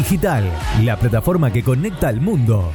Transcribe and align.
Digital, 0.00 0.50
la 0.82 0.96
plataforma 0.96 1.52
que 1.52 1.62
conecta 1.62 2.08
al 2.08 2.22
mundo. 2.22 2.72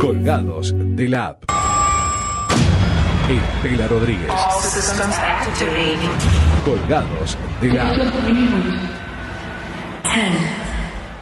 Colgados 0.00 0.74
de 0.76 1.08
la 1.08 1.26
app. 1.28 1.44
Estela 3.30 3.86
Rodríguez. 3.86 4.28
Colgados 6.64 7.38
de 7.60 7.68
la 7.68 7.90
app. 7.90 7.96
10, 7.96 8.04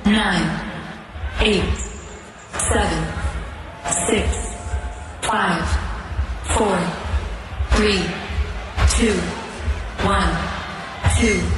9, 0.06 0.20
8, 1.42 1.62
7, 2.70 2.86
6, 4.08 4.24
5, 5.20 5.36
4, 6.56 6.76
3, 7.76 8.00
2, 9.00 9.12
1, 10.02 10.16
2, 11.20 11.57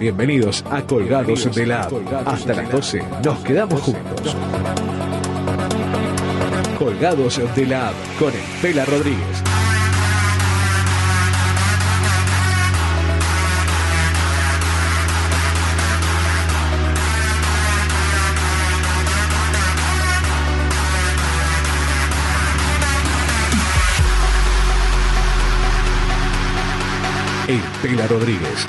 Bienvenidos 0.00 0.64
a 0.70 0.82
Colgados 0.82 1.54
de 1.54 1.66
la. 1.66 1.88
Hasta 2.26 2.54
las 2.54 2.70
12 2.70 3.02
nos 3.24 3.38
quedamos 3.40 3.80
juntos. 3.80 4.36
Colgados 6.78 7.40
de 7.54 7.66
la 7.66 7.92
con 8.18 8.32
Estela 8.32 8.84
Rodríguez. 8.84 9.42
Estela 27.46 28.06
Rodríguez. 28.06 28.66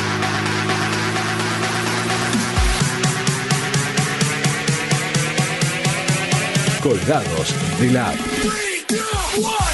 Colgados 6.86 7.56
de 7.80 7.90
la. 7.90 9.65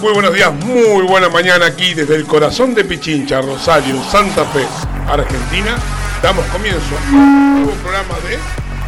Muy 0.00 0.12
buenos 0.12 0.32
días, 0.32 0.52
muy 0.64 1.02
buena 1.02 1.28
mañana 1.28 1.66
aquí 1.66 1.92
desde 1.92 2.14
el 2.14 2.24
corazón 2.24 2.72
de 2.72 2.84
Pichincha, 2.84 3.40
Rosario, 3.40 4.00
Santa 4.04 4.44
Fe, 4.44 4.64
Argentina. 5.08 5.76
Damos 6.22 6.44
comienzo 6.46 6.78
a 6.94 7.16
un 7.16 7.64
nuevo 7.64 7.72
programa 7.82 8.14
de 8.28 8.38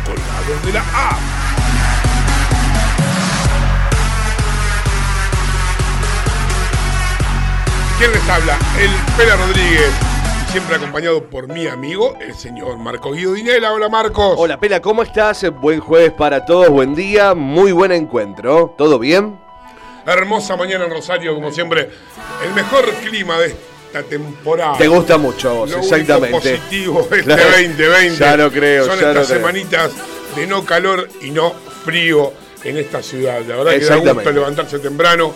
Colgados 0.06 0.66
de 0.66 0.72
la 0.72 0.80
A. 0.80 1.18
¿Quién 7.98 8.12
les 8.12 8.28
habla? 8.28 8.56
El 8.78 8.90
Pela 9.16 9.34
Rodríguez, 9.34 9.90
siempre 10.52 10.76
acompañado 10.76 11.24
por 11.28 11.48
mi 11.48 11.66
amigo, 11.66 12.16
el 12.20 12.36
señor 12.36 12.78
Marco 12.78 13.12
Guido 13.12 13.32
Dinela. 13.32 13.72
Hola 13.72 13.88
Marcos. 13.88 14.36
Hola 14.38 14.60
Pela, 14.60 14.80
¿cómo 14.80 15.02
estás? 15.02 15.44
Buen 15.60 15.80
jueves 15.80 16.12
para 16.12 16.44
todos, 16.44 16.68
buen 16.68 16.94
día, 16.94 17.34
muy 17.34 17.72
buen 17.72 17.90
encuentro. 17.90 18.76
¿Todo 18.78 19.00
bien? 19.00 19.49
Hermosa 20.06 20.56
mañana 20.56 20.84
en 20.84 20.90
Rosario, 20.90 21.34
como 21.34 21.50
siempre. 21.52 21.88
El 22.44 22.52
mejor 22.54 22.84
clima 23.04 23.38
de 23.38 23.54
esta 23.86 24.02
temporada. 24.02 24.78
Te 24.78 24.88
gusta 24.88 25.18
mucho 25.18 25.50
a 25.50 25.52
vos, 25.52 25.70
Lo 25.70 25.78
exactamente. 25.78 26.28
único 26.28 26.38
positivo 26.40 27.00
este 27.10 27.22
Claro. 27.24 27.42
2020. 27.50 28.16
Ya 28.18 28.36
lo 28.36 28.50
creo, 28.50 28.86
Son 28.86 28.96
ya 28.98 29.02
lo 29.02 29.08
estas 29.10 29.26
creo. 29.26 29.38
semanitas 29.38 29.92
de 30.36 30.46
no 30.46 30.64
calor 30.64 31.08
y 31.22 31.30
no 31.30 31.52
frío 31.84 32.32
en 32.64 32.76
esta 32.76 33.02
ciudad. 33.02 33.40
La 33.46 33.56
verdad 33.56 33.72
que 33.72 33.84
da 33.84 34.12
gusto 34.12 34.30
levantarse 34.32 34.78
temprano 34.78 35.32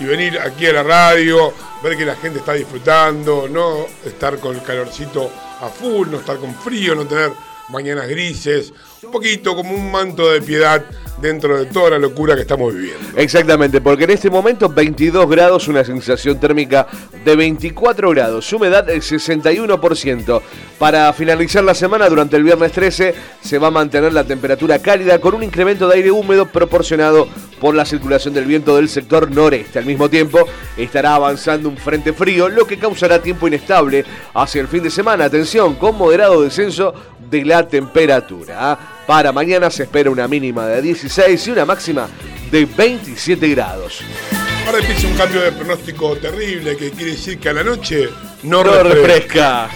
y 0.00 0.04
venir 0.04 0.38
aquí 0.40 0.66
a 0.66 0.72
la 0.72 0.82
radio, 0.82 1.52
ver 1.82 1.96
que 1.96 2.04
la 2.04 2.16
gente 2.16 2.40
está 2.40 2.52
disfrutando, 2.52 3.46
no 3.48 3.86
estar 4.04 4.38
con 4.38 4.56
el 4.56 4.62
calorcito 4.62 5.30
a 5.60 5.68
full, 5.68 6.08
no 6.10 6.18
estar 6.18 6.36
con 6.38 6.54
frío, 6.54 6.94
no 6.96 7.06
tener 7.06 7.30
mañanas 7.68 8.08
grises, 8.08 8.72
un 9.02 9.10
poquito 9.10 9.54
como 9.54 9.74
un 9.74 9.90
manto 9.90 10.30
de 10.30 10.40
piedad 10.40 10.84
dentro 11.20 11.58
de 11.58 11.66
toda 11.66 11.90
la 11.90 11.98
locura 11.98 12.34
que 12.34 12.42
estamos 12.42 12.74
viviendo. 12.74 13.00
Exactamente, 13.16 13.80
porque 13.80 14.04
en 14.04 14.10
este 14.10 14.30
momento 14.30 14.68
22 14.68 15.28
grados, 15.28 15.68
una 15.68 15.84
sensación 15.84 16.38
térmica 16.38 16.86
de 17.24 17.36
24 17.36 18.10
grados, 18.10 18.52
humedad 18.52 18.84
del 18.84 19.00
61%. 19.00 20.42
Para 20.78 21.12
finalizar 21.12 21.62
la 21.62 21.74
semana, 21.74 22.08
durante 22.08 22.36
el 22.36 22.42
viernes 22.42 22.72
13, 22.72 23.14
se 23.40 23.58
va 23.58 23.68
a 23.68 23.70
mantener 23.70 24.12
la 24.12 24.24
temperatura 24.24 24.80
cálida 24.80 25.20
con 25.20 25.34
un 25.34 25.42
incremento 25.42 25.88
de 25.88 25.94
aire 25.96 26.10
húmedo 26.10 26.46
proporcionado 26.46 27.28
por 27.60 27.74
la 27.74 27.84
circulación 27.84 28.34
del 28.34 28.44
viento 28.44 28.76
del 28.76 28.88
sector 28.88 29.30
noreste. 29.30 29.78
Al 29.78 29.86
mismo 29.86 30.10
tiempo, 30.10 30.46
estará 30.76 31.14
avanzando 31.14 31.68
un 31.68 31.76
frente 31.76 32.12
frío, 32.12 32.48
lo 32.48 32.66
que 32.66 32.78
causará 32.78 33.22
tiempo 33.22 33.46
inestable 33.46 34.04
hacia 34.34 34.60
el 34.60 34.68
fin 34.68 34.82
de 34.82 34.90
semana. 34.90 35.24
Atención, 35.24 35.76
con 35.76 35.96
moderado 35.96 36.42
descenso 36.42 36.92
de 37.34 37.44
la 37.44 37.66
temperatura. 37.66 38.56
¿ah? 38.72 38.78
Para 39.06 39.32
mañana 39.32 39.68
se 39.70 39.82
espera 39.82 40.10
una 40.10 40.28
mínima 40.28 40.66
de 40.66 40.80
16 40.82 41.46
y 41.48 41.50
una 41.50 41.64
máxima 41.64 42.08
de 42.50 42.64
27 42.64 43.48
grados. 43.48 44.00
Ahora 44.66 44.78
empieza 44.78 45.08
un 45.08 45.14
cambio 45.16 45.40
de 45.42 45.52
pronóstico 45.52 46.16
terrible 46.16 46.76
que 46.76 46.90
quiere 46.92 47.10
decir 47.12 47.38
que 47.38 47.48
a 47.48 47.52
la 47.52 47.64
noche 47.64 48.08
no, 48.44 48.62
No 48.62 48.82
refresca. 48.82 49.66
refresca. 49.68 49.70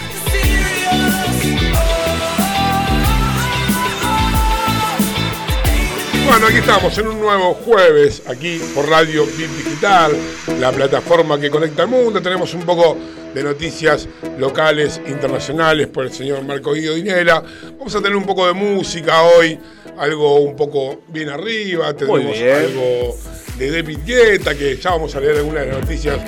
Bueno, 6.41 6.51
aquí 6.57 6.59
estamos 6.59 6.97
en 6.99 7.09
un 7.09 7.21
nuevo 7.21 7.53
jueves, 7.53 8.23
aquí 8.29 8.61
por 8.73 8.89
Radio 8.89 9.27
Bip 9.27 9.51
Digital, 9.57 10.13
la 10.61 10.71
plataforma 10.71 11.37
que 11.41 11.51
conecta 11.51 11.83
al 11.83 11.89
mundo. 11.89 12.23
Tenemos 12.23 12.55
un 12.55 12.61
poco 12.63 12.97
de 13.35 13.43
noticias 13.43 14.09
locales, 14.39 15.01
internacionales 15.09 15.89
por 15.89 16.05
el 16.05 16.13
señor 16.13 16.45
Marco 16.45 16.75
Guido 16.75 16.95
Dinela. 16.95 17.43
Vamos 17.77 17.93
a 17.93 17.99
tener 18.01 18.15
un 18.15 18.25
poco 18.25 18.47
de 18.47 18.53
música 18.53 19.21
hoy, 19.25 19.59
algo 19.99 20.37
un 20.39 20.55
poco 20.55 21.01
bien 21.09 21.29
arriba. 21.29 21.93
Tenemos 21.97 22.21
bien. 22.39 22.55
algo 22.55 23.17
de 23.59 23.71
David 23.73 23.99
Guetta, 24.07 24.55
que 24.55 24.77
ya 24.77 24.91
vamos 24.91 25.17
a 25.17 25.21
leer 25.21 25.39
algunas 25.39 25.67
de 25.67 25.73
las 25.73 25.81
noticias. 25.81 26.21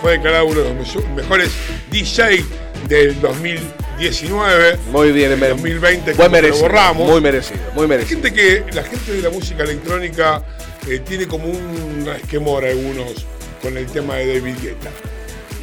Fue 0.00 0.12
declarado 0.12 0.46
uno 0.46 0.60
de 0.60 0.74
los 0.74 0.94
me- 0.94 1.22
mejores 1.22 1.50
DJ 1.90 2.44
del 2.86 3.16
2019. 4.00 4.78
Muy 4.92 5.12
bien, 5.12 5.32
El 5.32 5.38
me- 5.38 5.48
2020 5.48 6.04
buen 6.12 6.16
que 6.16 6.22
lo 6.22 6.30
merecido, 6.30 6.62
borramos. 6.62 7.08
muy 7.08 7.20
merecido, 7.20 7.60
muy 7.74 7.86
merecido. 7.86 8.20
gente 8.22 8.32
que, 8.32 8.64
la 8.72 8.82
gente 8.82 9.12
de 9.12 9.22
la 9.22 9.30
música 9.30 9.62
electrónica 9.64 10.42
eh, 10.88 11.00
tiene 11.00 11.26
como 11.26 11.46
un 11.46 12.04
resquemor 12.04 12.64
algunos 12.64 13.26
con 13.62 13.76
el 13.76 13.86
tema 13.86 14.16
de 14.16 14.38
David 14.38 14.54
Guetta. 14.62 14.90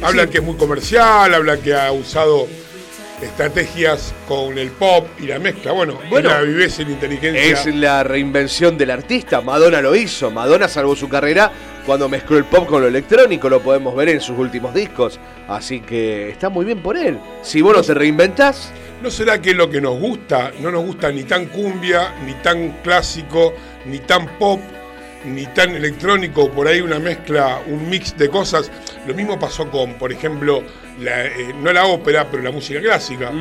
Hablan 0.02 0.28
que 0.28 0.38
es 0.38 0.44
muy 0.44 0.56
comercial, 0.56 1.32
hablan 1.32 1.60
que 1.60 1.74
ha 1.74 1.90
usado 1.92 2.46
estrategias 3.22 4.12
con 4.28 4.58
el 4.58 4.70
pop 4.70 5.06
y 5.20 5.26
la 5.26 5.38
mezcla. 5.38 5.72
Bueno, 5.72 5.98
Bueno, 6.10 6.28
es 6.28 6.34
la 6.34 6.40
viveza 6.42 6.82
y 6.82 6.86
la 6.86 6.90
inteligencia. 6.90 7.42
Es 7.42 7.66
la 7.74 8.02
reinvención 8.02 8.76
del 8.76 8.90
artista. 8.90 9.40
Madonna 9.40 9.80
lo 9.80 9.94
hizo. 9.94 10.30
Madonna 10.30 10.68
salvó 10.68 10.96
su 10.96 11.08
carrera 11.08 11.50
cuando 11.86 12.08
mezcló 12.08 12.38
el 12.38 12.44
pop 12.44 12.66
con 12.66 12.82
lo 12.82 12.88
electrónico. 12.88 13.48
Lo 13.48 13.60
podemos 13.60 13.94
ver 13.94 14.08
en 14.08 14.20
sus 14.20 14.38
últimos 14.38 14.74
discos. 14.74 15.18
Así 15.48 15.80
que 15.80 16.30
está 16.30 16.48
muy 16.48 16.64
bien 16.64 16.82
por 16.82 16.96
él. 16.96 17.18
Si 17.42 17.60
vos 17.62 17.76
no 17.76 17.82
te 17.82 17.94
reinventás, 17.94 18.72
¿No 19.02 19.10
será 19.10 19.38
que 19.38 19.52
lo 19.52 19.68
que 19.68 19.82
nos 19.82 19.98
gusta 19.98 20.50
no 20.60 20.70
nos 20.70 20.82
gusta 20.82 21.12
ni 21.12 21.24
tan 21.24 21.46
cumbia, 21.46 22.14
ni 22.24 22.32
tan 22.34 22.78
clásico, 22.82 23.52
ni 23.84 23.98
tan 23.98 24.26
pop? 24.38 24.60
ni 25.24 25.46
tan 25.46 25.74
electrónico, 25.74 26.50
por 26.50 26.68
ahí 26.68 26.80
una 26.80 26.98
mezcla, 26.98 27.60
un 27.66 27.88
mix 27.88 28.16
de 28.16 28.28
cosas. 28.28 28.70
Lo 29.06 29.14
mismo 29.14 29.38
pasó 29.38 29.70
con, 29.70 29.94
por 29.94 30.12
ejemplo, 30.12 30.62
la, 31.00 31.26
eh, 31.26 31.54
no 31.62 31.72
la 31.72 31.86
ópera, 31.86 32.28
pero 32.30 32.42
la 32.42 32.50
música 32.50 32.80
clásica, 32.80 33.32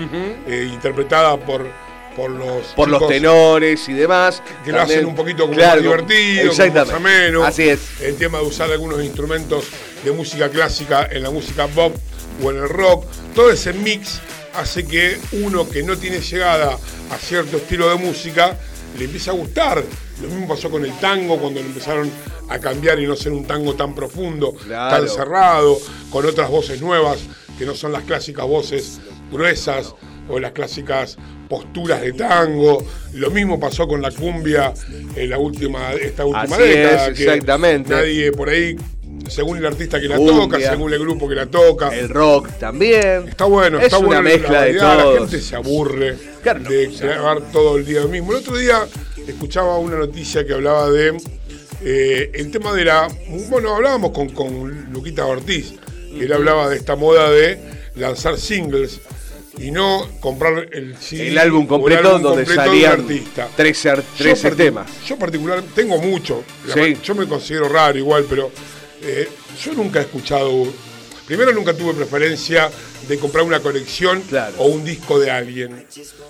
eh, 0.48 0.70
interpretada 0.72 1.38
por, 1.38 1.68
por 2.16 2.30
los 2.30 2.68
Por 2.76 2.90
los 2.90 3.08
tenores 3.08 3.88
y 3.90 3.94
demás. 3.94 4.42
que 4.64 4.72
lo 4.72 4.82
hacen 4.82 5.06
un 5.06 5.16
poquito 5.16 5.44
como 5.44 5.54
Claro, 5.56 5.76
más 5.76 5.84
divertido, 5.84 6.52
como 6.56 6.74
más 6.74 6.90
ameno. 6.92 7.44
Así 7.44 7.70
es. 7.70 8.02
El 8.02 8.16
tema 8.18 8.40
de 8.40 8.46
usar 8.46 8.72
algunos 8.72 9.04
instrumentos 9.04 9.66
de 10.04 10.12
música 10.12 10.50
clásica 10.50 11.08
en 11.12 11.24
la 11.24 11.30
música 11.30 11.68
pop 11.68 11.96
o 12.44 12.52
en 12.52 12.58
el 12.58 12.70
rock. 12.70 13.06
Todo 13.36 13.52
ese 13.52 13.74
mix 13.74 14.20
hace 14.56 14.86
que 14.86 15.18
uno 15.44 15.68
que 15.70 15.84
no 15.84 15.98
tiene 15.98 16.20
llegada 16.20 16.78
a 17.12 17.18
cierto 17.18 17.58
estilo 17.58 17.90
de 17.90 17.96
música 17.96 18.58
le 18.98 19.06
empiece 19.06 19.30
a 19.30 19.34
gustar. 19.34 19.84
Lo 20.22 20.28
mismo 20.28 20.48
pasó 20.48 20.70
con 20.70 20.86
el 20.86 20.92
tango 21.00 21.38
cuando 21.40 21.60
lo 21.60 21.66
empezaron 21.66 22.10
a 22.50 22.60
cambiar 22.60 23.00
y 23.00 23.08
no 23.08 23.16
ser 23.16 23.32
un 23.32 23.46
tango 23.48 23.74
tan 23.74 23.96
profundo, 23.96 24.54
Claro. 24.54 24.98
tan 24.98 25.10
cerrado, 25.10 25.80
con 26.12 26.26
otras 26.26 26.50
voces 26.50 26.82
nuevas 26.82 27.20
que 27.58 27.66
no 27.66 27.74
son 27.76 27.92
las 27.94 28.04
clásicas 28.04 28.46
voces 28.46 29.00
gruesas 29.32 29.96
o 30.30 30.40
las 30.40 30.52
clásicas 30.52 31.18
posturas 31.54 32.02
de 32.02 32.14
tango. 32.14 32.84
Lo 33.14 33.30
mismo 33.30 33.60
pasó 33.60 33.88
con 33.88 34.02
la 34.02 34.10
cumbia 34.10 34.74
en 35.16 35.30
la 35.30 35.38
última, 35.38 35.94
esta 35.94 36.26
última 36.26 36.56
Así 36.56 36.64
década. 36.68 37.08
es, 37.10 37.18
que 37.18 37.24
exactamente. 37.26 37.90
Nadie 37.92 38.32
por 38.32 38.50
ahí, 38.50 38.76
según 39.30 39.58
el 39.60 39.66
artista 39.68 40.02
que 40.02 40.08
la 40.08 40.16
Cumbia. 40.18 40.36
toca, 40.36 40.60
según 40.60 40.92
el 40.94 41.00
grupo 41.00 41.30
que 41.30 41.36
la 41.36 41.46
toca. 41.46 41.90
El 41.96 42.10
rock 42.10 42.50
también. 42.60 43.28
Está 43.30 43.46
bueno, 43.46 43.78
es 43.78 43.86
está 43.86 44.00
una 44.00 44.08
bueno. 44.08 44.22
mezcla 44.24 44.50
la 44.52 44.62
de 44.62 44.66
variedad, 44.74 44.98
La 44.98 45.04
todos. 45.04 45.20
gente 45.30 45.42
se 45.42 45.56
aburre 45.56 46.18
Claro, 46.42 46.60
no, 46.62 46.70
de 46.72 46.88
grabar 46.88 47.42
todo 47.52 47.78
el 47.78 47.86
día 47.86 48.02
lo 48.02 48.08
mismo. 48.08 48.32
El 48.32 48.40
otro 48.40 48.58
día 48.58 48.80
escuchaba 49.28 49.78
una 49.78 49.98
noticia 49.98 50.44
que 50.46 50.54
hablaba 50.54 50.90
de 50.90 51.16
eh, 51.86 52.32
el 52.34 52.50
tema 52.50 52.74
de 52.74 52.86
la. 52.86 53.08
Bueno, 53.50 53.76
hablábamos 53.76 54.10
con, 54.12 54.30
con 54.30 54.92
Luquita 54.92 55.26
Ortiz. 55.28 55.76
Él 56.20 56.34
hablaba 56.34 56.68
de 56.70 56.78
esta 56.78 56.96
moda 56.96 57.30
de 57.30 57.60
lanzar 57.96 58.38
singles 58.40 59.00
y 59.58 59.72
no 59.72 60.08
comprar 60.20 60.68
el 60.72 60.96
CD 60.98 61.30
El 61.30 61.38
álbum 61.38 61.68
completo 61.68 62.08
álbum 62.10 62.22
donde 62.24 62.44
completo 62.44 62.66
salían 62.66 62.92
artista. 63.02 63.48
13, 63.56 63.90
ar- 63.90 63.98
Yo 64.02 64.24
13 64.24 64.52
partic- 64.52 64.56
temas. 64.58 64.90
Yo 65.08 65.18
particular 65.18 65.64
tengo 65.76 65.98
mucho. 66.00 66.44
Sí. 66.74 66.98
Yo 67.04 67.16
me 67.16 67.28
considero 67.28 67.70
raro 67.70 67.98
igual, 67.98 68.26
pero 68.30 68.52
eh, 69.02 69.30
yo 69.64 69.74
nunca 69.74 70.00
he 70.00 70.04
escuchado. 70.04 70.66
Primero 71.28 71.54
nunca 71.54 71.74
tuve 71.74 71.94
preferencia 71.94 72.70
de 73.08 73.18
comprar 73.18 73.46
una 73.46 73.60
colección 73.60 74.22
Claro. 74.24 74.56
o 74.58 74.66
un 74.68 74.84
disco 74.84 75.20
de 75.20 75.32
alguien. 75.32 75.86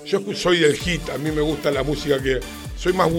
Yo 0.06 0.22
soy 0.36 0.60
del 0.60 0.76
hit, 0.76 1.10
a 1.10 1.18
mí 1.18 1.32
me 1.32 1.42
gusta 1.42 1.72
la 1.72 1.84
música 1.84 2.22
que 2.22 2.40
soy 2.78 2.94
más 2.94 3.10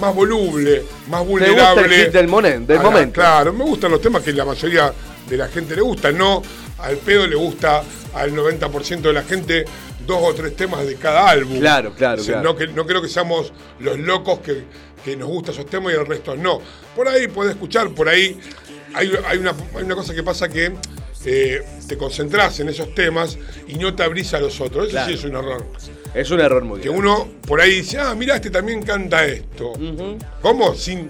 más 0.00 0.14
voluble, 0.14 0.82
más 1.08 1.22
¿Te 1.22 1.28
vulnerable. 1.28 1.82
gusta 1.82 1.94
el 1.94 2.04
hit 2.04 2.12
del, 2.12 2.28
monen- 2.28 2.64
del 2.66 2.76
la- 2.78 2.82
momento? 2.82 3.14
Claro, 3.20 3.52
me 3.52 3.64
gustan 3.64 3.90
los 3.90 4.00
temas 4.00 4.22
que 4.22 4.32
la 4.32 4.44
mayoría 4.44 4.92
de 5.28 5.36
la 5.36 5.48
gente 5.48 5.74
le 5.76 5.82
gusta, 5.82 6.10
no 6.12 6.42
al 6.82 6.96
pedo 6.98 7.26
le 7.26 7.36
gusta 7.36 7.82
al 8.14 8.32
90% 8.32 9.00
de 9.00 9.12
la 9.12 9.22
gente 9.22 9.64
dos 10.06 10.18
o 10.22 10.34
tres 10.34 10.56
temas 10.56 10.86
de 10.86 10.96
cada 10.96 11.28
álbum. 11.28 11.58
Claro, 11.60 11.92
claro, 11.94 12.20
O 12.20 12.24
sea, 12.24 12.34
claro. 12.40 12.50
No, 12.52 12.56
que, 12.56 12.66
no 12.68 12.86
creo 12.86 13.00
que 13.02 13.08
seamos 13.08 13.52
los 13.78 13.98
locos 13.98 14.40
que, 14.40 14.64
que 15.04 15.16
nos 15.16 15.28
gustan 15.28 15.54
esos 15.54 15.66
temas 15.66 15.92
y 15.92 15.96
el 15.96 16.06
resto 16.06 16.36
no. 16.36 16.60
Por 16.96 17.08
ahí 17.08 17.28
puedes 17.28 17.52
escuchar, 17.52 17.90
por 17.90 18.08
ahí 18.08 18.38
hay, 18.94 19.12
hay 19.28 19.38
una, 19.38 19.54
hay 19.76 19.84
una 19.84 19.94
cosa 19.94 20.14
que 20.14 20.22
pasa 20.22 20.48
que 20.48 20.72
eh, 21.26 21.62
te 21.86 21.96
concentras 21.98 22.58
en 22.60 22.70
esos 22.70 22.94
temas 22.94 23.36
y 23.68 23.74
no 23.74 23.94
te 23.94 24.02
abrís 24.02 24.32
a 24.34 24.40
los 24.40 24.60
otros. 24.60 24.84
Eso 24.86 24.92
Claro. 24.92 25.08
sí 25.08 25.14
es 25.14 25.24
un 25.24 25.36
error. 25.36 25.66
Es 26.14 26.30
un 26.32 26.40
error 26.40 26.64
muy 26.64 26.80
Que 26.80 26.88
grande. 26.88 27.06
uno 27.08 27.28
por 27.46 27.60
ahí 27.60 27.76
dice, 27.76 27.98
ah, 27.98 28.14
mira, 28.16 28.34
este 28.36 28.50
también 28.50 28.82
canta 28.82 29.24
esto. 29.26 29.74
¿Cómo? 30.42 30.74
Sin 30.74 31.08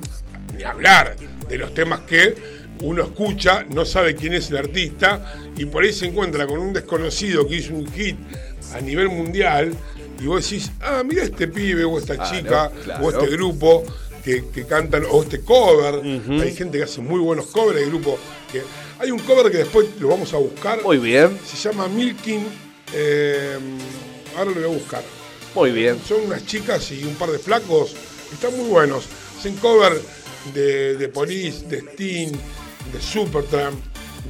ni 0.57 0.63
hablar 0.65 1.17
de 1.49 1.57
los 1.57 1.73
temas 1.73 2.01
que 2.01 2.60
uno 2.83 3.03
escucha, 3.03 3.65
no 3.69 3.85
sabe 3.85 4.15
quién 4.15 4.33
es 4.35 4.51
el 4.51 4.57
artista 4.59 5.35
y 5.57 5.65
por 5.67 5.85
ahí 5.85 5.93
se 5.93 6.07
encuentra 6.07 6.47
con 6.47 6.59
un 6.61 6.73
desconocido 6.73 7.47
que 7.47 7.57
hizo 7.57 7.75
un 7.75 7.91
hit 7.93 8.17
a 8.75 8.81
nivel 8.81 9.09
mundial 9.09 9.75
y 10.21 10.27
vos 10.27 10.43
decís, 10.49 10.71
ah, 10.81 11.03
mira 11.05 11.23
este 11.25 11.49
pibe 11.49 11.85
o 11.85 11.99
esta 11.99 12.15
Claro, 12.17 12.31
chica 12.37 12.71
claro. 12.85 13.05
o 13.07 13.11
este 13.11 13.27
grupo 13.29 13.85
que, 14.25 14.45
que 14.53 14.65
cantan 14.67 15.05
o 15.11 15.23
este 15.23 15.41
cover. 15.41 16.03
Hay 16.43 16.55
gente 16.55 16.79
que 16.79 16.85
hace 16.85 17.01
muy 17.01 17.21
buenos 17.21 17.47
covers, 17.47 17.79
hay 17.79 17.87
grupos 17.87 18.19
que... 18.53 18.63
Hay 18.99 19.11
un 19.11 19.19
cover 19.21 19.51
que 19.51 19.57
después 19.59 19.87
lo 19.99 20.09
vamos 20.09 20.35
a 20.35 20.37
buscar. 20.37 20.83
Muy 20.83 20.99
bien, 20.99 21.39
Se 21.47 21.57
llama 21.57 21.89
Milking. 21.89 22.45
eh, 22.93 23.57
ahora 24.37 24.51
lo 24.51 24.57
voy 24.57 24.65
a 24.65 24.79
buscar. 24.79 25.03
muy 25.55 25.71
bien. 25.71 25.99
Son 26.07 26.21
unas 26.27 26.45
chicas 26.45 26.91
y 26.93 27.03
un 27.05 27.15
par 27.15 27.31
de 27.31 27.39
flacos. 27.39 27.95
Están 28.31 28.55
muy 28.59 28.69
buenos. 28.69 29.05
Hacen 29.39 29.57
cover 29.57 29.99
de, 30.53 30.97
de 30.99 31.09
Police, 31.09 31.65
de 31.67 31.79
Sting, 31.79 32.33
de 32.93 33.01
Supertramp, 33.01 33.79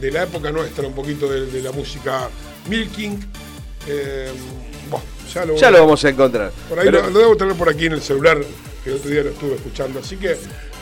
de 0.01 0.11
la 0.11 0.23
época 0.25 0.51
nuestra, 0.53 0.87
un 0.87 0.95
poquito 0.95 1.29
de, 1.29 1.47
de 1.47 1.63
la 1.63 1.73
música 1.73 2.29
Milking. 2.69 3.19
Eh, 3.87 4.31
bueno, 4.91 5.05
ya 5.33 5.45
lo, 5.45 5.57
Ya 5.57 5.71
lo 5.71 5.81
vamos 5.81 6.05
a 6.05 6.09
encontrar. 6.11 6.53
por 6.69 6.79
ahí 6.79 6.87
Pero- 6.87 7.03
lo, 7.05 7.11
lo 7.11 7.19
debo 7.21 7.37
tener 7.37 7.55
por 7.55 7.69
aquí 7.69 7.87
en 7.87 7.93
el 7.93 8.03
celular, 8.03 8.39
que 8.85 8.91
el 8.91 8.97
otro 8.97 9.11
día 9.11 9.23
lo 9.23 9.31
estuve 9.31 9.55
escuchando. 9.55 10.01
Así 10.01 10.17
que, 10.17 10.37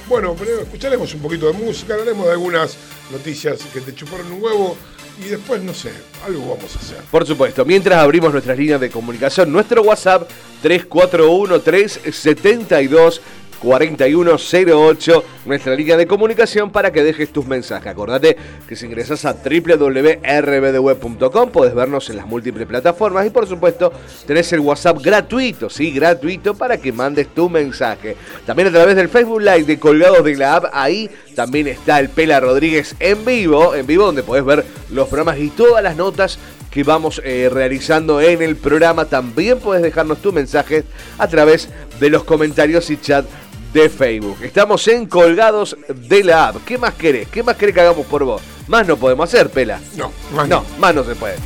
bueno, 0.09 0.35
pero 0.39 0.61
escucharemos 0.63 1.13
un 1.15 1.21
poquito 1.21 1.47
de 1.47 1.53
música, 1.53 1.95
hablaremos 1.95 2.27
de 2.27 2.33
algunas 2.33 2.77
noticias 3.11 3.61
que 3.73 3.81
te 3.81 3.95
chuparon 3.95 4.33
un 4.33 4.43
huevo 4.43 4.77
y 5.25 5.29
después, 5.29 5.63
no 5.63 5.75
sé, 5.75 5.91
algo 6.25 6.55
vamos 6.57 6.75
a 6.77 6.79
hacer. 6.79 6.99
Por 7.11 7.27
supuesto, 7.27 7.65
mientras 7.65 7.99
abrimos 7.99 8.33
nuestras 8.33 8.57
líneas 8.57 8.81
de 8.81 8.89
comunicación, 8.91 9.51
nuestro 9.53 9.83
WhatsApp 9.83 10.29
341-372. 10.63 13.21
4108, 13.61 15.25
nuestra 15.47 15.75
línea 15.75 15.97
de 15.97 16.07
comunicación 16.07 16.71
para 16.71 16.93
que 16.93 17.03
dejes 17.03 17.33
tus 17.33 17.47
mensajes. 17.47 17.91
Acordate 17.91 18.37
que 18.69 18.77
si 18.77 18.87
ingresas 18.87 19.25
a 19.25 19.35
www.rbdweb.com 19.35 21.51
podés 21.51 21.75
vernos 21.75 22.09
en 22.11 22.17
las 22.17 22.27
múltiples 22.27 22.67
plataformas 22.67 23.27
y 23.27 23.31
por 23.31 23.47
supuesto 23.47 23.91
tenés 24.27 24.53
el 24.53 24.61
WhatsApp 24.61 24.99
gratuito, 25.03 25.71
sí, 25.71 25.91
gratuito 25.91 26.55
para 26.55 26.77
que 26.79 26.93
mandes 26.93 27.29
tu 27.29 27.51
mensaje. 27.51 28.17
También 28.47 28.69
a 28.69 28.73
través 28.73 28.97
del 28.97 29.09
Facebook 29.09 29.41
Live 29.41 29.65
de 29.65 29.79
Colgados 29.79 30.25
de 30.25 30.37
la 30.37 30.57
App, 30.57 30.67
ahí 30.73 31.11
también 31.35 31.69
está 31.69 32.01
el 32.01 32.09
Pela 32.09 32.41
Rodríguez 32.41 32.97
en 33.01 33.25
vivo, 33.25 33.75
en 33.75 33.87
vivo 33.87 34.07
donde 34.07 34.23
podés 34.23 34.45
ver 34.45 34.65
los 34.91 35.09
programas 35.09 35.39
y 35.39 35.51
todas 35.51 35.83
las 35.83 35.97
notas 35.97 36.39
que 36.71 36.85
vamos 36.85 37.21
eh, 37.25 37.49
realizando 37.53 38.21
en 38.21 38.43
el 38.43 38.57
programa. 38.57 39.07
También 39.07 39.59
puedes 39.59 39.83
dejarnos 39.83 40.19
tu 40.19 40.33
mensaje 40.33 40.85
a 41.17 41.27
través 41.29 41.69
de 41.99 42.11
los 42.11 42.25
comentarios 42.25 42.91
y 42.91 42.99
chat 42.99 43.25
de 43.73 43.89
Facebook. 43.89 44.39
Estamos 44.43 44.87
en 44.89 45.07
Colgados 45.07 45.77
de 45.89 46.25
la 46.25 46.49
App. 46.49 46.57
¿Qué 46.65 46.79
más 46.79 46.95
querés? 46.95 47.29
¿Qué 47.29 47.43
más 47.43 47.57
querés 47.57 47.75
que 47.75 47.81
hagamos 47.81 48.07
por 48.07 48.25
vos? 48.25 48.43
Más 48.67 48.87
no 48.87 48.97
podemos 48.97 49.29
hacer, 49.33 49.51
Pela. 49.51 49.81
No, 49.97 50.13
más 50.35 50.49
No, 50.49 50.61
no. 50.61 50.67
más 50.79 50.95
no 50.95 51.05
se 51.05 51.15
puede. 51.15 51.37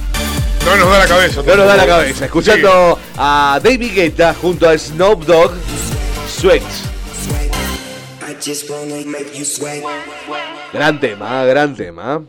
No 0.65 0.77
nos 0.77 0.91
da 0.91 0.99
la 1.01 1.07
cabeza. 1.07 1.43
No 1.45 1.57
nos 1.57 1.67
da 1.67 1.77
la 1.77 1.87
cabeza. 1.87 2.25
Escuchando 2.27 2.99
a 3.17 3.61
David 3.63 3.95
Guetta 3.95 4.35
junto 4.35 4.69
a 4.69 4.79
Snoop 4.79 5.25
Dogg, 5.25 5.53
sweat. 6.29 6.63
Gran 10.73 10.99
tema, 11.01 11.45
gran 11.45 11.75
tema. 11.77 12.23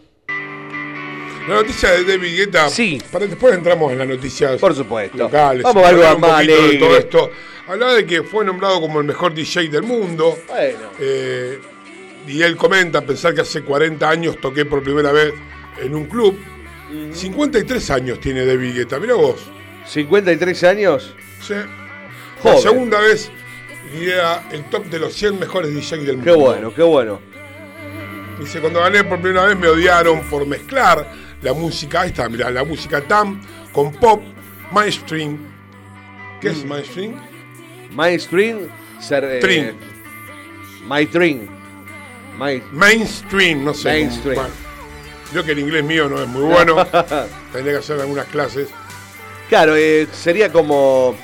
La 1.47 1.55
noticia 1.55 1.91
de 1.91 2.03
David 2.05 2.37
Guetta. 2.37 2.69
Sí. 2.69 3.01
Para 3.11 3.25
después 3.27 3.53
entramos 3.53 3.91
en 3.91 3.99
las 3.99 4.07
noticias 4.07 4.59
Por 4.59 4.75
supuesto. 4.75 5.17
locales. 5.17 5.63
Vamos 5.63 5.83
a 5.83 5.89
algo 5.89 6.03
más 6.03 6.13
poquito 6.13 6.53
de 6.53 6.59
alegre. 6.59 6.77
todo 6.79 6.97
esto. 6.97 7.29
Hablaba 7.67 7.93
de 7.93 8.05
que 8.05 8.23
fue 8.23 8.43
nombrado 8.43 8.81
como 8.81 8.99
el 8.99 9.05
mejor 9.05 9.33
DJ 9.33 9.69
del 9.69 9.83
mundo. 9.83 10.37
Bueno. 10.47 10.79
Eh, 10.99 11.59
y 12.27 12.41
él 12.41 12.55
comenta, 12.57 13.01
pensar 13.01 13.33
que 13.33 13.41
hace 13.41 13.61
40 13.63 14.07
años 14.09 14.37
toqué 14.39 14.65
por 14.65 14.83
primera 14.83 15.11
vez 15.11 15.33
en 15.81 15.95
un 15.95 16.05
club. 16.05 16.37
53 17.11 17.89
años 17.91 18.19
tiene 18.19 18.45
David 18.45 18.75
Guetta, 18.75 18.99
mira 18.99 19.15
vos. 19.15 19.41
53 19.85 20.63
años. 20.65 21.15
Sí. 21.41 21.53
La 21.53 22.51
Joven. 22.51 22.61
segunda 22.61 22.99
vez 22.99 23.31
lidera 23.93 24.43
el 24.51 24.65
top 24.69 24.85
de 24.85 24.99
los 24.99 25.13
100 25.13 25.39
mejores 25.39 25.73
DJs 25.73 26.05
del 26.05 26.17
mundo. 26.17 26.23
Qué 26.23 26.37
bueno, 26.37 26.73
qué 26.73 26.83
bueno. 26.83 27.19
Dice, 28.39 28.59
cuando 28.59 28.79
gané 28.81 29.03
por 29.03 29.19
primera 29.21 29.45
vez 29.45 29.57
me 29.57 29.67
odiaron 29.67 30.21
por 30.29 30.45
mezclar 30.45 31.09
la 31.41 31.53
música, 31.53 32.01
ahí 32.01 32.09
está, 32.09 32.27
mirá, 32.29 32.49
la 32.51 32.63
música 32.63 33.01
TAM 33.01 33.41
con 33.71 33.91
pop, 33.93 34.21
mainstream. 34.71 35.37
¿Qué 36.41 36.49
Mm. 36.49 36.51
es 36.51 36.65
mainstream? 36.65 37.13
Mainstream, 37.95 38.67
ser. 38.99 39.23
eh, 39.23 39.39
Trin. 39.39 39.73
My 40.87 41.05
Trin. 41.05 41.47
My. 42.37 42.61
Mainstream, 42.71 43.63
no 43.63 43.73
sé. 43.73 43.89
Mainstream. 43.89 44.35
bueno. 44.35 44.53
yo 45.33 45.43
que 45.43 45.51
el 45.51 45.59
inglés 45.59 45.83
mío 45.83 46.09
no 46.09 46.21
es 46.21 46.27
muy 46.27 46.43
bueno, 46.43 46.85
tendría 47.53 47.73
que 47.73 47.79
hacer 47.79 47.99
algunas 47.99 48.25
clases. 48.27 48.69
Claro, 49.49 49.75
eh, 49.75 50.07
sería 50.11 50.51
como 50.51 51.15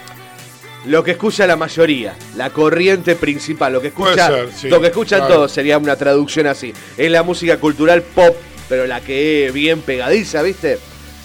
lo 0.86 1.04
que 1.04 1.12
escucha 1.12 1.48
la 1.48 1.56
mayoría, 1.56 2.16
la 2.36 2.52
corriente 2.52 3.16
principal, 3.16 3.74
lo 3.74 3.82
que 3.82 3.88
escucha, 3.88 4.28
ser, 4.28 4.50
sí, 4.54 4.70
lo 4.70 4.80
que 4.80 4.88
escuchan 4.88 5.20
claro. 5.20 5.34
todos 5.36 5.52
sería 5.52 5.78
una 5.78 5.96
traducción 5.96 6.48
así. 6.48 6.74
Es 6.98 7.10
la 7.10 7.24
música 7.24 7.58
cultural 7.58 8.02
pop, 8.04 8.36
pero 8.70 8.86
la 8.86 9.02
que 9.02 9.48
es 9.48 9.54
bien 9.54 9.82
pegadiza, 9.82 10.42
¿viste? 10.44 10.78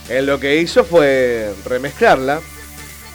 Él 0.08 0.26
lo 0.26 0.40
que 0.40 0.56
hizo 0.56 0.84
fue 0.84 1.52
remezclarla. 1.66 2.40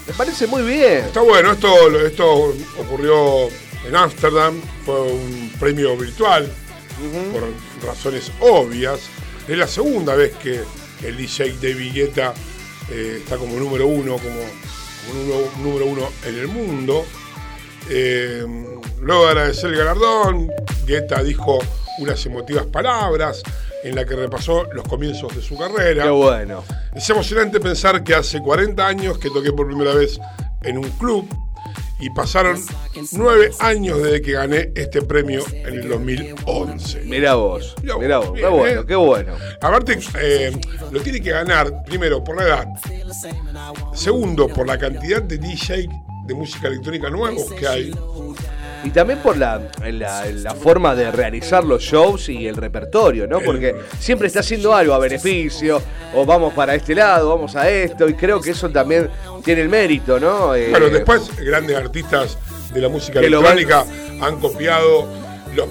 Me 0.10 0.16
parece 0.16 0.48
muy 0.48 0.64
bien. 0.64 1.06
Está 1.06 1.22
bueno, 1.22 1.52
esto, 1.52 2.00
esto 2.00 2.56
ocurrió 2.80 3.48
en 3.88 3.96
Ámsterdam, 3.96 4.60
fue 4.84 5.00
un 5.04 5.52
premio 5.60 5.96
virtual, 5.96 6.52
por 7.32 7.88
razones 7.88 8.32
obvias. 8.40 9.02
Es 9.48 9.56
la 9.56 9.68
segunda 9.68 10.16
vez 10.16 10.36
que 10.38 10.62
el 11.06 11.16
DJ 11.16 11.58
David 11.62 11.94
Guetta 11.94 12.34
eh, 12.90 13.20
está 13.22 13.38
como 13.38 13.56
número 13.60 13.86
uno, 13.86 14.18
como, 14.18 14.40
como 15.06 15.20
número, 15.20 15.52
número 15.60 15.86
uno 15.86 16.10
en 16.26 16.40
el 16.40 16.48
mundo. 16.48 17.06
Eh, 17.88 18.44
luego 19.02 19.26
de 19.26 19.30
agradecer 19.30 19.70
el 19.70 19.78
galardón, 19.78 20.50
Guetta 20.88 21.22
dijo 21.22 21.60
unas 22.00 22.26
emotivas 22.26 22.66
palabras 22.66 23.44
en 23.84 23.96
la 23.96 24.06
que 24.06 24.16
repasó 24.16 24.66
los 24.74 24.88
comienzos 24.88 25.36
de 25.36 25.42
su 25.42 25.58
carrera. 25.58 26.04
Qué 26.04 26.10
bueno. 26.10 26.64
Es 26.96 27.10
emocionante 27.10 27.60
pensar 27.60 28.04
que 28.04 28.16
hace 28.16 28.40
40 28.40 28.86
años 28.86 29.18
que 29.18 29.30
toqué 29.30 29.52
por 29.52 29.68
primera 29.68 29.94
vez 29.94 30.20
en 30.64 30.78
un 30.78 30.90
club 30.92 31.28
y 32.00 32.10
pasaron 32.12 32.58
nueve 33.12 33.52
años 33.60 34.02
desde 34.02 34.22
que 34.22 34.32
gané 34.32 34.72
este 34.76 35.02
premio 35.02 35.44
en 35.52 35.80
el 35.80 35.90
2011. 35.90 37.02
Mirá 37.02 37.36
vos, 37.36 37.76
Mirá 37.84 37.96
vos, 37.96 38.00
mirá 38.00 38.18
vos, 38.20 38.32
qué 38.34 38.48
bueno, 38.48 38.82
eh. 38.82 38.86
qué 38.88 38.96
bueno. 38.96 39.34
Aparte, 39.62 40.00
eh, 40.22 40.52
lo 40.92 41.02
tiene 41.02 41.22
que 41.22 41.32
ganar, 41.32 41.84
primero, 41.84 42.24
por 42.24 42.38
la 42.38 42.44
edad. 42.44 42.68
Segundo, 43.94 44.48
por 44.48 44.66
la 44.66 44.78
cantidad 44.78 45.22
de 45.22 45.38
DJ 45.38 45.90
de 46.26 46.34
música 46.34 46.68
electrónica 46.68 47.10
nuevos 47.10 47.52
que 47.54 47.68
hay. 47.68 47.94
Y 48.84 48.92
también 48.92 49.20
por 49.20 49.38
la, 49.38 49.62
la, 49.92 50.26
la 50.26 50.56
forma 50.56 50.96
de 50.96 51.12
realizar 51.12 51.64
los 51.66 51.82
shows 51.84 52.30
y 52.30 52.48
el 52.48 52.56
repertorio, 52.56 53.28
¿no? 53.28 53.40
Porque 53.42 53.76
siempre 54.00 54.28
está 54.28 54.40
haciendo 54.40 54.74
algo 54.74 54.94
a 54.94 55.00
beneficio, 55.00 55.82
o 56.16 56.26
vamos 56.26 56.54
para 56.54 56.76
este 56.76 56.96
lado, 56.96 57.30
vamos 57.30 57.56
a 57.58 57.70
esto, 57.70 58.08
y 58.08 58.14
creo 58.14 58.40
que 58.40 58.52
eso 58.52 58.70
también 58.70 59.10
tiene 59.44 59.62
el 59.62 59.70
mérito, 59.70 60.20
¿no? 60.20 60.56
Eh, 60.56 60.70
Bueno, 60.72 60.88
después 60.90 61.30
grandes 61.44 61.76
artistas 61.76 62.38
de 62.74 62.80
la 62.82 62.88
música 62.88 63.20
van- 63.20 63.26
electrónica 63.26 63.86
han 64.22 64.40
copiado 64.40 65.08
lo- 65.56 65.66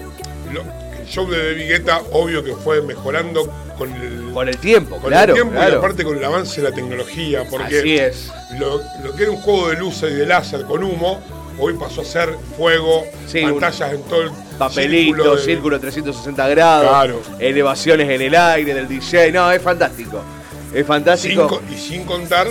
lo- 0.53 0.62
el 1.00 1.07
show 1.07 1.27
de 1.31 1.53
David 1.53 1.69
Guetta, 1.69 2.03
obvio 2.12 2.45
que 2.45 2.55
fue 2.57 2.83
mejorando 2.83 3.50
con 3.79 3.91
el, 3.95 4.33
Con 4.35 4.49
el 4.49 4.59
tiempo, 4.59 4.97
con 4.99 5.09
claro. 5.09 5.33
el 5.33 5.35
tiempo 5.41 5.55
y 5.55 5.57
claro. 5.57 5.79
aparte 5.79 6.05
con 6.05 6.17
el 6.19 6.25
avance 6.25 6.61
de 6.61 6.69
la 6.69 6.75
tecnología, 6.75 7.45
porque 7.49 7.79
Así 7.79 7.97
es. 7.97 8.31
Lo, 8.59 8.83
lo 9.03 9.15
que 9.17 9.23
era 9.23 9.33
un 9.33 9.38
juego 9.38 9.69
de 9.71 9.77
luces 9.77 10.11
y 10.12 10.15
de 10.17 10.27
láser 10.27 10.62
con 10.65 10.83
humo, 10.85 11.21
hoy 11.59 11.75
pasó 11.75 12.03
a 12.03 12.05
ser 12.05 12.37
fuego, 12.57 13.05
Sí, 13.27 13.43
pantallas 13.43 13.93
en 13.93 14.03
todo 14.05 14.23
el 14.23 14.31
Papelito, 14.59 15.37
de- 15.37 15.43
círculo 15.43 15.79
360 15.79 16.49
grados, 16.49 16.88
Claro. 16.88 17.23
elevaciones 17.38 18.09
en 18.11 18.23
el 18.23 18.35
aire 18.35 18.75
del 18.75 18.88
DJ. 18.88 19.31
No, 19.33 19.50
es 19.53 19.62
fantástico. 19.62 20.23
Es 20.75 20.87
fantástico. 20.87 21.47
co- 21.49 21.62
y 21.73 21.77
sin 21.77 22.05
contar 22.05 22.47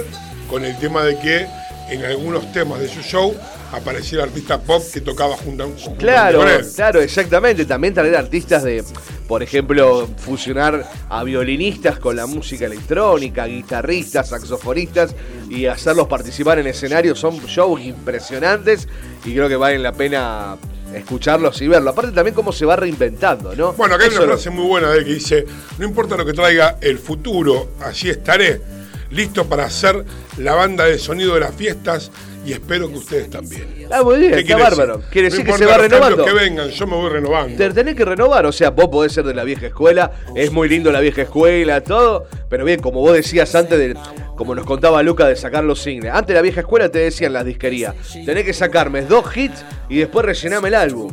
con 0.49 0.63
el 0.65 0.77
tema 0.79 1.03
de 1.03 1.19
que 1.19 1.45
en 1.89 2.03
algunos 2.05 2.51
temas 2.51 2.79
de 2.79 2.87
su 2.89 3.01
show 3.01 3.33
aparecía 3.71 4.19
el 4.19 4.29
artista 4.29 4.59
pop 4.59 4.83
que 4.93 5.01
tocaba 5.01 5.35
junto, 5.37 5.65
junto 5.69 5.95
Claro, 5.97 6.39
con 6.39 6.47
él. 6.49 6.65
claro, 6.75 7.01
exactamente. 7.01 7.65
También 7.65 7.93
traer 7.93 8.15
artistas 8.15 8.63
de, 8.63 8.83
por 9.27 9.43
ejemplo, 9.43 10.07
fusionar 10.17 10.89
a 11.09 11.23
violinistas 11.23 11.99
con 11.99 12.15
la 12.15 12.25
música 12.27 12.65
electrónica, 12.65 13.45
guitarristas, 13.45 14.29
saxofonistas 14.29 15.15
y 15.49 15.65
hacerlos 15.65 16.07
participar 16.07 16.59
en 16.59 16.67
escenarios. 16.67 17.19
Son 17.19 17.37
shows 17.45 17.81
impresionantes 17.81 18.87
y 19.25 19.33
creo 19.33 19.47
que 19.49 19.55
valen 19.55 19.83
la 19.83 19.91
pena 19.93 20.57
escucharlos 20.93 21.61
y 21.61 21.67
verlo. 21.67 21.89
Aparte 21.89 22.11
también 22.13 22.33
cómo 22.33 22.51
se 22.53 22.65
va 22.65 22.75
reinventando, 22.77 23.53
¿no? 23.55 23.73
Bueno, 23.73 23.95
acá 23.95 24.05
hay 24.05 24.09
Eso 24.09 24.19
una 24.19 24.27
lo- 24.27 24.33
frase 24.33 24.49
muy 24.49 24.65
buena 24.65 24.89
de 24.91 24.99
él 24.99 25.05
que 25.05 25.13
dice, 25.13 25.45
no 25.77 25.85
importa 25.85 26.15
lo 26.15 26.25
que 26.25 26.33
traiga 26.33 26.77
el 26.81 26.97
futuro, 26.97 27.71
allí 27.81 28.09
estaré, 28.09 28.61
listo 29.09 29.45
para 29.45 29.65
hacer 29.65 30.03
la 30.37 30.53
banda 30.55 30.85
de 30.85 30.97
sonido 30.99 31.33
de 31.35 31.41
las 31.41 31.55
fiestas 31.55 32.11
y 32.45 32.53
espero 32.53 32.87
que 32.87 32.95
ustedes 32.97 33.29
también. 33.29 33.87
Ah, 33.91 34.03
muy 34.03 34.19
bien, 34.19 34.31
¿Qué 34.33 34.39
está 34.39 34.55
quiere 34.55 34.63
bárbaro. 34.63 34.97
decir? 34.97 35.11
Quiere 35.11 35.29
No 35.29 35.35
decir 35.35 35.45
que 35.51 35.57
se 35.57 35.65
va 35.65 35.77
renovando. 35.77 36.23
que 36.25 36.33
vengan, 36.33 36.69
yo 36.69 36.87
me 36.87 36.95
voy 36.95 37.09
renovando. 37.09 37.57
Te 37.57 37.69
tenés 37.71 37.95
que 37.95 38.05
renovar, 38.05 38.45
o 38.45 38.51
sea, 38.51 38.69
vos 38.69 38.87
podés 38.89 39.11
ser 39.11 39.25
de 39.25 39.33
la 39.33 39.43
vieja 39.43 39.67
escuela, 39.67 40.11
es 40.35 40.51
muy 40.51 40.69
lindo 40.69 40.91
la 40.91 40.99
vieja 41.01 41.23
escuela, 41.23 41.81
todo, 41.81 42.27
pero 42.49 42.63
bien, 42.63 42.79
como 42.79 43.01
vos 43.01 43.13
decías 43.13 43.53
antes, 43.55 43.77
de, 43.77 43.97
como 44.37 44.55
nos 44.55 44.65
contaba 44.65 45.03
Luca, 45.03 45.27
de 45.27 45.35
sacar 45.35 45.63
los 45.65 45.81
signes. 45.81 46.11
Antes 46.13 46.27
de 46.29 46.33
la 46.35 46.41
vieja 46.41 46.61
escuela 46.61 46.89
te 46.89 46.99
decían 46.99 47.33
las 47.33 47.43
disquerías, 47.45 47.95
tenés 48.25 48.45
que 48.45 48.53
sacarme 48.53 49.01
dos 49.01 49.35
hits 49.35 49.65
y 49.89 49.97
después 49.97 50.25
rellename 50.25 50.69
el 50.69 50.75
álbum. 50.75 51.11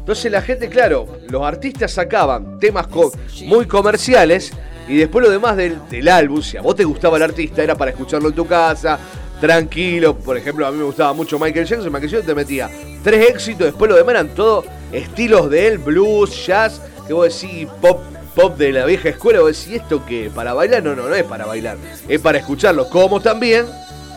Entonces 0.00 0.32
la 0.32 0.42
gente, 0.42 0.68
claro, 0.68 1.06
los 1.28 1.42
artistas 1.42 1.92
sacaban 1.92 2.58
temas 2.58 2.88
co- 2.88 3.12
muy 3.44 3.66
comerciales 3.66 4.52
y 4.88 4.96
después 4.96 5.24
lo 5.24 5.30
demás 5.30 5.56
del, 5.56 5.78
del 5.88 6.08
álbum, 6.08 6.42
si 6.42 6.56
a 6.56 6.62
vos 6.62 6.74
te 6.76 6.84
gustaba 6.84 7.16
el 7.16 7.22
artista, 7.22 7.62
era 7.62 7.74
para 7.74 7.90
escucharlo 7.92 8.28
en 8.28 8.34
tu 8.34 8.46
casa, 8.46 8.98
tranquilo. 9.40 10.16
Por 10.16 10.36
ejemplo, 10.36 10.66
a 10.66 10.70
mí 10.70 10.78
me 10.78 10.84
gustaba 10.84 11.12
mucho 11.12 11.38
Michael 11.38 11.66
Jackson. 11.66 11.92
Michael 11.92 12.10
Jackson 12.10 12.26
te 12.26 12.34
metía 12.34 12.70
tres 13.02 13.28
éxitos, 13.30 13.66
después 13.66 13.90
lo 13.90 13.96
demás 13.96 14.14
eran 14.14 14.28
todos 14.34 14.64
estilos 14.92 15.50
de 15.50 15.66
él, 15.68 15.78
blues, 15.78 16.46
jazz, 16.46 16.80
que 17.06 17.12
vos 17.12 17.28
decís 17.40 17.68
pop. 17.80 18.00
Pop 18.34 18.56
de 18.56 18.72
la 18.72 18.86
vieja 18.86 19.10
escuela, 19.10 19.40
vos 19.40 19.48
decís, 19.62 19.82
¿esto 19.82 20.06
qué? 20.06 20.30
¿Para 20.34 20.54
bailar? 20.54 20.82
No, 20.82 20.96
no, 20.96 21.06
no 21.06 21.14
es 21.14 21.22
para 21.24 21.44
bailar, 21.44 21.76
es 22.08 22.18
para 22.18 22.38
escucharlo. 22.38 22.88
Como 22.88 23.20
también 23.20 23.66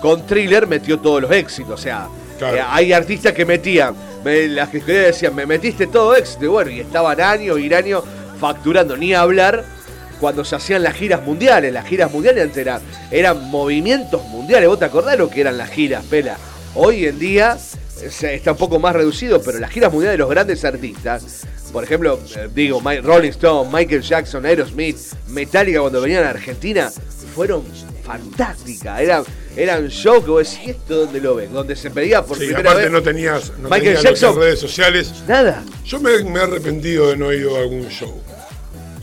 con 0.01 0.25
Thriller 0.25 0.67
metió 0.67 0.97
todos 0.99 1.21
los 1.21 1.31
éxitos, 1.31 1.73
o 1.73 1.83
sea, 1.83 2.07
Claro. 2.39 2.55
eh, 2.55 2.63
hay 2.65 2.93
artistas 2.93 3.33
que 3.33 3.43
metían, 3.45 3.93
me, 4.23 4.47
las 4.47 4.69
que 4.69 4.79
decían, 4.79 5.35
me 5.35 5.45
metiste 5.45 5.87
todo 5.87 6.15
éxito, 6.15 6.45
y 6.45 6.47
bueno, 6.47 6.71
y 6.71 6.79
estaban 6.79 7.19
años 7.19 7.59
y 7.59 7.73
años 7.73 8.03
facturando, 8.39 8.95
ni 8.95 9.13
hablar 9.13 9.65
cuando 10.25 10.43
se 10.43 10.55
hacían 10.55 10.81
las 10.81 10.95
giras 10.95 11.21
mundiales. 11.21 11.71
Las 11.71 11.85
giras 11.85 12.11
mundiales 12.11 12.45
antes 12.45 12.57
eran, 12.57 12.81
eran 13.11 13.47
movimientos 13.51 14.23
mundiales. 14.23 14.67
¿Vos 14.67 14.79
te 14.79 14.85
acordás 14.85 15.19
lo 15.19 15.29
que 15.29 15.41
eran 15.41 15.55
las 15.55 15.69
giras, 15.69 16.03
Pela? 16.05 16.35
Hoy 16.73 17.05
en 17.05 17.19
día 17.19 17.55
eh, 18.01 18.09
está 18.33 18.53
un 18.53 18.57
poco 18.57 18.79
más 18.79 18.95
reducido, 18.95 19.39
pero 19.43 19.59
las 19.59 19.69
giras 19.69 19.91
mundiales 19.93 20.15
de 20.15 20.17
los 20.17 20.29
grandes 20.31 20.65
artistas, 20.65 21.45
por 21.71 21.83
ejemplo, 21.83 22.19
eh, 22.35 22.49
digo, 22.55 22.81
Rolling 23.03 23.29
Stone, 23.29 23.69
Michael 23.71 24.01
Jackson, 24.01 24.43
Aerosmith, 24.47 24.97
Metallica 25.27 25.79
cuando 25.81 26.01
venían 26.01 26.23
a 26.23 26.31
Argentina, 26.31 26.91
fueron 27.35 27.61
fantásticas. 28.03 28.99
Eran, 29.01 29.23
eran 29.55 29.87
shows 29.89 30.23
que 30.25 30.31
vos 30.31 30.49
decís, 30.49 30.69
¿esto 30.75 31.01
dónde 31.05 31.21
lo 31.21 31.35
ven? 31.35 31.53
Donde 31.53 31.75
se 31.75 31.91
pedía 31.91 32.23
por 32.23 32.35
Sí, 32.39 32.45
primera 32.47 32.71
aparte 32.71 32.85
vez. 32.85 32.91
no 32.91 33.03
tenías, 33.03 33.51
no 33.59 33.69
Michael 33.69 33.83
tenías 33.97 34.03
Jackson. 34.03 34.35
redes 34.39 34.59
sociales. 34.59 35.11
Nada. 35.27 35.63
Yo 35.85 35.99
me, 35.99 36.23
me 36.23 36.39
he 36.39 36.43
arrepentido 36.43 37.09
de 37.11 37.17
no 37.17 37.25
haber 37.25 37.41
ido 37.41 37.55
a 37.55 37.59
algún 37.59 37.87
show. 37.89 38.19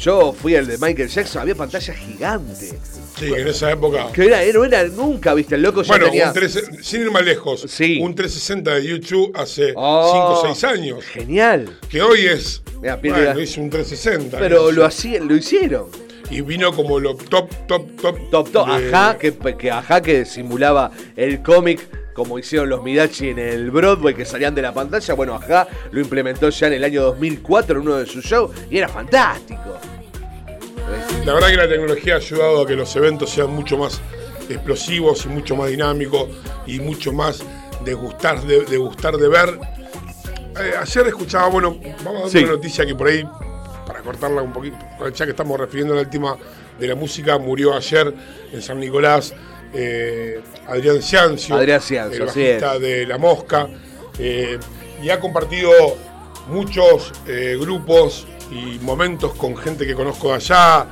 Yo 0.02 0.32
fui 0.32 0.56
al 0.56 0.66
de 0.66 0.78
Michael 0.78 1.08
Jackson, 1.08 1.42
había 1.42 1.54
pantalla 1.54 1.94
gigante. 1.94 2.74
Sí, 3.18 3.26
en 3.32 3.46
esa 3.46 3.70
época. 3.70 4.10
Que 4.12 4.26
era, 4.26 4.40
no 4.52 4.64
era 4.64 4.82
nunca, 4.84 5.32
viste, 5.32 5.54
el 5.54 5.62
loco 5.62 5.82
ya 5.82 5.88
Bueno, 5.88 6.06
tenía. 6.06 6.26
un 6.28 6.32
13 6.34 6.82
sin 6.82 7.02
ir 7.02 7.10
más 7.12 7.24
lejos, 7.24 7.64
Sí. 7.68 8.00
un 8.02 8.12
360 8.14 8.74
de 8.74 8.84
YouTube 8.86 9.30
hace 9.36 9.66
5 9.68 9.80
Oh, 9.80 10.40
o 10.40 10.42
6 10.46 10.64
años, 10.64 11.04
Genial. 11.04 11.78
que 11.88 12.02
hoy 12.02 12.26
es, 12.26 12.62
Mira, 12.80 12.96
bueno, 12.96 13.40
hizo 13.40 13.60
un 13.60 13.70
360. 13.70 14.38
Pero 14.38 14.64
¿no? 14.64 14.70
lo 14.72 14.84
hacían, 14.84 15.28
lo 15.28 15.36
hicieron. 15.36 15.86
Y 16.30 16.40
vino 16.40 16.74
como 16.74 16.98
lo 16.98 17.14
top, 17.14 17.48
top, 17.68 17.86
top. 18.00 18.30
Top, 18.30 18.50
top. 18.50 18.66
de- 18.78 18.88
Ajá, 18.94 19.18
que, 19.18 19.32
que 19.56 19.70
ajá 19.70 20.00
que 20.00 20.24
simulaba 20.24 20.90
el 21.14 21.42
cómic 21.42 21.80
como 22.14 22.38
hicieron 22.38 22.68
los 22.68 22.82
Midachi 22.82 23.30
en 23.30 23.38
el 23.38 23.70
Broadway 23.70 24.14
que 24.14 24.24
salían 24.24 24.54
de 24.54 24.62
la 24.62 24.72
pantalla. 24.74 25.14
Bueno, 25.14 25.34
ajá 25.34 25.66
lo 25.90 26.00
implementó 26.00 26.48
ya 26.50 26.66
en 26.68 26.74
el 26.74 26.84
año 26.84 27.02
2004 27.02 27.76
en 27.76 27.82
uno 27.82 27.96
de 27.96 28.06
sus 28.06 28.24
shows 28.24 28.50
y 28.70 28.78
era 28.78 28.88
fantástico. 28.88 29.78
La 31.24 31.34
verdad 31.34 31.48
que 31.48 31.56
la 31.56 31.68
tecnología 31.68 32.14
ha 32.14 32.16
ayudado 32.18 32.62
a 32.62 32.66
que 32.66 32.74
los 32.74 32.94
eventos 32.96 33.30
sean 33.30 33.50
mucho 33.54 33.78
más 33.78 34.00
explosivos 34.48 35.24
y 35.24 35.28
mucho 35.28 35.56
más 35.56 35.68
dinámicos 35.70 36.28
y 36.66 36.80
mucho 36.80 37.12
más 37.12 37.42
de 37.84 37.94
gustar 37.94 38.42
de, 38.42 38.64
de 38.64 38.76
gustar 38.76 39.16
de 39.16 39.28
ver. 39.28 39.58
Eh, 40.60 40.72
ayer 40.80 41.06
escuchaba, 41.06 41.48
bueno, 41.48 41.78
vamos 42.04 42.16
a 42.18 42.20
dar 42.24 42.30
Sí. 42.30 42.38
una 42.38 42.52
noticia 42.52 42.84
que 42.84 42.94
por 42.94 43.06
ahí, 43.08 43.24
para 43.86 44.00
cortarla 44.00 44.42
un 44.42 44.52
poquito, 44.52 44.76
ya 45.14 45.24
que 45.24 45.30
estamos 45.30 45.58
refiriendo 45.58 45.98
al 45.98 46.10
tema 46.10 46.36
de 46.78 46.88
la 46.88 46.94
música, 46.94 47.38
murió 47.38 47.74
ayer 47.74 48.12
en 48.52 48.60
San 48.60 48.78
Nicolás 48.80 49.32
eh, 49.74 50.40
Adrián 50.68 51.00
Ciancio, 51.02 51.54
Adrián 51.56 51.80
Ciancio, 51.80 52.20
el 52.20 52.26
bajista 52.26 52.78
de 52.78 53.06
La 53.06 53.18
Mosca, 53.18 53.68
eh, 54.18 54.58
y 55.02 55.10
ha 55.10 55.18
compartido 55.18 55.70
muchos 56.48 57.12
eh, 57.26 57.56
grupos 57.60 58.26
y 58.50 58.78
momentos 58.80 59.34
con 59.34 59.56
gente 59.56 59.86
que 59.86 59.94
conozco 59.94 60.28
de 60.28 60.34
allá, 60.34 60.86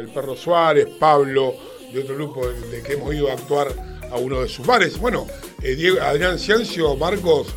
el 0.00 0.08
Perro 0.08 0.34
Suárez, 0.36 0.88
Pablo, 0.98 1.54
de 1.92 2.00
otro 2.00 2.14
grupo 2.16 2.46
de, 2.48 2.82
que 2.82 2.94
hemos 2.94 3.14
ido 3.14 3.30
a 3.30 3.34
actuar 3.34 3.68
a 4.10 4.16
uno 4.16 4.40
de 4.42 4.48
sus 4.48 4.66
bares. 4.66 4.98
Bueno, 4.98 5.26
Diego- 5.60 6.00
Adrián 6.00 6.38
Ciancio 6.38 6.96
Marcos 6.96 7.48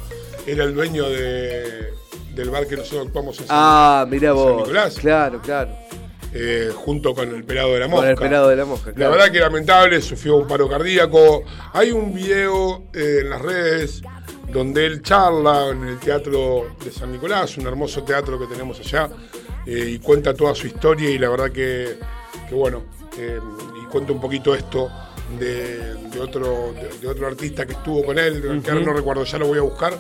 era 0.46 0.64
el 0.66 0.74
dueño 0.76 1.10
de- 1.10 1.92
del 2.36 2.50
bar 2.50 2.68
que 2.68 2.76
nosotros 2.78 3.08
actuamos 3.08 3.40
en 3.40 3.48
San, 3.48 3.56
Ah, 3.60 4.06
mirá 4.10 4.30
en 4.32 4.36
San 4.36 4.44
vos. 4.46 4.58
Nicolás, 4.58 4.96
Claro, 5.00 5.42
claro. 5.42 5.72
Eh, 6.34 6.72
junto 6.74 7.14
con 7.14 7.34
el 7.34 7.44
pelado 7.44 7.74
de 7.74 7.80
la 7.80 7.88
mosca. 7.88 8.02
Con 8.02 8.10
el 8.10 8.18
pelado 8.18 8.50
de 8.50 8.56
la 8.56 8.66
mosca. 8.66 8.90
La 8.90 8.96
claro. 8.96 9.12
verdad 9.12 9.32
que 9.32 9.40
lamentable, 9.40 10.02
sufrió 10.02 10.36
un 10.38 10.48
paro 10.48 10.68
cardíaco. 10.68 11.44
Hay 11.74 11.92
un 11.92 12.14
video 12.14 12.86
eh, 12.94 13.20
en 13.22 13.30
las 13.30 13.42
redes 13.42 14.02
donde 14.52 14.86
él 14.86 15.02
charla 15.02 15.70
en 15.70 15.84
el 15.84 16.00
Teatro 16.00 16.76
de 16.84 16.92
San 16.92 17.12
Nicolás, 17.12 17.58
un 17.58 17.68
hermoso 17.68 18.04
teatro 18.04 18.40
que 18.40 18.46
tenemos 18.48 18.80
allá, 18.80 19.10
eh, 19.66 19.90
y 19.96 20.00
cuenta 20.00 20.34
toda 20.34 20.54
su 20.54 20.68
historia 20.68 21.10
y 21.10 21.18
la 21.18 21.30
verdad 21.30 21.52
que, 21.52 21.98
que 22.50 22.54
bueno, 22.56 22.84
y 23.82 23.86
cuenta 23.88 24.12
un 24.12 24.20
poquito 24.22 24.54
esto 24.56 24.90
de, 25.40 25.96
de 25.96 26.20
otro, 26.20 26.74
de, 26.74 27.00
de 27.00 27.08
otro 27.08 27.28
artista 27.28 27.66
que 27.66 27.74
estuvo 27.74 28.04
con 28.04 28.18
él, 28.20 28.62
que 28.64 28.72
ahora 28.72 28.84
no 28.86 28.94
recuerdo, 28.94 29.24
ya 29.24 29.38
lo 29.40 29.48
voy 29.48 29.58
a 29.58 29.62
buscar, 29.62 29.94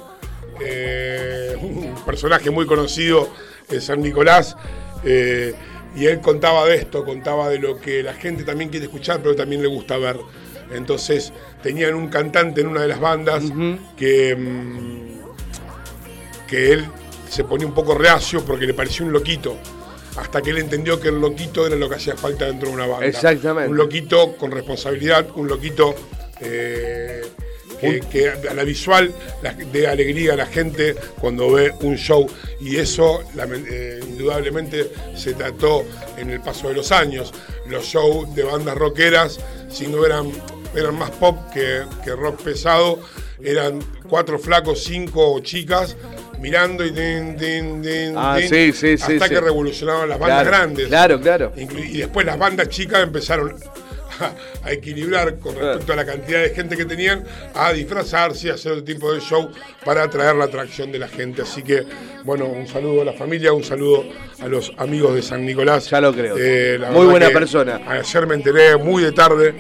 eh, 0.60 1.56
un 1.62 1.96
personaje 2.06 2.50
muy 2.52 2.66
conocido 2.66 3.30
en 3.70 3.82
San 3.82 4.02
Nicolás. 4.02 4.56
eh, 5.04 5.54
y 5.96 6.06
él 6.06 6.22
contaba 6.22 6.66
de 6.66 6.76
esto, 6.76 7.06
contaba 7.06 7.50
de 7.50 7.60
lo 7.60 7.80
que 7.80 8.02
la 8.04 8.14
gente 8.14 8.44
también 8.44 8.70
quiere 8.70 8.86
escuchar, 8.86 9.22
pero 9.22 9.36
también 9.36 9.62
le 9.62 9.68
gusta 9.68 9.98
ver. 9.98 10.18
Entonces 10.72 11.32
tenían 11.62 11.94
un 11.94 12.08
cantante 12.08 12.62
en 12.62 12.68
una 12.68 12.82
de 12.82 12.88
las 12.88 13.00
bandas 13.00 13.44
que, 13.96 14.36
mm, 14.36 15.20
que 16.48 16.72
él 16.72 16.86
se 17.30 17.44
ponía 17.44 17.68
un 17.68 17.74
poco 17.74 17.96
reacio 17.96 18.44
porque 18.44 18.66
le 18.66 18.74
pareció 18.74 19.06
un 19.06 19.14
loquito. 19.14 19.58
Hasta 20.18 20.42
que 20.42 20.52
él 20.52 20.60
entendió 20.60 21.00
que 21.00 21.10
el 21.10 21.20
loquito 21.20 21.66
era 21.66 21.76
lo 21.76 21.90
que 21.90 21.96
hacía 21.96 22.16
falta 22.16 22.46
dentro 22.46 22.70
de 22.70 22.76
una 22.76 22.86
banda. 22.86 23.06
Exactamente. 23.06 23.70
Un 23.70 23.78
loquito 23.78 24.36
con 24.38 24.52
responsabilidad, 24.52 25.28
un 25.36 25.48
loquito 25.48 25.96
eh, 26.40 27.24
que, 27.84 28.02
que 28.12 28.48
a 28.50 28.54
la 28.54 28.64
visual 28.64 29.12
la- 29.42 29.54
dé 29.54 29.88
alegría 29.88 30.34
a 30.34 30.36
la 30.38 30.46
gente 30.46 30.96
cuando 31.20 31.52
ve 31.52 31.72
un 31.82 31.96
show. 31.98 32.28
Y 32.62 32.78
eso 32.78 33.22
eh, 33.70 34.00
indudablemente 34.08 34.90
se 35.16 35.34
trató 35.34 35.84
en 36.18 36.30
el 36.30 36.40
paso 36.42 36.70
de 36.70 36.76
los 36.76 36.92
años. 36.92 37.34
Los 37.68 37.86
shows 37.86 38.34
de 38.36 38.44
bandas 38.44 38.76
rockeras, 38.78 39.40
si 39.70 39.88
no 39.88 40.06
eran, 40.06 40.32
eran 40.76 40.96
más 40.98 41.12
pop 41.12 41.38
que, 41.54 41.82
que 42.04 42.12
rock 42.12 42.42
pesado, 42.42 43.00
eran 43.44 43.80
cuatro 44.10 44.40
flacos, 44.40 44.84
cinco 44.84 45.40
chicas 45.42 45.98
mirando 46.40 46.84
y 46.86 46.92
din, 46.92 47.38
din, 47.38 47.82
din, 47.82 48.14
Ah, 48.18 48.38
sí, 48.38 48.74
sí, 48.74 48.94
hasta 49.02 49.28
sí. 49.28 49.30
que 49.34 49.40
revolucionaron 49.40 50.10
las 50.10 50.20
bandas 50.20 50.42
Claro, 50.46 50.58
grandes. 50.58 50.88
Claro, 50.88 51.22
claro. 51.22 51.54
Y 51.56 51.98
después 52.00 52.26
las 52.26 52.38
bandas 52.38 52.68
chicas 52.68 53.02
empezaron 53.02 53.56
a, 54.24 54.36
a 54.64 54.72
equilibrar 54.72 55.38
con 55.40 55.56
respecto 55.56 55.94
a 55.94 55.96
la 55.96 56.06
cantidad 56.06 56.42
de 56.42 56.50
gente 56.50 56.76
que 56.78 56.86
tenían, 56.86 57.24
a 57.54 57.72
disfrazarse 57.74 58.48
y 58.48 58.50
a 58.50 58.54
hacer 58.56 58.72
otro 58.72 58.84
tipo 58.84 59.12
de 59.14 59.20
show 59.20 59.50
para 59.86 60.04
atraer 60.04 60.36
la 60.36 60.46
atracción 60.46 60.92
de 60.92 61.00
la 61.00 61.08
gente. 61.08 61.42
Así 61.44 61.62
que, 61.62 61.84
bueno, 62.24 62.46
un 62.46 62.68
saludo 62.68 63.02
a 63.02 63.06
la 63.06 63.14
familia, 63.14 63.54
un 63.54 63.64
saludo 63.64 64.04
a 64.42 64.48
los 64.48 64.72
amigos 64.78 65.16
de 65.16 65.22
San 65.22 65.46
Nicolás. 65.46 65.90
Ya 65.90 66.02
lo 66.02 66.14
creo. 66.14 66.36
Eh, 66.38 66.80
Muy 66.92 67.06
buena 67.06 67.30
persona. 67.30 67.82
Ayer 67.88 68.26
me 68.28 68.36
enteré 68.36 68.78
muy 68.78 69.04
de 69.04 69.12
tarde 69.12 69.56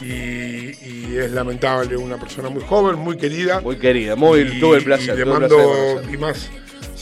y, 0.00 0.06
y 0.06 1.16
es 1.18 1.30
lamentable, 1.30 1.96
una 1.96 2.18
persona 2.18 2.48
muy 2.48 2.62
joven, 2.62 2.96
muy 2.96 3.16
querida. 3.16 3.60
Muy 3.60 3.76
querida, 3.76 4.16
muy, 4.16 4.40
Y- 4.40 4.60
tuve 4.60 4.78
el 4.78 4.84
placer. 4.84 5.14
y 5.14 5.18
le 5.18 5.24
mando 5.24 6.02
y 6.12 6.16
más 6.16 6.48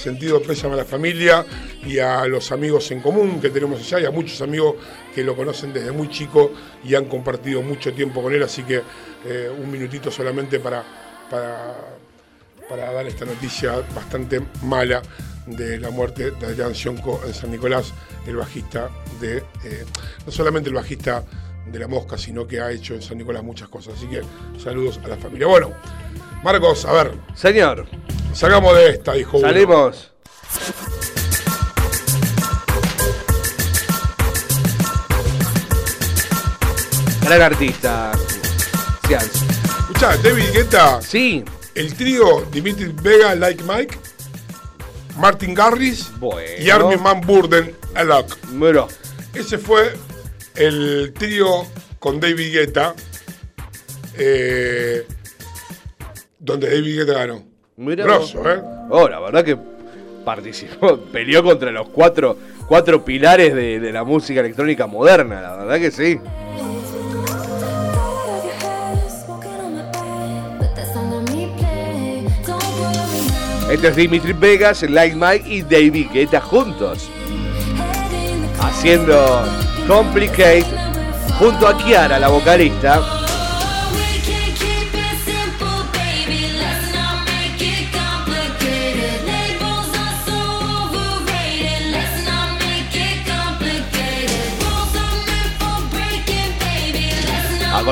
sentido 0.02 0.42
pésame 0.42 0.74
a 0.74 0.78
la 0.78 0.84
familia 0.84 1.44
y 1.86 1.98
a 1.98 2.26
los 2.26 2.50
amigos 2.52 2.90
en 2.90 3.00
común 3.00 3.40
que 3.40 3.50
tenemos 3.50 3.80
allá 3.80 4.00
y 4.00 4.04
a 4.06 4.10
muchos 4.10 4.40
amigos 4.42 4.74
que 5.14 5.22
lo 5.22 5.36
conocen 5.36 5.72
desde 5.72 5.92
muy 5.92 6.08
chico 6.08 6.52
y 6.84 6.94
han 6.94 7.06
compartido 7.06 7.62
mucho 7.62 7.92
tiempo 7.92 8.22
con 8.22 8.34
él. 8.34 8.42
Así 8.42 8.62
que 8.64 8.82
eh, 9.24 9.50
un 9.56 9.70
minutito 9.70 10.10
solamente 10.10 10.58
para, 10.58 10.84
para, 11.30 11.74
para 12.68 12.92
dar 12.92 13.06
esta 13.06 13.24
noticia 13.24 13.82
bastante 13.94 14.42
mala 14.62 15.02
de 15.46 15.78
la 15.78 15.90
muerte 15.90 16.32
de 16.32 16.46
Adrián 16.46 16.74
Sionco 16.74 17.20
en 17.26 17.34
San 17.34 17.50
Nicolás, 17.50 17.92
el 18.26 18.36
bajista 18.36 18.90
de, 19.20 19.38
eh, 19.38 19.84
no 20.24 20.32
solamente 20.32 20.68
el 20.68 20.74
bajista 20.74 21.24
de 21.66 21.78
La 21.78 21.88
Mosca, 21.88 22.18
sino 22.18 22.46
que 22.46 22.60
ha 22.60 22.70
hecho 22.70 22.94
en 22.94 23.02
San 23.02 23.18
Nicolás 23.18 23.42
muchas 23.42 23.68
cosas. 23.68 23.94
Así 23.96 24.06
que 24.06 24.22
saludos 24.60 25.00
a 25.04 25.08
la 25.08 25.16
familia. 25.16 25.46
Bueno, 25.46 25.72
Marcos, 26.42 26.84
a 26.84 26.92
ver, 26.92 27.12
Señor, 27.34 27.86
Salgamos 28.32 28.74
de 28.76 28.90
esta, 28.90 29.12
dijo 29.12 29.38
uno. 29.38 29.46
salimos. 29.48 30.10
Gran 37.22 37.42
artista. 37.42 38.12
Escuchá, 39.80 40.16
David 40.22 40.44
Guetta, 40.52 41.00
Sí. 41.02 41.44
el 41.74 41.94
trío 41.94 42.46
Dimitri 42.50 42.92
Vega, 43.02 43.34
Like 43.34 43.62
Mike, 43.64 43.96
Martin 45.18 45.54
Garris 45.54 46.10
Bueno. 46.18 46.40
y 46.58 46.70
Armin 46.70 47.02
Van 47.02 47.20
Burden, 47.20 47.74
Alok. 47.94 48.36
Bueno, 48.52 48.88
Ese 49.34 49.56
fue 49.58 49.94
el 50.56 51.14
trío 51.18 51.66
con 51.98 52.20
David 52.20 52.52
Guetta, 52.52 52.94
eh, 54.14 55.06
donde 56.42 56.68
David 56.68 56.98
Guetta 56.98 57.12
ganó. 57.14 57.42
mira. 57.76 58.04
Grosso, 58.04 58.50
¿eh? 58.50 58.60
Oh, 58.90 59.08
la 59.08 59.20
verdad 59.20 59.44
que 59.44 59.56
participó, 60.24 60.98
peleó 61.12 61.42
contra 61.42 61.70
los 61.70 61.88
cuatro, 61.88 62.36
cuatro 62.66 63.04
pilares 63.04 63.54
de, 63.54 63.78
de 63.78 63.92
la 63.92 64.02
música 64.04 64.40
electrónica 64.40 64.86
moderna, 64.86 65.40
la 65.40 65.56
verdad 65.56 65.78
que 65.78 65.90
sí. 65.90 66.18
Este 73.70 73.88
es 73.88 73.96
Dimitri 73.96 74.32
Vegas, 74.34 74.82
Like 74.82 75.16
Mike 75.16 75.48
y 75.48 75.62
David 75.62 76.08
Guetta 76.12 76.40
juntos, 76.40 77.08
haciendo 78.60 79.44
Complicate 79.88 80.66
junto 81.38 81.66
a 81.66 81.78
Kiara, 81.78 82.18
la 82.18 82.28
vocalista. 82.28 83.21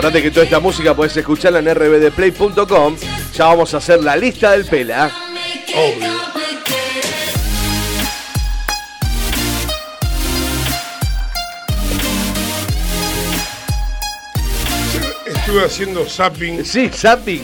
Acordate 0.00 0.22
que 0.22 0.30
toda 0.30 0.44
esta 0.44 0.60
música 0.60 0.94
puedes 0.94 1.14
escucharla 1.14 1.58
en 1.58 1.74
rbdplay.com. 1.74 2.96
Ya 3.34 3.44
vamos 3.44 3.74
a 3.74 3.76
hacer 3.76 4.02
la 4.02 4.16
lista 4.16 4.52
del 4.52 4.64
pela. 4.64 5.10
Obvio. 5.74 6.10
Estuve 15.26 15.64
haciendo 15.64 16.04
zapping 16.08 16.64
Sí, 16.64 16.88
zapping. 16.88 17.42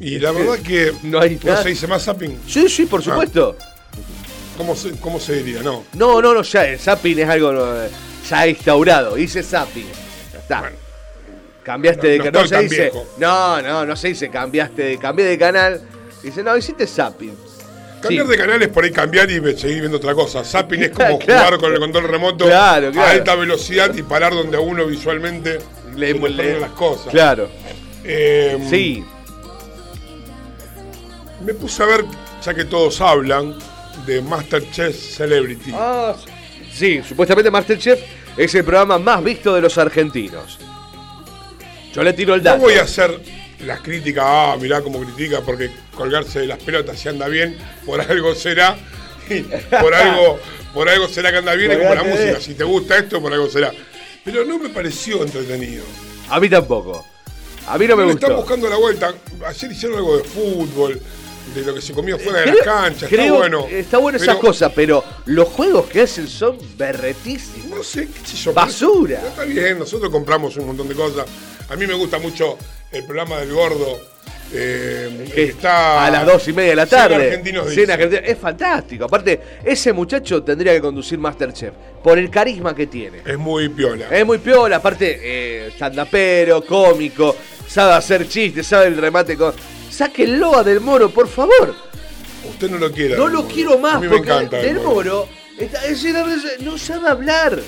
y 0.00 0.18
la 0.18 0.32
verdad 0.32 0.58
que 0.60 0.92
No 1.02 1.20
hay 1.20 1.36
¿no 1.42 1.50
nada. 1.50 1.62
se 1.62 1.70
dice 1.70 1.86
más 1.86 2.04
zapping. 2.04 2.38
Sí, 2.46 2.68
sí, 2.68 2.86
por 2.86 3.02
supuesto. 3.02 3.56
¿Cómo 4.56 4.74
se, 4.74 4.92
cómo 4.98 5.18
se 5.20 5.42
diría? 5.42 5.62
No. 5.62 5.84
No, 5.94 6.20
no, 6.20 6.34
no, 6.34 6.42
ya 6.42 6.64
el 6.66 6.78
zapping 6.78 7.18
es 7.20 7.28
algo 7.28 7.52
eh, 7.82 7.90
ya 8.28 8.46
instaurado. 8.46 9.16
Hice 9.18 9.42
zapping. 9.42 9.86
Ya 10.32 10.38
está. 10.38 10.60
Bueno. 10.60 10.87
Cambiaste 11.68 12.06
No- 12.06 12.10
de 12.12 12.18
canal. 12.18 12.32
No, 12.32 12.40
estoy 12.40 12.48
se 12.48 12.54
tan 12.54 12.62
dice. 12.68 12.82
viejo. 12.82 13.06
No, 13.18 13.60
no, 13.60 13.84
no 13.84 13.94
se 13.94 14.08
dice 14.08 14.30
cambiaste 14.30 14.82
de, 14.82 14.98
cambié 14.98 15.26
de 15.26 15.36
canal. 15.38 15.82
Dice, 16.22 16.42
no, 16.42 16.56
hiciste 16.56 16.86
zapping. 16.86 17.36
Cambiar 18.00 18.24
Sí. 18.24 18.30
de 18.30 18.36
canal 18.38 18.62
es 18.62 18.68
por 18.68 18.84
ahí 18.84 18.90
cambiar 18.90 19.30
y 19.30 19.34
seguir 19.54 19.80
viendo 19.80 19.98
otra 19.98 20.14
cosa. 20.14 20.42
Zapping 20.44 20.82
es 20.84 20.90
como 20.92 21.18
Claro. 21.26 21.44
jugar 21.58 21.60
con 21.60 21.72
el 21.74 21.78
control 21.78 22.04
remoto 22.08 22.46
Claro, 22.46 22.90
a 22.98 23.10
alta 23.10 23.34
velocidad 23.34 23.94
y 23.94 24.02
parar 24.02 24.32
donde 24.32 24.56
a 24.56 24.60
uno 24.60 24.86
visualmente 24.86 25.58
Le- 25.94 26.14
le 26.14 26.58
las 26.60 26.70
cosas. 26.70 27.08
Claro. 27.10 27.50
Eh, 28.02 28.56
Sí. 28.70 29.04
Me 31.44 31.52
puse 31.54 31.82
a 31.82 31.86
ver, 31.86 32.04
ya 32.42 32.54
que 32.54 32.64
todos 32.64 32.98
hablan, 33.02 33.54
de 34.06 34.22
Masterchef 34.22 34.96
Celebrity. 34.96 35.72
Ah, 35.74 36.14
sí, 36.72 37.02
supuestamente 37.06 37.50
Masterchef 37.50 38.00
es 38.36 38.54
el 38.54 38.64
programa 38.64 38.98
más 38.98 39.22
visto 39.22 39.54
de 39.54 39.60
los 39.60 39.76
argentinos. 39.76 40.58
Yo 41.94 42.02
le 42.02 42.12
tiro 42.12 42.34
el 42.34 42.42
No 42.42 42.50
dato. 42.50 42.62
voy 42.62 42.74
a 42.74 42.82
hacer 42.82 43.18
las 43.64 43.80
críticas, 43.80 44.24
ah, 44.26 44.56
mirá 44.60 44.80
cómo 44.82 45.00
critica, 45.00 45.40
porque 45.44 45.70
colgarse 45.94 46.40
de 46.40 46.46
las 46.46 46.58
pelotas 46.62 46.98
si 46.98 47.08
anda 47.08 47.26
bien, 47.28 47.56
por 47.84 48.00
algo 48.00 48.34
será. 48.34 48.76
Por 49.82 49.94
algo, 49.94 50.38
por 50.72 50.88
algo 50.88 51.06
será 51.06 51.30
que 51.30 51.36
anda 51.36 51.54
bien, 51.54 51.70
es 51.72 51.76
como 51.78 51.94
la 51.94 52.02
música. 52.02 52.40
Si 52.40 52.54
te 52.54 52.64
gusta 52.64 52.96
esto, 52.96 53.20
por 53.20 53.30
algo 53.30 53.46
será. 53.50 53.70
Pero 54.24 54.42
no 54.46 54.58
me 54.58 54.70
pareció 54.70 55.22
entretenido. 55.22 55.84
A 56.30 56.40
mí 56.40 56.48
tampoco. 56.48 57.04
A 57.66 57.76
mí 57.76 57.86
no 57.86 57.94
me 57.94 58.04
están 58.10 58.30
gustó. 58.30 58.36
buscando 58.36 58.70
la 58.70 58.76
vuelta. 58.76 59.12
Ayer 59.46 59.70
hicieron 59.72 59.98
algo 59.98 60.16
de 60.16 60.24
fútbol, 60.24 60.98
de 61.54 61.60
lo 61.62 61.74
que 61.74 61.82
se 61.82 61.92
comió 61.92 62.18
fuera 62.18 62.40
de 62.40 62.46
las 62.46 62.56
canchas. 62.64 63.06
creo- 63.10 63.24
está 63.34 63.38
bueno. 63.38 63.66
Está 63.70 63.98
bueno 63.98 64.18
Pero 64.18 64.30
esas 64.32 64.40
cosas, 64.40 64.72
pero 64.74 65.04
los 65.26 65.48
juegos 65.48 65.86
que 65.90 66.00
hacen 66.00 66.26
son 66.26 66.56
berretísimos. 66.78 67.68
No 67.76 67.82
sé, 67.84 68.08
qué 68.08 68.26
sé 68.26 68.36
yo. 68.36 68.54
Basura. 68.54 69.16
pero 69.20 69.28
Está 69.28 69.44
bien, 69.44 69.78
nosotros 69.78 70.10
compramos 70.10 70.56
un 70.56 70.68
montón 70.68 70.88
de 70.88 70.94
cosas. 70.94 71.26
A 71.70 71.76
mí 71.76 71.86
me 71.86 71.94
gusta 71.94 72.18
mucho 72.18 72.56
el 72.92 73.04
programa 73.04 73.38
del 73.40 73.52
gordo. 73.52 74.00
eh, 74.50 75.30
Que 75.34 75.42
está 75.44 76.06
a 76.06 76.10
las 76.10 76.24
dos 76.24 76.48
y 76.48 76.54
media 76.54 76.70
de 76.70 76.76
la 76.76 76.86
tarde. 76.86 77.38
dicen. 77.42 77.90
argentinos. 77.90 78.22
Es 78.24 78.38
fantástico. 78.38 79.04
Aparte, 79.04 79.40
ese 79.62 79.92
muchacho 79.92 80.42
tendría 80.42 80.72
que 80.72 80.80
conducir 80.80 81.18
Masterchef 81.18 81.74
por 82.02 82.18
el 82.18 82.30
carisma 82.30 82.74
que 82.74 82.86
tiene. 82.86 83.18
Es 83.26 83.36
muy 83.36 83.68
piola. 83.68 84.06
Es 84.10 84.24
muy 84.24 84.38
piola, 84.38 84.76
aparte, 84.76 85.20
eh, 85.22 85.70
stand-upero, 85.74 86.64
cómico, 86.64 87.36
sabe 87.66 87.92
hacer 87.92 88.26
chistes, 88.26 88.66
sabe 88.66 88.86
el 88.86 88.96
remate 88.96 89.36
con. 89.36 89.52
Sáquenlo 89.90 90.56
a 90.56 90.64
Del 90.64 90.80
Moro, 90.80 91.10
por 91.10 91.28
favor. 91.28 91.74
Usted 92.48 92.70
no 92.70 92.78
lo 92.78 92.90
quiere. 92.90 93.16
No 93.18 93.26
lo 93.28 93.42
Moro. 93.42 93.54
quiero 93.54 93.74
A 93.74 93.78
más, 93.78 94.00
mí 94.00 94.08
me 94.08 94.16
porque 94.16 94.30
encanta 94.30 94.56
Del 94.58 94.80
Moro 94.80 95.28
está- 95.58 95.84
es 95.84 96.02
no 96.60 96.78
sabe 96.78 97.08
hablar. 97.08 97.58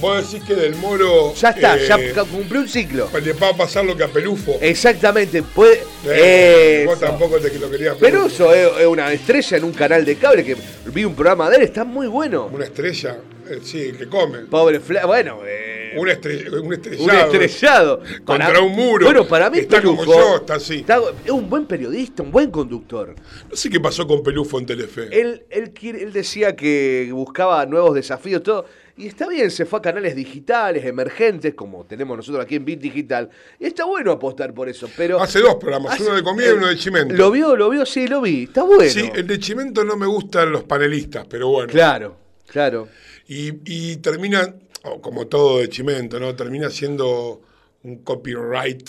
Vos 0.00 0.30
decís 0.30 0.46
que 0.46 0.54
del 0.54 0.76
Moro. 0.76 1.34
Ya 1.34 1.50
está, 1.50 1.76
eh, 1.76 1.86
ya 1.88 2.12
ca- 2.14 2.24
cumplió 2.24 2.60
un 2.60 2.68
ciclo. 2.68 3.08
Le 3.22 3.32
va 3.32 3.48
a 3.48 3.56
pasar 3.56 3.84
lo 3.84 3.96
que 3.96 4.04
a 4.04 4.08
Pelufo. 4.08 4.56
Exactamente, 4.60 5.42
puede. 5.42 5.80
Eh, 6.06 6.84
vos 6.86 7.00
tampoco 7.00 7.38
te 7.38 7.50
que 7.50 7.58
lo 7.58 7.68
querías. 7.70 7.96
Pero 7.98 8.26
eso 8.26 8.54
es, 8.54 8.86
una 8.86 9.12
estrella 9.12 9.56
en 9.56 9.64
un 9.64 9.72
canal 9.72 10.04
de 10.04 10.16
cable 10.16 10.44
que 10.44 10.56
vi 10.86 11.04
un 11.04 11.14
programa 11.14 11.50
de 11.50 11.56
él, 11.56 11.62
está 11.62 11.84
muy 11.84 12.06
bueno. 12.06 12.48
Una 12.52 12.66
estrella, 12.66 13.18
eh, 13.50 13.58
sí, 13.62 13.92
que 13.98 14.06
come. 14.08 14.38
Pobre 14.50 14.78
Fla, 14.78 15.04
bueno, 15.06 15.40
eh, 15.44 15.94
Un, 15.96 16.06
estre- 16.08 16.48
un 16.62 16.72
estrellado. 16.72 17.04
un 17.30 17.42
estrellado. 17.42 18.02
Contra 18.24 18.60
un 18.60 18.72
muro. 18.76 19.04
Bueno, 19.06 19.26
para 19.26 19.50
mí 19.50 19.58
Está 19.58 19.82
como 19.82 19.98
Pelufo 20.02 20.18
yo, 20.20 20.36
está 20.36 20.54
así. 20.54 20.76
está- 20.76 21.00
es 21.24 21.30
un 21.32 21.50
buen 21.50 21.66
periodista, 21.66 22.22
un 22.22 22.30
buen 22.30 22.52
conductor. 22.52 23.16
No 23.50 23.56
sé 23.56 23.68
qué 23.68 23.80
pasó 23.80 24.06
con 24.06 24.22
Pelufo 24.22 24.60
en 24.60 24.66
Telefe. 24.66 25.08
Él, 25.10 25.44
él 25.50 26.12
decía 26.12 26.54
que 26.54 27.08
buscaba 27.12 27.66
nuevos 27.66 27.94
desafíos, 27.96 28.44
todo. 28.44 28.64
Y 28.98 29.06
está 29.06 29.28
bien, 29.28 29.48
se 29.50 29.64
fue 29.64 29.78
a 29.78 29.82
canales 29.82 30.16
digitales, 30.16 30.84
emergentes, 30.84 31.54
como 31.54 31.84
tenemos 31.84 32.16
nosotros 32.16 32.44
aquí 32.44 32.56
en 32.56 32.64
Bit 32.64 32.80
Digital. 32.80 33.30
Y 33.60 33.66
está 33.66 33.84
bueno 33.84 34.10
apostar 34.10 34.52
por 34.52 34.68
eso, 34.68 34.90
pero... 34.96 35.20
Hace 35.22 35.38
dos 35.38 35.54
programas, 35.54 35.92
Hace- 35.94 36.02
uno 36.04 36.16
de 36.16 36.22
comida 36.24 36.48
y 36.48 36.50
uno 36.50 36.66
de 36.66 36.76
chimento. 36.76 37.14
¿Lo 37.14 37.30
vio? 37.30 37.54
¿Lo 37.54 37.70
vio? 37.70 37.86
Sí, 37.86 38.08
lo 38.08 38.20
vi. 38.20 38.42
Está 38.44 38.64
bueno. 38.64 38.90
Sí, 38.90 39.08
el 39.14 39.26
de 39.26 39.38
Chimento 39.38 39.84
no 39.84 39.96
me 39.96 40.06
gustan 40.06 40.50
los 40.50 40.64
panelistas, 40.64 41.26
pero 41.30 41.48
bueno. 41.48 41.70
Claro, 41.72 42.16
claro. 42.48 42.88
Y, 43.28 43.52
y 43.66 43.96
termina, 43.98 44.52
oh, 44.82 45.00
como 45.00 45.28
todo 45.28 45.58
de 45.58 45.68
Chimento, 45.68 46.18
¿no? 46.18 46.34
Termina 46.34 46.68
siendo 46.68 47.40
un 47.84 47.98
copyright. 48.02 48.88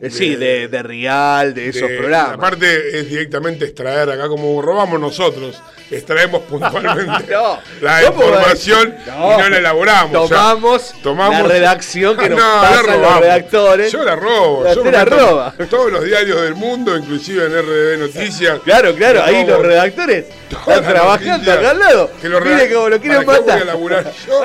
Eh, 0.00 0.10
sí, 0.10 0.36
de, 0.36 0.68
de 0.68 0.82
Real, 0.84 1.54
de 1.54 1.70
esos 1.70 1.88
de- 1.88 1.96
programas. 1.98 2.34
Aparte 2.34 3.00
es 3.00 3.08
directamente 3.10 3.64
extraer 3.64 4.08
acá 4.08 4.28
como 4.28 4.62
robamos 4.62 5.00
nosotros, 5.00 5.60
extraemos 5.90 6.42
puntualmente 6.48 7.32
No, 7.32 7.58
la 7.80 8.02
¿cómo 8.02 8.22
información 8.26 8.94
y 9.04 9.10
no 9.10 9.48
la 9.48 9.56
elaboramos. 9.58 10.16
o 10.16 10.28
sea, 10.28 10.36
Tomamos, 10.36 10.94
tomamos 11.02 11.42
la 11.42 11.48
redacción 11.48 12.16
que 12.16 12.28
nos 12.30 12.38
No, 12.38 12.62
la 12.62 12.68
pasan 12.70 13.02
los 13.02 13.20
redactores. 13.20 13.90
Yo 13.90 14.04
la 14.04 14.14
robo. 14.14 14.58
Usted 14.60 14.74
yo 14.76 14.84
me 14.84 14.92
la 14.92 15.04
roba. 15.04 15.54
Todos 15.68 15.90
los 15.90 16.04
diarios 16.04 16.42
del 16.42 16.54
mundo, 16.54 16.96
inclusive 16.96 17.46
en 17.46 17.52
RDB 17.60 17.98
Noticias. 17.98 18.60
Claro, 18.64 18.94
claro, 18.94 19.24
ahí 19.24 19.44
los 19.44 19.60
redactores 19.60 20.26
están 20.48 20.84
trabajando 20.84 21.52
acá 21.52 21.70
al 21.70 21.78
lado. 21.80 22.10
que 22.22 22.28
los 22.28 22.40
Mire 22.44 22.72
cómo 22.72 22.88
lo 22.88 23.00
quieren 23.00 23.24
¿Para 23.26 23.38
qué 23.38 23.44
matar. 23.44 23.58
voy 23.58 23.68
a 23.68 23.72
laburar 23.72 24.04
yo? 24.28 24.42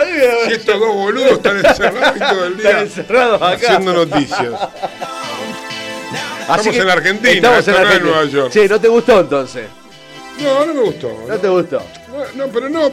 Si 0.48 0.54
estos 0.54 0.80
dos 0.80 0.96
boludos 0.96 1.32
están 1.34 1.58
encerrados 1.64 2.16
y 2.16 2.20
todo 2.20 2.46
el 2.46 2.54
Están 2.54 2.72
día 2.74 2.80
encerrados 2.82 3.40
acá. 3.40 3.54
haciendo 3.54 3.94
noticias. 3.94 4.50
Así 6.48 6.70
Estamos 6.70 6.76
que 6.76 6.78
en 6.82 6.88
la 6.88 6.94
Argentina, 6.94 7.32
Estamos 7.34 7.60
esto 7.60 7.72
en 7.72 7.76
no 7.78 7.82
es 7.82 7.88
Argentina. 7.88 8.16
Nueva 8.16 8.32
York. 8.32 8.52
Che, 8.52 8.68
¿no 8.70 8.80
te 8.82 8.88
gustó 8.88 9.20
entonces? 9.22 9.66
No, 10.42 10.66
no 10.66 10.74
me 10.74 10.82
gustó. 10.82 11.26
¿No 11.28 11.38
te 11.38 11.48
gustó? 11.48 11.82
No, 12.10 12.46
no, 12.46 12.52
pero 12.52 12.70
no, 12.70 12.92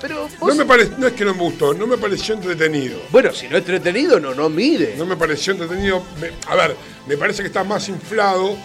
Pero 0.00 0.14
no 0.28 0.28
vos- 0.38 0.56
me 0.56 0.64
pare- 0.64 0.90
no 0.98 1.06
es 1.06 1.12
que 1.14 1.24
no 1.24 1.34
me 1.34 1.40
gustó, 1.40 1.72
no 1.72 1.86
me 1.86 1.96
pareció 1.96 2.34
entretenido. 2.34 2.98
Bueno, 3.10 3.32
si 3.32 3.46
no 3.48 3.56
es 3.56 3.60
entretenido, 3.62 4.20
no, 4.20 4.34
no 4.34 4.48
mide. 4.48 4.94
No 4.98 5.06
me 5.06 5.16
pareció 5.16 5.52
entretenido. 5.52 6.02
Me- 6.20 6.30
a 6.46 6.54
ver, 6.56 6.76
me 7.06 7.16
parece 7.16 7.42
que 7.42 7.46
está 7.48 7.64
más 7.64 7.88
inflado 7.88 8.56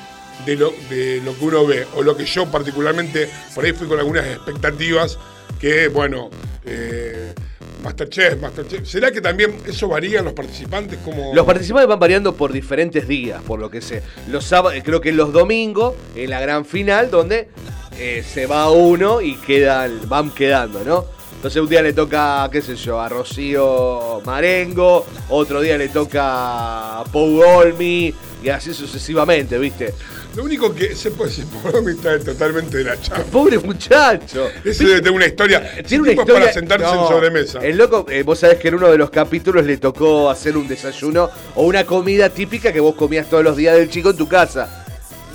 de 0.45 0.55
lo, 0.55 0.73
de 0.89 1.21
lo 1.23 1.37
que 1.37 1.45
uno 1.45 1.65
ve, 1.65 1.85
o 1.95 2.01
lo 2.03 2.15
que 2.17 2.25
yo 2.25 2.45
particularmente, 2.47 3.29
por 3.55 3.63
ahí 3.63 3.71
fui 3.73 3.87
con 3.87 3.99
algunas 3.99 4.25
expectativas 4.25 5.17
que, 5.59 5.87
bueno, 5.89 6.29
eh, 6.65 7.33
Masterchef, 7.83 8.41
Masterchef. 8.41 8.87
¿Será 8.87 9.11
que 9.11 9.21
también 9.21 9.57
eso 9.65 9.87
varía 9.87 10.19
en 10.19 10.25
los 10.25 10.33
participantes? 10.33 10.99
Como... 10.99 11.33
Los 11.33 11.45
participantes 11.45 11.87
van 11.87 11.99
variando 11.99 12.35
por 12.35 12.51
diferentes 12.51 13.07
días, 13.07 13.41
por 13.43 13.59
lo 13.59 13.69
que 13.69 13.81
sé. 13.81 14.03
Los 14.27 14.45
sábados, 14.45 14.79
creo 14.83 15.01
que 15.01 15.11
los 15.11 15.31
domingos, 15.33 15.95
en 16.15 16.29
la 16.29 16.39
gran 16.39 16.65
final, 16.65 17.09
donde 17.09 17.49
eh, 17.97 18.23
se 18.27 18.45
va 18.45 18.69
uno 18.69 19.21
y 19.21 19.35
quedan, 19.35 20.07
van 20.07 20.31
quedando, 20.31 20.83
¿no? 20.83 21.05
Entonces 21.35 21.61
un 21.61 21.69
día 21.69 21.81
le 21.81 21.93
toca, 21.93 22.49
qué 22.51 22.61
sé 22.61 22.75
yo, 22.75 22.99
a 22.99 23.07
Rocío 23.07 24.21
Marengo, 24.25 25.05
otro 25.29 25.61
día 25.61 25.77
le 25.77 25.87
toca 25.87 26.99
a 26.99 27.03
Pau 27.05 27.41
Olmi, 27.41 28.13
y 28.43 28.49
así 28.49 28.73
sucesivamente, 28.73 29.57
¿viste? 29.57 29.93
Lo 30.35 30.43
único 30.43 30.73
que 30.73 30.95
se 30.95 31.11
puede 31.11 31.31
decir 31.31 31.45
por 31.45 31.83
mí 31.83 31.91
está 31.91 32.19
totalmente 32.19 32.77
de 32.77 32.83
la 32.83 33.01
chapa. 33.01 33.23
Pobre 33.31 33.57
muchacho. 33.57 34.47
Ese 34.63 34.85
debe 34.85 34.99
tener 34.99 35.11
una 35.13 35.25
historia. 35.25 35.83
Tiene 35.87 36.03
una 36.03 36.11
historia. 36.11 36.33
para 36.35 36.53
sentarse 36.53 36.85
No, 36.85 37.01
en 37.01 37.07
sobremesa. 37.07 37.59
El 37.59 37.77
loco, 37.77 38.05
eh, 38.09 38.23
vos 38.23 38.39
sabés 38.39 38.59
que 38.59 38.67
en 38.67 38.75
uno 38.75 38.89
de 38.89 38.97
los 38.97 39.09
capítulos 39.09 39.65
le 39.65 39.77
tocó 39.77 40.29
hacer 40.29 40.55
un 40.55 40.67
desayuno 40.67 41.29
o 41.55 41.63
una 41.63 41.83
comida 41.85 42.29
típica 42.29 42.71
que 42.71 42.79
vos 42.79 42.95
comías 42.95 43.27
todos 43.29 43.43
los 43.43 43.57
días 43.57 43.75
del 43.75 43.89
chico 43.89 44.11
en 44.11 44.17
tu 44.17 44.27
casa. 44.27 44.85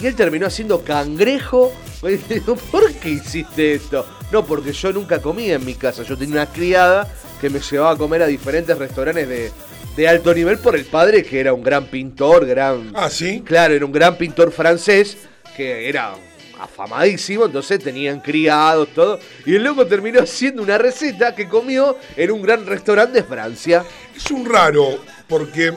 Y 0.00 0.06
él 0.06 0.14
terminó 0.14 0.46
haciendo 0.46 0.82
cangrejo. 0.82 1.72
¿Por 2.70 2.92
qué 2.94 3.08
hiciste 3.08 3.74
esto? 3.74 4.06
No, 4.30 4.44
porque 4.44 4.72
yo 4.72 4.92
nunca 4.92 5.20
comía 5.20 5.54
en 5.54 5.64
mi 5.64 5.74
casa. 5.74 6.02
Yo 6.02 6.16
tenía 6.16 6.34
una 6.34 6.46
criada 6.46 7.08
que 7.40 7.50
me 7.50 7.60
llevaba 7.60 7.92
a 7.92 7.96
comer 7.96 8.22
a 8.22 8.26
diferentes 8.26 8.76
restaurantes 8.78 9.28
de, 9.28 9.52
de 9.96 10.08
alto 10.08 10.34
nivel 10.34 10.58
por 10.58 10.74
el 10.76 10.84
padre, 10.84 11.22
que 11.22 11.38
era 11.40 11.52
un 11.52 11.62
gran 11.62 11.86
pintor, 11.86 12.46
gran. 12.46 12.92
Ah, 12.94 13.08
sí. 13.10 13.42
Claro, 13.46 13.74
era 13.74 13.84
un 13.84 13.92
gran 13.92 14.16
pintor 14.16 14.50
francés 14.52 15.16
que 15.56 15.88
era 15.88 16.14
afamadísimo, 16.60 17.44
entonces 17.46 17.78
tenían 17.82 18.20
criados, 18.20 18.88
todo. 18.94 19.20
Y 19.46 19.54
el 19.54 19.62
loco 19.64 19.86
terminó 19.86 20.20
haciendo 20.20 20.62
una 20.62 20.78
receta 20.78 21.34
que 21.34 21.48
comió 21.48 21.96
en 22.16 22.30
un 22.30 22.42
gran 22.42 22.66
restaurante 22.66 23.18
de 23.22 23.24
Francia. 23.24 23.84
Es 24.16 24.30
un 24.30 24.44
raro, 24.50 24.98
porque 25.28 25.72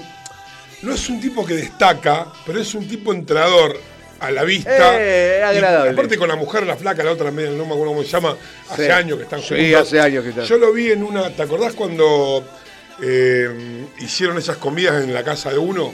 no 0.81 0.93
es 0.93 1.09
un 1.09 1.19
tipo 1.21 1.45
que 1.45 1.53
destaca, 1.55 2.27
pero 2.45 2.59
es 2.59 2.73
un 2.73 2.87
tipo 2.87 3.13
entrador 3.13 3.77
a 4.19 4.31
la 4.31 4.43
vista. 4.43 4.95
Eh, 4.99 5.39
Y 5.41 5.43
agradable. 5.43 5.91
aparte 5.91 6.17
con 6.17 6.27
la 6.29 6.35
mujer, 6.35 6.65
la 6.65 6.75
flaca, 6.75 7.03
la 7.03 7.11
otra 7.11 7.29
media, 7.29 7.51
no 7.51 7.65
me 7.65 7.73
acuerdo 7.73 7.87
cómo 7.93 8.01
se 8.03 8.09
llama, 8.09 8.35
hace 8.69 8.85
Sí. 8.85 8.91
años 8.91 9.17
que 9.17 9.23
están 9.25 9.41
Sí, 9.41 9.55
juntos. 9.55 9.81
hace 9.81 9.99
años 9.99 10.23
que 10.23 10.29
están. 10.29 10.45
Yo 10.45 10.57
lo 10.57 10.73
vi 10.73 10.91
en 10.91 11.03
una. 11.03 11.29
¿Te 11.29 11.43
acordás 11.43 11.73
cuando 11.73 12.43
eh, 13.01 13.85
hicieron 13.99 14.37
esas 14.37 14.57
comidas 14.57 15.03
en 15.03 15.13
la 15.13 15.23
casa 15.23 15.49
de 15.51 15.57
uno? 15.57 15.93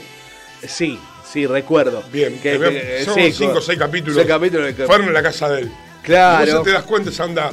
Sí, 0.66 0.98
sí, 1.30 1.46
recuerdo. 1.46 2.02
Bien, 2.12 2.38
que, 2.40 2.58
que 2.58 2.58
que- 2.98 3.04
son 3.04 3.14
sí, 3.16 3.32
cinco 3.32 3.58
o 3.58 3.62
seis 3.62 3.78
capítulos. 3.78 4.16
seis 4.16 4.26
capítulos 4.28 4.72
que- 4.74 4.86
Fueron 4.86 5.08
en 5.08 5.14
la 5.14 5.22
casa 5.22 5.48
de 5.50 5.62
él. 5.62 5.72
Claro. 6.02 6.44
Entonces 6.44 6.64
te 6.64 6.72
das 6.78 6.84
cuenta 6.84 7.10
esa 7.10 7.24
onda 7.24 7.50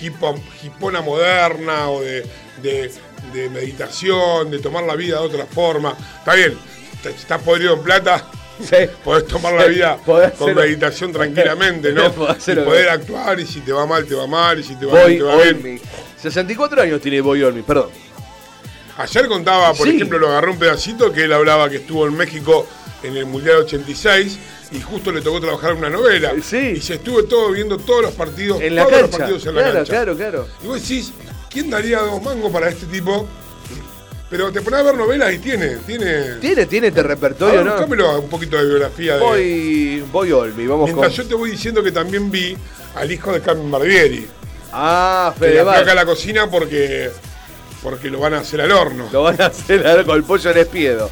hipo- 0.00 0.40
hipona 0.62 1.00
moderna 1.02 1.90
o 1.90 2.02
de, 2.02 2.24
de- 2.62 2.90
de 3.32 3.50
meditación, 3.50 4.50
de 4.50 4.58
tomar 4.60 4.84
la 4.84 4.94
vida 4.96 5.18
de 5.20 5.26
otra 5.26 5.46
forma. 5.46 5.96
Está 6.18 6.34
bien, 6.34 6.54
estás 7.04 7.42
podrido 7.42 7.74
en 7.74 7.82
plata, 7.82 8.26
Sí. 8.62 8.76
podés 9.04 9.26
tomar 9.26 9.52
la 9.54 9.64
vida 9.66 9.98
con 10.38 10.54
meditación 10.54 11.12
tranquilamente, 11.12 11.92
¿no? 11.92 12.10
Podés 12.14 12.48
y 12.48 12.54
poder 12.56 12.88
actuar, 12.88 13.38
y 13.40 13.46
si 13.46 13.60
te 13.60 13.72
va 13.72 13.84
mal, 13.86 14.06
te 14.06 14.14
va 14.14 14.26
mal, 14.26 14.58
y 14.58 14.62
si 14.62 14.76
te 14.76 14.86
va 14.86 15.04
bien, 15.04 15.06
Boy 15.06 15.16
te 15.18 15.22
va 15.24 15.42
bien. 15.42 15.56
Olmi. 15.56 15.80
64 16.22 16.82
años 16.82 17.00
tiene 17.02 17.20
Boy 17.20 17.42
Olmi, 17.42 17.60
perdón. 17.62 17.90
Ayer 18.98 19.28
contaba, 19.28 19.74
por 19.74 19.86
Sí. 19.86 19.96
ejemplo, 19.96 20.18
lo 20.18 20.28
agarró 20.28 20.52
un 20.52 20.58
pedacito 20.58 21.12
que 21.12 21.24
él 21.24 21.32
hablaba 21.32 21.68
que 21.68 21.76
estuvo 21.76 22.06
en 22.06 22.16
México 22.16 22.66
en 23.02 23.16
el 23.16 23.26
Mundial 23.26 23.56
86 23.58 24.38
y 24.72 24.80
justo 24.80 25.12
le 25.12 25.20
tocó 25.20 25.40
trabajar 25.40 25.74
una 25.74 25.90
novela. 25.90 26.32
Sí. 26.42 26.74
Y 26.76 26.80
se 26.80 26.94
estuvo 26.94 27.24
todo 27.24 27.50
viendo 27.52 27.76
todos 27.78 28.02
los 28.02 28.12
partidos, 28.14 28.60
En 28.62 28.74
la 28.74 28.84
todos 28.84 28.92
los 28.92 29.10
cancha. 29.10 29.18
partidos 29.18 29.46
en 29.46 29.54
la 29.54 29.60
Claro, 29.62 29.74
cancha. 29.76 29.92
claro, 29.92 30.16
claro. 30.16 30.48
Y 30.64 30.66
vos 30.66 30.80
decís, 30.80 31.12
¿quién 31.50 31.68
daría 31.70 31.98
dos 32.00 32.22
mangos 32.22 32.50
para 32.50 32.68
este 32.70 32.86
tipo? 32.86 33.28
Pero 34.28 34.50
te 34.50 34.60
pones 34.60 34.80
a 34.80 34.82
ver 34.82 34.96
novelas 34.96 35.32
y 35.34 35.38
tiene, 35.38 35.76
tiene. 35.86 36.34
Tiene, 36.40 36.66
tiene 36.66 36.88
este 36.88 37.02
repertorio, 37.02 37.62
ver, 37.62 37.98
¿no? 37.98 38.18
un 38.18 38.28
poquito 38.28 38.56
de 38.56 38.64
biografía 38.64 39.14
de. 39.18 39.20
Boy, 39.20 40.04
Boy 40.10 40.32
Olmi, 40.32 40.66
vamos 40.66 40.86
Mientras 40.86 41.14
con. 41.14 41.16
yo 41.24 41.28
te 41.28 41.34
voy 41.36 41.50
diciendo 41.52 41.80
que 41.80 41.92
también 41.92 42.28
vi 42.28 42.56
al 42.96 43.12
hijo 43.12 43.30
de 43.32 43.40
Carmen 43.40 43.70
Barbieri. 43.70 44.26
Ah, 44.72 45.32
Fede 45.38 45.60
acá 45.60 45.92
a 45.92 45.94
la 45.94 46.04
cocina 46.04 46.50
porque. 46.50 47.08
Porque 47.86 48.10
lo 48.10 48.18
van 48.18 48.34
a 48.34 48.38
hacer 48.38 48.60
al 48.60 48.72
horno. 48.72 49.08
Lo 49.12 49.22
van 49.22 49.40
a 49.40 49.46
hacer 49.46 49.86
ahora 49.86 50.02
con 50.02 50.16
el 50.16 50.24
pollo 50.24 50.50
en 50.50 50.58
espiedo. 50.58 51.08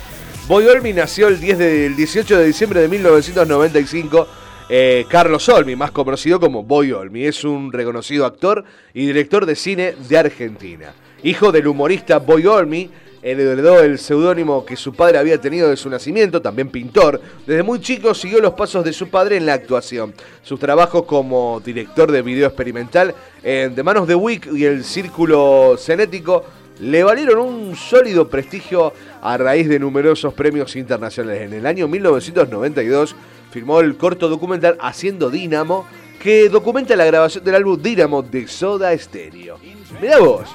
Boy 0.49 0.67
Olmi 0.67 0.93
nació 0.93 1.29
el, 1.29 1.39
10 1.39 1.57
de- 1.59 1.87
el 1.87 1.95
18 1.95 2.37
de 2.37 2.47
diciembre 2.47 2.81
de 2.81 2.89
1995. 2.89 4.27
Eh, 4.69 5.07
Carlos 5.09 5.49
Olmi, 5.49 5.77
más 5.77 5.93
conocido 5.93 6.41
como 6.41 6.65
Boy 6.65 6.91
Olmi, 6.91 7.27
es 7.27 7.45
un 7.45 7.73
reconocido 7.73 8.27
actor 8.27 8.65
y 8.93 9.07
director 9.07 9.47
de 9.47 9.55
cine 9.55 9.95
de 10.09 10.19
Argentina. 10.19 10.93
Hijo 11.23 11.53
del 11.53 11.69
humorista 11.69 12.19
Boy 12.19 12.45
Olmi, 12.47 12.91
heredó 13.23 13.81
el 13.81 13.99
seudónimo 14.01 14.67
que 14.67 14.77
su 14.77 14.93
padre 14.95 15.17
había 15.19 15.41
tenido 15.41 15.71
de 15.71 15.77
su 15.77 15.89
nacimiento, 15.89 16.43
también 16.43 16.71
pintor. 16.71 17.21
Desde 17.47 17.63
muy 17.63 17.81
chico 17.81 18.15
siguió 18.15 18.41
los 18.41 18.55
pasos 18.55 18.85
de 18.85 18.93
su 18.93 19.09
padre 19.09 19.37
en 19.37 19.47
la 19.47 19.55
actuación. 19.55 20.13
Sus 20.43 20.59
trabajos 20.59 21.05
como 21.05 21.63
director 21.65 22.11
de 22.11 22.21
video 22.21 22.49
experimental 22.49 23.15
en 23.45 23.75
De 23.77 23.83
Manos 23.85 24.09
de 24.09 24.15
Wick 24.17 24.49
y 24.53 24.65
el 24.65 24.85
Círculo 24.85 25.77
Cenético 25.79 26.45
le 26.81 27.05
valieron 27.05 27.39
un 27.41 27.77
sólido 27.77 28.29
prestigio 28.29 28.93
a 29.23 29.37
raíz 29.37 29.69
de 29.69 29.79
numerosos 29.79 30.35
premios 30.35 30.75
internacionales. 30.77 31.43
En 31.43 31.53
el 31.53 31.67
año 31.67 31.87
1992 31.89 33.15
firmó 33.51 33.81
el 33.81 33.97
corto 33.97 34.29
documental 34.29 34.77
Haciendo 34.81 35.31
Dínamo, 35.31 35.87
que 36.21 36.49
documenta 36.49 36.97
la 36.97 37.05
grabación 37.05 37.45
del 37.45 37.55
álbum 37.55 37.81
Dínamo 37.81 38.23
de 38.23 38.49
Soda 38.49 38.97
Stereo. 38.97 39.59
Mirá 40.01 40.19
vos. 40.19 40.49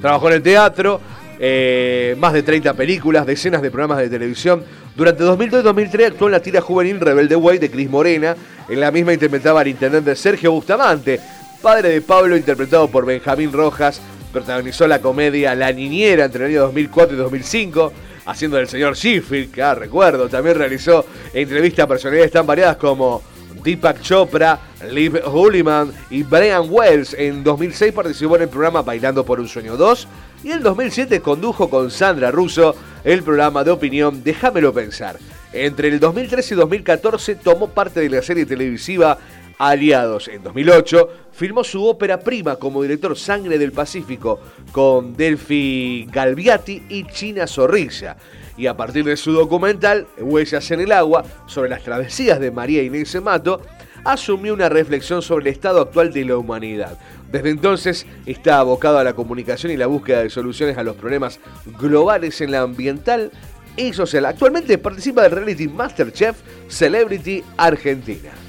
Trabajó 0.00 0.28
en 0.28 0.34
el 0.34 0.42
teatro, 0.42 1.00
eh, 1.38 2.16
más 2.18 2.32
de 2.32 2.42
30 2.42 2.72
películas, 2.74 3.26
decenas 3.26 3.60
de 3.60 3.70
programas 3.70 3.98
de 3.98 4.08
televisión. 4.08 4.64
Durante 4.96 5.22
2002 5.22 5.60
y 5.60 5.64
2003 5.64 6.06
actuó 6.12 6.28
en 6.28 6.32
la 6.32 6.40
tira 6.40 6.60
juvenil 6.60 7.00
Rebelde 7.00 7.36
Way 7.36 7.58
de 7.58 7.70
Cris 7.70 7.90
Morena. 7.90 8.34
En 8.68 8.80
la 8.80 8.90
misma 8.90 9.12
interpretaba 9.12 9.60
al 9.60 9.68
intendente 9.68 10.16
Sergio 10.16 10.52
Bustamante, 10.52 11.20
padre 11.60 11.90
de 11.90 12.00
Pablo, 12.00 12.36
interpretado 12.36 12.88
por 12.88 13.04
Benjamín 13.04 13.52
Rojas. 13.52 14.00
Protagonizó 14.32 14.86
la 14.86 15.00
comedia 15.00 15.54
La 15.54 15.72
Niñera 15.72 16.24
entre 16.24 16.46
el 16.46 16.52
año 16.52 16.62
2004 16.62 17.14
y 17.14 17.18
2005, 17.18 17.92
haciendo 18.26 18.56
del 18.56 18.68
señor 18.68 18.96
Sheffield, 18.96 19.52
que 19.52 19.62
ah, 19.62 19.74
recuerdo. 19.74 20.28
También 20.28 20.56
realizó 20.56 21.04
entrevistas 21.32 21.84
a 21.84 21.88
personalidades 21.88 22.32
tan 22.32 22.46
variadas 22.46 22.76
como 22.76 23.22
Deepak 23.62 24.00
Chopra, 24.00 24.58
Liv 24.90 25.20
Hulliman 25.24 25.92
y 26.10 26.22
Brian 26.22 26.66
Wells. 26.68 27.14
En 27.14 27.44
2006 27.44 27.92
participó 27.92 28.36
en 28.36 28.42
el 28.42 28.48
programa 28.48 28.82
Bailando 28.82 29.24
por 29.24 29.38
un 29.38 29.46
Sueño 29.46 29.76
2 29.76 30.08
y 30.44 30.50
en 30.50 30.62
2007 30.62 31.20
condujo 31.20 31.70
con 31.70 31.90
Sandra 31.90 32.30
Russo 32.30 32.74
el 33.04 33.22
programa 33.22 33.62
de 33.62 33.70
opinión 33.70 34.24
Déjamelo 34.24 34.72
Pensar. 34.72 35.18
Entre 35.52 35.88
el 35.88 36.00
2013 36.00 36.54
y 36.54 36.56
2014 36.56 37.34
tomó 37.36 37.68
parte 37.68 38.00
de 38.00 38.08
la 38.08 38.22
serie 38.22 38.46
televisiva 38.46 39.18
Aliados. 39.62 40.26
En 40.26 40.42
2008 40.42 41.08
filmó 41.30 41.62
su 41.62 41.84
ópera 41.86 42.18
prima 42.18 42.56
como 42.56 42.82
director 42.82 43.16
Sangre 43.16 43.58
del 43.58 43.70
Pacífico 43.70 44.40
con 44.72 45.16
Delphi 45.16 46.08
Galviati 46.10 46.82
y 46.88 47.04
China 47.06 47.46
Zorrilla. 47.46 48.16
Y 48.56 48.66
a 48.66 48.76
partir 48.76 49.04
de 49.04 49.16
su 49.16 49.30
documental 49.30 50.08
Huellas 50.18 50.68
en 50.72 50.80
el 50.80 50.90
agua 50.90 51.24
sobre 51.46 51.70
las 51.70 51.84
travesías 51.84 52.40
de 52.40 52.50
María 52.50 52.82
Inés 52.82 53.14
Mato, 53.22 53.62
asumió 54.04 54.52
una 54.52 54.68
reflexión 54.68 55.22
sobre 55.22 55.48
el 55.48 55.54
estado 55.54 55.80
actual 55.80 56.12
de 56.12 56.24
la 56.24 56.38
humanidad. 56.38 56.98
Desde 57.30 57.50
entonces 57.50 58.04
está 58.26 58.58
abocado 58.58 58.98
a 58.98 59.04
la 59.04 59.14
comunicación 59.14 59.70
y 59.70 59.76
la 59.76 59.86
búsqueda 59.86 60.24
de 60.24 60.30
soluciones 60.30 60.76
a 60.76 60.82
los 60.82 60.96
problemas 60.96 61.38
globales 61.78 62.40
en 62.40 62.50
la 62.50 62.62
ambiental 62.62 63.30
y 63.76 63.92
social. 63.92 64.26
Actualmente 64.26 64.76
participa 64.76 65.22
del 65.22 65.30
reality 65.30 65.68
Masterchef 65.68 66.36
Celebrity 66.66 67.44
Argentina. 67.56 68.41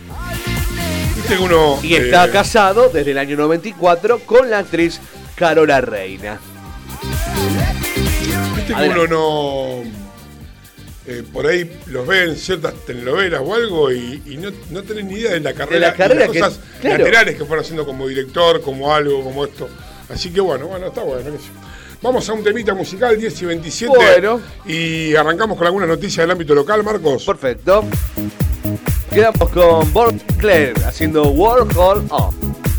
Uno, 1.40 1.80
Y 1.82 1.96
está 1.96 2.26
eh, 2.26 2.30
casado 2.32 2.90
desde 2.90 3.12
el 3.12 3.18
año 3.18 3.36
94 3.38 4.20
con 4.20 4.50
la 4.50 4.60
actriz 4.60 5.00
Carola 5.36 5.82
Reina. 5.82 6.40
Viste 8.56 8.74
que 8.74 8.90
uno 8.90 9.08
no. 9.08 9.84
eh, 11.08 11.24
por 11.34 11.48
ahí 11.48 11.80
los 11.88 12.06
ve 12.08 12.24
en 12.26 12.36
ciertas 12.36 12.74
telenovelas 12.86 13.42
o 13.44 13.54
algo 13.54 13.92
y, 13.92 14.22
y 14.26 14.38
no, 14.38 14.52
no 14.70 14.84
tenés 14.84 15.06
ni 15.06 15.16
idea 15.16 15.32
de 15.34 15.40
la 15.40 15.54
carrera, 15.54 15.88
la 15.90 15.94
carrera 15.94 16.26
y 16.28 16.32
que- 16.32 16.40
las 16.40 16.50
cosas 16.50 16.64
claro. 16.82 16.98
laterales 17.00 17.36
que 17.36 17.46
fueron 17.46 17.64
haciendo 17.64 17.86
como 17.86 18.08
director, 18.08 18.62
como 18.62 18.94
algo, 18.94 19.24
como 19.24 19.44
esto. 19.46 19.70
Así 20.10 20.32
que 20.32 20.42
bueno, 20.42 20.68
bueno, 20.68 20.88
está 20.88 21.02
bueno. 21.04 21.32
Vamos 22.04 22.28
a 22.28 22.34
un 22.34 22.44
temita 22.44 22.74
musical, 22.74 23.18
10 23.18 23.42
y 23.42 23.46
27. 23.46 23.96
Bueno. 23.96 24.42
Y 24.66 25.16
arrancamos 25.16 25.58
con 25.58 25.66
algunas 25.66 25.88
noticias 25.88 26.18
del 26.18 26.32
ámbito 26.32 26.54
local, 26.54 26.84
Marcos. 26.84 27.24
Perfecto. 27.24 27.86
Quedamos 29.10 29.50
con 29.50 29.94
Born 29.94 30.22
Claire 30.38 30.74
haciendo 30.86 31.30
Warhol 31.30 32.06
On. 32.10 32.73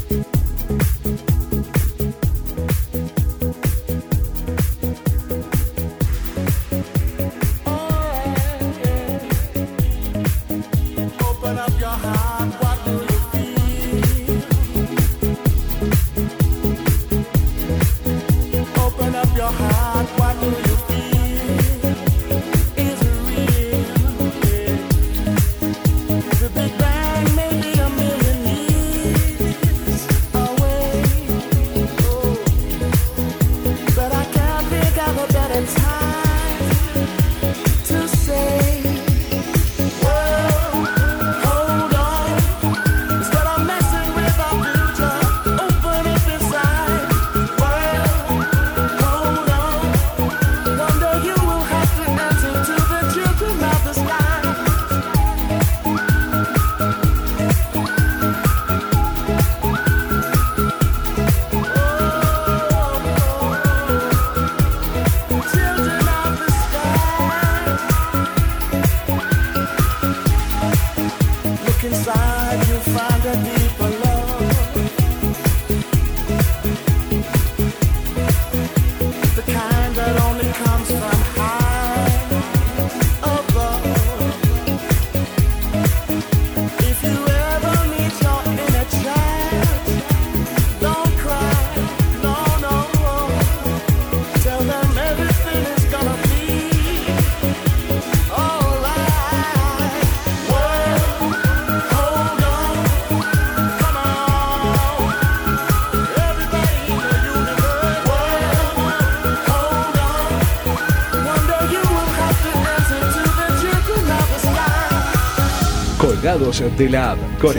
De 116.35 116.89
la 116.91 117.13
app 117.13 117.19
con 117.41 117.55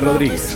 Rodríguez. 0.00 0.55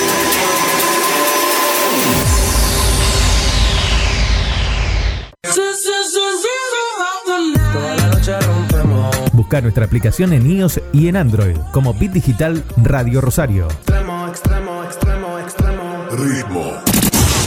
Busca 9.51 9.63
nuestra 9.63 9.83
aplicación 9.83 10.31
en 10.31 10.49
iOS 10.49 10.79
y 10.93 11.09
en 11.09 11.17
Android 11.17 11.57
como 11.73 11.93
Bit 11.93 12.13
Digital 12.13 12.63
Radio 12.77 13.19
Rosario. 13.19 13.67
Extremo, 13.67 14.29
extremo, 14.29 14.83
extremo, 14.85 15.39
extremo. 15.39 16.05
Ritmo. 16.11 16.71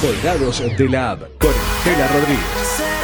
Colgados 0.02 0.62
de 0.76 0.88
la 0.90 1.12
app 1.12 1.22
con 1.38 1.48
Estela 1.78 2.06
Rodríguez. 2.08 3.03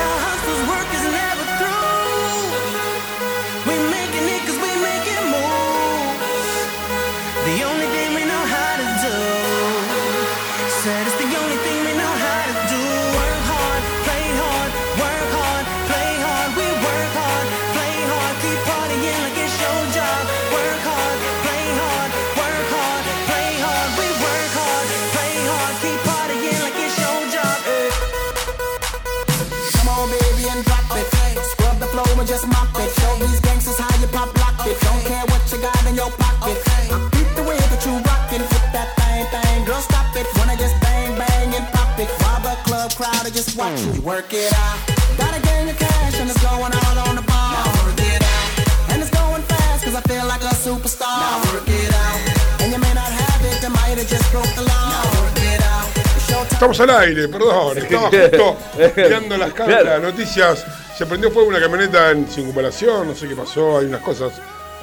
Crowd 43.01 43.27
are 43.27 43.33
just 43.33 43.57
watching 43.57 43.95
you 43.95 44.03
work 44.03 44.29
it 44.35 44.53
out. 44.53 44.79
Gotta 45.17 45.41
gain 45.41 45.65
your 45.69 45.77
cash 45.77 46.21
and 46.21 46.29
it's 46.29 46.43
going 46.45 46.73
out 46.85 46.97
on 47.09 47.17
the 47.17 47.25
ball. 47.25 47.57
Now 47.57 47.89
work 47.89 47.97
it 47.97 48.21
out. 48.21 48.93
And 48.93 49.01
it's 49.01 49.09
going 49.09 49.43
fast 49.49 49.85
cause 49.85 49.97
I 49.97 50.03
feel 50.05 50.27
like 50.29 50.45
a 50.45 50.53
superstar. 50.53 51.09
Now 51.09 51.41
work 51.49 51.65
it 51.67 51.93
out. 52.05 52.61
And 52.61 52.69
you 52.73 52.79
may 52.79 52.93
not 52.93 53.09
have 53.09 53.41
it, 53.49 53.57
you 53.65 53.71
might 53.73 53.97
have 53.97 54.07
just 54.07 54.27
broke 54.31 54.53
the 54.53 54.65
law. 54.69 54.85
Now 54.93 55.17
work 55.17 55.41
it 55.41 55.63
out. 55.65 55.89
It's 55.97 56.29
your 56.29 56.45
time. 56.45 56.61
Estamos 56.61 56.81
al 56.81 56.91
aire, 56.91 57.29
perdón. 57.29 57.79
Estaba 57.79 58.11
justo 58.11 58.57
mirando 58.97 59.37
las 59.39 59.53
cámaras, 59.55 59.85
las 59.85 60.03
noticias. 60.03 60.67
Se 60.99 61.07
prendió 61.07 61.31
fuego 61.31 61.49
una 61.49 61.61
camioneta 61.61 62.11
en 62.11 62.29
circunvalación, 62.29 63.09
no 63.09 63.15
sé 63.15 63.29
qué 63.29 63.35
pasó. 63.35 63.79
Hay 63.79 63.87
unas 63.87 64.03
cosas 64.03 64.35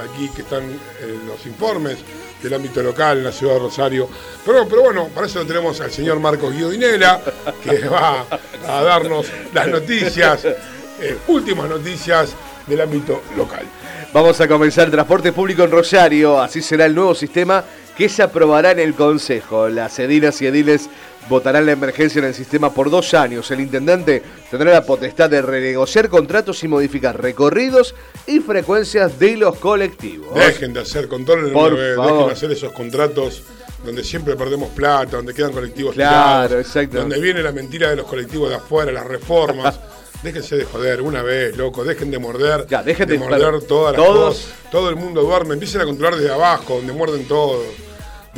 aquí 0.03 0.27
que 0.29 0.41
están 0.41 0.63
en 0.63 1.27
los 1.27 1.45
informes 1.45 1.99
del 2.41 2.53
ámbito 2.53 2.81
local 2.81 3.19
en 3.19 3.23
la 3.25 3.31
ciudad 3.31 3.53
de 3.53 3.59
Rosario. 3.59 4.09
Pero, 4.45 4.67
pero 4.67 4.83
bueno, 4.83 5.07
para 5.13 5.27
eso 5.27 5.45
tenemos 5.45 5.79
al 5.81 5.91
señor 5.91 6.19
Marcos 6.19 6.53
Guiodinela, 6.53 7.21
que 7.63 7.79
va 7.89 8.25
a 8.67 8.83
darnos 8.83 9.27
las 9.53 9.67
noticias, 9.67 10.45
eh, 10.45 11.17
últimas 11.27 11.69
noticias 11.69 12.33
del 12.65 12.81
ámbito 12.81 13.23
local. 13.35 13.65
Vamos 14.13 14.39
a 14.39 14.47
comenzar 14.47 14.89
transporte 14.89 15.31
público 15.31 15.63
en 15.63 15.71
Rosario. 15.71 16.39
Así 16.41 16.61
será 16.61 16.85
el 16.85 16.95
nuevo 16.95 17.13
sistema 17.13 17.63
que 17.97 18.09
se 18.09 18.21
aprobará 18.23 18.71
en 18.71 18.79
el 18.79 18.93
Consejo. 18.93 19.69
Las 19.69 19.97
edilas 19.99 20.41
y 20.41 20.47
ediles 20.47 20.89
votarán 21.29 21.65
la 21.65 21.71
emergencia 21.73 22.19
en 22.19 22.25
el 22.25 22.33
sistema 22.33 22.73
por 22.73 22.89
dos 22.89 23.13
años. 23.13 23.49
El 23.51 23.59
intendente 23.59 24.21
tendrá 24.49 24.71
la 24.71 24.85
potestad 24.85 25.29
de 25.29 25.41
renegociar 25.41 26.07
contratos 26.07 26.63
y 26.63 26.67
modificar 26.67 27.19
recorridos 27.21 27.95
y 28.27 28.39
frecuencias 28.39 29.17
de 29.19 29.35
los 29.37 29.57
colectivos. 29.57 30.33
Dejen 30.35 30.73
de 30.73 30.81
hacer 30.81 31.07
control, 31.07 31.51
Por 31.51 31.75
dejen 31.77 32.27
de 32.27 32.31
hacer 32.31 32.51
esos 32.51 32.71
contratos 32.71 33.43
donde 33.83 34.03
siempre 34.03 34.35
perdemos 34.35 34.69
plata, 34.69 35.17
donde 35.17 35.33
quedan 35.33 35.51
colectivos 35.51 35.93
Claro, 35.95 36.47
tirados, 36.47 36.65
exacto. 36.67 36.97
donde 36.99 37.19
viene 37.19 37.41
la 37.43 37.51
mentira 37.51 37.89
de 37.89 37.95
los 37.97 38.05
colectivos 38.07 38.49
de 38.49 38.55
afuera, 38.55 38.91
las 38.91 39.05
reformas. 39.05 39.79
Déjense 40.23 40.55
de 40.57 40.65
joder 40.65 41.01
una 41.03 41.21
vez, 41.21 41.55
loco, 41.57 41.83
dejen 41.83 42.09
de 42.09 42.17
morder, 42.17 42.65
Ya, 42.67 42.81
dejen 42.81 43.07
de- 43.07 43.19
morder 43.19 43.61
todas 43.63 43.95
las 43.95 44.03
todos. 44.05 44.35
cosas. 44.37 44.53
Todo 44.71 44.89
el 44.89 44.95
mundo 44.95 45.21
duerme, 45.21 45.53
empiecen 45.53 45.81
a 45.81 45.85
controlar 45.85 46.15
desde 46.19 46.33
abajo, 46.33 46.77
donde 46.77 46.91
muerden 46.91 47.27
todo. 47.27 47.61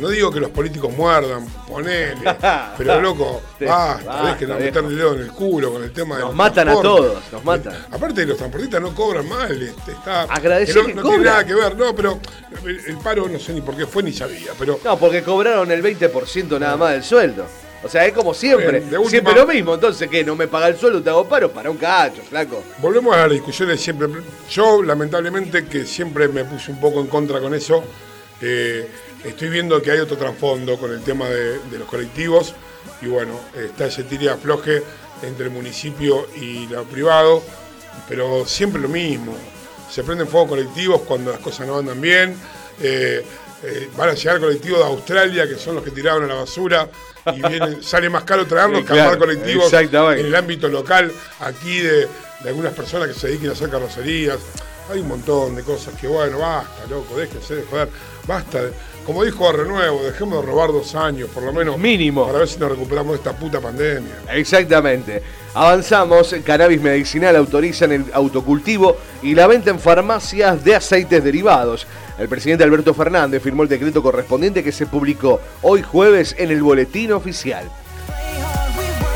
No 0.00 0.08
digo 0.08 0.30
que 0.32 0.40
los 0.40 0.50
políticos 0.50 0.92
muerdan, 0.96 1.46
ponele, 1.68 2.16
pero 2.78 3.00
loco, 3.00 3.42
Sí, 3.58 3.64
basta, 3.66 4.04
basta, 4.04 4.22
dejen 4.32 4.38
de 4.38 4.46
viejo. 4.46 4.60
meterle 4.64 4.94
dedo 4.96 5.14
en 5.14 5.20
el 5.20 5.28
culo 5.32 5.72
con 5.72 5.82
el 5.84 5.92
tema 5.92 6.14
de 6.16 6.20
Nos 6.22 6.30
los 6.30 6.36
matan 6.36 6.68
a 6.68 6.72
todos, 6.80 7.18
nos 7.32 7.44
matan. 7.44 7.86
Aparte 7.90 8.24
los 8.26 8.36
transportistas 8.38 8.80
no 8.80 8.94
cobran 8.94 9.28
mal, 9.28 9.50
este, 9.62 9.92
está, 9.92 10.22
Agradecer 10.22 10.76
no, 10.76 10.86
que 10.86 10.94
no 10.94 11.02
cobran. 11.02 11.18
tiene 11.20 11.30
nada 11.30 11.44
que 11.46 11.54
ver, 11.54 11.76
no, 11.76 11.94
pero 11.94 12.18
el, 12.64 12.80
el 12.86 12.96
paro 12.98 13.28
no 13.28 13.38
sé 13.38 13.52
ni 13.52 13.60
por 13.60 13.76
qué 13.76 13.86
fue 13.86 14.02
ni 14.02 14.12
sabía, 14.12 14.52
pero 14.58 14.80
No, 14.84 14.98
porque 14.98 15.22
cobraron 15.22 15.70
el 15.70 15.82
20% 15.82 16.58
nada 16.58 16.76
más 16.76 16.92
del 16.92 17.04
sueldo. 17.04 17.44
O 17.82 17.88
sea, 17.88 18.04
es 18.04 18.12
como 18.12 18.34
siempre. 18.34 18.80
Bien, 18.80 18.90
de 18.90 18.98
última- 18.98 19.10
Siempre 19.10 19.34
lo 19.34 19.46
mismo. 19.46 19.72
Entonces, 19.72 20.06
¿qué? 20.10 20.22
¿No 20.22 20.36
me 20.36 20.46
paga 20.48 20.68
el 20.68 20.76
sueldo? 20.76 21.02
¿Te 21.02 21.08
hago 21.08 21.26
paro? 21.26 21.50
Para 21.50 21.70
un 21.70 21.78
cacho, 21.78 22.20
flaco. 22.28 22.62
Volvemos 22.76 23.16
a 23.16 23.20
las 23.22 23.30
discusiones 23.30 23.80
siempre. 23.80 24.06
Yo, 24.50 24.82
lamentablemente, 24.82 25.64
que 25.64 25.86
siempre 25.86 26.28
me 26.28 26.44
puse 26.44 26.70
un 26.70 26.78
poco 26.78 27.00
en 27.00 27.06
contra 27.06 27.40
con 27.40 27.54
eso, 27.54 27.82
eh, 28.42 28.86
estoy 29.24 29.48
viendo 29.48 29.80
que 29.82 29.90
hay 29.90 29.98
otro 29.98 30.16
trasfondo 30.16 30.78
con 30.78 30.92
el 30.92 31.02
tema 31.02 31.28
de, 31.28 31.58
de 31.58 31.78
los 31.78 31.88
colectivos. 31.88 32.54
Y 33.02 33.06
bueno, 33.06 33.38
está 33.54 33.86
ese 33.86 34.04
tira 34.04 34.34
afloje 34.34 34.82
entre 35.22 35.46
el 35.46 35.50
municipio 35.50 36.26
y 36.36 36.66
lo 36.68 36.84
privado, 36.84 37.42
pero 38.08 38.46
siempre 38.46 38.80
lo 38.80 38.88
mismo. 38.88 39.34
Se 39.90 40.02
prenden 40.04 40.28
fuego 40.28 40.48
colectivos 40.48 41.02
cuando 41.02 41.30
las 41.32 41.40
cosas 41.40 41.66
no 41.66 41.78
andan 41.78 42.00
bien. 42.00 42.36
eh, 42.80 43.24
eh, 43.62 43.90
van 43.94 44.08
a 44.08 44.14
llegar 44.14 44.40
colectivos 44.40 44.78
de 44.78 44.86
Australia 44.86 45.46
que 45.46 45.56
son 45.56 45.74
los 45.74 45.84
que 45.84 45.90
tiraron 45.90 46.24
a 46.24 46.28
la 46.28 46.34
basura 46.34 46.88
y 47.26 47.42
vienen, 47.46 47.82
sale 47.82 48.08
más 48.08 48.24
caro 48.24 48.46
traerlos 48.46 48.84
que 48.86 48.92
armar 48.92 49.18
claro, 49.18 49.18
colectivos 49.18 49.70
en 49.72 50.26
el 50.26 50.34
ámbito 50.34 50.66
local, 50.68 51.12
aquí 51.40 51.80
de, 51.80 52.08
de 52.42 52.48
algunas 52.48 52.72
personas 52.72 53.08
que 53.08 53.14
se 53.14 53.28
dediquen 53.28 53.50
a 53.50 53.52
hacer 53.52 53.68
carrocerías. 53.68 54.38
Hay 54.90 55.00
un 55.00 55.08
montón 55.08 55.54
de 55.54 55.62
cosas 55.62 55.94
que, 56.00 56.06
bueno, 56.08 56.38
basta, 56.38 56.86
loco, 56.88 57.16
déjense 57.16 57.56
de 57.56 57.62
joder, 57.64 57.88
basta. 58.26 58.60
Como 59.10 59.24
dijo 59.24 59.44
Barrio 59.44 59.64
Nuevo, 59.64 60.04
dejemos 60.04 60.40
de 60.40 60.46
robar 60.52 60.70
dos 60.70 60.94
años, 60.94 61.28
por 61.34 61.42
lo 61.42 61.52
menos. 61.52 61.76
Mínimo. 61.76 62.26
Para 62.26 62.38
ver 62.38 62.46
si 62.48 62.60
nos 62.60 62.70
recuperamos 62.70 63.10
de 63.10 63.16
esta 63.18 63.32
puta 63.32 63.60
pandemia. 63.60 64.12
Exactamente. 64.32 65.20
Avanzamos. 65.52 66.32
Cannabis 66.44 66.80
medicinal 66.80 67.34
autorizan 67.34 67.90
el 67.90 68.04
autocultivo 68.12 68.96
y 69.20 69.34
la 69.34 69.48
venta 69.48 69.70
en 69.70 69.80
farmacias 69.80 70.62
de 70.62 70.76
aceites 70.76 71.24
derivados. 71.24 71.88
El 72.20 72.28
presidente 72.28 72.62
Alberto 72.62 72.94
Fernández 72.94 73.42
firmó 73.42 73.64
el 73.64 73.68
decreto 73.68 74.00
correspondiente 74.00 74.62
que 74.62 74.70
se 74.70 74.86
publicó 74.86 75.40
hoy 75.62 75.82
jueves 75.82 76.36
en 76.38 76.52
el 76.52 76.62
boletín 76.62 77.10
oficial. 77.10 77.68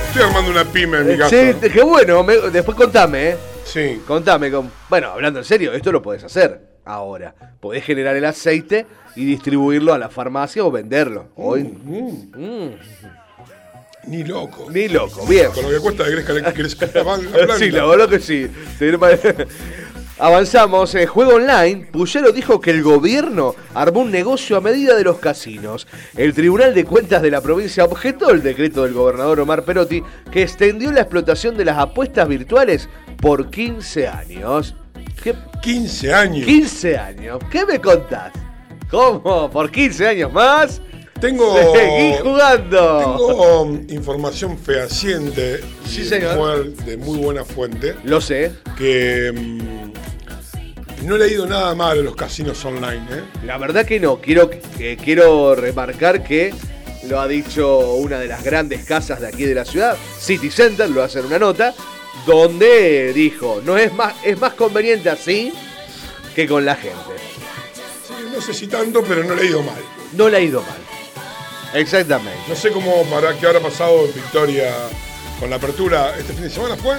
Estoy 0.09 0.23
armando 0.23 0.51
una 0.51 0.65
pyme 0.65 0.99
en 0.99 1.07
mi 1.07 1.17
casa. 1.17 1.31
Sí, 1.31 1.69
qué 1.73 1.83
bueno. 1.85 2.25
me- 2.25 2.51
después 2.51 2.77
contame, 2.77 3.29
¿eh? 3.31 3.37
Sí. 3.65 4.03
Contame. 4.05 4.51
con- 4.51 4.73
bueno, 4.89 5.11
hablando 5.13 5.39
en 5.39 5.45
serio, 5.45 5.73
esto 5.73 5.93
lo 5.93 6.03
podés 6.03 6.25
hacer 6.25 6.61
ahora. 6.85 7.33
Podés 7.61 7.85
generar 7.85 8.17
el 8.17 8.25
aceite 8.25 8.87
y 9.17 9.25
distribuirlo 9.25 9.93
a 9.95 9.99
la 9.99 10.09
farmacia 10.11 10.65
o 10.65 10.71
venderlo. 10.71 11.29
Hoy, 11.37 11.63
Mm, 11.65 12.71
Ni 14.07 14.23
loco. 14.25 14.67
ni 14.71 14.89
loco. 14.89 15.27
Bien. 15.27 15.51
Con 15.53 15.63
lo 15.65 15.71
que 15.71 15.79
cuesta 15.81 16.05
que 16.05 16.11
crezca, 16.13 16.33
la- 16.35 16.53
crezca 16.53 16.87
la, 16.95 17.03
ban- 17.05 17.23
la 17.25 17.31
planta. 17.33 17.59
Sí, 17.59 17.71
la 17.71 17.87
verdad 17.87 18.09
que 18.09 18.21
sí. 18.21 18.47
Avanzamos. 20.19 20.95
eh, 20.95 21.07
juego 21.07 21.35
online. 21.37 21.87
Puyero 21.91 22.31
dijo 22.31 22.61
que 22.61 22.71
el 22.71 22.83
gobierno 22.83 23.55
armó 23.75 24.01
un 24.01 24.11
negocio 24.13 24.57
a 24.57 24.61
medida 24.61 24.95
de 24.95 25.03
los 25.05 25.19
casinos. 25.19 25.87
El 26.17 26.35
Tribunal 26.35 26.73
de 26.75 26.85
Cuentas 26.85 27.21
de 27.23 27.31
la 27.31 27.41
provincia 27.41 27.85
objetó 27.85 28.31
el 28.31 28.43
decreto 28.43 28.85
del 28.85 28.93
gobernador 28.95 29.41
Omar 29.41 29.65
Perotti 29.65 30.03
que 30.31 30.43
extendió 30.43 30.93
la 30.93 31.01
explotación 31.01 31.57
de 31.57 31.65
las 31.65 31.79
apuestas 31.79 32.29
virtuales 32.29 32.89
por 33.21 33.51
15 33.51 34.07
años. 34.07 34.75
¿Qué? 35.23 35.35
15 35.63 36.13
años. 36.15 36.47
15 36.47 36.97
años. 36.99 37.39
¿Qué 37.51 37.65
me 37.67 37.81
contás? 37.81 38.33
¿Cómo? 38.95 39.51
¿Por 39.51 39.73
15 39.73 40.07
años 40.07 40.33
más? 40.33 40.81
Tengo. 41.21 41.57
Seguí 41.75 42.15
jugando. 42.23 43.17
Tengo 43.17 43.81
información 43.89 44.57
fehaciente 44.57 45.61
y 45.85 45.89
Sí, 45.89 46.05
señor. 46.05 46.73
de 46.73 46.97
muy 46.97 47.19
buena 47.19 47.45
fuente 47.45 47.97
Lo 48.05 48.21
sé. 48.21 48.53
que 48.79 49.33
mm, 49.35 51.07
no 51.09 51.17
he 51.17 51.19
leído 51.19 51.45
nada 51.47 51.75
mal 51.75 51.97
de 51.97 52.05
los 52.05 52.15
casinos 52.15 52.65
online. 52.65 53.03
¿eh? 53.11 53.23
La 53.45 53.59
verdad 53.59 53.85
que 53.85 53.99
no. 53.99 54.21
Quiero, 54.21 54.49
que, 54.49 54.97
quiero 55.03 55.57
remarcar 55.57 56.23
que 56.23 56.55
lo 57.09 57.21
ha 57.21 57.27
dicho 57.27 57.95
una 57.95 58.21
de 58.21 58.29
las 58.29 58.45
grandes 58.45 58.85
casas 58.85 59.21
de 59.21 59.27
aquí 59.27 59.43
de 59.45 59.55
la 59.57 59.65
ciudad, 59.65 59.97
City 60.21 60.51
Center, 60.51 60.89
lo 60.89 61.03
hace 61.03 61.19
en 61.19 61.27
una 61.27 61.41
nota, 61.41 61.75
donde 62.27 63.13
dijo, 63.13 63.61
no 63.65 63.77
es 63.77 63.93
más, 63.93 64.15
es 64.25 64.41
más 64.41 64.55
conveniente 64.55 65.11
así 65.11 65.53
que 66.37 66.47
con 66.47 66.65
la 66.65 66.77
gente. 66.77 66.97
No 68.35 68.41
sé 68.41 68.53
si 68.53 68.67
tanto, 68.67 69.03
pero 69.05 69.23
no 69.25 69.35
he 69.35 69.37
leído 69.37 69.63
mal. 69.63 69.81
No 70.17 70.29
le 70.29 70.37
ha 70.37 70.41
ido 70.41 70.61
mal. 70.63 70.79
Exactamente. 71.75 72.39
No 72.49 72.55
sé 72.55 72.71
cómo 72.71 73.05
para 73.05 73.37
qué 73.39 73.47
habrá 73.47 73.61
pasado 73.61 74.05
en 74.07 74.15
Victoria 74.15 74.73
con 75.41 75.51
la 75.51 75.57
apertura 75.57 76.15
este 76.19 76.33
fin 76.33 76.43
de 76.45 76.51
semana 76.51 76.77
fue. 76.77 76.97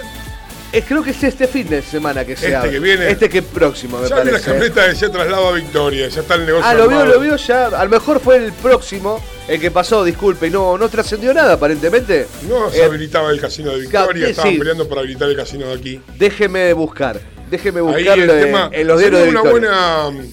Eh, 0.74 0.84
creo 0.86 1.02
que 1.04 1.12
es 1.12 1.24
este 1.24 1.48
fin 1.48 1.70
de 1.70 1.82
semana 1.82 2.26
que 2.26 2.36
se 2.36 2.46
Este 2.48 2.56
abre. 2.58 2.72
que 2.72 2.80
viene. 2.80 3.10
Este 3.10 3.30
que 3.30 3.42
próximo, 3.42 3.98
me 4.00 4.10
Ya 4.10 4.16
vi 4.16 4.26
la 4.26 4.32
parece. 4.32 4.46
camioneta 4.52 4.88
decía 4.88 5.10
traslado 5.12 5.48
a 5.50 5.52
Victoria, 5.54 6.08
ya 6.10 6.20
está 6.22 6.36
el 6.36 6.46
negocio. 6.46 6.66
Ah, 6.68 6.74
lo 6.74 6.88
vio, 6.90 7.06
lo 7.06 7.20
vio 7.20 7.36
ya. 7.38 7.68
A 7.68 7.84
lo 7.86 7.90
mejor 7.90 8.20
fue 8.20 8.36
el 8.38 8.52
próximo, 8.52 9.22
el 9.48 9.62
que 9.62 9.72
pasó, 9.72 10.04
disculpe, 10.04 10.48
y 10.48 10.50
no, 10.50 10.78
no 10.78 10.90
trascendió 10.90 11.34
nada 11.34 11.54
aparentemente. 11.54 12.28
No 12.50 12.70
se 12.70 12.80
Eh, 12.80 12.84
habilitaba 12.84 13.32
el 13.32 13.40
casino 13.40 13.72
de 13.72 13.82
Victoria, 13.82 14.26
sí, 14.26 14.32
estaban 14.32 14.52
sí. 14.54 14.58
peleando 14.60 14.90
por 14.90 15.00
habilitar 15.00 15.30
el 15.30 15.36
casino 15.38 15.68
de 15.68 15.74
aquí. 15.76 16.02
Déjeme 16.18 16.74
buscar. 16.74 17.22
Déjeme 17.50 17.80
el 17.80 18.08
en, 18.08 18.28
tema. 18.28 18.70
en 18.74 18.88
los 18.88 19.00
diarios 19.00 19.22
de 19.24 19.30
una 19.30 19.42
Victoria. 19.44 19.70
buena. 20.10 20.26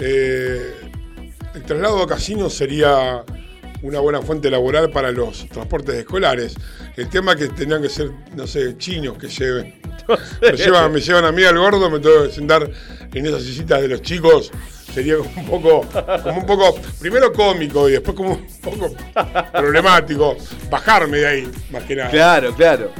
Eh, 0.00 0.74
el 1.54 1.62
traslado 1.62 2.02
a 2.02 2.06
casino 2.06 2.50
sería 2.50 3.24
una 3.82 4.00
buena 4.00 4.20
fuente 4.22 4.50
laboral 4.50 4.90
para 4.90 5.10
los 5.12 5.48
transportes 5.48 5.94
escolares. 5.94 6.54
El 6.96 7.08
tema 7.08 7.32
es 7.32 7.38
que 7.38 7.48
tendrían 7.48 7.82
que 7.82 7.88
ser, 7.88 8.10
no 8.34 8.46
sé, 8.46 8.76
chinos 8.78 9.18
que 9.18 9.28
lleven. 9.28 9.74
Me 10.40 10.52
llevan, 10.52 10.92
me 10.92 11.00
llevan 11.00 11.24
a 11.24 11.32
mí 11.32 11.42
al 11.42 11.58
gordo, 11.58 11.90
me 11.90 11.98
tengo 11.98 12.28
que 12.28 12.30
sentar 12.30 12.70
en 13.12 13.26
esas 13.26 13.42
sillitas 13.42 13.80
de 13.82 13.88
los 13.88 14.02
chicos. 14.02 14.52
Sería 14.94 15.16
como 15.16 15.40
un 15.40 15.46
poco, 15.46 15.86
como 16.22 16.38
un 16.38 16.46
poco, 16.46 16.78
primero 17.00 17.32
cómico 17.32 17.88
y 17.88 17.92
después 17.92 18.16
como 18.16 18.34
un 18.34 18.60
poco 18.62 18.94
problemático. 19.52 20.36
Bajarme 20.70 21.18
de 21.18 21.26
ahí, 21.26 21.50
más 21.72 21.82
que 21.82 21.96
nada. 21.96 22.10
Claro, 22.10 22.54
claro. 22.54 22.92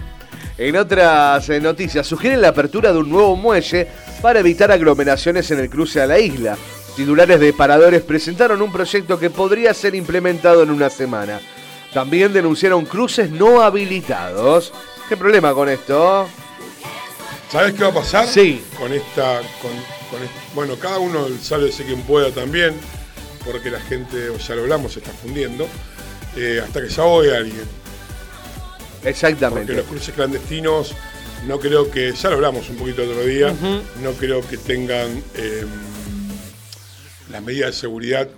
En 0.59 0.77
otras 0.77 1.49
eh, 1.49 1.61
noticias, 1.61 2.07
sugieren 2.07 2.41
la 2.41 2.49
apertura 2.49 2.93
de 2.93 2.99
un 2.99 3.09
nuevo 3.09 3.37
muelle 3.37 3.87
para 4.21 4.41
evitar 4.41 4.73
aglomeraciones 4.73 5.49
en 5.53 5.61
el 5.61 5.71
cruce 5.71 6.01
a 6.01 6.07
la 6.07 6.19
isla. 6.19 6.57
Titulares 6.97 7.39
de 7.39 7.53
paradores 7.53 8.03
presentaron 8.03 8.63
un 8.63 8.73
proyecto 8.73 9.19
que 9.19 9.29
podría 9.29 9.75
ser 9.75 9.95
implementado 9.95 10.63
en 10.63 10.71
una 10.71 10.89
semana. 10.89 11.41
También 11.93 12.33
denunciaron 12.33 12.87
cruces 12.87 13.31
no 13.31 13.61
habilitados. 13.63 14.73
¿Qué 15.09 15.17
problema 15.17 15.53
con 15.53 15.69
esto? 15.69 16.27
¿Sabes 17.53 17.75
qué 17.75 17.83
va 17.85 17.91
a 17.91 17.95
pasar? 17.95 18.27
Sí. 18.27 18.63
Con 18.79 18.93
esta. 18.93 19.41
Con, 19.61 19.71
con 20.11 20.23
est- 20.23 20.55
bueno, 20.55 20.77
cada 20.77 20.99
uno 20.99 21.27
sálvese 21.41 21.85
quien 21.85 22.01
pueda 22.03 22.31
también, 22.33 22.75
porque 23.45 23.71
la 23.71 23.81
gente, 23.81 24.31
o 24.31 24.39
ya 24.39 24.55
lo 24.55 24.63
hablamos, 24.63 24.95
se 24.95 25.01
está 25.01 25.13
fundiendo, 25.13 25.69
eh, 26.35 26.61
hasta 26.65 26.81
que 26.83 26.91
se 26.91 27.01
ahogue 27.01 27.37
alguien. 27.37 27.65
Porque 28.95 29.11
Exactamente. 29.11 29.73
los 29.75 29.85
cruces 29.87 30.15
clandestinos, 30.15 30.93
no 31.47 31.61
creo 31.61 31.91
que, 31.91 32.13
ya 32.13 32.31
lo 32.31 32.37
hablamos 32.37 32.69
un 32.71 32.77
poquito 32.77 33.03
el 33.03 33.11
otro 33.11 33.25
día, 33.25 33.55
no 34.03 34.13
creo 34.13 34.41
que 34.41 34.57
tengan 34.57 35.23
eh, 35.37 35.65
las 37.37 37.45
medidas 37.45 37.71
de 37.71 37.81
seguridad 37.81 38.29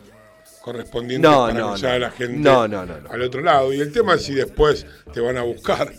correspondientes 0.61 1.31
No, 1.31 1.47
para 1.47 1.55
no, 1.59 1.77
no. 1.77 1.89
a 1.89 1.99
la 1.99 2.11
gente 2.11 2.49
al 2.49 3.23
otro 3.23 3.41
lado. 3.43 3.73
Y 3.73 3.81
el 3.81 3.93
tema 3.93 4.15
es 4.15 4.25
si 4.25 4.35
después 4.35 4.87
te 5.13 5.21
van 5.21 5.37
a 5.37 5.43
buscar. 5.43 5.93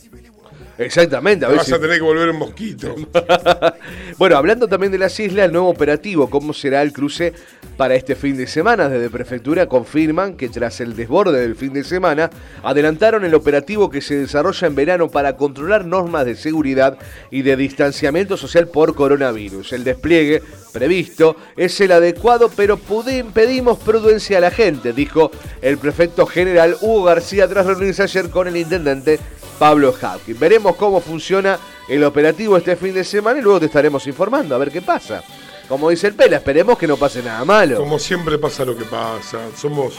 Exactamente. 0.77 1.45
A 1.45 1.49
ver 1.49 1.57
vas 1.57 1.71
a 1.71 1.79
tener 1.79 1.97
que 1.97 2.03
volver 2.03 2.29
en 2.29 2.37
mosquito. 2.37 2.95
bueno, 4.17 4.37
hablando 4.37 4.67
también 4.67 4.91
de 4.91 4.97
las 4.97 5.19
islas, 5.19 5.45
el 5.45 5.51
nuevo 5.51 5.69
operativo, 5.69 6.29
¿cómo 6.29 6.53
será 6.53 6.81
el 6.81 6.93
cruce 6.93 7.33
para 7.75 7.95
este 7.95 8.15
fin 8.15 8.37
de 8.37 8.47
semana? 8.47 8.87
Desde 8.87 9.09
Prefectura 9.09 9.67
confirman 9.67 10.35
que 10.35 10.47
tras 10.47 10.79
el 10.79 10.95
desborde 10.95 11.41
del 11.41 11.55
fin 11.55 11.73
de 11.73 11.83
semana, 11.83 12.29
adelantaron 12.63 13.25
el 13.25 13.35
operativo 13.35 13.89
que 13.89 14.01
se 14.01 14.15
desarrolla 14.15 14.67
en 14.67 14.75
verano 14.75 15.09
para 15.09 15.35
controlar 15.35 15.85
normas 15.85 16.25
de 16.25 16.35
seguridad 16.35 16.97
y 17.29 17.41
de 17.41 17.57
distanciamiento 17.57 18.37
social 18.37 18.67
por 18.69 18.95
coronavirus. 18.95 19.73
El 19.73 19.83
despliegue 19.83 20.41
previsto 20.71 21.35
es 21.57 21.79
el 21.81 21.91
adecuado, 21.91 22.49
pero 22.55 22.79
pedimos 23.33 23.79
prudencia 23.79 24.37
a 24.37 24.41
la 24.41 24.51
gente, 24.51 24.93
dijo 24.93 25.31
el 25.61 25.77
prefecto 25.77 26.25
general 26.25 26.77
Hugo 26.81 27.03
García 27.03 27.47
tras 27.47 27.65
reunirse 27.65 28.03
ayer 28.03 28.29
con 28.29 28.47
el 28.47 28.57
intendente 28.57 29.19
Pablo 29.59 29.93
Hawking. 29.93 30.35
Veremos 30.39 30.75
cómo 30.77 31.01
funciona 31.01 31.59
el 31.87 32.03
operativo 32.03 32.57
este 32.57 32.75
fin 32.75 32.93
de 32.93 33.03
semana 33.03 33.39
y 33.39 33.41
luego 33.41 33.59
te 33.59 33.65
estaremos 33.67 34.07
informando 34.07 34.55
a 34.55 34.57
ver 34.57 34.71
qué 34.71 34.81
pasa. 34.81 35.23
Como 35.67 35.89
dice 35.89 36.07
el 36.07 36.15
Pela, 36.15 36.37
esperemos 36.37 36.77
que 36.77 36.87
no 36.87 36.97
pase 36.97 37.21
nada 37.21 37.43
malo. 37.45 37.77
Como 37.77 37.99
siempre 37.99 38.37
pasa 38.39 38.65
lo 38.65 38.75
que 38.75 38.85
pasa. 38.85 39.39
Somos 39.55 39.93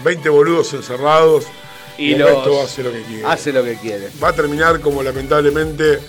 20 0.00 0.28
boludos 0.28 0.74
encerrados 0.74 1.44
y, 1.96 2.12
Y 2.12 2.14
los- 2.16 2.28
hace 2.64 2.82
lo 2.82 2.92
que 2.92 3.02
quiere. 3.04 3.24
Hace 3.24 3.52
lo 3.52 3.62
que 3.64 3.76
quiere. 3.76 4.08
Va 4.22 4.28
a 4.28 4.32
terminar 4.34 4.80
como 4.80 5.02
lamentablemente 5.02 6.00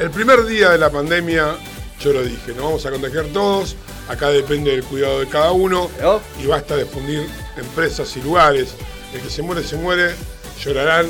el 0.00 0.10
primer 0.10 0.44
día 0.46 0.70
de 0.70 0.78
la 0.78 0.90
pandemia, 0.90 1.54
yo 2.00 2.12
lo 2.12 2.22
dije, 2.24 2.52
nos 2.54 2.64
vamos 2.64 2.86
a 2.86 2.90
contagiar 2.90 3.26
todos, 3.26 3.76
acá 4.08 4.30
depende 4.30 4.70
del 4.70 4.84
cuidado 4.84 5.20
de 5.20 5.26
cada 5.26 5.52
uno 5.52 5.90
¿No? 6.00 6.20
y 6.42 6.46
basta 6.46 6.76
de 6.76 6.86
fundir 6.86 7.28
empresas 7.56 8.16
y 8.16 8.22
lugares. 8.22 8.74
El 9.14 9.20
que 9.20 9.28
se 9.30 9.42
muere, 9.42 9.62
se 9.64 9.76
muere, 9.76 10.14
llorarán 10.62 11.06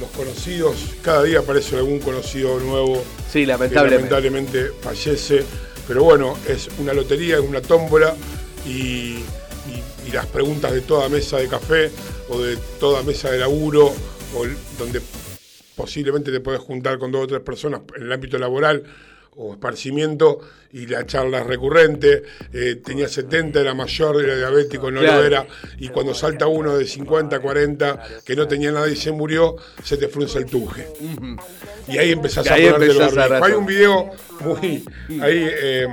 los 0.00 0.10
conocidos, 0.10 0.76
cada 1.02 1.22
día 1.22 1.40
aparece 1.40 1.76
algún 1.76 2.00
conocido 2.00 2.58
nuevo 2.60 3.02
Sí, 3.30 3.40
que 3.40 3.46
lamentablemente. 3.46 3.94
lamentablemente 4.10 4.70
fallece. 4.80 5.44
Pero 5.86 6.04
bueno, 6.04 6.36
es 6.48 6.68
una 6.78 6.92
lotería, 6.92 7.36
es 7.36 7.42
una 7.42 7.60
tómbola 7.60 8.14
y, 8.66 8.70
y 8.70 9.82
y 10.08 10.12
las 10.12 10.26
preguntas 10.26 10.72
de 10.72 10.80
toda 10.80 11.08
mesa 11.08 11.36
de 11.36 11.46
café 11.46 11.90
o 12.30 12.40
de 12.40 12.56
toda 12.80 13.02
mesa 13.02 13.30
de 13.30 13.38
laburo, 13.38 13.86
o 14.34 14.46
donde 14.78 15.00
posiblemente 15.76 16.32
te 16.32 16.40
puedes 16.40 16.60
juntar 16.60 16.98
con 16.98 17.12
dos 17.12 17.24
o 17.24 17.26
tres 17.26 17.40
personas 17.40 17.82
en 17.96 18.02
el 18.04 18.12
ámbito 18.12 18.38
laboral 18.38 18.82
o 19.36 19.52
esparcimiento 19.54 20.40
y 20.72 20.86
la 20.86 21.04
charla 21.06 21.42
recurrente, 21.42 22.22
eh, 22.52 22.76
tenía 22.84 23.08
70, 23.08 23.60
era 23.60 23.74
mayor, 23.74 24.22
era 24.22 24.36
diabético, 24.36 24.90
no 24.90 25.00
Claro. 25.00 25.20
lo 25.20 25.26
era, 25.26 25.46
y 25.78 25.88
cuando 25.88 26.14
salta 26.14 26.46
uno 26.46 26.76
de 26.78 26.86
50, 26.86 27.40
40, 27.40 28.02
que 28.24 28.36
no 28.36 28.46
tenía 28.46 28.70
nada 28.70 28.88
y 28.88 28.94
se 28.96 29.10
murió, 29.10 29.56
se 29.82 29.96
te 29.96 30.08
frunce 30.08 30.38
el 30.38 30.44
tuje. 30.46 30.86
Y 31.88 31.98
ahí 31.98 32.12
empezás 32.12 32.46
Y 32.46 32.48
a 32.50 32.52
ahí 32.54 32.70
ponerte 32.70 32.94
a 33.02 33.08
barbijo. 33.08 33.20
Hay 33.22 33.28
razón. 33.40 33.54
un 33.54 33.66
video 33.66 34.10
muy... 34.40 34.84
Ahí, 35.22 35.48
eh, 35.50 35.86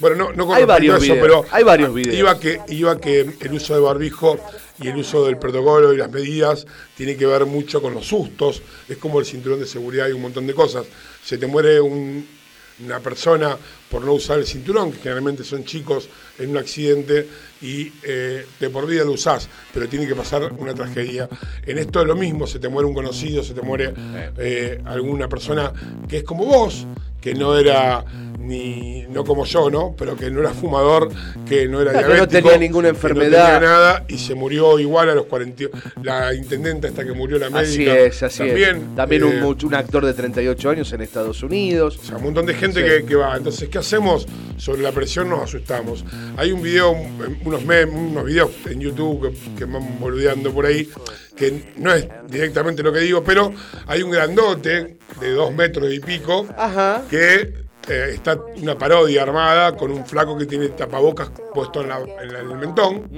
bueno, 0.00 0.16
no, 0.16 0.32
no 0.32 0.46
con 0.46 0.56
Hay 0.56 0.64
varios 0.64 0.96
eso, 1.02 1.12
videos, 1.14 1.18
pero 1.22 1.44
hay 1.52 1.62
varios 1.64 1.94
videos. 1.94 2.16
Iba 2.16 2.40
que, 2.40 2.60
iba 2.68 3.00
que 3.00 3.20
el 3.40 3.52
uso 3.52 3.74
de 3.74 3.80
barbijo 3.80 4.40
y 4.82 4.88
el 4.88 4.96
uso 4.96 5.26
del 5.26 5.38
protocolo 5.38 5.92
y 5.92 5.96
las 5.96 6.10
medidas 6.10 6.66
tiene 6.96 7.16
que 7.16 7.26
ver 7.26 7.46
mucho 7.46 7.80
con 7.80 7.94
los 7.94 8.06
sustos. 8.06 8.62
Es 8.88 8.96
como 8.96 9.20
el 9.20 9.26
cinturón 9.26 9.60
de 9.60 9.66
seguridad 9.66 10.08
y 10.08 10.12
un 10.12 10.22
montón 10.22 10.46
de 10.46 10.54
cosas. 10.54 10.86
Se 11.22 11.38
te 11.38 11.46
muere 11.46 11.80
un- 11.80 12.37
una 12.84 13.00
persona 13.00 13.56
por 13.90 14.04
no 14.04 14.12
usar 14.12 14.38
el 14.38 14.46
cinturón, 14.46 14.92
que 14.92 14.98
generalmente 14.98 15.44
son 15.44 15.64
chicos 15.64 16.08
en 16.38 16.50
un 16.50 16.58
accidente 16.58 17.26
y 17.62 17.90
eh, 18.04 18.44
de 18.60 18.70
por 18.70 18.86
vida 18.86 19.04
lo 19.04 19.12
usás, 19.12 19.48
pero 19.72 19.88
tiene 19.88 20.06
que 20.06 20.14
pasar 20.14 20.52
una 20.58 20.74
tragedia. 20.74 21.28
En 21.66 21.78
esto 21.78 22.00
es 22.00 22.06
lo 22.06 22.14
mismo, 22.16 22.46
se 22.46 22.58
te 22.58 22.68
muere 22.68 22.86
un 22.86 22.94
conocido, 22.94 23.42
se 23.42 23.54
te 23.54 23.62
muere 23.62 23.92
eh, 24.38 24.80
alguna 24.84 25.28
persona 25.28 25.72
que 26.08 26.18
es 26.18 26.22
como 26.24 26.44
vos, 26.44 26.86
que 27.20 27.34
no 27.34 27.56
era 27.58 28.04
ni 28.38 29.02
no 29.10 29.24
como 29.24 29.44
yo, 29.44 29.68
¿no? 29.68 29.94
Pero 29.98 30.16
que 30.16 30.30
no 30.30 30.40
era 30.40 30.50
fumador, 30.50 31.10
que 31.46 31.66
no 31.66 31.80
era 31.82 31.90
Claro, 31.90 32.06
que 32.06 32.12
no 32.12 32.14
diabético, 32.26 32.42
tenía 32.50 32.58
ninguna 32.58 32.88
que 32.88 32.92
no 32.92 32.96
enfermedad. 32.96 33.54
tenía 33.54 33.60
nada 33.68 34.04
y 34.08 34.18
se 34.18 34.34
murió 34.34 34.78
igual 34.78 35.10
a 35.10 35.14
los 35.14 35.26
40. 35.26 35.64
La 36.02 36.32
intendente 36.32 36.86
hasta 36.86 37.04
que 37.04 37.12
murió 37.12 37.38
la 37.38 37.48
Así 37.48 37.78
médica. 37.80 37.98
es, 37.98 38.22
así 38.22 38.38
también, 38.38 38.76
es. 38.90 38.96
También 38.96 39.24
un, 39.24 39.32
eh, 39.32 39.42
much- 39.42 39.64
un 39.64 39.74
actor 39.74 40.06
de 40.06 40.14
38 40.14 40.70
años 40.70 40.92
en 40.92 41.00
Estados 41.02 41.42
Unidos. 41.42 41.98
o 42.00 42.04
sea, 42.04 42.16
un 42.18 42.22
montón 42.24 42.46
de 42.46 42.54
gente 42.54 42.80
Sí. 42.80 42.86
que, 43.02 43.04
que 43.06 43.14
va. 43.16 43.36
Entonces, 43.36 43.68
¿qué 43.68 43.77
hacemos? 43.78 44.26
Sobre 44.56 44.82
la 44.82 44.92
presión 44.92 45.28
nos 45.28 45.42
asustamos. 45.42 46.04
Hay 46.36 46.52
un 46.52 46.62
video, 46.62 46.90
un- 46.90 47.38
unos 47.44 47.64
memes, 47.64 47.94
unos 47.94 48.24
videos 48.24 48.50
en 48.66 48.80
YouTube 48.80 49.30
que, 49.32 49.54
que 49.56 49.66
me 49.66 49.78
van 49.78 49.98
boludeando 50.00 50.52
por 50.52 50.66
ahí, 50.66 50.88
que 51.36 51.72
no 51.76 51.92
es 51.94 52.06
directamente 52.28 52.82
lo 52.82 52.92
que 52.92 53.00
digo, 53.00 53.22
pero 53.22 53.52
hay 53.86 54.02
un 54.02 54.10
grandote 54.10 54.98
de 55.20 55.30
dos 55.30 55.52
metros 55.54 55.92
y 55.92 56.00
pico 56.00 56.46
Ajá. 56.56 57.02
que 57.08 57.54
eh, 57.90 58.10
está 58.12 58.38
una 58.60 58.76
parodia 58.76 59.22
armada 59.22 59.74
con 59.74 59.90
un 59.90 60.04
flaco 60.04 60.36
que 60.36 60.44
tiene 60.44 60.68
tapabocas 60.68 61.30
puesto 61.54 61.80
en, 61.80 61.88
la- 61.88 62.00
en 62.20 62.32
la- 62.32 62.40
en 62.40 62.50
el 62.50 62.56
mentón. 62.58 63.08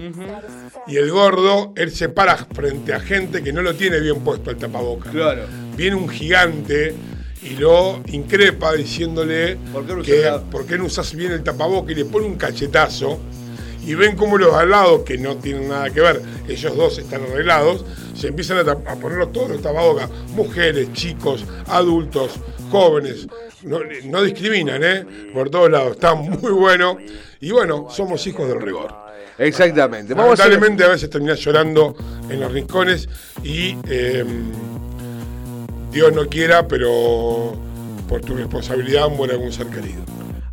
Y 0.87 0.97
el 0.97 1.11
gordo, 1.11 1.73
él 1.77 1.91
se 1.91 2.09
para 2.09 2.37
frente 2.37 2.93
a 2.95 3.01
gente 3.01 3.43
que 3.43 3.53
no 3.53 3.63
lo 3.63 3.75
tiene 3.75 3.99
bien 3.99 4.21
puesto 4.21 4.51
el 4.51 4.59
tapabocas. 4.59 5.11
Claro. 5.13 5.43
Viene 5.77 5.97
un 5.97 6.09
gigante 6.09 6.95
y 7.43 7.51
lo 7.57 8.01
increpa 8.09 8.73
diciéndole 8.75 9.57
¿Por 9.73 9.87
qué 9.87 9.95
no 9.95 10.03
que 10.03 10.41
por 10.51 10.67
qué 10.67 10.77
no 10.79 10.85
usas 10.85 11.15
bien 11.15 11.33
el 11.33 11.43
tapabocas 11.43 11.93
y 11.93 11.95
le 11.95 12.05
pone 12.05 12.27
un 12.27 12.37
cachetazo. 12.37 13.19
Y 13.87 13.95
ven 13.95 14.15
cómo 14.15 14.37
los 14.37 14.55
al 14.55 14.69
lado, 14.71 15.05
que 15.05 15.17
no 15.17 15.37
tienen 15.37 15.69
nada 15.69 15.89
que 15.89 16.01
ver, 16.03 16.21
ellos 16.47 16.77
dos 16.77 16.99
están 16.99 17.23
arreglados, 17.23 17.85
se 18.15 18.29
empiezan 18.29 18.59
a, 18.69 18.73
a 18.73 18.95
ponerlos 18.97 19.33
todos 19.33 19.49
los 19.51 19.63
tapabocas. 19.63 20.11
Mujeres, 20.37 20.93
chicos, 20.93 21.47
adultos, 21.67 22.33
jóvenes. 22.71 23.27
No, 23.63 23.79
no 24.05 24.23
discriminan, 24.23 24.83
¿eh? 24.85 25.07
Por 25.33 25.49
todos 25.49 25.71
lados. 25.71 25.93
Está 25.93 26.15
muy 26.15 26.53
bueno. 26.53 26.99
Y 27.41 27.53
bueno, 27.53 27.87
somos 27.91 28.27
hijos 28.27 28.49
del 28.49 28.61
rigor. 28.61 28.95
Exactamente. 29.39 30.13
Vamos 30.13 30.39
a 30.39 30.43
hacer- 30.43 30.53
Lamentablemente 30.53 30.85
a 30.85 30.89
veces 30.89 31.09
terminás 31.09 31.39
llorando 31.41 31.97
en 32.29 32.39
los 32.39 32.53
rincones 32.53 33.09
y 33.43 33.77
eh, 33.89 34.25
Dios 35.91 36.13
no 36.13 36.27
quiera, 36.27 36.67
pero 36.69 37.57
por 38.09 38.21
tu 38.21 38.35
responsabilidad 38.35 39.09
muere 39.09 39.35
algún 39.35 39.53
ser 39.53 39.67
querido. 39.67 40.03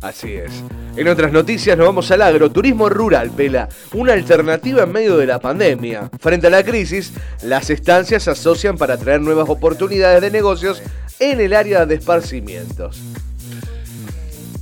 Así 0.00 0.34
es. 0.34 0.52
En 0.96 1.08
otras 1.08 1.32
noticias 1.32 1.76
nos 1.76 1.86
vamos 1.86 2.10
al 2.10 2.22
agroturismo 2.22 2.88
rural, 2.88 3.30
Pela, 3.30 3.68
una 3.92 4.12
alternativa 4.12 4.84
en 4.84 4.92
medio 4.92 5.16
de 5.16 5.26
la 5.26 5.40
pandemia. 5.40 6.10
Frente 6.20 6.46
a 6.46 6.50
la 6.50 6.62
crisis, 6.64 7.12
las 7.42 7.70
estancias 7.70 8.22
se 8.24 8.30
asocian 8.30 8.76
para 8.76 8.96
traer 8.96 9.20
nuevas 9.20 9.48
oportunidades 9.48 10.20
de 10.20 10.30
negocios 10.30 10.82
en 11.18 11.40
el 11.40 11.52
área 11.52 11.84
de 11.86 11.96
esparcimientos. 11.96 13.00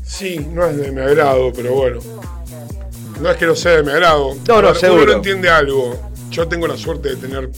Sí, 0.05 0.47
no 0.51 0.67
es 0.67 0.77
de 0.79 0.91
mi 0.93 1.01
agrado, 1.01 1.53
pero 1.55 1.75
bueno. 1.75 2.01
No 3.21 3.31
es 3.31 3.37
que 3.37 3.47
no 3.47 3.55
sea 3.55 3.73
de 3.73 3.83
mi 3.83 3.91
agrado. 3.91 4.35
No, 4.47 4.63
no, 4.63 4.75
seguro. 4.75 5.07
no 5.07 5.13
entiende 5.13 5.51
algo. 5.51 6.11
Yo 6.31 6.49
tengo 6.49 6.67
la 6.67 6.77
suerte 6.77 7.11
de 7.11 7.17
tener 7.17 7.51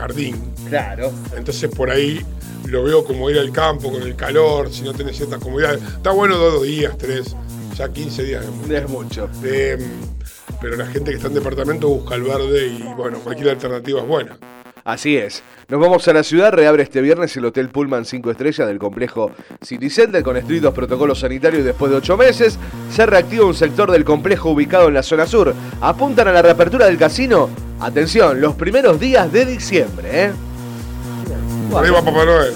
jardín. 0.00 0.36
Claro. 0.68 1.12
Entonces 1.36 1.70
por 1.70 1.90
ahí 1.90 2.20
lo 2.66 2.84
veo 2.84 3.04
como 3.04 3.30
ir 3.30 3.38
al 3.38 3.52
campo 3.52 3.92
con 3.92 4.02
el 4.02 4.16
calor, 4.16 4.72
si 4.72 4.82
no 4.82 4.92
tenés 4.92 5.16
ciertas 5.16 5.38
comodidades. 5.40 5.82
Está 5.82 6.10
bueno 6.10 6.36
dos 6.36 6.62
días, 6.62 6.96
tres, 6.98 7.36
ya 7.76 7.88
15 7.88 8.22
días 8.24 8.44
es 8.44 8.50
mucho. 8.50 8.74
Es 8.76 8.88
mucho. 8.88 9.30
Eh, 9.44 9.78
pero 10.60 10.76
la 10.76 10.86
gente 10.86 11.10
que 11.10 11.16
está 11.16 11.28
en 11.28 11.34
departamento 11.34 11.88
busca 11.88 12.14
el 12.14 12.22
verde 12.22 12.66
y 12.66 12.82
bueno, 12.96 13.18
cualquier 13.20 13.50
alternativa 13.50 14.00
es 14.00 14.06
buena. 14.06 14.38
Así 14.84 15.16
es. 15.16 15.42
Nos 15.68 15.80
vamos 15.80 16.06
a 16.08 16.12
la 16.12 16.22
ciudad. 16.22 16.52
Reabre 16.52 16.82
este 16.82 17.00
viernes 17.00 17.36
el 17.36 17.44
Hotel 17.44 17.68
Pullman 17.68 18.04
5 18.04 18.30
estrellas 18.30 18.66
del 18.66 18.78
complejo 18.78 19.30
City 19.60 19.90
Center 19.90 20.22
con 20.22 20.36
estrictos 20.36 20.74
protocolos 20.74 21.20
sanitarios 21.20 21.64
después 21.64 21.90
de 21.90 21.98
ocho 21.98 22.16
meses. 22.16 22.58
Se 22.90 23.06
reactiva 23.06 23.46
un 23.46 23.54
sector 23.54 23.90
del 23.90 24.04
complejo 24.04 24.50
ubicado 24.50 24.88
en 24.88 24.94
la 24.94 25.02
zona 25.02 25.26
sur. 25.26 25.54
Apuntan 25.80 26.28
a 26.28 26.32
la 26.32 26.42
reapertura 26.42 26.86
del 26.86 26.98
casino. 26.98 27.48
Atención, 27.80 28.40
los 28.40 28.54
primeros 28.54 29.00
días 29.00 29.32
de 29.32 29.46
diciembre. 29.46 30.08
¿eh? 30.12 30.32
Va 31.74 31.82
Papá 31.82 32.24
Noel. 32.24 32.52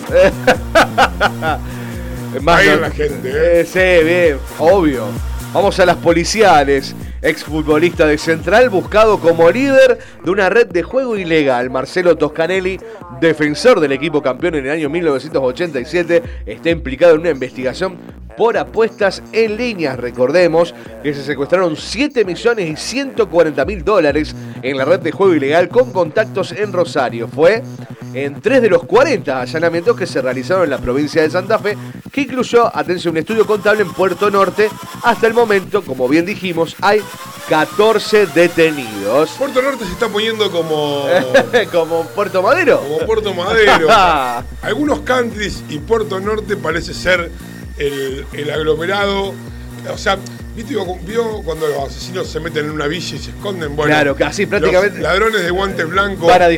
Más 2.42 2.58
Ahí 2.60 2.68
no- 2.68 2.76
la 2.76 2.90
gente, 2.90 3.28
¿eh? 3.30 3.60
Eh, 3.60 3.64
sí, 3.64 4.04
bien, 4.04 4.38
obvio. 4.58 5.06
Vamos 5.52 5.78
a 5.78 5.86
las 5.86 5.96
policiales. 5.96 6.94
Exfutbolista 7.24 8.06
de 8.06 8.18
Central 8.18 8.68
buscado 8.68 9.18
como 9.18 9.50
líder 9.50 9.98
de 10.22 10.30
una 10.30 10.50
red 10.50 10.66
de 10.66 10.82
juego 10.82 11.16
ilegal. 11.16 11.70
Marcelo 11.70 12.16
Toscanelli, 12.18 12.78
defensor 13.18 13.80
del 13.80 13.92
equipo 13.92 14.22
campeón 14.22 14.56
en 14.56 14.66
el 14.66 14.72
año 14.72 14.90
1987, 14.90 16.22
está 16.44 16.68
implicado 16.68 17.14
en 17.14 17.22
una 17.22 17.30
investigación 17.30 17.96
por 18.36 18.58
apuestas 18.58 19.22
en 19.32 19.56
líneas. 19.56 19.98
Recordemos 19.98 20.74
que 21.02 21.14
se 21.14 21.24
secuestraron 21.24 21.76
7 21.76 22.26
millones 22.26 22.68
y 22.68 22.76
140 22.76 23.64
mil 23.64 23.82
dólares 23.82 24.36
en 24.62 24.76
la 24.76 24.84
red 24.84 25.00
de 25.00 25.12
juego 25.12 25.34
ilegal 25.34 25.70
con 25.70 25.92
contactos 25.92 26.52
en 26.52 26.72
Rosario. 26.72 27.26
Fue 27.28 27.62
en 28.14 28.40
tres 28.40 28.62
de 28.62 28.70
los 28.70 28.84
40 28.84 29.40
allanamientos 29.40 29.96
que 29.96 30.06
se 30.06 30.22
realizaron 30.22 30.64
en 30.64 30.70
la 30.70 30.78
provincia 30.78 31.22
de 31.22 31.30
Santa 31.30 31.58
Fe, 31.58 31.76
que 32.12 32.22
incluyó, 32.22 32.74
atención, 32.74 33.12
un 33.12 33.18
estudio 33.18 33.46
contable 33.46 33.82
en 33.82 33.92
Puerto 33.92 34.30
Norte. 34.30 34.70
Hasta 35.02 35.26
el 35.26 35.34
momento, 35.34 35.82
como 35.82 36.08
bien 36.08 36.24
dijimos, 36.24 36.76
hay 36.80 37.00
14 37.48 38.26
detenidos. 38.28 39.30
Puerto 39.38 39.60
Norte 39.60 39.84
se 39.84 39.92
está 39.92 40.08
poniendo 40.08 40.50
como, 40.50 41.06
como 41.72 42.04
Puerto 42.08 42.42
Madero. 42.42 42.80
como 42.80 42.98
Puerto 43.06 43.34
Madero. 43.34 43.88
Algunos 44.62 45.00
countries 45.00 45.62
y 45.68 45.78
Puerto 45.78 46.20
Norte 46.20 46.56
parece 46.56 46.94
ser 46.94 47.30
el, 47.76 48.24
el 48.32 48.50
aglomerado. 48.50 49.34
O 49.92 49.98
sea, 49.98 50.16
¿viste, 50.56 50.74
vio 51.04 51.42
cuando 51.44 51.66
los 51.68 51.88
asesinos 51.90 52.28
se 52.28 52.40
meten 52.40 52.64
en 52.66 52.70
una 52.70 52.86
villa 52.86 53.16
y 53.16 53.18
se 53.18 53.30
esconden? 53.30 53.76
Bueno, 53.76 53.90
Claro, 53.92 54.16
que 54.16 54.24
así 54.24 54.46
prácticamente- 54.46 54.98
Los 55.00 55.02
ladrones 55.02 55.42
de 55.42 55.50
guantes 55.50 55.86
blancos. 55.88 56.26
Para 56.26 56.48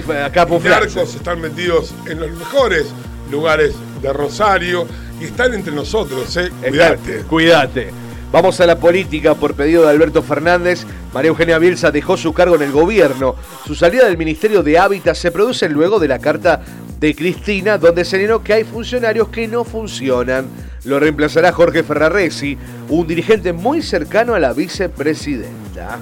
narcos 0.62 1.14
están 1.16 1.40
metidos 1.40 1.92
en 2.07 2.20
los 2.20 2.30
mejores 2.30 2.86
lugares 3.30 3.74
de 4.00 4.12
Rosario 4.12 4.86
y 5.20 5.24
están 5.24 5.52
entre 5.54 5.72
nosotros, 5.72 6.36
¿eh? 6.36 6.50
Cuídate. 6.68 7.16
Cuídate. 7.28 8.05
Vamos 8.33 8.61
a 8.61 8.66
la 8.66 8.79
política 8.79 9.35
por 9.35 9.55
pedido 9.55 9.85
de 9.85 9.91
Alberto 9.91 10.22
Fernández. 10.22 10.85
María 11.14 11.29
Eugenia 11.29 11.59
Bielsa 11.59 11.91
dejó 11.91 12.16
su 12.16 12.33
cargo 12.33 12.57
en 12.57 12.62
el 12.62 12.72
gobierno. 12.72 13.37
Su 13.64 13.74
salida 13.74 14.07
del 14.07 14.18
Ministerio 14.18 14.62
de 14.62 14.79
Hábitat 14.79 15.14
se 15.14 15.31
produce 15.31 15.68
luego 15.68 15.99
de 16.01 16.09
la 16.09 16.18
carta 16.18 16.61
de 16.99 17.14
Cristina, 17.14 17.79
donde 17.79 18.05
señaló 18.05 18.43
que 18.43 18.53
hay 18.53 18.64
funcionarios 18.64 19.29
que 19.29 19.47
no 19.47 19.64
funcionan. 19.64 20.47
Lo 20.85 20.99
reemplazará 20.99 21.53
Jorge 21.53 21.83
Ferraresi, 21.83 22.59
un 22.89 23.07
dirigente 23.07 23.53
muy 23.53 23.81
cercano 23.81 24.35
a 24.35 24.41
la 24.41 24.53
vicepresidenta. 24.53 25.99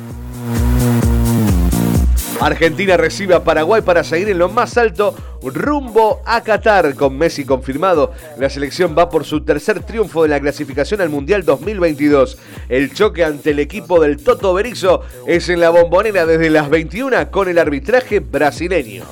Argentina 2.41 2.97
recibe 2.97 3.35
a 3.35 3.45
Paraguay 3.45 3.80
para 3.82 4.05
seguir 4.05 4.28
en 4.28 4.39
lo 4.39 4.49
más 4.49 4.76
alto 4.76 5.14
rumbo 5.43 6.20
a 6.26 6.43
Qatar. 6.43 6.95
Con 6.95 7.16
Messi 7.16 7.45
confirmado, 7.45 8.12
la 8.39 8.51
selección 8.51 8.95
va 8.97 9.09
por 9.09 9.24
su 9.24 9.45
tercer 9.45 9.80
triunfo 9.82 10.22
de 10.22 10.28
la 10.28 10.41
clasificación 10.41 11.01
al 11.01 11.09
Mundial 11.09 11.45
2022. 11.45 12.39
El 12.68 12.93
choque 12.93 13.24
ante 13.24 13.51
el 13.51 13.61
equipo 13.61 14.01
del 14.01 14.18
Toto 14.18 14.53
Berizzo 14.53 15.03
es 15.26 15.49
en 15.49 15.61
la 15.61 15.70
bombonera 15.70 16.26
desde 16.26 16.51
las 16.51 16.68
21 16.68 17.30
con 17.30 17.49
el 17.49 17.59
arbitraje 17.59 18.20
brasileño. 18.20 19.05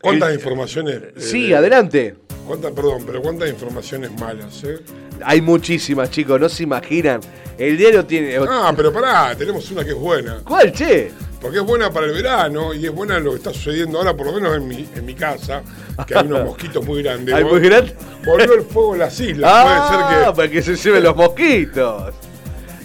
¿Cuántas 0.00 0.34
informaciones? 0.34 0.96
eh, 1.02 1.12
Sí, 1.16 1.52
adelante. 1.52 2.14
cuántas, 2.46 2.72
perdón, 2.72 3.02
pero 3.06 3.22
cuántas 3.22 3.48
informaciones 3.48 4.10
malas, 4.20 4.62
¿eh? 4.64 4.78
Hay 5.24 5.40
muchísimas, 5.40 6.10
chicos, 6.10 6.40
no 6.40 6.48
se 6.48 6.62
imaginan. 6.62 7.20
El 7.58 7.76
diario 7.76 8.04
tiene. 8.04 8.36
Ah, 8.48 8.72
pero 8.76 8.92
pará, 8.92 9.34
tenemos 9.36 9.70
una 9.70 9.82
que 9.84 9.90
es 9.90 9.96
buena. 9.96 10.40
¿Cuál, 10.44 10.72
che? 10.72 11.10
Porque 11.40 11.58
es 11.58 11.64
buena 11.64 11.90
para 11.90 12.06
el 12.06 12.12
verano 12.12 12.74
y 12.74 12.86
es 12.86 12.92
buena 12.92 13.18
lo 13.18 13.30
que 13.32 13.36
está 13.36 13.52
sucediendo 13.52 13.98
ahora, 13.98 14.14
por 14.14 14.26
lo 14.26 14.32
menos 14.32 14.56
en 14.56 14.66
mi, 14.66 14.88
en 14.94 15.04
mi 15.06 15.14
casa, 15.14 15.62
que 16.06 16.14
hay 16.16 16.26
unos 16.26 16.44
mosquitos 16.46 16.84
muy 16.84 17.02
grandes. 17.02 17.34
¿Hay 17.34 17.44
muy 17.44 17.60
grandes? 17.60 17.94
Volvió 18.24 18.54
el 18.54 18.62
fuego 18.62 18.94
en 18.94 19.00
las 19.00 19.18
islas. 19.20 19.50
Ah, 19.54 19.86
Puede 19.88 20.16
ser 20.18 20.26
que. 20.26 20.36
para 20.36 20.50
que 20.50 20.62
se 20.62 20.76
lleven 20.76 21.02
los 21.04 21.16
mosquitos. 21.16 22.14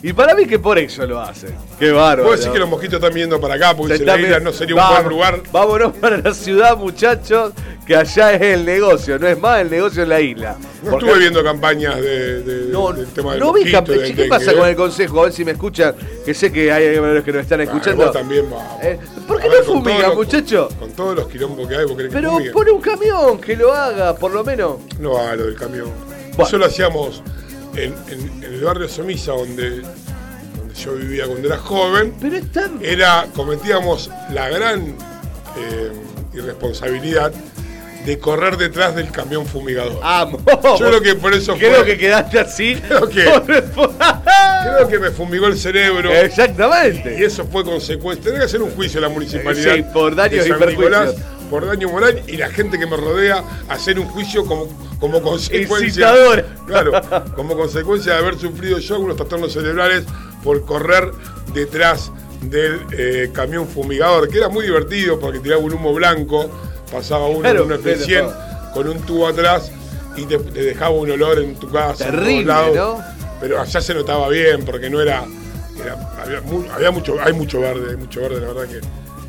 Y 0.03 0.13
para 0.13 0.33
mí 0.33 0.47
que 0.47 0.57
por 0.57 0.79
eso 0.79 1.05
lo 1.05 1.19
hacen. 1.21 1.53
Qué 1.77 1.91
bárbaro. 1.91 2.23
Puedo 2.23 2.35
decir 2.35 2.51
que 2.51 2.57
los 2.59 2.67
mosquitos 2.69 2.95
están 2.95 3.13
viniendo 3.13 3.39
para 3.39 3.53
acá, 3.53 3.75
porque 3.77 3.97
si 3.99 4.03
la 4.05 4.17
isla 4.19 4.39
vi- 4.39 4.43
no 4.45 4.51
sería 4.51 4.75
un 4.75 4.89
buen 4.95 5.09
lugar. 5.09 5.41
Vámonos 5.51 5.93
para 5.93 6.17
la 6.17 6.33
ciudad, 6.33 6.75
muchachos, 6.75 7.53
que 7.85 7.95
allá 7.95 8.33
es 8.33 8.41
el 8.41 8.65
negocio, 8.65 9.19
no 9.19 9.27
es 9.27 9.39
más 9.39 9.61
el 9.61 9.69
negocio 9.69 10.01
en 10.01 10.09
la 10.09 10.19
isla. 10.19 10.57
No 10.83 10.89
Porque- 10.91 11.05
estuve 11.05 11.19
viendo 11.19 11.43
campañas 11.43 11.97
de, 11.97 12.41
de- 12.41 12.71
No, 12.71 12.91
del 12.93 13.05
tema 13.09 13.31
del 13.33 13.41
no 13.41 13.53
vi 13.53 13.59
mosquito, 13.61 13.77
campe- 13.77 13.99
del 13.99 14.15
¿Qué 14.15 14.25
pasa 14.25 14.51
¿eh? 14.51 14.55
con 14.55 14.67
el 14.69 14.75
consejo? 14.75 15.19
A 15.21 15.23
ver 15.25 15.33
si 15.33 15.45
me 15.45 15.51
escuchan, 15.51 15.93
que 16.25 16.33
sé 16.33 16.51
que 16.51 16.71
hay 16.71 16.97
varios 16.97 17.23
que 17.23 17.31
nos 17.33 17.41
están 17.43 17.59
Ah, 17.59 17.63
escuchando. 17.63 18.03
vos 18.05 18.13
también, 18.13 18.49
vamos. 18.49 18.83
Eh, 18.83 18.97
¿Por 19.27 19.39
qué 19.39 19.49
ver, 19.49 19.59
no 19.67 19.73
fumiga, 19.73 20.11
muchacho? 20.15 20.69
Con 20.79 20.91
todos 20.93 21.15
los 21.15 21.27
quilombos 21.27 21.67
que 21.67 21.75
hay, 21.75 21.85
¿vos 21.85 21.95
querés 21.95 22.09
que 22.11 22.15
Pero 22.17 22.31
fumigue? 22.31 22.51
pone 22.51 22.71
un 22.71 22.81
camión 22.81 23.39
que 23.39 23.55
lo 23.55 23.71
haga, 23.71 24.15
por 24.15 24.31
lo 24.31 24.43
menos. 24.43 24.77
No 24.99 25.11
va 25.13 25.35
lo 25.35 25.45
del 25.45 25.55
camión. 25.55 25.89
Bueno. 26.35 26.43
Eso 26.47 26.57
lo 26.57 26.65
hacíamos 26.65 27.21
en, 27.75 27.93
en- 28.09 28.43
en 28.43 28.53
el 28.53 28.61
barrio 28.61 28.87
Somisa, 28.87 29.31
donde, 29.33 29.81
donde 30.57 30.73
yo 30.75 30.93
vivía 30.95 31.25
cuando 31.27 31.47
era 31.47 31.57
joven. 31.57 32.13
Pero. 32.19 32.37
Era, 32.81 33.27
cometíamos 33.35 34.09
la 34.33 34.49
gran 34.49 34.95
eh, 35.57 35.91
irresponsabilidad 36.33 37.31
de 38.05 38.17
correr 38.17 38.57
detrás 38.57 38.95
del 38.95 39.11
camión 39.11 39.45
fumigador. 39.45 39.99
¡Amo! 40.01 40.39
Yo 40.79 40.87
creo 40.87 41.01
que 41.01 41.13
por 41.15 41.33
eso 41.35 41.55
Creo 41.55 41.75
fue- 41.77 41.85
que 41.85 41.97
quedaste 41.99 42.39
así. 42.39 42.75
Creo 42.87 43.07
que- 43.07 43.25
Creo 44.63 44.87
que 44.87 44.99
me 44.99 45.11
fumigó 45.11 45.47
el 45.47 45.57
cerebro. 45.57 46.11
Exactamente. 46.11 47.17
Y 47.19 47.23
eso 47.23 47.45
fue 47.45 47.63
consecuencia. 47.63 48.23
Tenía 48.25 48.39
que 48.39 48.45
hacer 48.45 48.61
un 48.61 48.71
juicio 48.71 48.99
a 48.99 49.01
la 49.03 49.09
municipalidad. 49.09 49.75
Sí, 49.75 49.83
por 49.93 50.15
daños 50.15 50.43
de 50.45 50.49
y 50.49 50.53
perjuicios. 50.53 50.77
Nicolás, 50.79 51.15
por 51.51 51.67
daño 51.67 51.89
moral 51.89 52.23
y 52.27 52.37
la 52.37 52.49
gente 52.49 52.79
que 52.79 52.87
me 52.87 52.97
rodea 52.97 53.43
hacer 53.69 53.99
un 53.99 54.07
juicio 54.07 54.43
como, 54.45 54.67
como 54.99 55.21
consecuencia. 55.21 55.85
Incitador. 55.87 56.45
Claro, 56.65 56.93
como 57.35 57.55
consecuencia 57.55 58.13
de 58.13 58.19
haber 58.19 58.39
sufrido 58.39 58.79
yo 58.79 58.95
algunos 58.95 59.17
trastornos 59.17 59.53
cerebrales 59.53 60.05
por 60.43 60.65
correr 60.65 61.11
detrás 61.53 62.11
del 62.41 62.79
eh, 62.97 63.29
camión 63.33 63.67
fumigador, 63.67 64.27
que 64.29 64.37
era 64.39 64.49
muy 64.49 64.65
divertido 64.65 65.19
porque 65.19 65.39
tiraba 65.39 65.61
un 65.61 65.73
humo 65.73 65.93
blanco, 65.93 66.49
pasaba 66.91 67.27
uno 67.27 67.41
Claro, 67.41 67.59
en 67.59 67.65
una 67.67 67.77
pero- 67.77 67.99
F100 67.99 68.71
con 68.73 68.87
un 68.87 68.99
tubo 69.01 69.27
atrás 69.27 69.71
y 70.15 70.23
te, 70.25 70.39
te 70.39 70.61
dejaba 70.63 70.91
un 70.91 71.11
olor 71.11 71.39
en 71.39 71.55
tu 71.55 71.69
casa. 71.69 72.05
Terrible, 72.05 72.45
lados. 72.45 72.75
¿no? 72.75 73.03
Pero 73.41 73.59
allá 73.61 73.81
se 73.81 73.93
notaba 73.93 74.29
bien 74.29 74.63
porque 74.65 74.89
no 74.89 75.01
era. 75.01 75.23
era- 75.79 75.97
había, 76.23 76.41
había 76.73 76.91
mucho, 76.91 77.15
hay 77.21 77.33
mucho 77.33 77.59
verde, 77.59 77.91
hay 77.91 77.97
mucho 77.97 78.21
verde, 78.21 78.39
la 78.41 78.47
verdad 78.53 78.67
que, 78.67 78.79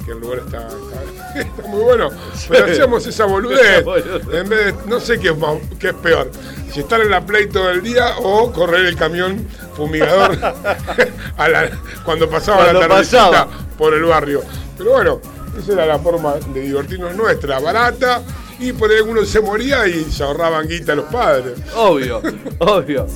que 0.05 0.13
el 0.13 0.19
lugar 0.21 0.41
está, 0.47 0.59
está- 0.69 1.41
está 1.41 1.63
muy 1.69 1.83
bueno. 1.83 2.11
Pero 2.49 2.67
hacíamos 2.67 3.07
esa 3.07 3.25
boludez. 3.27 3.85
En 4.33 4.49
vez 4.49 4.67
de, 4.67 4.75
no 4.87 5.01
sé 5.01 5.19
qué 5.19 5.29
es, 5.31 5.37
más- 5.39 5.57
qué 5.79 5.89
es 5.89 5.95
peor. 5.95 6.31
Si 6.73 6.81
estar 6.81 7.01
en 7.01 7.11
la 7.11 7.25
play 7.25 7.49
todo 7.49 7.71
el 7.71 7.83
día 7.83 8.17
o 8.19 8.51
correr 8.53 8.87
el 8.87 8.97
camión 8.97 9.47
fumigador 9.77 10.37
a 11.37 11.49
la- 11.49 11.71
cuando 12.05 12.29
pasaba 12.29 12.63
Cuando 12.65 12.81
la 12.81 12.89
tardecita 12.89 13.49
por 13.79 13.95
el 13.95 14.05
barrio. 14.05 14.43
Pero 14.79 14.91
bueno, 14.93 15.21
esa 15.59 15.73
era 15.73 15.87
la 15.87 15.99
forma 15.99 16.35
de 16.53 16.61
divertirnos 16.61 17.15
nuestra, 17.15 17.59
barata. 17.61 18.23
Y 18.59 18.73
por 18.73 18.89
ahí 18.93 18.99
algunos 18.99 19.29
se 19.29 19.41
moría 19.41 19.89
y 19.89 20.05
se 20.05 20.23
ahorraban 20.23 20.69
guita 20.69 20.93
a 20.93 20.95
los 20.95 21.07
padres. 21.07 21.59
Obvio, 21.75 22.23
obvio. 22.61 23.07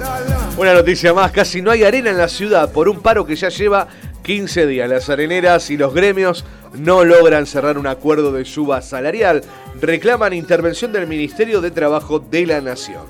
Una 0.57 0.75
noticia 0.75 1.15
más, 1.15 1.31
casi 1.31 1.63
no 1.63 1.71
hay 1.71 1.85
arena 1.85 2.11
en 2.11 2.19
la 2.19 2.27
ciudad 2.29 2.73
por 2.73 2.89
un 2.89 3.01
paro 3.01 3.25
que 3.25 3.37
ya 3.37 3.49
lleva 3.49 3.87
15 4.27 4.67
días. 4.67 4.91
Las 4.91 5.09
areneras 5.09 5.71
y 5.71 5.77
los 5.77 5.95
gremios 5.95 6.45
no 6.75 7.05
logran 7.05 7.47
cerrar 7.47 7.79
un 7.79 7.87
acuerdo 7.87 8.33
de 8.33 8.45
suba 8.45 8.83
salarial. 8.83 9.43
Reclaman 9.81 10.33
intervención 10.33 10.93
del 10.93 11.07
Ministerio 11.07 11.61
de 11.61 11.71
Trabajo 11.71 12.19
de 12.19 12.45
la 12.45 12.61
Nación. 12.61 13.05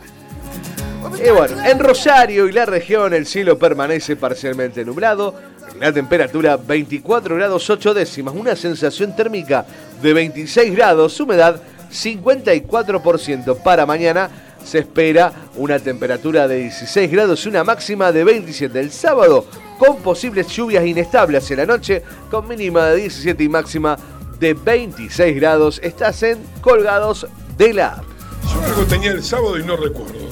Y 1.18 1.30
bueno, 1.30 1.56
en 1.64 1.78
Rosario 1.78 2.46
y 2.46 2.52
la 2.52 2.66
región 2.66 3.14
el 3.14 3.24
cielo 3.24 3.58
permanece 3.58 4.16
parcialmente 4.16 4.84
nublado. 4.84 5.34
La 5.80 5.90
temperatura 5.90 6.58
24 6.58 7.36
grados 7.36 7.70
8 7.70 7.94
décimas, 7.94 8.34
una 8.34 8.54
sensación 8.54 9.16
térmica 9.16 9.64
de 10.02 10.12
26 10.12 10.76
grados, 10.76 11.18
humedad 11.18 11.62
54%. 11.90 13.62
Para 13.62 13.86
mañana 13.86 14.28
se 14.62 14.80
espera 14.80 15.32
una 15.54 15.78
temperatura 15.78 16.46
de 16.46 16.56
16 16.56 17.10
grados 17.10 17.46
y 17.46 17.48
una 17.48 17.64
máxima 17.64 18.12
de 18.12 18.22
27. 18.22 18.78
El 18.78 18.90
sábado 18.90 19.46
con 19.78 19.98
posibles 19.98 20.48
lluvias 20.48 20.84
inestables 20.84 21.44
hacia 21.44 21.56
la 21.56 21.66
noche 21.66 22.02
con 22.30 22.48
mínima 22.48 22.86
de 22.86 22.96
17 22.96 23.42
y 23.44 23.48
máxima 23.48 23.96
de 24.38 24.54
26 24.54 25.36
grados. 25.36 25.80
Estás 25.82 26.22
en 26.22 26.38
Colgados 26.60 27.26
de 27.56 27.74
la 27.74 27.88
App. 27.94 28.04
Yo 28.52 28.62
algo 28.64 28.84
tenía 28.84 29.12
el 29.12 29.22
sábado 29.22 29.58
y 29.58 29.64
no 29.64 29.76
recuerdo. 29.76 30.26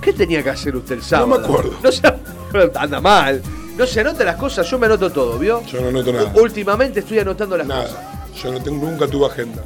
¿Qué 0.00 0.12
tenía 0.12 0.42
que 0.42 0.50
hacer 0.50 0.76
usted 0.76 0.96
el 0.96 1.02
sábado? 1.02 1.38
me 1.38 1.44
acuerdo. 1.44 1.72
No 1.82 1.92
se, 1.92 2.02
anda 2.78 3.00
mal. 3.00 3.42
No 3.76 3.86
se 3.86 4.00
anota 4.00 4.24
las 4.24 4.36
cosas, 4.36 4.68
yo 4.68 4.78
me 4.78 4.86
anoto 4.86 5.10
todo, 5.10 5.38
¿vio? 5.38 5.62
Yo 5.66 5.80
no 5.80 5.92
noto 5.92 6.12
nada. 6.12 6.32
Últimamente 6.34 7.00
estoy 7.00 7.20
anotando 7.20 7.56
las 7.56 7.66
cosas. 7.66 7.92
Nada. 7.92 8.28
Yo 8.34 8.52
no 8.52 8.62
tengo, 8.62 8.86
nunca 8.86 9.06
tuve 9.06 9.26
agenda. 9.26 9.62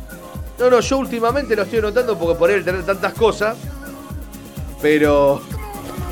No, 0.58 0.70
no, 0.70 0.80
yo 0.80 0.98
últimamente 0.98 1.56
lo 1.56 1.62
estoy 1.62 1.78
anotando 1.78 2.18
porque 2.18 2.38
por 2.38 2.50
él 2.50 2.64
tener 2.64 2.84
tantas 2.84 3.14
cosas. 3.14 3.56
Pero. 4.80 5.40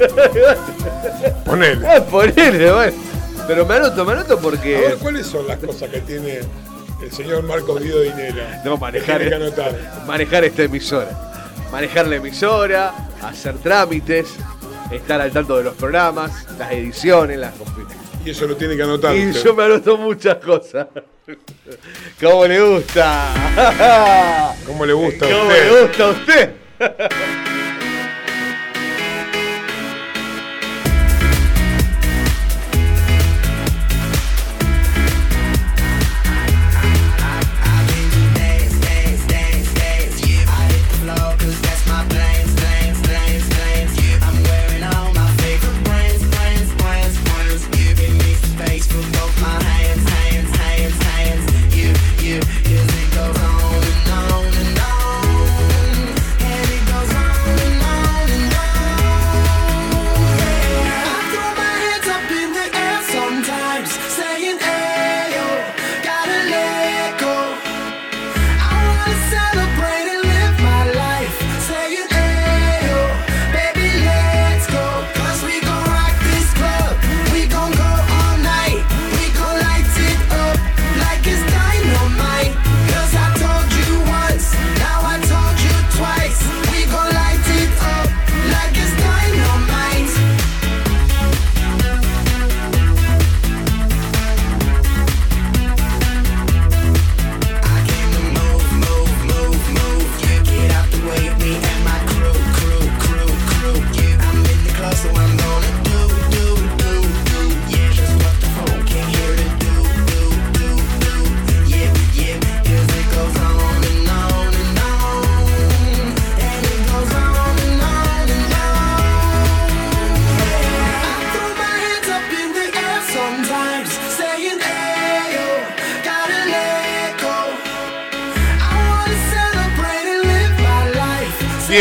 Ponele. 1.45 1.87
Ah, 1.87 2.01
ponele, 2.05 2.73
bueno. 2.73 2.93
Pero 3.47 3.67
me 3.67 3.75
anoto, 3.75 4.05
me 4.05 4.13
anoto 4.13 4.33
A 4.35 4.37
ver, 4.37 4.43
porque. 4.43 4.97
¿cuáles 5.01 5.27
son 5.27 5.47
las 5.47 5.59
cosas 5.59 5.89
que 5.91 6.01
tiene 6.01 6.41
el 7.03 7.13
señor 7.13 7.43
Marcos 7.43 7.81
Guido 7.83 8.01
Dinero? 8.01 8.43
No, 8.65 8.77
manejar, 8.77 9.29
Que 9.29 9.35
anotar. 9.35 9.75
manejar 10.07 10.45
esta 10.45 10.63
emisora. 10.63 11.11
Manejar 11.73 12.07
la 12.09 12.17
emisora, 12.17 12.93
hacer 13.23 13.57
trámites, 13.59 14.29
estar 14.91 15.21
al 15.21 15.31
tanto 15.31 15.57
de 15.57 15.65
los 15.65 15.75
programas, 15.75 16.47
las 16.59 16.73
ediciones, 16.73 17.39
las 17.39 17.53
Y 18.25 18.31
eso 18.31 18.47
lo 18.47 18.57
tiene 18.57 18.77
que 18.77 18.83
anotar. 18.83 19.15
Y 19.17 19.29
usted. 19.29 19.45
yo 19.45 19.55
me 19.55 19.65
anoto 19.65 19.97
muchas 19.97 20.37
cosas. 20.37 20.87
¿Cómo 22.21 22.47
le 22.47 22.61
gusta? 22.61 24.57
¿Cómo 24.67 24.85
le 24.85 24.93
gusta 24.93 25.27
a 25.27 25.29
¿Cómo 25.29 25.43
usted? 25.49 25.73
le 25.73 25.81
gusta 25.87 26.05
a 26.05 26.09
usted? 26.11 26.51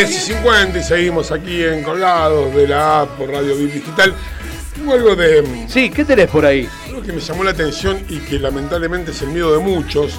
10 0.05 0.11
y 0.11 0.19
50 0.33 0.77
y 0.79 0.83
seguimos 0.83 1.29
aquí 1.29 1.61
en 1.61 1.83
Colgados 1.83 2.55
de 2.55 2.69
la 2.69 3.01
app 3.01 3.17
por 3.17 3.29
Radio 3.29 3.53
Bit 3.57 3.73
Digital. 3.73 4.15
Tengo 4.73 4.93
algo 4.93 5.13
de 5.13 5.65
Sí, 5.67 5.89
¿qué 5.89 6.05
tenés 6.05 6.27
por 6.29 6.45
ahí? 6.45 6.69
algo 6.87 7.01
que 7.01 7.11
me 7.11 7.19
llamó 7.19 7.43
la 7.43 7.51
atención 7.51 8.01
y 8.07 8.19
que 8.19 8.39
lamentablemente 8.39 9.11
es 9.11 9.21
el 9.23 9.27
miedo 9.29 9.51
de 9.51 9.59
muchos 9.59 10.13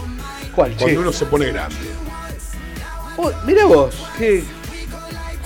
¿Cuál, 0.55 0.75
cuando 0.79 1.01
uno 1.01 1.13
se 1.15 1.25
pone 1.25 1.47
grande. 1.47 1.77
Oh, 3.17 3.33
mirá 3.47 3.65
vos, 3.65 3.95
que 4.19 4.45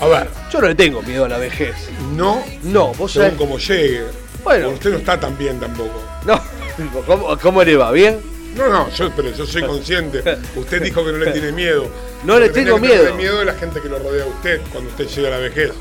A 0.01 0.07
ver, 0.07 0.27
yo 0.51 0.59
no 0.59 0.67
le 0.67 0.75
tengo 0.75 1.01
miedo 1.01 1.23
a 1.23 1.29
la 1.29 1.37
vejez. 1.37 1.73
no, 2.13 2.43
No, 2.63 2.87
vos 2.95 3.13
según 3.13 3.27
sabés. 3.29 3.37
como 3.39 3.57
llegue. 3.57 4.03
Bueno. 4.43 4.65
Porque 4.65 4.73
usted 4.75 4.91
no 4.91 4.97
está 4.97 5.17
tan 5.17 5.37
bien 5.37 5.61
tampoco. 5.61 6.03
No, 6.25 6.41
¿cómo, 7.07 7.37
cómo 7.39 7.63
le 7.63 7.77
va? 7.77 7.89
¿Bien? 7.93 8.19
No, 8.55 8.69
no, 8.69 8.89
yo, 8.91 9.11
pero 9.15 9.31
yo 9.31 9.45
soy 9.45 9.63
consciente. 9.63 10.23
Usted 10.55 10.81
dijo 10.81 11.05
que 11.05 11.11
no 11.11 11.17
le 11.17 11.31
tiene 11.31 11.51
miedo. 11.51 11.89
No 12.23 12.39
le 12.39 12.49
tengo 12.49 12.79
tiene 12.79 12.87
que 12.87 12.87
tener 12.93 13.13
miedo. 13.13 13.15
miedo 13.17 13.39
de 13.39 13.45
la 13.45 13.53
gente 13.55 13.81
que 13.81 13.89
lo 13.89 13.99
rodea 13.99 14.23
a 14.23 14.27
usted 14.27 14.61
cuando 14.71 14.89
usted 14.89 15.07
llega 15.07 15.27
a 15.27 15.31
la 15.31 15.37
vejez. 15.39 15.71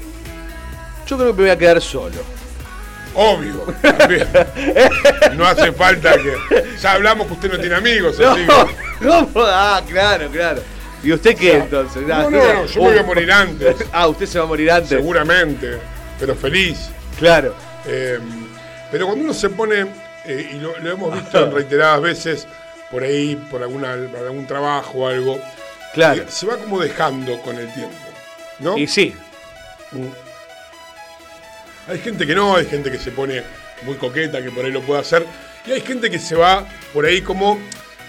Yo 1.06 1.16
creo 1.16 1.28
que 1.30 1.36
me 1.36 1.42
voy 1.42 1.50
a 1.50 1.58
quedar 1.58 1.80
solo. 1.80 2.16
Obvio, 3.14 3.60
también. 3.80 4.26
No 5.36 5.46
hace 5.46 5.72
falta 5.72 6.14
que. 6.14 6.34
Ya 6.80 6.92
hablamos 6.92 7.26
que 7.28 7.32
usted 7.34 7.52
no 7.52 7.58
tiene 7.58 7.76
amigos, 7.76 8.18
No, 8.18 8.30
así 8.32 8.40
que- 8.40 9.06
¿cómo? 9.06 9.30
Ah, 9.46 9.80
claro, 9.88 10.28
claro. 10.30 10.62
¿Y 11.02 11.12
usted 11.12 11.36
qué 11.36 11.54
entonces? 11.58 12.02
Ah, 12.10 12.22
No, 12.24 12.30
no, 12.30 12.38
no, 12.54 12.66
yo 12.66 12.80
me 12.82 12.88
voy 12.88 12.98
a 12.98 13.02
morir 13.04 13.30
antes. 13.30 13.76
Ah, 13.92 14.08
usted 14.08 14.26
se 14.26 14.38
va 14.38 14.44
a 14.44 14.48
morir 14.48 14.70
antes. 14.70 14.88
Seguramente, 14.88 15.78
pero 16.18 16.34
feliz. 16.34 16.88
Claro. 17.18 17.54
Eh, 17.86 18.18
pero 18.90 19.06
cuando 19.06 19.24
uno 19.24 19.34
se 19.34 19.50
pone, 19.50 19.86
eh, 20.26 20.50
y 20.54 20.58
lo, 20.58 20.76
lo 20.78 20.90
hemos 20.90 21.14
visto 21.14 21.44
en 21.44 21.52
reiteradas 21.52 22.00
veces, 22.00 22.48
por 22.94 23.02
ahí, 23.02 23.34
por 23.50 23.60
alguna, 23.60 23.92
algún 23.92 24.46
trabajo 24.46 24.98
o 24.98 25.08
algo, 25.08 25.40
Claro. 25.94 26.22
se 26.28 26.46
va 26.46 26.56
como 26.58 26.78
dejando 26.80 27.40
con 27.42 27.58
el 27.58 27.66
tiempo. 27.74 27.96
¿No? 28.60 28.78
Y 28.78 28.86
sí, 28.86 29.12
Hay 31.88 31.98
gente 31.98 32.24
que 32.24 32.36
no, 32.36 32.54
hay 32.54 32.66
gente 32.66 32.88
que 32.92 32.98
se 32.98 33.10
pone 33.10 33.42
muy 33.82 33.96
coqueta, 33.96 34.40
que 34.40 34.50
por 34.52 34.64
ahí 34.64 34.70
lo 34.70 34.80
puede 34.82 35.00
hacer, 35.00 35.26
y 35.66 35.72
hay 35.72 35.80
gente 35.80 36.08
que 36.08 36.20
se 36.20 36.36
va 36.36 36.64
por 36.92 37.04
ahí 37.04 37.20
como, 37.20 37.58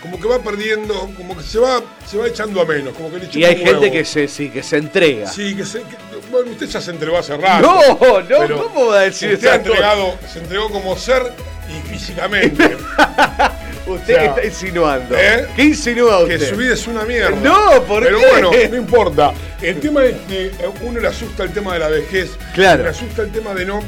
como 0.03 0.19
que 0.21 0.27
va 0.27 0.37
perdiendo, 0.39 0.93
como 1.17 1.35
que 1.35 1.43
se 1.43 1.57
va, 1.57 1.81
se 2.05 2.17
va 2.19 2.27
echando 2.27 2.61
a 2.61 2.65
menos, 2.65 2.93
como 2.93 3.09
que 3.11 3.17
le 3.17 3.27
y 3.33 3.43
hay 3.43 3.55
gente 3.57 3.71
huevo. 3.79 3.91
que 3.91 4.05
se, 4.05 4.27
sí, 4.27 4.49
que 4.51 4.61
se 4.61 4.77
entrega. 4.77 5.27
Sí, 5.27 5.55
que 5.55 5.65
se. 5.65 5.79
que- 5.79 5.97
bueno, 6.31 6.51
usted 6.51 6.67
ya 6.67 6.79
se 6.79 6.91
entregó 6.91 7.17
hace 7.17 7.35
rato. 7.37 7.67
No, 7.99 8.21
no, 8.21 8.63
¿cómo 8.63 8.85
va 8.87 8.99
a 8.99 9.01
decir 9.01 9.33
usted 9.33 9.47
esas 9.47 9.57
ha 9.57 9.61
entregado, 9.61 10.17
se 10.31 10.39
entregó 10.39 10.69
como 10.69 10.95
ser 10.95 11.33
y 11.67 11.87
físicamente. 11.89 12.77
¿Usted 13.87 14.13
O 14.13 14.17
sea, 14.17 14.25
está 14.25 14.45
insinuando? 14.45 15.15
¿eh? 15.17 15.47
¿Qué 15.55 15.63
insinúa 15.63 16.27
que 16.27 16.35
usted? 16.35 16.49
su 16.49 16.55
vida 16.55 16.73
es 16.73 16.87
una 16.87 17.03
mierda. 17.05 17.35
No, 17.41 17.83
¿por 17.83 18.03
Pero 18.03 18.19
qué? 18.19 18.25
bueno, 18.27 18.51
no 18.69 18.75
importa. 18.77 19.33
El 19.61 19.79
tema 19.79 20.03
es 20.05 20.15
que 20.27 20.51
a 20.63 20.83
uno 20.83 20.99
le 20.99 21.07
asusta 21.07 21.43
el 21.43 21.51
tema 21.53 21.73
de 21.73 21.79
la 21.79 21.89
vejez. 21.89 22.31
Claro. 22.53 22.83
Le 22.83 22.89
asusta 22.89 23.21
el 23.21 23.31
tema 23.31 23.53
de 23.53 23.65
no, 23.65 23.81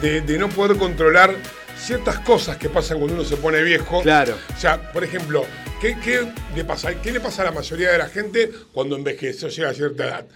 de, 0.00 0.20
de 0.22 0.38
no 0.38 0.48
poder 0.48 0.76
controlar 0.76 1.34
ciertas 1.78 2.18
cosas 2.20 2.56
que 2.56 2.68
pasan 2.68 2.98
cuando 2.98 3.14
uno 3.14 3.24
se 3.24 3.36
pone 3.36 3.62
viejo. 3.62 4.02
Claro. 4.02 4.36
O 4.56 4.60
sea, 4.60 4.90
por 4.92 5.04
ejemplo, 5.04 5.44
¿qué, 5.80 5.96
qué 6.02 6.26
le 6.56 6.64
pasa? 6.64 6.92
¿qué 7.00 7.12
le 7.12 7.20
pasa 7.20 7.42
a 7.42 7.44
la 7.46 7.52
mayoría 7.52 7.92
de 7.92 7.98
la 7.98 8.08
gente 8.08 8.50
cuando 8.72 8.96
envejece 8.96 9.46
o 9.46 9.48
llega 9.48 9.70
a 9.70 9.74
cierta 9.74 10.04
edad? 10.04 10.26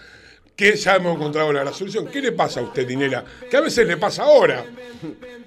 Que 0.63 0.77
ya 0.77 0.95
hemos 0.97 1.17
encontrado 1.17 1.53
la, 1.53 1.65
la 1.65 1.73
solución. 1.73 2.07
¿Qué 2.07 2.21
le 2.21 2.31
pasa 2.33 2.61
a 2.61 2.63
usted, 2.63 2.87
Tinela? 2.87 3.25
Que 3.51 3.57
a 3.57 3.61
veces 3.61 3.85
le 3.87 3.97
pasa 3.97 4.23
ahora. 4.23 4.65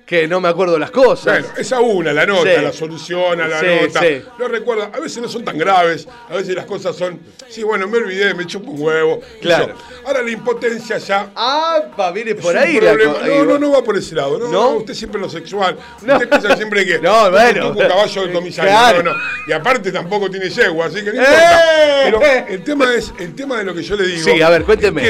Que 0.05 0.27
no 0.27 0.39
me 0.41 0.49
acuerdo 0.49 0.77
las 0.77 0.91
cosas. 0.91 1.39
Bueno, 1.41 1.47
esa 1.57 1.79
una, 1.79 2.11
la 2.13 2.25
nota, 2.25 2.53
Sí. 2.55 2.61
la 2.61 2.73
solución 2.73 3.39
a 3.41 3.47
la 3.47 3.59
Sí, 3.61 3.65
nota. 3.81 4.01
sí. 4.01 4.21
No 4.37 4.47
recuerda, 4.49 4.91
a 4.93 4.99
veces 4.99 5.19
no 5.21 5.27
son 5.29 5.43
tan 5.45 5.57
graves, 5.57 6.07
a 6.29 6.35
veces 6.35 6.53
las 6.53 6.65
cosas 6.65 6.95
son, 6.95 7.19
sí, 7.47 7.63
bueno, 7.63 7.87
me 7.87 7.97
olvidé, 7.97 8.33
me 8.35 8.45
chupo 8.45 8.71
un 8.71 8.81
huevo. 8.81 9.21
Claro. 9.41 9.73
Eso. 9.73 10.01
Ahora 10.05 10.21
la 10.21 10.29
impotencia 10.29 10.97
ya. 10.99 11.31
Ah, 11.35 11.79
pa, 11.95 12.11
viene 12.11 12.35
por 12.35 12.55
ahí 12.55 12.79
la 12.81 12.93
No, 12.93 13.45
no, 13.45 13.57
no 13.57 13.71
va 13.71 13.83
por 13.83 13.97
ese 13.97 14.13
lado. 14.13 14.37
No, 14.37 14.45
¿No? 14.45 14.51
no, 14.51 14.69
usted 14.77 14.93
siempre 14.93 15.19
lo 15.19 15.29
sexual. 15.29 15.77
No. 16.03 16.13
Usted 16.15 16.29
piensa 16.29 16.55
siempre 16.57 16.85
que 16.85 16.99
No, 17.01 17.31
bueno. 17.31 17.69
un 17.71 17.77
caballo 17.77 18.21
del 18.23 18.33
comisario. 18.33 18.69
Claro. 18.71 19.01
No, 19.03 19.13
no. 19.13 19.19
Y 19.47 19.53
aparte 19.53 19.91
tampoco 19.91 20.29
tiene 20.29 20.49
yegua, 20.49 20.87
así 20.87 21.03
que 21.03 21.13
no 21.13 21.21
¡Eh! 21.21 21.25
importa. 21.25 22.45
Pero 22.45 22.47
el 22.53 22.63
tema 22.63 22.93
es, 22.93 23.11
el 23.17 23.33
tema 23.33 23.57
de 23.57 23.63
lo 23.63 23.73
que 23.73 23.81
yo 23.81 23.95
le 23.95 24.05
digo. 24.05 24.23
Sí, 24.23 24.41
a 24.41 24.49
ver, 24.49 24.63
cuénteme. 24.65 25.04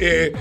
Eh, 0.00 0.32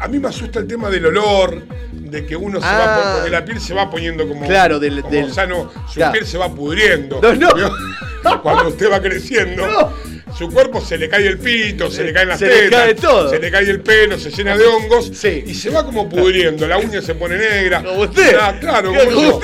a 0.00 0.08
mí 0.08 0.18
me 0.18 0.28
asusta 0.28 0.58
el 0.58 0.66
tema 0.66 0.90
del 0.90 1.06
olor, 1.06 1.62
de 1.92 2.24
que 2.26 2.36
uno 2.36 2.60
se 2.60 2.66
Ah. 2.66 2.78
va, 2.78 3.02
por- 3.02 3.12
porque 3.14 3.30
la 3.30 3.44
piel 3.44 3.60
se 3.60 3.74
va 3.74 3.90
poniendo 3.90 4.26
como, 4.26 4.46
Claro, 4.46 4.78
del- 4.78 5.02
como 5.02 5.12
del- 5.14 5.32
sano, 5.32 5.70
su 5.88 5.94
claro. 5.94 6.12
piel 6.12 6.26
se 6.26 6.38
va 6.38 6.48
pudriendo. 6.54 7.20
No, 7.22 7.34
no. 7.34 7.54
¿Vio? 7.54 7.70
Cuando 8.42 8.68
usted 8.68 8.90
va 8.90 9.00
creciendo, 9.00 9.66
No. 9.66 9.92
su 10.36 10.50
cuerpo 10.50 10.80
se 10.80 10.98
le 10.98 11.08
cae 11.08 11.26
el 11.26 11.38
pito, 11.38 11.90
se 11.90 12.04
le 12.04 12.12
caen 12.12 12.28
las 12.28 12.38
Se 12.38 12.46
le 12.64 12.70
cae 12.70 12.94
todo. 12.94 13.30
se 13.30 13.38
le 13.38 13.50
cae 13.50 13.68
el 13.70 13.80
pelo, 13.80 14.18
se 14.18 14.30
llena 14.30 14.56
de 14.56 14.64
hongos 14.66 15.10
Sí. 15.14 15.44
y 15.46 15.54
se 15.54 15.70
va 15.70 15.84
como 15.84 16.08
pudriendo. 16.08 16.66
La 16.66 16.78
uña 16.78 17.00
se 17.00 17.14
pone 17.14 17.36
negra. 17.38 17.82
Como 17.82 18.00
usted. 18.02 18.36
Ah, 18.40 18.56
claro, 18.60 18.88
Como 18.90 19.04
como 19.04 19.20
yo. 19.22 19.40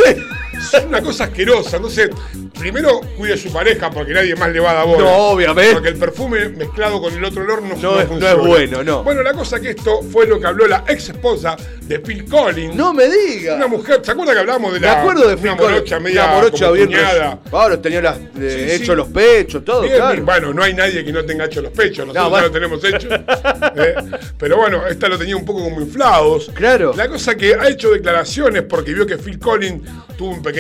Es 0.72 0.84
una 0.88 1.02
cosa 1.02 1.24
asquerosa. 1.24 1.76
Entonces, 1.76 2.10
primero 2.58 3.00
cuide 3.16 3.34
a 3.34 3.36
su 3.36 3.52
pareja 3.52 3.90
porque 3.90 4.12
nadie 4.12 4.34
más 4.36 4.50
le 4.52 4.60
va 4.60 4.70
a 4.70 4.74
dar 4.74 4.86
bola. 4.86 5.04
No, 5.04 5.16
obviamente. 5.30 5.72
Porque 5.74 5.88
el 5.90 5.96
perfume 5.96 6.48
mezclado 6.50 7.00
con 7.00 7.12
el 7.14 7.24
otro 7.24 7.42
olor 7.42 7.62
no, 7.62 7.74
No 7.76 7.94
no 7.94 8.00
es- 8.00 8.10
no 8.10 8.28
es 8.28 8.36
bueno, 8.36 8.82
no. 8.84 9.02
Bueno, 9.04 9.22
la 9.22 9.32
cosa 9.32 9.60
que 9.60 9.70
esto 9.70 10.00
fue 10.02 10.26
lo 10.26 10.40
que 10.40 10.46
habló 10.46 10.66
la 10.66 10.84
ex 10.88 11.08
esposa 11.10 11.56
de 11.82 11.98
Phil 12.00 12.24
Collins. 12.26 12.74
No 12.74 12.92
me 12.94 13.08
diga. 13.08 13.56
Una 13.56 13.66
mujer, 13.66 14.00
¿se 14.02 14.10
acuerda 14.12 14.32
que 14.32 14.38
hablamos 14.40 14.72
de 14.72 14.80
Me 14.80 14.86
la 14.86 15.00
acuerdo 15.00 15.28
de 15.28 15.34
una 15.34 15.36
Phil 15.42 15.50
Collins. 15.56 15.70
morocha 15.72 16.00
media 16.00 16.24
Una 16.24 16.34
morocha 16.34 16.70
bien? 16.70 16.90
Claro, 17.50 17.78
tenía 17.80 18.00
las, 18.00 18.16
eh, 18.18 18.24
Sí, 18.34 18.76
sí. 18.76 18.82
hecho 18.82 18.94
los 18.94 19.08
pechos, 19.08 19.64
todo, 19.64 19.82
Bien, 19.82 19.96
claro. 19.96 20.22
Bueno, 20.24 20.54
no 20.54 20.62
hay 20.62 20.74
nadie 20.74 21.04
que 21.04 21.12
no 21.12 21.24
tenga 21.24 21.44
hecho 21.46 21.60
los 21.62 21.72
pechos, 21.72 22.06
nosotros 22.06 22.24
No, 22.24 22.30
bueno. 22.30 22.46
lo 22.46 22.52
tenemos 22.52 22.84
hecho. 22.84 23.08
¿eh? 23.12 23.94
Pero 24.38 24.56
bueno, 24.56 24.86
esta 24.86 25.08
lo 25.08 25.18
tenía 25.18 25.36
un 25.36 25.44
poco 25.44 25.62
como 25.64 25.80
inflados. 25.80 26.50
Claro. 26.54 26.92
La 26.96 27.08
cosa 27.08 27.34
que 27.36 27.54
ha 27.54 27.68
hecho 27.68 27.90
declaraciones 27.90 28.62
porque 28.62 28.92
vio 28.94 29.06
que 29.06 29.18
Phil 29.18 29.38
Collins 29.38 29.82
tuvo 30.16 30.30
un 30.30 30.42
pequeño 30.42 30.53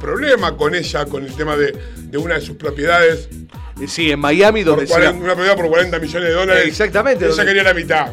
problema 0.00 0.56
con 0.56 0.74
ella, 0.74 1.06
con 1.06 1.24
el 1.24 1.34
tema 1.34 1.56
de, 1.56 1.76
de 1.96 2.18
una 2.18 2.34
de 2.36 2.40
sus 2.40 2.56
propiedades. 2.56 3.28
Eh, 3.32 3.86
Sí, 3.86 4.10
en 4.10 4.18
Miami, 4.18 4.64
Por 4.64 4.74
donde 4.76 4.90
40 4.90 5.18
una 5.18 5.34
propiedad 5.34 5.56
por 5.56 5.68
40 5.68 5.98
millones 6.00 6.28
de 6.30 6.34
dólares. 6.34 6.64
Exactamente, 6.66 7.24
Ella 7.26 7.28
donde- 7.34 7.46
quería 7.46 7.62
la 7.62 7.74
mitad. 7.74 8.08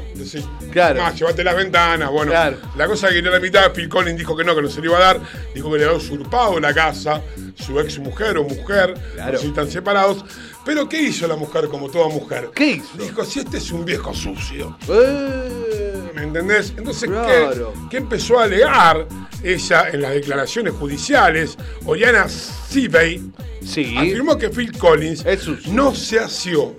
Claro. 0.71 1.01
Más, 1.01 1.15
llévate 1.17 1.43
las 1.43 1.55
ventanas. 1.55 2.11
Bueno, 2.11 2.31
Claro. 2.31 2.57
la 2.77 2.85
cosa 2.85 3.07
que 3.07 3.15
quería 3.15 3.31
la 3.31 3.39
mitad, 3.39 3.71
Phil 3.73 3.89
Collins 3.89 4.17
dijo 4.19 4.37
que 4.37 4.43
no, 4.43 4.55
que 4.55 4.61
no 4.61 4.69
se 4.69 4.79
le 4.81 4.87
iba 4.87 4.97
a 4.97 5.01
dar. 5.01 5.21
Dijo 5.55 5.71
que 5.71 5.79
le 5.79 5.85
había 5.85 5.97
usurpado 5.97 6.59
la 6.59 6.71
casa, 6.71 7.19
su 7.55 7.79
ex 7.79 7.97
mujer 7.97 8.37
o 8.37 8.43
mujer, 8.43 8.93
Claro. 9.15 9.31
no 9.31 9.37
sé 9.39 9.43
si 9.43 9.47
están 9.49 9.67
separados. 9.71 10.23
Pero 10.65 10.89
¿qué 10.89 10.99
hizo 11.01 11.27
la 11.27 11.35
mujer 11.35 11.67
como 11.69 11.89
toda 11.89 12.07
mujer? 12.09 12.49
¿Qué 12.55 12.71
hizo? 12.71 12.97
Dijo, 12.97 13.23
si 13.23 13.39
este 13.39 13.57
es 13.57 13.71
un 13.71 13.85
viejo 13.85 14.13
sucio. 14.13 14.77
Eh, 14.89 16.11
¿Me 16.15 16.23
entendés? 16.23 16.73
Entonces, 16.75 17.09
Claro. 17.09 17.71
¿qué, 17.83 17.89
qué 17.91 17.97
empezó 17.97 18.39
a 18.39 18.45
alegar 18.45 19.07
ella 19.43 19.89
en 19.89 20.01
las 20.01 20.13
declaraciones 20.13 20.73
judiciales? 20.73 21.55
Oriana 21.85 22.27
Seabey 22.27 23.21
sí. 23.63 23.95
afirmó 23.97 24.37
que 24.37 24.49
Phil 24.49 24.71
Collins 24.77 25.23
no 25.67 25.93
se 25.93 26.19
asió 26.19 26.75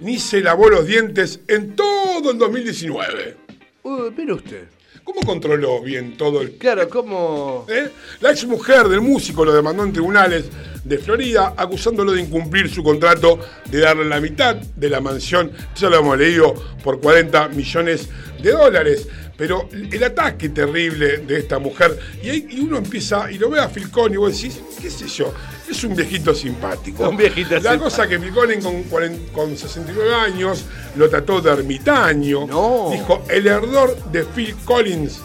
ni 0.00 0.18
se 0.18 0.40
lavó 0.40 0.68
los 0.68 0.86
dientes 0.86 1.40
en 1.48 1.74
todo 1.74 2.30
el 2.30 2.38
2019. 2.38 3.36
Uh, 3.82 4.10
mire 4.16 4.32
usted. 4.34 4.68
¿Cómo 5.04 5.20
controló 5.20 5.82
bien 5.82 6.16
todo 6.16 6.40
el... 6.40 6.52
Claro, 6.52 6.88
¿cómo? 6.88 7.66
¿Eh? 7.68 7.90
La 8.20 8.30
ex 8.30 8.46
mujer 8.46 8.88
del 8.88 9.02
músico 9.02 9.44
lo 9.44 9.52
demandó 9.52 9.84
en 9.84 9.92
tribunales 9.92 10.46
de 10.82 10.98
Florida 10.98 11.52
acusándolo 11.58 12.12
de 12.12 12.22
incumplir 12.22 12.70
su 12.70 12.82
contrato 12.82 13.38
de 13.70 13.80
darle 13.80 14.06
la 14.06 14.18
mitad 14.18 14.56
de 14.56 14.88
la 14.88 15.02
mansión, 15.02 15.52
ya 15.76 15.90
lo 15.90 15.98
hemos 15.98 16.16
leído, 16.16 16.54
por 16.82 17.00
40 17.00 17.48
millones 17.48 18.08
de 18.42 18.50
dólares. 18.52 19.06
Pero 19.36 19.68
el 19.72 20.04
ataque 20.04 20.48
terrible 20.50 21.18
de 21.18 21.38
esta 21.40 21.58
mujer, 21.58 21.98
y, 22.22 22.30
ahí- 22.30 22.46
y 22.50 22.60
uno 22.60 22.78
empieza, 22.78 23.30
y 23.32 23.38
lo 23.38 23.50
ve 23.50 23.60
a 23.60 23.68
Phil 23.68 23.90
Collins 23.90 24.14
y 24.14 24.16
vos 24.18 24.32
decís, 24.36 24.60
qué 24.80 24.88
sé 24.90 25.08
yo, 25.08 25.32
es 25.68 25.82
un 25.82 25.96
viejito 25.96 26.32
simpático. 26.34 27.08
Un 27.08 27.16
viejito 27.16 27.50
La 27.54 27.60
simpático. 27.60 27.84
cosa 27.84 28.06
que 28.06 28.18
Phil 28.20 28.32
Collins 28.32 28.64
con, 28.64 28.82
40 28.84 29.32
con 29.32 29.56
69 29.56 30.14
años 30.14 30.64
lo 30.96 31.08
trató 31.10 31.40
de 31.40 31.50
ermitaño. 31.50 32.46
No. 32.46 32.90
Dijo, 32.92 33.24
el 33.28 33.48
ardor 33.48 33.96
de 34.12 34.22
Phil 34.22 34.54
Collins 34.64 35.18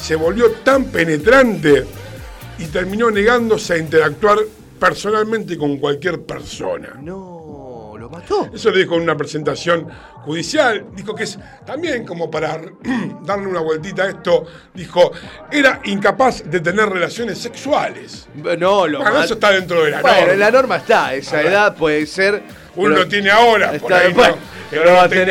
se 0.00 0.14
volvió 0.14 0.50
tan 0.62 0.84
penetrante 0.84 1.84
y 2.58 2.66
terminó 2.66 3.10
negándose 3.10 3.72
a 3.74 3.78
interactuar 3.78 4.38
personalmente 4.78 5.56
con 5.58 5.78
cualquier 5.78 6.20
persona. 6.22 6.90
No, 7.02 7.35
Eso 8.52 8.70
lo 8.70 8.76
dijo 8.76 8.96
en 8.96 9.02
una 9.02 9.16
presentación 9.16 9.88
judicial. 10.22 10.86
Dijo 10.92 11.14
que 11.14 11.24
es 11.24 11.38
también 11.64 12.04
como 12.04 12.30
para 12.30 12.60
darle 13.22 13.46
una 13.46 13.60
vueltita 13.60 14.04
a 14.04 14.08
esto. 14.10 14.46
Dijo, 14.74 15.12
era 15.50 15.80
incapaz 15.84 16.42
de 16.44 16.60
tener 16.60 16.88
relaciones 16.88 17.38
sexuales. 17.38 18.28
No, 18.34 18.86
lo 18.86 18.98
Bueno, 18.98 19.22
eso 19.22 19.34
está 19.34 19.52
dentro 19.52 19.84
de 19.84 19.92
la 19.92 20.00
Bueno, 20.02 20.16
norma. 20.18 20.32
en 20.32 20.38
la 20.40 20.50
norma 20.50 20.76
está, 20.76 21.14
esa 21.14 21.36
A 21.38 21.42
ver. 21.42 21.52
edad 21.52 21.76
puede 21.76 22.06
ser. 22.06 22.42
Uno 22.74 22.96
lo 22.96 23.08
tiene 23.08 23.30
ahora. 23.30 23.74
Está 23.74 23.80
por 23.80 23.92
ahí 23.94 24.12
bueno, 24.12 24.34
no, 24.34 24.36
que 24.36 24.40
pero 24.70 24.84
no 24.84 24.92
va 24.96 25.02
a 25.04 25.08
tener 25.08 25.30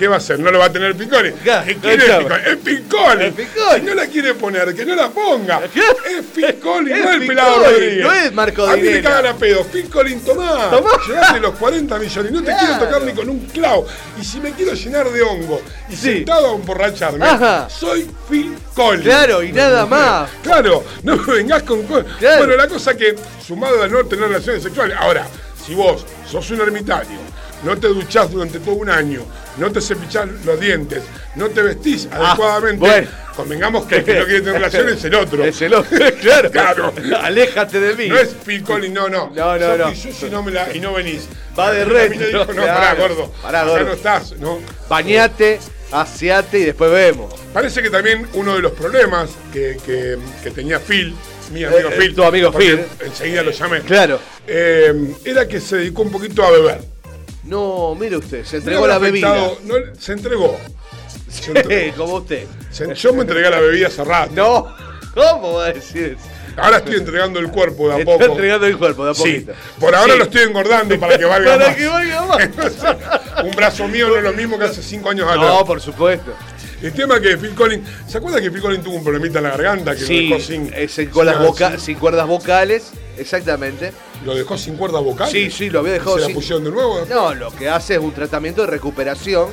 ¿qué 0.00 0.08
va 0.08 0.14
a 0.14 0.18
hacer? 0.18 0.40
¿No 0.40 0.50
lo 0.50 0.58
va 0.58 0.64
a 0.64 0.72
tener 0.72 0.96
Piccoli? 0.96 1.30
Claro, 1.32 1.66
¿Qué 1.66 1.76
quiere 1.76 2.04
claro. 2.06 2.28
Piccoli? 2.64 3.22
Es. 3.24 3.28
Es 3.28 3.34
Piccoli. 3.34 3.80
Si 3.80 3.86
no 3.86 3.94
la 3.94 4.06
quiere 4.06 4.34
poner, 4.34 4.74
que 4.74 4.84
no 4.86 4.94
la 4.96 5.10
ponga. 5.10 5.60
Es 5.64 6.24
Piccoli, 6.34 6.90
Es 6.92 6.98
no 7.04 7.10
el 7.10 7.20
Piccoli, 7.20 7.26
pelado 7.28 7.64
Rodríguez. 7.64 8.02
no 8.04 8.12
es 8.14 8.32
Marco 8.32 8.66
A 8.66 8.76
mí 8.76 8.82
me 8.82 9.02
cagan 9.02 9.26
a 9.26 9.36
pedo. 9.36 9.62
Piccoli, 9.64 10.16
tomá. 10.16 10.70
Tomá. 10.70 10.90
Llegaste 11.06 11.40
los 11.40 11.54
40 11.56 11.98
millones 11.98 12.30
y 12.30 12.34
no 12.34 12.42
te 12.42 12.52
quiero 12.58 12.78
tocar 12.78 13.02
ni 13.02 13.12
con 13.12 13.28
un 13.28 13.40
clavo. 13.46 13.86
Y 14.20 14.24
si 14.24 14.40
me 14.40 14.52
quiero 14.52 14.72
llenar 14.72 15.10
de 15.10 15.22
hongo 15.22 15.60
y 15.90 15.94
Sí. 15.96 16.02
sentado 16.14 16.52
a 16.52 16.54
emborracharme, 16.56 17.24
Ajá. 17.24 17.68
soy 17.68 18.10
Phil 18.28 18.56
Collins. 18.74 19.04
Claro, 19.04 19.42
y 19.42 19.52
nada 19.52 19.84
más. 19.84 20.30
Claro, 20.42 20.82
no 21.02 21.16
me 21.16 21.34
vengas 21.34 21.62
con. 21.64 21.82
Claro. 21.82 22.38
Bueno, 22.38 22.56
la 22.56 22.66
cosa 22.68 22.96
que, 22.96 23.14
sumado 23.46 23.82
a 23.82 23.86
no 23.88 24.04
tener 24.06 24.28
relaciones 24.28 24.62
sexuales. 24.62 24.96
Ahora, 24.98 25.26
si 25.66 25.74
vos 25.74 26.06
sos 26.30 26.50
un 26.50 26.60
ermitaño, 26.62 27.18
no 27.64 27.76
te 27.76 27.88
duchás 27.88 28.30
durante 28.30 28.58
todo 28.60 28.76
un 28.76 28.88
año, 28.88 29.22
no 29.58 29.70
te 29.72 29.80
cepillás 29.80 30.28
los 30.44 30.58
dientes, 30.60 31.02
no 31.36 31.48
te 31.48 31.62
vestís 31.62 32.08
adecuadamente, 32.10 32.86
Ah, 32.86 32.90
bueno. 32.92 33.08
convengamos 33.36 33.86
que 33.86 33.96
el 33.96 34.04
que 34.04 34.14
no 34.18 34.24
quiere 34.24 34.40
tener 34.40 34.54
relaciones 34.60 34.94
es 34.98 35.04
el 35.04 35.14
otro. 35.14 35.44
Es 35.44 35.62
el 35.62 35.74
otro, 35.74 35.98
claro. 36.20 36.50
Claro. 36.50 36.92
Aléjate 37.22 37.80
de 37.80 37.94
mí. 37.94 38.08
No 38.08 38.18
es 38.18 38.34
Phil 38.44 38.62
Collins, 38.62 38.94
no, 38.94 39.08
no. 39.08 39.30
No, 39.34 39.58
no, 39.58 39.76
no. 39.76 39.90
Y 39.92 40.30
no, 40.30 40.42
me 40.42 40.50
la- 40.52 40.74
y 40.74 40.80
no 40.80 40.92
venís. 40.92 41.28
Va 41.58 41.72
de 41.72 41.84
mina 42.08 42.26
dijo, 42.26 42.38
no, 42.38 42.46
claro. 42.52 42.74
pará, 42.74 42.94
gordo. 42.94 43.32
Pará, 43.42 43.64
gordo. 43.64 43.84
no 43.86 43.92
estás, 43.92 44.32
¿no? 44.38 44.58
Bañate, 44.88 45.58
aseate 45.92 46.58
y 46.60 46.64
después 46.64 46.90
vemos. 46.90 47.34
Parece 47.52 47.82
que 47.82 47.90
también 47.90 48.26
uno 48.34 48.54
de 48.54 48.62
los 48.62 48.72
problemas 48.72 49.30
que, 49.52 49.76
que- 49.84 50.16
que 50.42 50.50
tenía 50.52 50.78
Phil, 50.78 51.14
mi 51.52 51.64
amigo 51.64 51.88
Eh, 51.90 51.96
Phil, 51.98 52.14
tu 52.14 52.22
amigo 52.22 52.52
Phil. 52.52 52.80
enseguida 53.04 53.42
lo 53.42 53.50
llamé, 53.50 53.80
Claro. 53.80 54.20
eh, 54.46 54.94
era 55.24 55.48
que 55.48 55.60
se 55.60 55.76
dedicó 55.78 56.02
un 56.02 56.12
poquito 56.12 56.44
a 56.44 56.50
beber. 56.52 56.80
No, 57.50 57.94
mire 57.94 58.16
usted, 58.16 58.44
se 58.44 58.58
entregó 58.58 58.86
la 58.86 58.98
bebida. 58.98 59.34
no, 59.64 59.74
se 59.98 60.12
entregó. 60.12 60.56
Se 61.28 61.50
entregó. 61.50 61.96
Como 61.96 62.14
usted. 62.16 62.46
Se- 62.70 62.94
yo 62.94 63.12
me 63.12 63.22
entregué 63.22 63.50
la 63.50 63.60
bebida 63.60 63.88
hace 63.88 64.04
rato. 64.04 64.32
No, 64.34 64.66
¿cómo 65.14 65.54
va 65.54 65.66
a 65.66 65.72
decir 65.72 66.16
eso? 66.18 66.28
Ahora 66.56 66.78
estoy 66.78 66.96
entregando 66.96 67.38
el 67.40 67.48
cuerpo 67.50 67.88
de 67.88 68.02
a 68.02 68.04
poco. 68.04 68.24
entregando 68.24 68.66
el 68.66 68.76
cuerpo 68.76 69.04
de 69.04 69.10
a 69.12 69.14
Sí, 69.14 69.20
poquito. 69.22 69.52
por 69.78 69.94
ahora 69.94 70.12
Sí. 70.12 70.18
lo 70.18 70.24
estoy 70.24 70.42
engordando 70.42 70.98
para 71.00 71.16
que 71.18 71.24
valga 71.24 71.52
Para 71.56 71.66
más. 71.68 71.76
que 71.76 71.86
valga 71.88 72.22
más. 72.26 72.48
un 73.44 73.50
brazo 73.52 73.88
mío 73.88 74.08
no 74.08 74.16
es 74.16 74.22
lo 74.22 74.32
mismo 74.32 74.58
que 74.58 74.64
hace 74.66 74.82
cinco 74.82 75.10
años 75.10 75.28
atrás. 75.28 75.44
No, 75.46 75.64
por 75.64 75.80
supuesto. 75.80 76.32
El 76.82 76.92
tema 76.92 77.20
que 77.20 77.36
Phil 77.36 77.54
Collins, 77.54 77.88
¿se 78.06 78.18
acuerda 78.18 78.40
que 78.40 78.50
Phil 78.50 78.60
Collins 78.62 78.82
tuvo 78.84 78.94
un 78.96 79.04
problemita 79.04 79.38
en 79.38 79.44
la 79.44 79.50
garganta 79.50 79.94
que 79.94 80.00
Sí, 80.04 80.28
lo 80.28 80.36
dejó 80.36 80.46
sin, 80.46 80.72
es 80.74 80.98
en- 80.98 81.08
con 81.10 81.26
las 81.26 81.36
sin- 81.36 81.44
voca- 81.46 81.78
sin 81.78 81.98
cuerdas 81.98 82.26
vocales, 82.26 82.90
exactamente. 83.18 83.92
Lo 84.24 84.34
dejó 84.34 84.56
sin 84.58 84.76
cuerda 84.76 84.98
vocal? 85.00 85.30
Sí, 85.30 85.50
sí, 85.50 85.70
lo 85.70 85.80
había 85.80 85.92
dejado 85.94 86.14
¿Se 86.16 86.20
la 86.20 86.26
sin- 86.26 86.34
pusieron 86.34 86.64
de 86.64 86.70
nuevo? 86.70 87.00
No, 87.08 87.34
lo 87.34 87.50
que 87.54 87.68
hace 87.68 87.94
es 87.94 88.00
un 88.00 88.12
tratamiento 88.12 88.60
de 88.62 88.66
recuperación, 88.68 89.48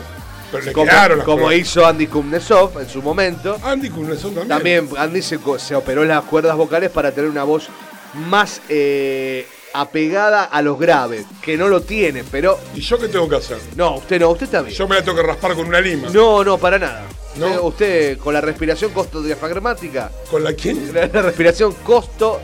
Pero 0.51 0.63
le 0.65 0.74
como, 0.74 0.86
quedaron 0.88 1.18
las 1.20 1.26
como 1.26 1.51
hizo 1.51 1.86
Andy 1.86 2.07
Kuznetsov 2.07 2.80
en 2.80 2.89
su 2.89 3.01
momento. 3.01 3.57
Andy 3.63 3.89
Kuznetsov 3.89 4.34
también. 4.34 4.47
También 4.47 4.89
Andy 4.97 5.22
se, 5.22 5.39
se 5.59 5.76
operó 5.76 6.03
las 6.05 6.24
cuerdas 6.26 6.55
vocales 6.57 6.89
para 6.91 7.11
tener 7.11 7.30
una 7.30 7.43
voz 7.43 7.68
más 8.30 8.61
eh, 8.70 9.45
apegada 9.74 10.43
a 10.45 10.61
los 10.61 10.80
graves, 10.80 11.26
que 11.41 11.55
no 11.57 11.68
lo 11.68 11.82
tiene, 11.82 12.24
pero 12.30 12.57
¿Y 12.74 12.82
yo 12.82 12.97
qué 12.97 13.07
tengo 13.09 13.28
que 13.30 13.36
hacer? 13.36 13.57
no, 13.76 13.97
usted 13.97 14.20
no, 14.20 14.30
usted 14.32 14.45
está 14.45 14.61
bien. 14.61 14.76
Yo 14.76 14.88
me 14.88 14.95
la 14.95 15.03
tengo 15.03 15.18
que 15.18 15.24
raspar 15.24 15.53
con 15.55 15.68
una 15.68 15.80
lima. 15.80 16.09
No, 16.09 16.43
no, 16.43 16.57
para 16.57 16.80
nada. 16.80 17.03
¿No? 17.36 17.45
Usted, 17.45 17.61
usted 17.63 18.18
con 18.18 18.34
la 18.34 18.41
respiración 18.41 18.91
costo 18.91 19.22
diafragmática, 19.22 20.09
¿Con 20.32 20.43
la 20.43 20.53
quién? 20.53 20.91
la, 20.93 21.05
la 21.13 21.22
respiración 21.22 21.74
costo 21.84 22.39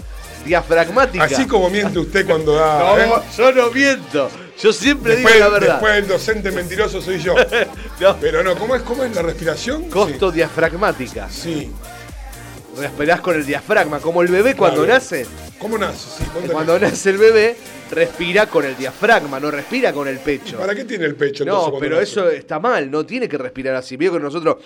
diafragmática. 0.45 1.23
Así 1.25 1.45
como 1.47 1.69
miente 1.69 1.99
usted 1.99 2.25
cuando 2.25 2.53
da. 2.55 2.79
No, 3.07 3.17
¿eh? 3.17 3.21
yo 3.37 3.51
no 3.51 3.71
miento. 3.71 4.29
Yo 4.61 4.71
siempre 4.71 5.13
Después, 5.15 5.33
digo 5.35 5.45
la 5.45 5.51
verdad. 5.53 5.71
después 5.73 5.93
el 5.97 6.07
docente 6.07 6.51
mentiroso 6.51 7.01
soy 7.01 7.19
yo. 7.19 7.35
No. 7.99 8.17
Pero 8.19 8.43
no, 8.43 8.55
¿cómo 8.55 8.75
es, 8.75 8.81
cómo 8.81 9.03
es 9.03 9.15
la 9.15 9.21
respiración? 9.21 9.89
Costo 9.89 10.31
diafragmática. 10.31 11.29
Sí. 11.29 11.71
Respirás 12.77 13.21
con 13.21 13.35
el 13.35 13.45
diafragma. 13.45 13.99
Como 13.99 14.21
el 14.21 14.27
bebé 14.29 14.55
cuando 14.55 14.83
Claro. 14.83 14.93
nace. 14.99 15.25
¿Cómo 15.59 15.77
nace? 15.77 16.07
Sí. 16.17 16.23
Cuando 16.51 16.79
nace 16.79 17.09
el 17.11 17.17
bebé, 17.17 17.55
respira 17.93 18.47
con 18.47 18.65
el 18.65 18.75
diafragma, 18.75 19.39
no 19.39 19.49
respira 19.51 19.93
con 19.93 20.07
el 20.07 20.19
pecho. 20.19 20.57
¿Para 20.57 20.73
qué 20.75 20.85
tiene 20.85 21.05
el 21.05 21.15
pecho 21.15 21.43
entonces 21.43 21.73
No, 21.73 21.79
pero 21.79 21.99
eso 22.01 22.29
está 22.29 22.59
mal, 22.59 22.89
no 22.91 23.05
tiene 23.05 23.27
que 23.29 23.37
respirar 23.37 23.75
así. 23.75 23.95
Vio 23.97 24.11
que 24.13 24.19
nosotros 24.19 24.57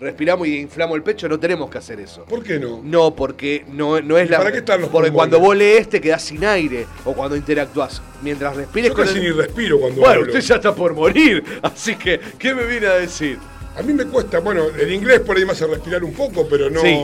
respiramos 0.00 0.46
y 0.48 0.58
inflamos 0.58 0.96
el 0.96 1.02
pecho, 1.02 1.28
no 1.28 1.38
tenemos 1.38 1.70
que 1.70 1.78
hacer 1.78 2.00
eso. 2.00 2.24
¿Por 2.24 2.42
qué 2.42 2.58
no? 2.58 2.80
No, 2.82 3.14
porque 3.14 3.64
no, 3.68 4.00
no 4.00 4.18
es 4.18 4.26
¿Y 4.26 4.30
la. 4.30 4.38
para 4.38 4.52
qué 4.52 4.58
están 4.58 4.80
los 4.80 4.90
porque 4.90 5.10
pulmones? 5.10 5.30
cuando 5.30 5.40
vos 5.40 5.56
lees 5.56 5.88
te 5.88 6.00
quedás 6.00 6.22
sin 6.22 6.44
aire. 6.44 6.86
O 7.04 7.14
cuando 7.14 7.36
interactúas. 7.36 8.02
Mientras 8.22 8.54
respires 8.56 8.90
Yo 8.90 8.94
con 8.96 9.04
casi 9.06 9.18
el- 9.18 9.24
ni 9.24 9.30
respiro 9.30 9.78
cuando 9.80 10.00
Bueno, 10.00 10.14
hablo. 10.20 10.26
usted 10.28 10.40
ya 10.40 10.54
está 10.56 10.74
por 10.74 10.94
morir. 10.94 11.42
Así 11.62 11.96
que, 11.96 12.20
¿qué 12.38 12.54
me 12.54 12.64
viene 12.66 12.86
a 12.86 12.94
decir? 12.94 13.38
A 13.76 13.82
mí 13.82 13.92
me 13.94 14.04
cuesta, 14.04 14.38
bueno, 14.40 14.66
el 14.78 14.92
inglés 14.92 15.20
por 15.20 15.36
ahí 15.36 15.44
me 15.46 15.52
hace 15.52 15.66
respirar 15.66 16.04
un 16.04 16.12
poco, 16.12 16.46
pero 16.48 16.68
no. 16.68 16.80
Sí. 16.82 16.98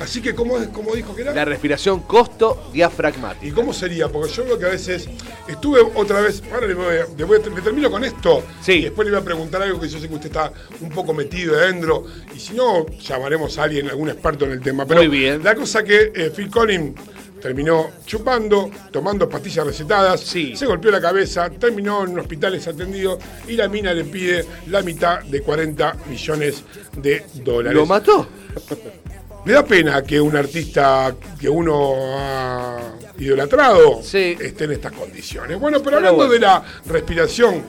Así 0.00 0.22
que, 0.22 0.34
¿cómo, 0.34 0.58
es, 0.58 0.68
cómo 0.68 0.94
dijo 0.94 1.14
que 1.14 1.22
era? 1.22 1.34
La 1.34 1.44
respiración 1.44 2.00
costo 2.00 2.70
diafragmática. 2.72 3.46
¿Y 3.46 3.50
cómo 3.50 3.72
sería? 3.74 4.08
Porque 4.08 4.32
yo 4.32 4.44
veo 4.44 4.58
que 4.58 4.64
a 4.64 4.70
veces 4.70 5.08
estuve 5.46 5.80
otra 5.94 6.20
vez, 6.22 6.42
ahora 6.52 6.66
le 6.66 6.74
voy 6.74 6.96
a- 6.96 7.06
le 7.16 7.24
voy 7.24 7.38
le 7.54 7.60
termino 7.62 7.90
con 7.90 8.02
esto 8.04 8.42
Sí. 8.62 8.72
y 8.72 8.82
después 8.84 9.06
le 9.06 9.12
voy 9.12 9.20
a 9.20 9.24
preguntar 9.24 9.62
algo 9.62 9.78
que 9.78 9.88
yo 9.88 9.98
sé 10.00 10.08
que 10.08 10.14
usted 10.14 10.28
está 10.28 10.52
un 10.80 10.88
poco 10.88 11.12
metido 11.12 11.54
adentro 11.56 12.06
y 12.34 12.40
si 12.40 12.54
no, 12.54 12.86
llamaremos 12.86 13.58
a 13.58 13.64
alguien, 13.64 13.88
algún 13.90 14.08
experto 14.08 14.46
en 14.46 14.52
el 14.52 14.60
tema. 14.60 14.86
Pero 14.86 15.00
Muy 15.02 15.08
bien. 15.08 15.44
La 15.44 15.54
cosa 15.54 15.84
que 15.84 16.12
eh, 16.14 16.32
Phil 16.34 16.50
Collins 16.50 16.98
terminó 17.42 17.90
chupando, 18.06 18.70
tomando 18.90 19.28
pastillas 19.28 19.66
recetadas, 19.66 20.20
Sí. 20.20 20.54
se 20.56 20.66
golpeó 20.66 20.90
la 20.90 21.00
cabeza, 21.00 21.48
terminó 21.50 22.04
en 22.06 22.18
hospitales 22.18 22.66
atendido 22.68 23.18
y 23.48 23.52
la 23.52 23.68
mina 23.68 23.92
le 23.94 24.04
pide 24.04 24.44
la 24.68 24.82
mitad 24.82 25.20
de 25.24 25.40
40 25.42 25.94
millones 26.08 26.62
de 26.96 27.24
dólares. 27.34 27.76
¿Lo 27.76 27.86
mató? 27.86 28.26
Me 29.44 29.52
da 29.54 29.64
pena 29.64 30.02
que 30.02 30.20
un 30.20 30.36
artista 30.36 31.14
que 31.40 31.48
uno 31.48 31.94
ha 32.18 32.78
idolatrado 33.18 34.02
Sí. 34.02 34.36
esté 34.38 34.64
en 34.64 34.72
estas 34.72 34.92
condiciones. 34.92 35.58
Bueno, 35.58 35.78
pero 35.78 35.96
Pero 35.96 36.08
hablando 36.08 36.16
bueno. 36.16 36.32
de 36.32 36.38
la 36.40 36.62
respiración, 36.86 37.62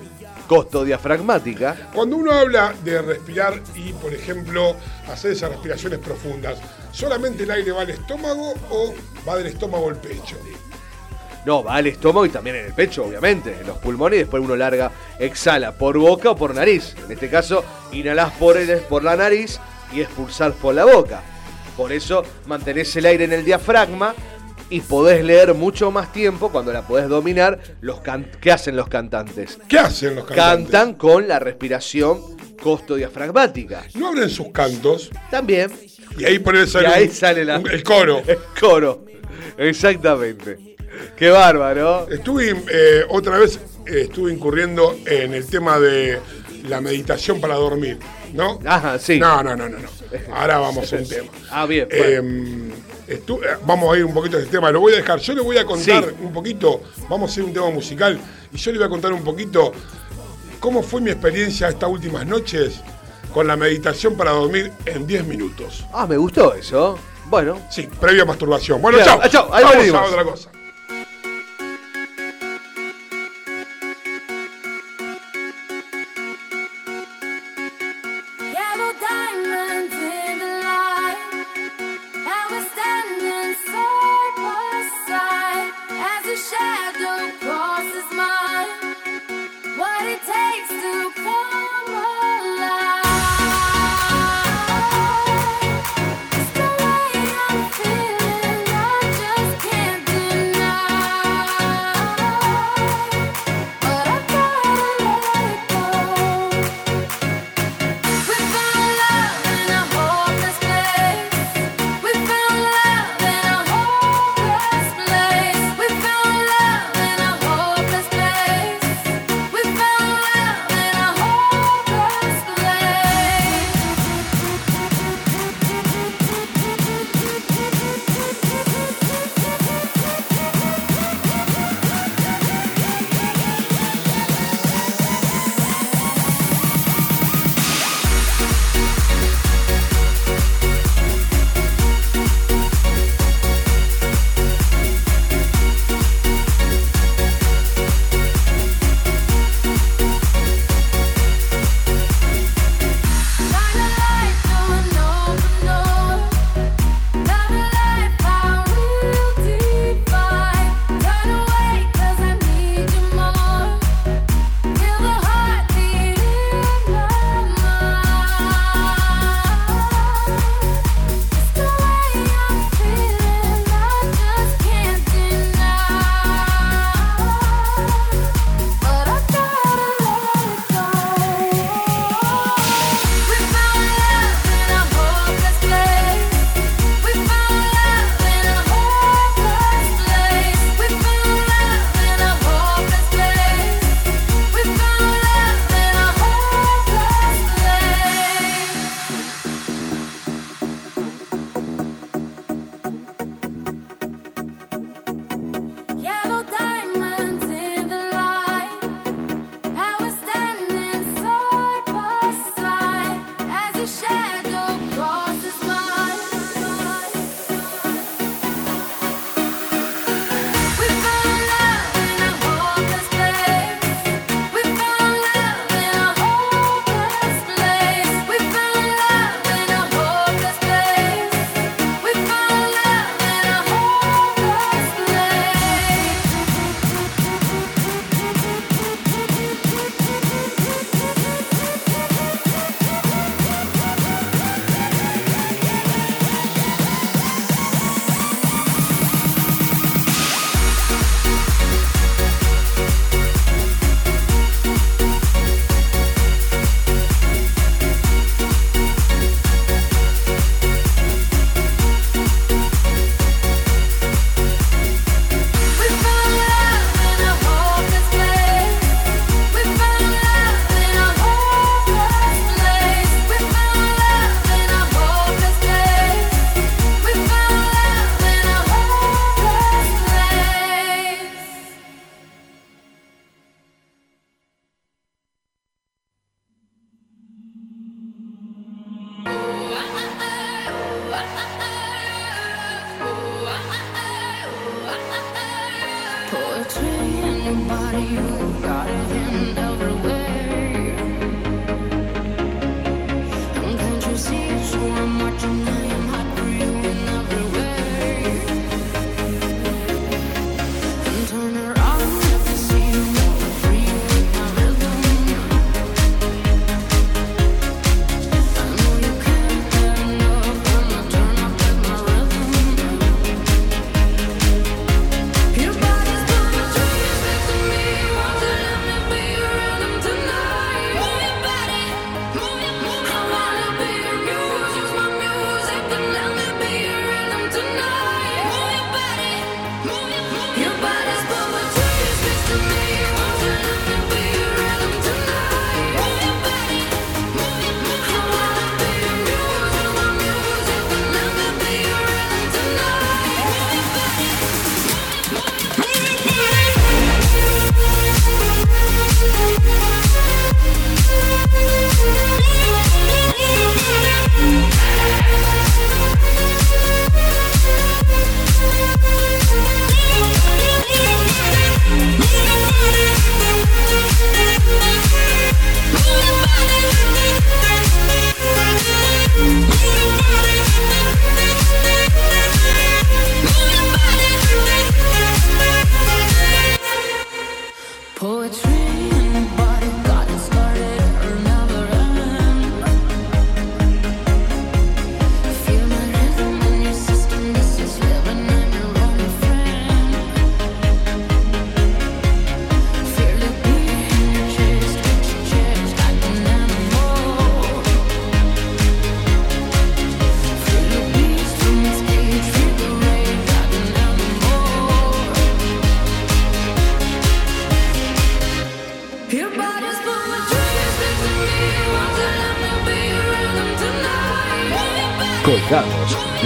Costo 0.47 0.83
diafragmática. 0.83 1.89
cuando 1.93 2.17
uno 2.17 2.33
habla 2.33 2.73
de 2.83 3.01
respirar 3.01 3.61
y, 3.75 3.93
por 3.93 4.13
ejemplo, 4.13 4.75
hacer 5.09 5.31
esas 5.31 5.49
respiraciones 5.51 5.99
profundas, 5.99 6.57
¿solamente 6.91 7.43
el 7.43 7.51
aire 7.51 7.71
va 7.71 7.81
al 7.83 7.89
estómago 7.89 8.53
o 8.69 8.93
va 9.27 9.37
del 9.37 9.47
estómago 9.47 9.87
al 9.89 9.95
pecho? 9.95 10.35
No, 11.45 11.63
va 11.63 11.75
al 11.75 11.87
estómago 11.87 12.25
y 12.25 12.29
también 12.29 12.57
en 12.57 12.65
el 12.65 12.73
pecho, 12.73 13.05
obviamente, 13.05 13.55
en 13.61 13.65
los 13.65 13.77
pulmones 13.77 14.17
y 14.17 14.19
después 14.23 14.43
uno 14.43 14.57
larga, 14.57 14.91
exhala 15.17 15.71
por 15.71 15.97
boca 15.97 16.31
o 16.31 16.35
por 16.35 16.53
nariz. 16.53 16.95
En 17.05 17.13
este 17.13 17.29
caso, 17.29 17.63
inhalás 17.93 18.33
por, 18.33 18.57
el- 18.57 18.79
por 18.81 19.03
la 19.05 19.15
nariz 19.15 19.57
y 19.93 20.01
expulsás 20.01 20.53
por 20.53 20.75
la 20.75 20.83
boca. 20.85 21.23
Por 21.77 21.91
eso 21.91 22.23
mantenés 22.47 22.95
el 22.95 23.05
aire 23.05 23.23
en 23.25 23.33
el 23.33 23.45
diafragma 23.45 24.13
y 24.69 24.79
podés 24.81 25.23
leer 25.23 25.53
mucho 25.53 25.91
más 25.91 26.13
tiempo 26.13 26.49
cuando 26.51 26.71
la 26.71 26.81
podés 26.87 27.09
dominar. 27.09 27.59
Los 27.81 27.99
¿Qué 28.39 28.51
hacen 28.51 28.75
los 28.75 28.87
cantantes? 28.87 29.59
¿Qué 29.67 29.77
hacen 29.79 30.15
los 30.15 30.25
cantantes? 30.25 30.71
Cantan 30.71 30.93
con 30.95 31.27
la 31.27 31.39
respiración 31.39 32.21
costo 32.61 32.95
diafragmática. 32.95 33.83
No 33.95 34.09
abren 34.09 34.29
sus 34.29 34.49
cantos 34.51 35.09
También. 35.31 35.71
y 36.17 36.25
ahí 36.25 36.39
por 36.39 36.55
eso 36.55 36.81
Y 36.81 36.85
ahí 36.85 37.09
sale 37.09 37.43
la- 37.43 37.55
el 37.55 37.83
coro. 37.83 38.21
El 38.27 38.37
coro. 38.59 39.05
Exactamente. 39.57 40.57
Qué 41.15 41.29
bárbaro. 41.29 42.07
Estuve 42.09 42.49
eh, 42.71 43.01
otra 43.09 43.37
vez 43.39 43.59
eh, 43.87 44.01
estuve 44.01 44.31
incurriendo 44.33 44.97
en 45.05 45.33
el 45.33 45.45
tema 45.47 45.79
de 45.79 46.19
la 46.67 46.79
meditación 46.81 47.41
para 47.41 47.55
dormir, 47.55 47.97
¿no? 48.33 48.59
Ajá, 48.65 48.97
sí. 48.99 49.19
No, 49.19 49.41
no, 49.43 49.55
no, 49.55 49.67
no, 49.69 49.77
no. 49.79 49.89
Ahora 50.35 50.57
vamos 50.59 50.91
a 50.91 50.95
un 50.97 51.07
tema. 51.07 51.29
Ah, 51.49 51.65
bien. 51.65 51.87
Bueno. 51.89 52.73
estu- 53.07 53.43
eh, 53.43 53.57
vamos 53.65 53.93
a 53.93 53.97
ir 53.97 54.05
un 54.05 54.13
poquito 54.13 54.37
a 54.37 54.39
este 54.39 54.51
tema. 54.51 54.71
Lo 54.71 54.79
voy 54.79 54.93
a 54.93 54.97
dejar. 54.97 55.19
Yo 55.19 55.33
le 55.33 55.41
voy 55.41 55.57
a 55.57 55.65
contar 55.65 56.03
Sí. 56.05 56.09
un 56.21 56.31
poquito. 56.33 56.81
Vamos 57.09 57.29
a 57.29 57.31
hacer 57.33 57.43
un 57.43 57.53
tema 57.53 57.69
musical. 57.69 58.19
Y 58.53 58.57
yo 58.57 58.71
le 58.71 58.77
voy 58.77 58.87
a 58.87 58.89
contar 58.89 59.11
un 59.13 59.23
poquito 59.23 59.71
cómo 60.59 60.81
fue 60.83 61.01
mi 61.01 61.11
experiencia 61.11 61.69
estas 61.69 61.89
últimas 61.89 62.25
noches 62.25 62.81
con 63.33 63.47
la 63.47 63.55
meditación 63.55 64.15
para 64.15 64.31
dormir 64.31 64.71
en 64.85 65.07
10 65.07 65.25
minutos. 65.25 65.85
Ah, 65.93 66.05
me 66.05 66.17
gustó 66.17 66.53
eso. 66.53 66.97
Bueno, 67.25 67.57
Sí, 67.69 67.87
previa 67.99 68.25
masturbación. 68.25 68.81
Bueno, 68.81 68.97
chao. 69.03 69.19
ah, 69.23 69.29
chao, 69.29 69.53
ahí 69.53 69.63
Vamos 69.89 70.09
a 70.11 70.13
otra 70.13 70.23
cosa. 70.25 70.49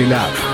Colgados 0.05 0.44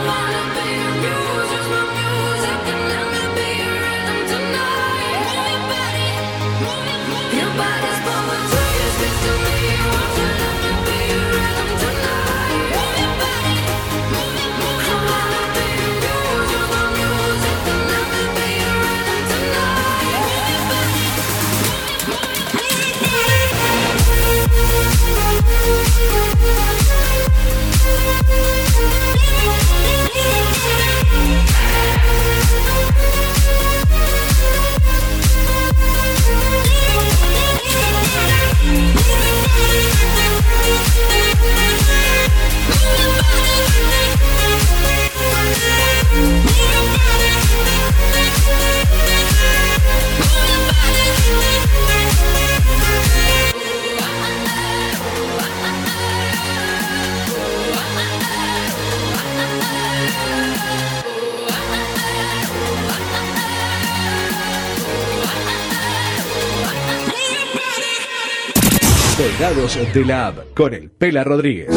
Colgados 69.62 69.94
de 69.94 70.06
la 70.06 70.28
App 70.28 70.38
con 70.56 70.74
el 70.74 70.90
Pela 70.90 71.24
Rodríguez. 71.24 71.70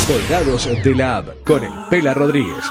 Colgados 0.06 0.68
de 0.84 0.94
la 0.94 1.16
App 1.16 1.42
con 1.42 1.64
el 1.64 1.72
Pela 1.88 2.12
Rodríguez. 2.12 2.66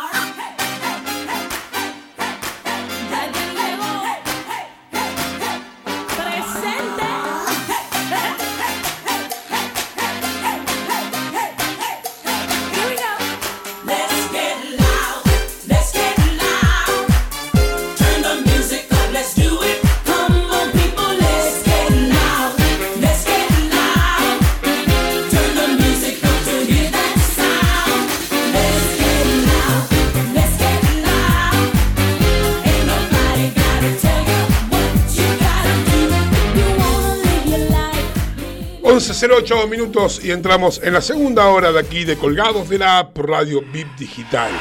08 39.28 39.68
minutos 39.68 40.24
y 40.24 40.30
entramos 40.32 40.80
en 40.84 40.94
la 40.94 41.02
segunda 41.02 41.48
hora 41.48 41.72
de 41.72 41.80
aquí 41.80 42.04
de 42.06 42.16
Colgados 42.16 42.70
de 42.70 42.78
la 42.78 43.00
App 43.00 43.18
Radio 43.18 43.62
VIP 43.74 43.88
Digital. 43.98 44.52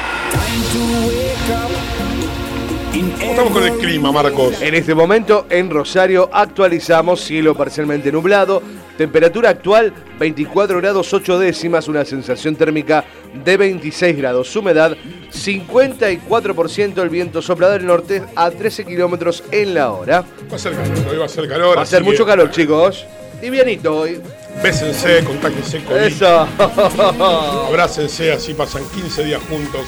¿Cómo 3.19 3.31
estamos 3.31 3.53
con 3.53 3.63
el 3.63 3.73
clima, 3.77 4.11
Marcos? 4.11 4.61
En 4.61 4.73
este 4.73 4.95
momento 4.95 5.45
en 5.49 5.69
Rosario 5.69 6.29
actualizamos 6.33 7.21
cielo 7.21 7.53
parcialmente 7.53 8.11
nublado, 8.11 8.63
temperatura 8.97 9.51
actual 9.51 9.93
24 10.17 10.77
grados 10.77 11.13
8 11.13 11.37
décimas, 11.37 11.87
una 11.87 12.03
sensación 12.03 12.55
térmica 12.55 13.05
de 13.43 13.57
26 13.57 14.17
grados, 14.17 14.55
humedad 14.55 14.97
54%, 15.31 17.01
el 17.03 17.09
viento 17.09 17.41
sopla 17.41 17.69
del 17.69 17.85
norte 17.85 18.23
a 18.35 18.49
13 18.49 18.85
kilómetros 18.85 19.43
en 19.51 19.75
la 19.75 19.91
hora. 19.91 20.23
Va 20.51 20.55
a 20.55 20.59
ser 20.59 20.73
calor, 20.73 21.07
hoy 21.09 21.17
va 21.17 21.25
a 21.25 21.29
ser 21.29 21.47
calor. 21.47 21.77
Va 21.77 21.81
a 21.83 21.85
ser 21.85 22.03
mucho 22.03 22.25
calor, 22.25 22.49
chicos. 22.49 23.05
Y 23.41 23.49
bienito 23.49 23.95
hoy. 23.95 24.21
Bésense, 24.63 25.23
contáquense 25.23 25.83
con 25.83 25.97
Eso. 26.01 26.47
Abrácense, 27.67 28.31
así 28.31 28.53
pasan 28.53 28.83
15 28.93 29.23
días 29.25 29.41
juntos 29.49 29.85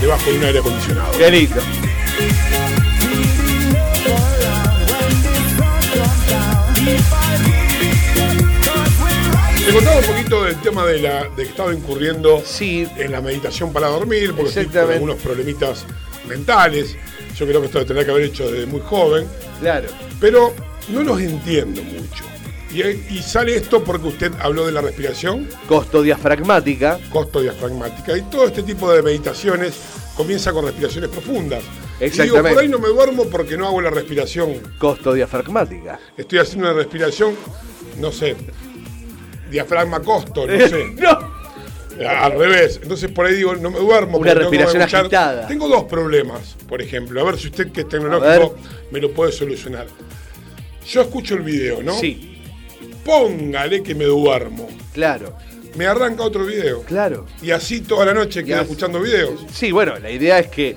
debajo 0.00 0.30
de 0.30 0.38
un 0.38 0.44
aire 0.44 0.58
acondicionado. 0.58 1.12
Qué 1.16 1.30
lindo. 1.30 1.60
Te 9.66 9.72
contaba 9.72 9.96
un 9.98 10.04
poquito 10.04 10.44
del 10.44 10.56
tema 10.60 10.86
de 10.86 10.98
la 11.00 11.24
de 11.24 11.42
que 11.42 11.48
estaba 11.50 11.72
incurriendo 11.74 12.40
Sí. 12.44 12.86
en 12.96 13.10
la 13.12 13.20
meditación 13.20 13.72
para 13.72 13.88
dormir, 13.88 14.32
porque 14.36 14.48
estoy 14.60 14.66
con 14.66 14.92
algunos 14.92 15.16
problemitas 15.16 15.84
mentales. 16.28 16.96
Yo 17.36 17.46
creo 17.46 17.60
que 17.60 17.66
esto 17.66 17.80
lo 17.80 17.86
tendría 17.86 18.04
que 18.04 18.10
haber 18.12 18.24
hecho 18.24 18.50
desde 18.50 18.66
muy 18.66 18.80
joven, 18.80 19.26
Claro. 19.60 19.88
pero 20.20 20.54
no 20.88 21.02
los 21.02 21.20
entiendo 21.20 21.82
mucho. 21.82 22.24
Y, 22.76 23.14
y 23.16 23.22
sale 23.22 23.56
esto 23.56 23.82
porque 23.82 24.08
usted 24.08 24.32
habló 24.40 24.66
de 24.66 24.72
la 24.72 24.80
respiración, 24.82 25.48
Costo 25.68 26.02
diafragmática. 26.02 26.98
costo 27.10 27.40
diafragmática, 27.40 28.16
y 28.18 28.22
todo 28.22 28.46
este 28.46 28.62
tipo 28.62 28.92
de 28.92 29.02
meditaciones 29.02 29.74
comienza 30.16 30.52
con 30.52 30.64
respiraciones 30.66 31.08
profundas. 31.10 31.62
Y 31.62 31.64
digo, 31.64 32.06
Exactamente. 32.06 32.50
por 32.54 32.62
ahí 32.62 32.68
no 32.68 32.78
me 32.78 32.88
duermo 32.88 33.24
porque 33.30 33.56
no 33.56 33.66
hago 33.66 33.80
la 33.80 33.90
respiración. 33.90 34.54
Costo 34.78 35.14
diafragmática. 35.14 35.98
Estoy 36.16 36.38
haciendo 36.40 36.68
una 36.70 36.76
respiración, 36.76 37.34
no 37.98 38.12
sé, 38.12 38.36
diafragma 39.50 40.00
costo, 40.00 40.46
no 40.46 40.68
sé. 40.68 40.84
no. 40.98 41.36
Al 42.06 42.32
revés. 42.38 42.78
Entonces 42.82 43.10
por 43.10 43.24
ahí 43.24 43.36
digo, 43.36 43.56
no 43.56 43.70
me 43.70 43.78
duermo. 43.78 44.18
Una 44.18 44.32
tengo 44.34 44.50
respiración 44.50 44.82
escuchar- 44.82 45.00
agitada. 45.06 45.46
Tengo 45.46 45.66
dos 45.68 45.84
problemas, 45.84 46.54
por 46.68 46.82
ejemplo. 46.82 47.18
A 47.20 47.24
ver 47.24 47.38
si 47.38 47.46
usted 47.46 47.72
que 47.72 47.80
es 47.82 47.88
tecnológico 47.88 48.54
me 48.90 49.00
lo 49.00 49.12
puede 49.12 49.32
solucionar. 49.32 49.86
Yo 50.86 51.00
escucho 51.00 51.34
el 51.34 51.40
video, 51.42 51.82
¿no? 51.82 51.98
Sí, 51.98 52.35
Póngale 53.06 53.82
que 53.82 53.94
me 53.94 54.04
duermo. 54.04 54.68
claro, 54.92 55.32
Me 55.76 55.86
arranca 55.86 56.22
otro 56.24 56.44
video. 56.44 56.82
claro. 56.82 57.24
Y 57.40 57.50
así 57.52 57.80
toda 57.82 58.04
la 58.06 58.14
noche 58.14 58.44
quedo 58.44 58.56
así- 58.56 58.64
escuchando 58.64 58.98
videos. 59.00 59.44
Sí, 59.52 59.70
bueno, 59.72 59.96
la 59.98 60.10
idea 60.10 60.38
es 60.40 60.48
que 60.48 60.76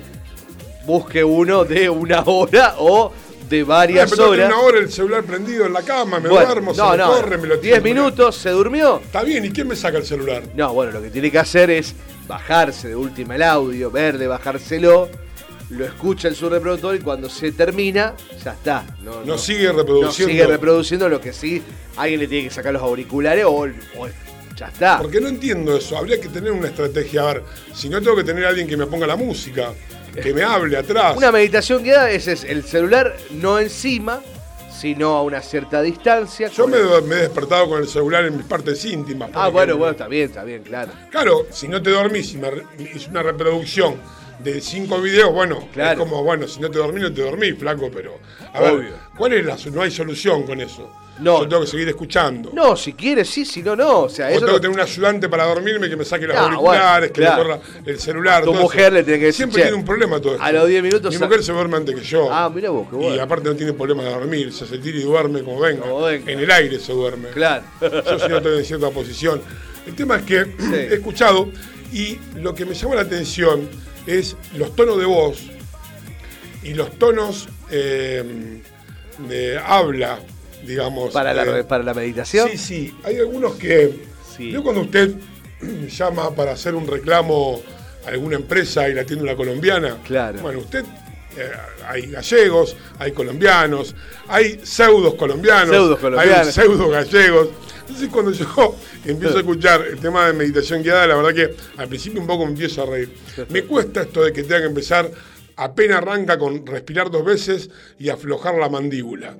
busque 0.86 1.24
uno 1.24 1.64
de 1.64 1.90
una 1.90 2.22
hora 2.26 2.74
o 2.78 3.12
de 3.48 3.62
Ah, 3.62 3.64
varias 3.64 4.10
tengo 4.10 4.28
horas. 4.30 4.46
una 4.46 4.60
hora 4.60 4.78
el 4.78 4.92
celular 4.92 5.24
prendido 5.24 5.66
en 5.66 5.72
la 5.72 5.82
cama, 5.82 6.20
me 6.20 6.28
Bueno, 6.28 6.46
duermo, 6.46 6.72
se 6.72 6.80
no, 6.80 6.90
me 6.92 6.96
no, 6.98 7.06
corre, 7.08 7.36
me 7.38 7.48
lo 7.48 7.56
10 7.56 7.82
tiro. 7.82 7.82
minutos, 7.94 8.36
se 8.36 8.50
durmió. 8.50 9.00
Está 9.04 9.22
bien, 9.24 9.44
¿y 9.44 9.50
quién 9.50 9.66
me 9.66 9.74
saca 9.74 9.98
el 9.98 10.04
celular? 10.06 10.42
No, 10.54 10.72
bueno, 10.72 10.92
lo 10.92 11.02
que 11.02 11.10
tiene 11.10 11.32
que 11.32 11.38
hacer 11.40 11.68
es 11.70 11.94
bajarse 12.28 12.86
de 12.88 12.94
última 12.96 13.34
el 13.34 13.42
audio, 13.42 13.90
verde, 13.90 14.28
bajárselo, 14.28 15.08
lo 15.70 15.84
escucha 15.84 16.28
en 16.28 16.34
su 16.34 16.48
reproductor 16.48 16.94
y 16.96 16.98
cuando 17.00 17.28
se 17.30 17.52
termina, 17.52 18.14
ya 18.44 18.52
está. 18.52 18.84
No, 19.02 19.24
No 19.24 19.38
sigue 19.38 19.68
reproduciendo. 19.72 20.06
No 20.06 20.12
sigue 20.12 20.46
reproduciendo 20.46 21.08
lo 21.08 21.20
que 21.20 21.32
sí, 21.32 21.62
alguien 21.96 22.20
le 22.20 22.26
tiene 22.28 22.48
que 22.48 22.54
sacar 22.54 22.72
los 22.72 22.82
auriculares 22.82 23.44
o, 23.44 23.50
o 23.96 24.08
ya 24.56 24.66
está. 24.68 24.98
Porque 24.98 25.20
no 25.20 25.28
entiendo 25.28 25.76
eso. 25.76 25.96
Habría 25.96 26.20
que 26.20 26.28
tener 26.28 26.52
una 26.52 26.68
estrategia. 26.68 27.22
A 27.22 27.26
ver, 27.34 27.42
si 27.74 27.88
no 27.88 28.00
tengo 28.02 28.16
que 28.16 28.24
tener 28.24 28.44
a 28.44 28.48
alguien 28.48 28.66
que 28.66 28.76
me 28.76 28.86
ponga 28.86 29.06
la 29.06 29.16
música, 29.16 29.72
que 30.20 30.34
me 30.34 30.42
hable 30.42 30.76
atrás. 30.76 31.16
Una 31.16 31.30
meditación 31.30 31.82
guiada 31.84 32.10
es, 32.10 32.26
es 32.26 32.42
el 32.44 32.64
celular 32.64 33.16
no 33.30 33.58
encima, 33.60 34.20
sino 34.76 35.14
a 35.16 35.22
una 35.22 35.40
cierta 35.40 35.80
distancia. 35.82 36.48
Yo 36.48 36.66
me, 36.66 36.78
el- 36.78 37.04
me 37.04 37.14
he 37.14 37.18
despertado 37.20 37.68
con 37.68 37.80
el 37.80 37.86
celular 37.88 38.24
en 38.24 38.36
mis 38.36 38.46
partes 38.46 38.84
íntimas. 38.84 39.30
Ah, 39.34 39.48
bueno, 39.48 39.74
ejemplo. 39.74 39.76
bueno, 39.78 39.92
está 39.92 40.08
bien, 40.08 40.24
está 40.24 40.42
bien, 40.42 40.62
claro. 40.64 40.90
Claro, 41.10 41.46
si 41.52 41.68
no 41.68 41.80
te 41.80 41.90
dormís 41.90 42.32
y 42.34 42.38
me 42.38 42.48
hice 42.94 43.08
una 43.08 43.22
reproducción 43.22 43.96
de 44.42 44.60
cinco 44.60 45.00
videos, 45.00 45.32
bueno, 45.32 45.68
Claro. 45.72 45.92
es 45.92 45.98
como, 45.98 46.22
bueno, 46.22 46.46
si 46.48 46.60
no 46.60 46.70
te 46.70 46.78
dormís, 46.78 47.02
no 47.02 47.12
te 47.12 47.22
dormís, 47.22 47.58
flaco, 47.58 47.90
pero. 47.92 48.18
A 48.52 48.60
ver, 48.60 48.72
Obvio. 48.72 48.92
¿cuál 49.16 49.32
es 49.34 49.44
la 49.44 49.56
No 49.72 49.82
hay 49.82 49.90
solución 49.90 50.44
con 50.44 50.60
eso. 50.60 50.90
No. 51.18 51.42
Yo 51.42 51.48
tengo 51.48 51.60
que 51.62 51.68
seguir 51.68 51.86
escuchando. 51.88 52.50
No, 52.54 52.74
si 52.76 52.94
quieres, 52.94 53.28
sí, 53.28 53.44
si 53.44 53.62
no, 53.62 53.76
no. 53.76 54.00
O 54.04 54.08
sea, 54.08 54.28
O 54.28 54.30
eso 54.30 54.38
tengo 54.40 54.52
no- 54.52 54.54
que 54.56 54.60
tener 54.62 54.74
un 54.74 54.80
ayudante 54.80 55.28
para 55.28 55.44
dormirme 55.44 55.90
que 55.90 55.96
me 55.96 56.04
saque 56.06 56.26
los 56.26 56.34
Ah, 56.34 56.44
auriculares, 56.44 57.10
bueno, 57.10 57.12
que 57.12 57.20
claro. 57.20 57.36
me 57.36 57.42
corra 57.60 57.60
el 57.84 58.00
celular. 58.00 58.40
Tu 58.40 58.44
todo 58.46 58.54
eso. 58.54 58.62
mujer 58.62 58.92
le 58.94 59.02
tiene 59.04 59.18
que 59.20 59.26
decir, 59.26 59.36
Siempre 59.36 59.56
"Che, 59.60 59.68
tiene 59.68 59.76
un 59.76 59.84
problema 59.84 60.18
todo 60.18 60.32
esto. 60.32 60.44
a 60.44 60.50
los 60.52 60.66
10 60.66 60.82
minutos 60.82 61.12
Mi 61.14 61.20
mujer 61.20 61.42
se 61.44 61.52
duerme 61.52 61.76
antes 61.76 61.94
que 61.94 62.00
yo. 62.00 62.32
Ah, 62.32 62.50
mira 62.54 62.70
vos, 62.70 62.88
qué 62.88 62.96
bueno. 62.96 63.14
Y 63.16 63.18
aparte 63.18 63.50
no 63.50 63.54
tiene 63.54 63.74
problema 63.74 64.02
de 64.02 64.10
dormir, 64.10 64.50
se 64.50 64.64
tira 64.78 64.96
y 64.96 65.02
duerme 65.02 65.42
como 65.42 65.60
venga. 65.60 65.82
Como 65.82 66.00
venga. 66.00 66.32
En 66.32 66.38
el 66.40 66.50
aire 66.50 66.78
se 66.80 66.92
duerme. 66.94 67.28
Claro. 67.34 67.64
Yo 67.82 68.18
sí 68.18 68.26
no 68.30 68.36
estoy 68.38 68.58
en 68.58 68.64
cierta 68.64 68.88
posición. 68.88 69.42
El 69.86 69.94
tema 69.94 70.16
es 70.16 70.22
que 70.22 70.46
he 70.72 70.94
escuchado 70.94 71.50
y 71.92 72.18
lo 72.36 72.54
que 72.54 72.64
me 72.64 72.72
llama 72.74 72.94
la 72.94 73.02
atención 73.02 73.68
es 74.18 74.36
los 74.56 74.74
tonos 74.76 74.98
de 74.98 75.04
voz 75.06 75.42
y 76.62 76.74
los 76.74 76.90
tonos 76.98 77.48
eh, 77.70 78.60
de 79.28 79.58
habla, 79.58 80.18
digamos. 80.66 81.12
para, 81.12 81.32
la, 81.34 81.58
eh, 81.60 81.64
para 81.64 81.82
la 81.84 81.94
meditación. 81.94 82.48
Sí, 82.50 82.58
sí. 82.58 82.94
Hay 83.04 83.16
algunos 83.18 83.54
que. 83.54 84.04
Sí. 84.36 84.50
Yo 84.50 84.62
cuando 84.62 84.82
usted 84.82 85.14
llama 85.88 86.34
para 86.34 86.52
hacer 86.52 86.74
un 86.74 86.86
reclamo 86.86 87.62
a 88.06 88.08
alguna 88.10 88.36
empresa 88.36 88.88
y 88.88 88.94
la 88.94 89.02
atiende 89.02 89.24
una 89.24 89.36
colombiana. 89.36 89.98
Claro. 90.04 90.40
Bueno, 90.40 90.60
usted. 90.60 90.84
eh, 91.36 91.50
hay 91.88 92.06
gallegos, 92.10 92.76
hay 92.98 93.12
colombianos, 93.12 93.94
hay 94.28 94.60
pseudos 94.64 95.14
colombianos, 95.14 95.70
Pseudos 95.70 95.98
colombianos. 95.98 96.46
hay 96.46 96.52
pseudo 96.52 96.88
gallegos. 96.88 97.48
Entonces 97.90 98.08
cuando 98.12 98.30
yo 98.32 98.76
empiezo 99.04 99.36
a 99.36 99.40
escuchar 99.40 99.82
el 99.84 99.98
tema 99.98 100.26
de 100.28 100.32
meditación 100.32 100.82
guiada, 100.82 101.08
la 101.08 101.16
verdad 101.16 101.34
que 101.34 101.54
al 101.76 101.88
principio 101.88 102.20
un 102.20 102.26
poco 102.28 102.44
me 102.44 102.52
empiezo 102.52 102.82
a 102.84 102.86
reír. 102.86 103.12
Me 103.48 103.64
cuesta 103.64 104.02
esto 104.02 104.22
de 104.22 104.32
que 104.32 104.42
tenga 104.44 104.60
que 104.60 104.66
empezar, 104.66 105.10
apenas 105.56 105.98
arranca 105.98 106.38
con 106.38 106.64
respirar 106.64 107.10
dos 107.10 107.24
veces 107.24 107.68
y 107.98 108.08
aflojar 108.08 108.54
la 108.54 108.68
mandíbula. 108.68 109.34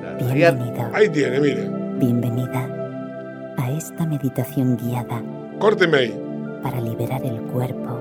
Claro. 0.00 0.34
Bienvenido, 0.34 0.90
Ahí 0.92 1.08
tiene, 1.08 1.40
mire. 1.40 1.66
bienvenida 1.98 3.54
a 3.56 3.72
esta 3.72 4.06
meditación 4.06 4.76
guiada 4.76 5.22
Córteme 5.58 5.96
ahí. 5.96 6.20
para 6.62 6.80
liberar 6.80 7.24
el 7.24 7.40
cuerpo, 7.52 7.98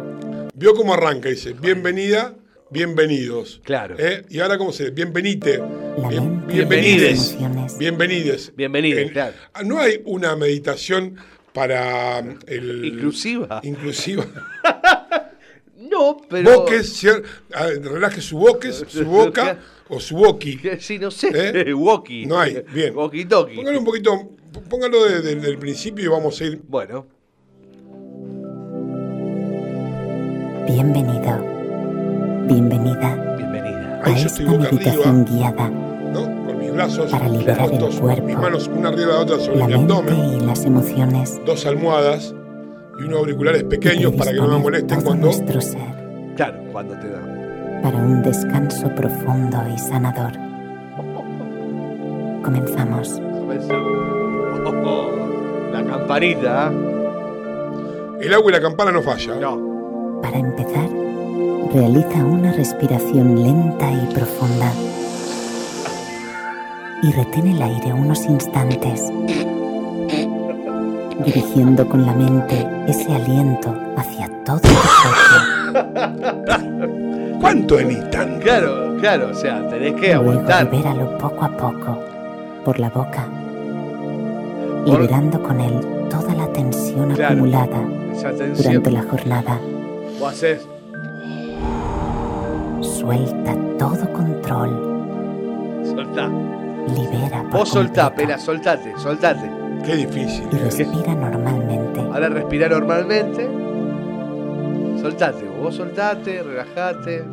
Vio 0.53 0.74
cómo 0.74 0.94
arranca, 0.94 1.30
dice, 1.30 1.53
bienvenida, 1.53 2.34
bienvenidos. 2.70 3.62
Claro. 3.64 3.96
¿Eh? 3.98 4.26
Y 4.30 4.40
ahora 4.40 4.58
cómo 4.58 4.72
se 4.72 4.84
dice, 4.84 4.96
bienvenite. 4.96 5.62
Bien- 6.10 6.46
bienvenides. 6.48 7.38
Bienvenides. 7.78 8.54
Bienvenides, 8.56 9.08
En- 9.08 9.10
claro. 9.10 9.34
Ah, 9.54 9.64
No 9.64 9.80
hay 9.80 10.02
una 10.06 10.36
meditación 10.36 11.16
para 11.54 12.20
el... 12.48 12.86
Inclusiva. 12.86 13.62
Inclusiva. 13.64 14.26
No, 15.90 16.18
pero. 16.30 16.54
Boques, 16.60 17.04
cier- 17.04 17.24
relaje 17.82 18.22
su 18.22 18.38
boques, 18.38 18.86
su 18.88 19.06
boca 19.06 19.58
o 19.90 20.00
su. 20.00 20.38
Que 20.38 20.78
Sí, 20.80 21.00
no 21.00 21.10
sé. 21.10 21.32
¿Eh? 21.34 21.74
Walkie. 21.74 22.28
No 22.28 22.40
hay, 22.40 22.64
bien. 22.72 22.96
Walkie 22.96 23.26
talkie. 23.26 23.56
Póngalo 23.56 23.80
un 23.80 23.86
poquito, 23.86 24.30
póngalo 24.70 25.06
desde 25.06 25.32
el 25.50 25.58
principio 25.58 26.06
y 26.06 26.08
vamos 26.10 26.40
a 26.41 26.44
ir. 26.46 26.62
Bueno, 26.68 27.08
Bienvenido, 30.68 31.44
bienvenida 32.50 33.36
bienvenida. 33.38 34.02
a 34.04 34.10
esta 34.12 34.44
meditación 34.44 35.22
arriba, 35.22 35.26
guiada. 35.30 35.70
¿no? 35.70 36.46
Con 36.46 36.58
mis 36.60 36.74
brazos 36.74 37.12
Para 37.12 37.28
liberar 37.30 37.62
el 37.62 37.70
puestos, 37.80 38.00
cuerpo, 38.00 38.26
mis 38.26 38.38
manos 38.38 38.68
una 38.68 38.90
arriba 38.90 39.08
de 39.08 39.14
la 39.14 39.20
otra 39.20 39.40
sobre 39.40 39.60
La 39.60 39.68
mi 39.68 39.74
mente 39.74 39.94
abdomen. 39.94 40.34
y 40.34 40.40
las 40.46 40.66
emociones. 40.66 41.42
dos 41.46 41.66
almohadas 41.66 42.34
y 43.00 43.04
unos 43.04 43.20
auriculares 43.20 43.64
pequeños 43.64 44.14
para 44.14 44.32
que 44.32 44.38
no 44.38 44.48
me 44.48 44.58
molesten 44.60 45.02
cuando 45.02 45.26
nuestro 45.28 45.62
ser 45.62 45.80
Claro, 46.36 46.58
cuando 46.72 46.94
te 47.00 47.10
da. 47.10 47.20
para 47.84 47.98
un 47.98 48.22
descanso 48.24 48.90
profundo 48.96 49.58
y 49.74 49.78
sanador. 49.78 50.32
Comenzamos. 52.44 53.22
Comenzamos. 53.40 53.90
La 55.72 55.84
campanita. 55.86 56.72
el 58.22 58.34
agua 58.34 58.50
y 58.50 58.54
la 58.54 58.62
campana 58.62 58.92
no 58.92 59.02
falla. 59.02 59.36
No. 59.36 60.20
Para 60.22 60.38
empezar, 60.40 60.90
realiza 61.73 62.23
una 62.23 62.52
respiración 62.52 63.41
lenta 63.41 63.91
y 63.91 64.14
profunda. 64.14 64.72
Y 67.03 67.11
retén 67.14 67.48
el 67.48 67.61
aire 67.61 67.94
unos 67.94 68.26
instantes, 68.26 69.03
dirigiendo 71.26 71.88
con 71.88 72.06
la 72.06 72.14
mente 72.14 72.68
ese 72.88 73.14
aliento 73.14 73.73
hacia 73.95 74.27
todo 74.44 74.60
tu 74.60 74.68
cuerpo. 75.72 76.10
¿Cuánto 77.40 77.77
necesitan? 77.81 78.40
Claro, 78.40 78.98
claro, 78.99 79.30
o 79.30 79.34
sea, 79.34 79.65
tenés 79.69 79.94
que 79.94 80.14
Luego 80.14 80.31
aguantar. 80.31 80.65
libéralo 80.72 81.18
poco 81.18 81.45
a 81.45 81.49
poco 81.56 81.98
por 82.65 82.80
la 82.80 82.90
boca, 82.90 83.26
liberando 84.86 85.41
con 85.41 85.61
él 85.61 85.80
toda 86.10 86.34
la 86.36 86.48
tensión 86.52 87.14
Claro. 87.14 87.36
acumulada 87.36 87.80
tensión. 88.38 88.56
durante 88.57 88.91
la 88.91 89.03
jornada. 89.03 89.57
Vos 90.19 90.34
haces. 90.34 90.68
Suelta 92.81 93.56
todo 93.77 94.11
control, 94.14 94.69
Soltá. 95.85 96.30
libera 96.95 97.43
por 97.49 97.60
Vos 97.60 97.69
soltá, 97.69 98.14
pena, 98.14 98.38
soltate, 98.38 98.93
soltate. 98.97 99.49
Qué 99.85 99.95
difícil. 99.95 100.47
y 100.51 100.56
respira 100.57 101.15
normalmente. 101.15 101.99
Ahora 102.01 102.30
respira 102.30 102.68
normalmente. 102.69 103.47
Soltate, 105.01 105.45
vos 105.61 105.76
soltate, 105.76 106.43
relajate. 106.43 107.23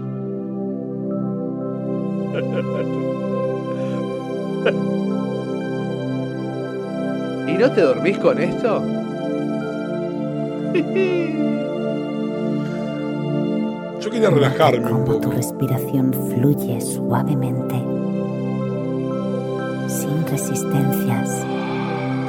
¿Y 7.49 7.53
no 7.59 7.71
te 7.71 7.81
dormís 7.81 8.19
con 8.19 8.39
esto? 8.41 8.83
Yo 14.07 14.13
quería 14.13 14.31
relajarme 14.31 14.93
un 14.93 15.05
Cómo 15.05 15.19
tu 15.19 15.33
respiración 15.33 16.13
fluye 16.13 16.81
suavemente, 16.81 17.75
sin 19.89 20.25
resistencias. 20.29 21.45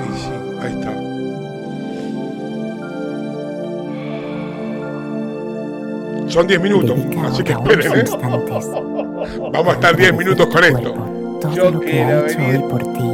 Y 0.01 0.17
sí, 0.17 0.31
ahí 0.59 0.73
está. 0.73 0.91
Son 6.31 6.47
10 6.47 6.61
minutos, 6.61 6.97
Dedica 6.97 7.27
así 7.27 7.43
que 7.43 7.51
esperen, 7.51 7.93
¿eh? 7.93 8.05
Vamos 9.53 9.67
a 9.67 9.73
estar 9.73 9.95
10 9.95 10.17
minutos 10.17 10.47
con 10.47 10.63
esto. 10.63 10.93
todo 11.39 11.53
Yo 11.53 11.69
lo 11.69 11.79
que 11.79 12.01
ha 12.01 12.25
hecho 12.25 12.39
venir. 12.39 12.55
hoy 12.55 12.69
por 12.71 12.81
ti. 12.93 13.11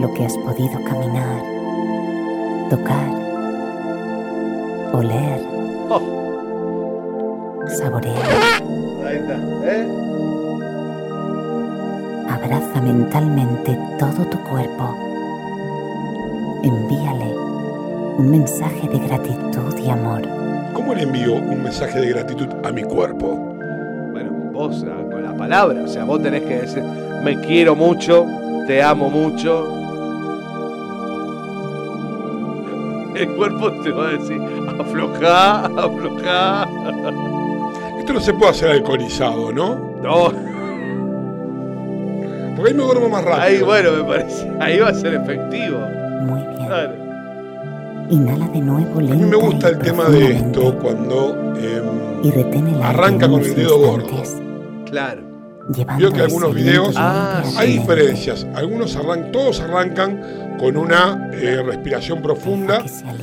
Lo 0.00 0.14
que 0.14 0.24
has 0.26 0.36
podido 0.38 0.84
caminar, 0.84 1.42
tocar, 2.70 3.25
oler, 4.96 5.40
Oh, 5.88 6.00
saborear. 7.68 8.16
ahí 9.06 9.16
está. 9.16 9.36
¿eh? 9.64 9.86
Abraza 12.28 12.80
mentalmente 12.82 13.78
todo 13.98 14.24
tu 14.26 14.38
cuerpo. 14.50 14.94
Envíale 16.64 17.34
un 18.18 18.30
mensaje 18.30 18.88
de 18.88 18.98
gratitud 18.98 19.78
y 19.78 19.88
amor. 19.90 20.22
¿Cómo 20.72 20.92
le 20.94 21.02
envío 21.02 21.34
un 21.34 21.62
mensaje 21.62 22.00
de 22.00 22.08
gratitud 22.08 22.48
a 22.64 22.72
mi 22.72 22.82
cuerpo? 22.82 23.36
Bueno, 24.12 24.30
vos 24.52 24.84
ah, 24.88 25.02
con 25.10 25.22
la 25.22 25.34
palabra, 25.36 25.82
o 25.84 25.88
sea, 25.88 26.04
vos 26.04 26.20
tenés 26.22 26.42
que 26.42 26.56
decir, 26.62 26.82
me 27.22 27.38
quiero 27.40 27.76
mucho, 27.76 28.26
te 28.66 28.82
amo 28.82 29.08
mucho. 29.10 29.72
El 33.16 33.34
cuerpo 33.36 33.70
te 33.82 33.90
va 33.92 34.08
a 34.08 34.12
decir, 34.12 34.38
aflojá, 34.80 35.66
aflojá. 35.66 36.68
Esto 37.98 38.12
no 38.12 38.20
se 38.20 38.32
puede 38.34 38.50
hacer 38.52 38.70
alcoholizado, 38.70 39.52
¿no? 39.52 39.76
No, 40.02 40.32
Porque 42.54 42.70
ahí 42.70 42.76
me 42.76 42.82
duermo 42.84 43.08
más 43.08 43.24
rápido. 43.24 43.42
ahí 43.42 43.62
bueno, 43.62 43.92
me 43.92 44.04
parece, 44.04 44.50
ahí 44.60 44.78
va 44.78 44.88
a 44.88 44.94
ser 44.94 45.14
efectivo. 45.14 45.78
Muy 46.22 46.40
bien. 46.40 46.66
Claro. 46.66 46.92
Inhala 48.08 48.46
de 48.48 48.60
nuevo 48.60 48.98
A 48.98 49.02
mí 49.02 49.24
me 49.24 49.36
gusta 49.36 49.68
el 49.68 49.78
tema 49.78 50.04
de 50.04 50.32
esto 50.36 50.78
cuando 50.78 51.54
y 52.22 52.28
em, 52.28 52.32
retén 52.34 52.68
el 52.68 52.74
aire 52.74 52.84
arranca 52.84 53.28
con 53.28 53.42
el 53.42 53.54
dedo 53.54 53.78
gordo. 53.78 54.22
Claro. 54.84 55.22
llevando 55.74 55.98
Vio 55.98 56.12
que 56.12 56.20
algunos 56.20 56.54
videos 56.54 56.94
Ah, 56.96 57.42
hay 57.56 57.78
diferencias. 57.78 58.46
Algunos 58.54 58.94
arrancan, 58.96 59.32
todos 59.32 59.60
arrancan 59.60 60.20
con 60.58 60.76
una 60.76 61.30
eh, 61.32 61.62
respiración 61.64 62.22
profunda. 62.22 62.82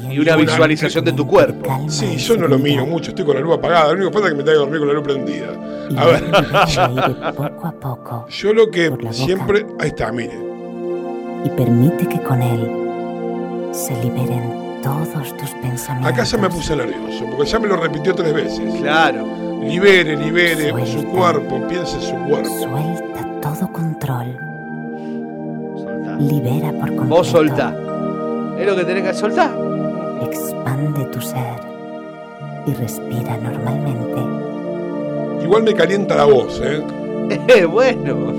Y 0.09 0.19
una 0.19 0.35
visualización 0.35 1.05
de 1.05 1.13
tu 1.13 1.27
cuerpo. 1.27 1.85
Sí, 1.89 2.17
yo 2.17 2.37
no 2.37 2.47
lo 2.47 2.59
miro 2.59 2.85
mucho, 2.85 3.09
estoy 3.09 3.25
con 3.25 3.35
la 3.35 3.41
luz 3.41 3.55
apagada. 3.55 3.87
Lo 3.87 3.93
único 3.93 4.09
que 4.09 4.13
falta 4.13 4.27
es 4.27 4.33
que 4.33 4.37
me 4.37 4.43
tenga 4.43 4.53
que 4.53 4.59
dormir 4.59 4.79
con 4.79 4.87
la 4.87 4.93
luz 4.93 5.03
prendida. 5.03 5.47
A 5.97 6.05
ver, 6.05 7.35
poco 7.35 7.67
a 7.67 7.71
poco 7.71 8.25
yo 8.29 8.53
lo 8.53 8.69
que 8.69 8.91
siempre. 9.11 9.65
Ahí 9.79 9.89
está, 9.89 10.11
mire. 10.11 10.37
y 11.45 11.49
permite 11.49 12.07
que 12.07 12.19
con 12.21 12.41
él 12.41 13.69
se 13.73 13.93
liberen 14.03 14.81
todos 14.83 15.35
tus 15.37 15.49
pensamientos. 15.61 16.13
Acá 16.13 16.23
ya 16.23 16.37
me 16.37 16.49
puse 16.49 16.75
nervioso, 16.75 17.25
porque 17.31 17.49
ya 17.49 17.59
me 17.59 17.67
lo 17.67 17.77
repitió 17.77 18.13
tres 18.13 18.33
veces. 18.33 18.61
Claro. 18.81 19.25
Libere, 19.61 20.15
libere 20.17 20.71
su 20.85 20.91
Suelta. 21.01 21.09
cuerpo, 21.11 21.67
piense 21.69 21.95
en 21.95 22.01
su 22.01 22.15
cuerpo. 22.27 22.49
Suelta 22.59 23.41
todo 23.41 23.71
control. 23.71 24.37
Libera 26.19 26.71
por 26.71 26.87
completo. 26.87 27.15
Vos 27.15 27.27
soltá. 27.27 27.75
Es 28.57 28.65
lo 28.65 28.75
que 28.75 28.85
tenés 28.85 29.03
que 29.03 29.13
soltar. 29.13 29.51
Expande 30.21 31.05
tu 31.05 31.21
ser 31.21 31.61
y 32.65 32.73
respira 32.73 33.37
normalmente. 33.37 34.21
Igual 35.43 35.63
me 35.63 35.73
calienta 35.73 36.15
la 36.15 36.25
voz, 36.25 36.61
¿eh? 36.63 36.81
Eh, 37.47 37.65
bueno. 37.65 38.33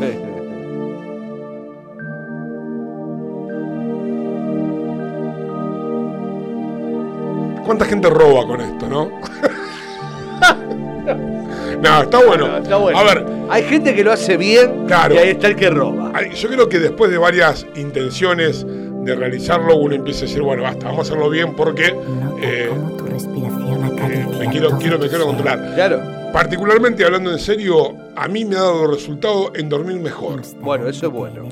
¿Cuánta 7.65 7.87
gente 7.87 8.11
roba 8.11 8.47
con 8.47 8.61
esto, 8.61 8.87
no? 8.89 9.11
no, 11.81 12.03
está 12.03 12.25
bueno. 12.25 12.49
No, 12.49 12.57
está 12.59 12.77
bueno. 12.77 12.99
A 12.99 13.03
ver, 13.05 13.25
Hay 13.51 13.63
gente 13.65 13.95
que 13.95 14.03
lo 14.05 14.13
hace 14.13 14.37
bien 14.37 14.87
Claro. 14.87 15.15
y 15.15 15.19
ahí 15.19 15.29
está 15.31 15.49
el 15.49 15.57
que 15.57 15.71
roba. 15.71 16.13
yo 16.35 16.49
creo 16.49 16.69
que 16.69 16.79
después 16.79 17.11
de 17.11 17.19
varias 17.19 17.67
intenciones 17.77 18.65
de 18.67 19.15
realizarlo, 19.15 19.77
uno 19.77 19.95
empieza 19.95 20.21
a 20.21 20.23
decir, 20.29 20.41
bueno, 20.43 20.63
basta, 20.63 20.87
vamos 20.87 21.01
a 21.01 21.03
hacerlo 21.13 21.29
bien 21.29 21.55
porque 21.55 21.93
Nota 21.93 22.37
eh, 22.41 22.71
tu 22.97 23.05
respiración 23.05 23.85
eh, 24.11 24.27
me 24.39 24.49
quiero, 24.49 24.79
quiero, 24.79 24.99
me 24.99 25.09
quiero 25.09 25.27
controlar. 25.27 25.75
Claro. 25.75 26.24
Particularmente 26.35 27.05
hablando 27.05 27.31
en 27.31 27.39
serio, 27.39 27.95
a 28.17 28.27
mí 28.27 28.45
me 28.45 28.57
ha 28.57 28.63
dado 28.63 28.89
resultado 28.89 29.53
en 29.55 29.69
dormir 29.69 30.01
mejor. 30.01 30.43
Bueno, 30.61 30.89
eso 30.89 31.07
es 31.07 31.13
bueno. 31.13 31.49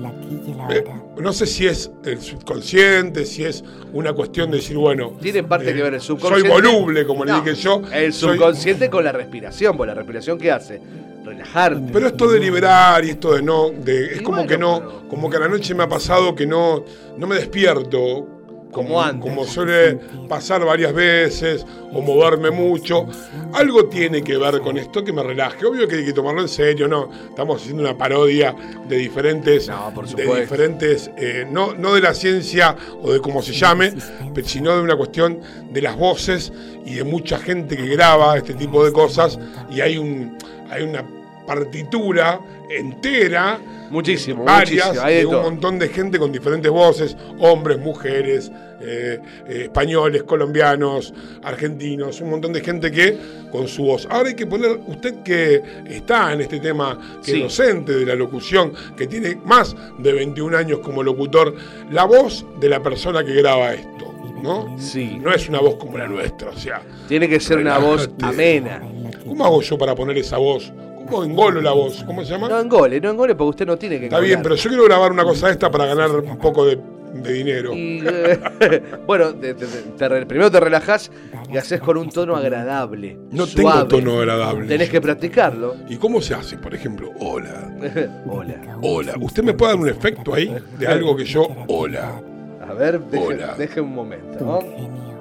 Eh, 0.70 0.82
no 1.20 1.32
sé 1.32 1.46
si 1.46 1.68
es 1.68 1.88
el 2.04 2.20
subconsciente, 2.20 3.24
si 3.24 3.44
es 3.44 3.62
una 3.92 4.12
cuestión 4.12 4.50
de 4.50 4.56
decir, 4.56 4.76
bueno, 4.76 5.12
Tiene 5.22 5.44
parte 5.44 5.70
eh, 5.70 5.74
que 5.74 5.82
ver 5.84 5.94
el 5.94 6.00
soy 6.00 6.16
subconsciente. 6.18 6.50
voluble, 6.50 7.06
como 7.06 7.24
le 7.24 7.30
No, 7.30 7.42
dije 7.42 7.54
yo. 7.54 7.80
El 7.92 8.12
soy- 8.12 8.36
subconsciente 8.36 8.90
con 8.90 9.04
la 9.04 9.12
respiración, 9.12 9.76
pues 9.76 9.86
la 9.86 9.94
respiración 9.94 10.36
¿qué 10.36 10.50
hace? 10.50 10.80
Relajarte. 11.24 11.92
Pero 11.92 12.08
esto 12.08 12.26
de 12.28 12.40
liberar 12.40 13.04
y 13.04 13.10
esto 13.10 13.34
de 13.34 13.42
no, 13.42 13.70
de, 13.70 14.06
es 14.06 14.20
Y 14.20 14.24
como 14.24 14.38
bueno, 14.38 14.48
que 14.48 14.58
no, 14.58 14.78
pero- 14.80 15.08
como 15.08 15.30
que 15.30 15.36
a 15.36 15.40
la 15.40 15.48
noche 15.48 15.76
me 15.76 15.84
ha 15.84 15.88
pasado 15.88 16.34
que 16.34 16.44
no, 16.44 16.84
no 17.16 17.26
me 17.28 17.36
despierto. 17.36 18.26
Como 18.72 19.00
antes. 19.00 19.20
Como 19.20 19.44
suele 19.44 19.96
pasar 20.28 20.64
varias 20.64 20.92
veces 20.92 21.66
o 21.92 22.00
moverme 22.00 22.50
mucho. 22.50 23.06
Algo 23.52 23.86
tiene 23.86 24.22
que 24.22 24.36
ver 24.38 24.60
con 24.60 24.78
esto 24.78 25.04
que 25.04 25.12
me 25.12 25.22
relaje. 25.22 25.64
Obvio 25.66 25.86
que 25.86 25.96
hay 25.96 26.04
que 26.04 26.12
tomarlo 26.12 26.40
en 26.40 26.48
serio, 26.48 26.88
¿no? 26.88 27.10
Estamos 27.28 27.60
haciendo 27.60 27.82
una 27.82 27.96
parodia 27.96 28.54
de 28.88 28.96
diferentes, 28.96 29.68
No, 29.68 29.92
por 29.94 30.08
de 30.08 30.40
diferentes, 30.40 31.10
eh, 31.16 31.46
no, 31.48 31.74
no 31.74 31.94
de 31.94 32.00
la 32.00 32.14
ciencia 32.14 32.74
o 33.02 33.12
de 33.12 33.20
cómo 33.20 33.42
se 33.42 33.52
llame, 33.52 33.92
pero 34.34 34.48
sino 34.48 34.74
de 34.74 34.82
una 34.82 34.96
cuestión 34.96 35.40
de 35.70 35.82
las 35.82 35.96
voces 35.96 36.52
y 36.84 36.94
de 36.94 37.04
mucha 37.04 37.38
gente 37.38 37.76
que 37.76 37.86
graba 37.86 38.36
este 38.36 38.54
tipo 38.54 38.84
de 38.84 38.92
cosas 38.92 39.38
y 39.70 39.80
hay 39.80 39.98
un, 39.98 40.36
hay 40.70 40.82
una 40.82 41.04
partitura 41.46 42.40
entera 42.70 43.58
Muchísimo, 43.90 44.44
varias 44.44 44.86
muchísimo. 44.86 45.06
Hay 45.06 45.16
de 45.16 45.26
un 45.26 45.32
todo. 45.32 45.42
montón 45.42 45.78
de 45.78 45.88
gente 45.90 46.18
con 46.18 46.32
diferentes 46.32 46.70
voces, 46.72 47.14
hombres, 47.40 47.78
mujeres, 47.78 48.50
eh, 48.80 49.18
eh, 49.46 49.60
españoles, 49.64 50.22
colombianos, 50.22 51.12
argentinos, 51.42 52.20
un 52.22 52.30
montón 52.30 52.54
de 52.54 52.62
gente 52.62 52.90
que 52.90 53.18
con 53.50 53.68
su 53.68 53.84
voz. 53.84 54.08
Ahora 54.10 54.30
hay 54.30 54.34
que 54.34 54.46
poner, 54.46 54.80
usted 54.86 55.22
que 55.22 55.62
está 55.90 56.32
en 56.32 56.40
este 56.40 56.58
tema, 56.58 56.98
que 57.22 57.32
Sí. 57.32 57.36
es 57.36 57.42
docente 57.42 57.92
de 57.92 58.06
la 58.06 58.14
locución, 58.14 58.72
que 58.96 59.06
tiene 59.06 59.36
más 59.44 59.76
de 59.98 60.12
21 60.14 60.54
años 60.56 60.78
como 60.78 61.02
locutor, 61.02 61.54
la 61.90 62.04
voz 62.04 62.46
de 62.60 62.70
la 62.70 62.82
persona 62.82 63.22
que 63.22 63.34
graba 63.34 63.74
esto, 63.74 64.10
¿no? 64.42 64.74
Sí. 64.78 65.18
No 65.20 65.34
es 65.34 65.50
una 65.50 65.60
voz 65.60 65.76
como 65.76 65.98
la 65.98 66.08
nuestra, 66.08 66.48
o 66.48 66.56
sea, 66.56 66.80
Tiene 67.08 67.28
que 67.28 67.38
ser 67.40 67.58
una 67.58 67.76
voz 67.76 68.08
amena. 68.22 68.80
¿cómo 69.26 69.44
hago 69.44 69.60
yo 69.60 69.76
para 69.76 69.94
poner 69.94 70.16
esa 70.16 70.38
voz? 70.38 70.72
¿Cómo 71.12 71.24
engolo 71.24 71.60
la 71.60 71.72
voz? 71.72 72.02
¿Cómo 72.04 72.24
se 72.24 72.30
llama? 72.32 72.48
No 72.48 72.58
engole, 72.60 73.00
no 73.00 73.10
engole 73.10 73.34
porque 73.34 73.50
usted 73.50 73.66
no 73.66 73.76
tiene 73.76 73.98
que 74.00 74.06
Está 74.06 74.18
bien, 74.20 74.40
pero 74.42 74.54
yo 74.54 74.68
quiero 74.68 74.84
grabar 74.84 75.12
una 75.12 75.24
cosa 75.24 75.50
esta 75.50 75.70
para 75.70 75.86
ganar 75.86 76.10
un 76.10 76.38
poco 76.38 76.64
de, 76.64 76.78
de 77.14 77.32
dinero. 77.32 77.72
Y, 77.74 78.02
eh, 78.04 78.82
bueno, 79.06 79.34
te- 79.34 79.54
te- 79.54 79.66
te 79.66 80.08
re- 80.08 80.26
primero 80.26 80.50
te 80.50 80.58
relajás 80.60 81.10
y 81.52 81.56
haces 81.58 81.80
con 81.80 81.96
un 81.98 82.08
tono 82.10 82.34
agradable. 82.36 83.18
No 83.30 83.46
tengo 83.46 83.86
tono 83.86 84.18
agradable. 84.20 84.66
Tenés 84.66 84.88
que 84.90 85.00
practicarlo. 85.00 85.76
¿Y 85.88 85.96
cómo 85.96 86.20
se 86.22 86.34
hace? 86.34 86.56
Por 86.56 86.74
ejemplo, 86.74 87.10
hola, 87.20 87.70
Hola. 88.26 88.78
hola. 88.82 89.14
¿Usted 89.20 89.42
me 89.42 89.52
puede 89.54 89.72
dar 89.72 89.80
un 89.80 89.88
efecto 89.88 90.34
ahí 90.34 90.54
de 90.78 90.86
algo 90.86 91.14
que 91.16 91.24
yo, 91.26 91.46
hola? 91.68 92.20
A 92.66 92.72
ver, 92.74 93.00
deje, 93.00 93.24
Hola. 93.26 93.54
deje 93.58 93.80
un 93.82 93.92
momento. 93.94 94.38
¿no? 94.44 95.11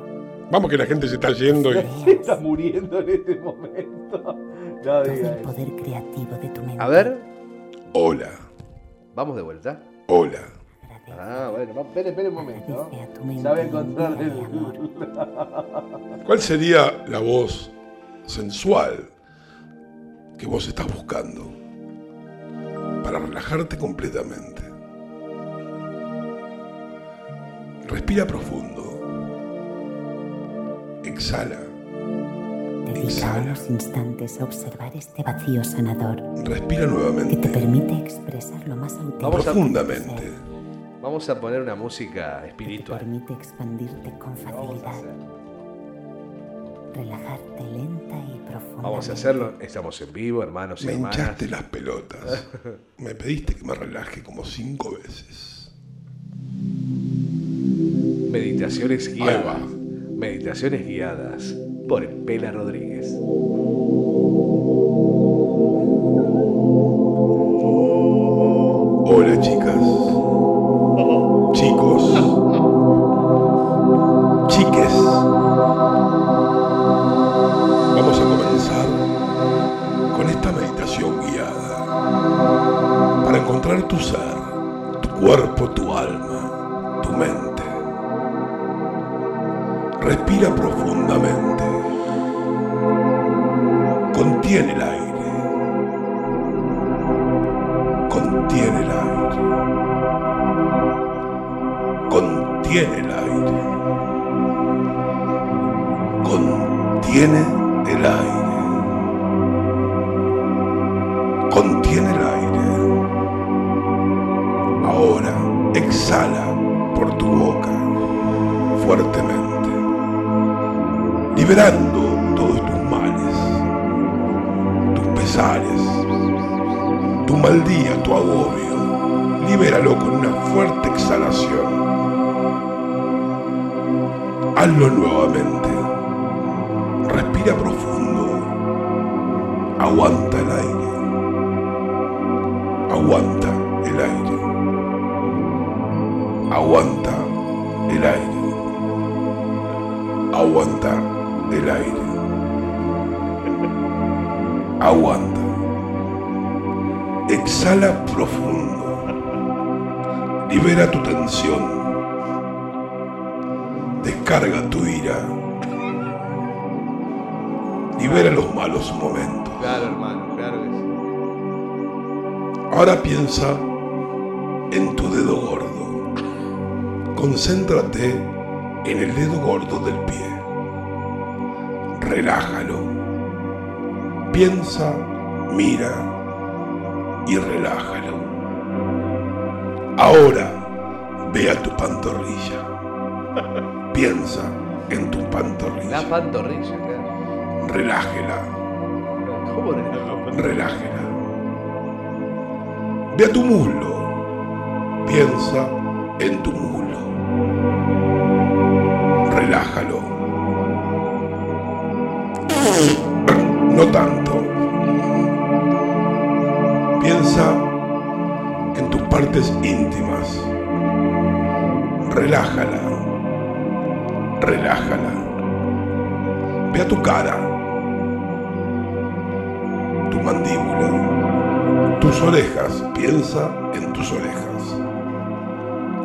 Vamos 0.51 0.69
que 0.69 0.77
la 0.77 0.85
gente 0.85 1.07
se 1.07 1.15
está 1.15 1.31
yendo 1.31 1.71
y... 1.73 1.77
Está 2.11 2.35
muriendo 2.37 2.99
en 2.99 3.09
este 3.09 3.35
momento. 3.37 4.17
No 4.17 4.81
Todo 4.83 5.03
diga 5.03 5.29
el 5.29 5.39
eso. 5.39 5.43
poder 5.43 5.75
creativo 5.77 6.37
de 6.41 6.49
tu 6.49 6.61
mente. 6.61 6.83
A 6.83 6.87
ver, 6.87 7.17
Hola, 7.93 8.29
vamos 9.15 9.35
de 9.35 9.41
vuelta. 9.41 9.81
hola. 10.07 10.39
Ah, 11.19 11.49
bueno, 11.51 11.81
espere, 11.81 12.09
espere 12.09 12.29
un 12.29 12.35
momento. 12.35 12.89
Sabe 13.41 13.63
encontrar 13.63 14.21
el... 14.21 14.31
amor. 14.31 16.23
¿Cuál 16.25 16.39
sería 16.39 17.03
la 17.07 17.19
voz 17.19 17.69
sensual 18.25 19.09
que 20.37 20.45
vos 20.47 20.67
estás 20.67 20.87
buscando 20.93 21.51
para 23.03 23.19
relajarte 23.19 23.77
completamente? 23.77 24.61
Respira 27.87 28.25
profundo. 28.25 28.90
Exhala. 31.03 31.59
Dedica 32.85 33.41
unos 33.43 33.69
instantes 33.69 34.39
a 34.39 34.43
observar 34.43 34.95
este 34.95 35.23
vacío 35.23 35.63
sanador 35.63 36.21
Respira 36.45 36.81
que 36.81 36.87
te 36.87 36.91
nuevamente, 36.93 37.49
permite 37.49 37.93
expresar 37.97 38.67
lo 38.67 38.75
más 38.75 38.93
auténtico 38.93 39.31
profundamente. 39.31 40.31
Vamos 41.01 41.27
a 41.29 41.39
poner 41.39 41.61
una 41.61 41.75
música 41.75 42.37
que 42.37 42.41
te 42.43 42.49
espiritual. 42.49 42.99
permite 42.99 43.33
expandirte 43.33 44.13
con 44.19 44.35
Lo 44.35 44.43
vamos 44.55 44.83
a 44.83 44.91
facilidad, 44.91 45.15
relajarte 46.93 47.63
lenta 47.63 48.15
y 48.17 48.39
profundamente. 48.47 48.81
Vamos 48.83 49.09
a 49.09 49.13
hacerlo. 49.13 49.53
Estamos 49.59 50.01
en 50.01 50.13
vivo, 50.13 50.43
hermanos 50.43 50.83
y 50.83 50.87
Me 50.87 50.93
hermanas. 50.93 51.17
hinchaste 51.17 51.47
las 51.47 51.63
pelotas. 51.63 52.47
Me 52.99 53.15
pediste 53.15 53.55
que 53.55 53.63
me 53.63 53.73
relaje 53.73 54.21
como 54.21 54.45
cinco 54.45 54.95
veces. 55.03 55.71
Meditaciones 58.31 59.07
Ahí 59.07 59.13
guiadas. 59.15 59.61
Meditaciones 60.21 60.85
guiadas 60.85 61.55
por 61.89 62.03
el 62.03 62.09
Pela 62.09 62.51
Rodríguez. 62.51 63.11
Hola 69.07 69.41
chicas, 69.41 69.83
chicos, 71.53 72.03
chiques. 74.47 74.93
Vamos 77.95 78.19
a 78.19 78.23
comenzar 78.23 78.85
con 80.15 80.29
esta 80.29 80.51
meditación 80.51 81.15
guiada 81.31 83.25
para 83.25 83.39
encontrar 83.39 83.87
tu 83.87 83.97
ser, 83.97 84.35
tu 85.01 85.09
cuerpo, 85.19 85.71
tu 85.71 85.91
alma, 85.91 86.20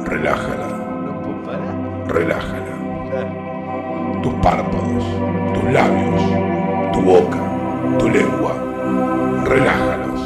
Relájala, 0.05 0.69
relájala. 2.07 2.77
Tus 4.23 4.35
párpados, 4.35 5.05
tus 5.55 5.65
labios, 5.73 6.23
tu 6.93 7.01
boca, 7.03 7.39
tu 7.99 8.09
lengua. 8.09 8.55
Relájalos. 9.45 10.21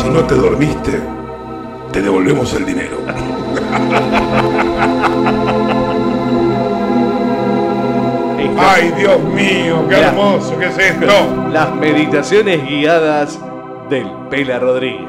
Si 0.00 0.08
no 0.10 0.24
te 0.24 0.34
dormiste, 0.34 1.00
te 1.92 2.02
devolvemos 2.02 2.54
el 2.54 2.66
dinero. 2.66 2.98
Ay, 8.58 8.92
Dios 8.96 9.22
mío, 9.22 9.86
qué 9.88 9.94
Mira. 9.96 10.08
hermoso 10.08 10.58
que 10.58 10.66
es 10.66 10.78
esto. 10.78 11.48
Las 11.52 11.74
meditaciones 11.74 12.62
guiadas 12.66 13.38
del 13.88 14.06
Pela 14.30 14.58
Rodríguez. 14.58 15.06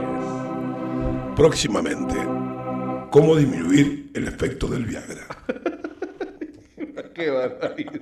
Próximamente, 1.36 2.16
cómo 3.10 3.36
disminuir 3.36 4.12
el 4.14 4.28
efecto 4.28 4.68
del 4.68 4.86
Viagra. 4.86 5.22
Qué 7.14 7.30
barbaridad. 7.32 8.02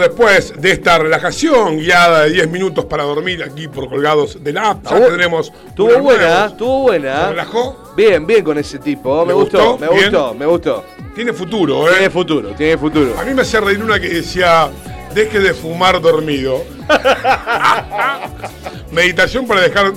Después 0.00 0.52
de 0.60 0.72
esta 0.72 0.98
relajación 0.98 1.78
guiada 1.78 2.24
de 2.24 2.30
10 2.30 2.50
minutos 2.50 2.84
para 2.86 3.04
dormir 3.04 3.42
aquí 3.42 3.68
por 3.68 3.88
colgados 3.88 4.42
de 4.42 4.52
la 4.52 4.70
app. 4.70 4.84
Ya 4.84 5.06
tendremos. 5.06 5.52
Estuvo 5.68 5.88
unos 5.88 6.02
buena, 6.02 6.46
estuvo 6.46 6.90
¿Te 6.90 6.98
buena. 6.98 7.28
relajó? 7.30 7.92
Bien, 7.96 8.26
bien 8.26 8.44
con 8.44 8.58
ese 8.58 8.78
tipo. 8.78 9.22
Me 9.24 9.28
¿Le 9.28 9.34
gustó, 9.34 9.78
me 9.78 9.86
gustó, 9.86 10.34
me 10.34 10.46
gustó. 10.46 10.84
Tiene 11.14 11.32
futuro, 11.32 11.88
¿eh? 11.88 11.92
Tiene 11.92 12.10
futuro, 12.10 12.48
tiene 12.50 12.78
futuro. 12.78 13.14
A 13.18 13.24
mí 13.24 13.34
me 13.34 13.42
hacía 13.42 13.60
reír 13.60 13.82
una 13.82 14.00
que 14.00 14.08
decía, 14.08 14.70
deje 15.14 15.38
de 15.38 15.54
fumar 15.54 16.00
dormido. 16.00 16.62
Meditación 18.92 19.46
para 19.46 19.60
dejar 19.60 19.92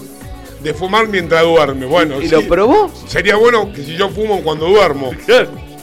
de 0.62 0.74
fumar 0.74 1.08
mientras 1.08 1.44
duerme. 1.44 1.86
Bueno, 1.86 2.22
¿Y 2.22 2.28
lo 2.30 2.42
probó? 2.48 2.92
Sería 3.08 3.36
bueno 3.36 3.72
que 3.74 3.84
si 3.84 3.98
yo 3.98 4.10
fumo 4.10 4.42
cuando 4.44 4.68
duermo, 4.68 5.12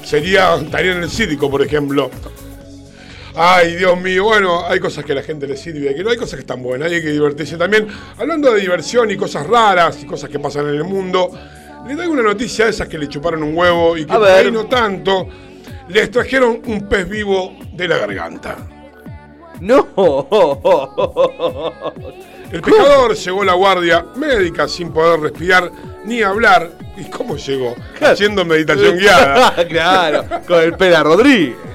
sería, 0.04 0.54
estaría 0.56 0.92
en 0.92 1.02
el 1.02 1.10
cívico, 1.10 1.50
por 1.50 1.62
ejemplo. 1.62 2.10
Ay, 3.34 3.76
Dios 3.76 4.00
mío, 4.00 4.24
bueno, 4.24 4.64
hay 4.66 4.80
cosas 4.80 5.04
que 5.04 5.12
a 5.12 5.14
la 5.16 5.22
gente 5.22 5.46
le 5.46 5.56
sirve, 5.56 5.94
que 5.94 6.02
no 6.02 6.10
hay 6.10 6.16
cosas 6.16 6.34
que 6.34 6.40
están 6.40 6.62
buenas, 6.62 6.90
hay 6.90 7.00
que 7.00 7.10
divertirse 7.10 7.56
también. 7.56 7.86
Hablando 8.18 8.52
de 8.52 8.60
diversión 8.60 9.10
y 9.10 9.16
cosas 9.16 9.46
raras 9.46 10.02
y 10.02 10.06
cosas 10.06 10.28
que 10.30 10.38
pasan 10.38 10.68
en 10.68 10.74
el 10.74 10.84
mundo, 10.84 11.30
le 11.86 11.94
traigo 11.94 12.12
una 12.12 12.22
noticia 12.22 12.64
de 12.64 12.72
esas 12.72 12.88
que 12.88 12.98
le 12.98 13.08
chuparon 13.08 13.42
un 13.42 13.56
huevo 13.56 13.96
y 13.96 14.04
que 14.04 14.12
A 14.12 14.18
por 14.18 14.28
ahí 14.28 14.50
no 14.50 14.66
tanto. 14.66 15.28
Les 15.88 16.10
trajeron 16.10 16.60
un 16.66 16.88
pez 16.88 17.08
vivo 17.08 17.56
de 17.72 17.88
la 17.88 17.98
garganta. 17.98 18.56
No. 19.60 19.88
El 22.52 22.60
pescador 22.60 23.14
llegó 23.14 23.42
a 23.42 23.44
la 23.44 23.54
guardia 23.54 24.06
médica 24.16 24.66
sin 24.66 24.92
poder 24.92 25.20
respirar 25.20 25.70
ni 26.04 26.22
hablar. 26.22 26.70
¿Y 26.96 27.04
cómo 27.04 27.36
llegó? 27.36 27.74
Haciendo 28.00 28.44
meditación 28.44 28.98
guiada. 28.98 29.54
claro, 29.68 30.24
con 30.46 30.60
el 30.60 30.74
Pela 30.74 31.02
Rodríguez. 31.02 31.69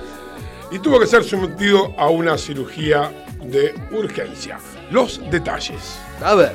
Y 0.75 0.79
tuvo 0.79 0.99
que 0.99 1.07
ser 1.07 1.23
sometido 1.23 1.93
a 1.97 2.09
una 2.09 2.37
cirugía 2.37 3.09
de 3.41 3.73
urgencia. 3.91 4.59
Los 4.91 5.21
detalles. 5.31 5.97
A 6.21 6.35
ver. 6.35 6.51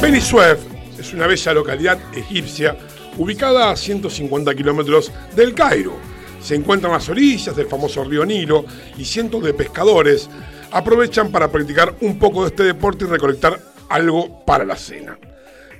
Beni 0.00 0.20
Suef 0.20 0.60
es 0.96 1.12
una 1.12 1.26
bella 1.26 1.52
localidad 1.52 1.98
egipcia 2.14 2.76
ubicada 3.16 3.72
a 3.72 3.76
150 3.76 4.54
kilómetros 4.54 5.10
del 5.34 5.52
Cairo. 5.52 5.96
Se 6.40 6.54
encuentra 6.54 6.88
en 6.88 6.94
las 6.94 7.08
orillas 7.08 7.56
del 7.56 7.66
famoso 7.66 8.04
río 8.04 8.24
Nilo 8.24 8.64
y 8.96 9.04
cientos 9.04 9.42
de 9.42 9.52
pescadores 9.52 10.30
aprovechan 10.70 11.32
para 11.32 11.50
practicar 11.50 11.92
un 12.02 12.20
poco 12.20 12.42
de 12.42 12.50
este 12.50 12.62
deporte 12.62 13.04
y 13.04 13.08
recolectar 13.08 13.60
algo 13.88 14.44
para 14.44 14.64
la 14.64 14.76
cena. 14.76 15.18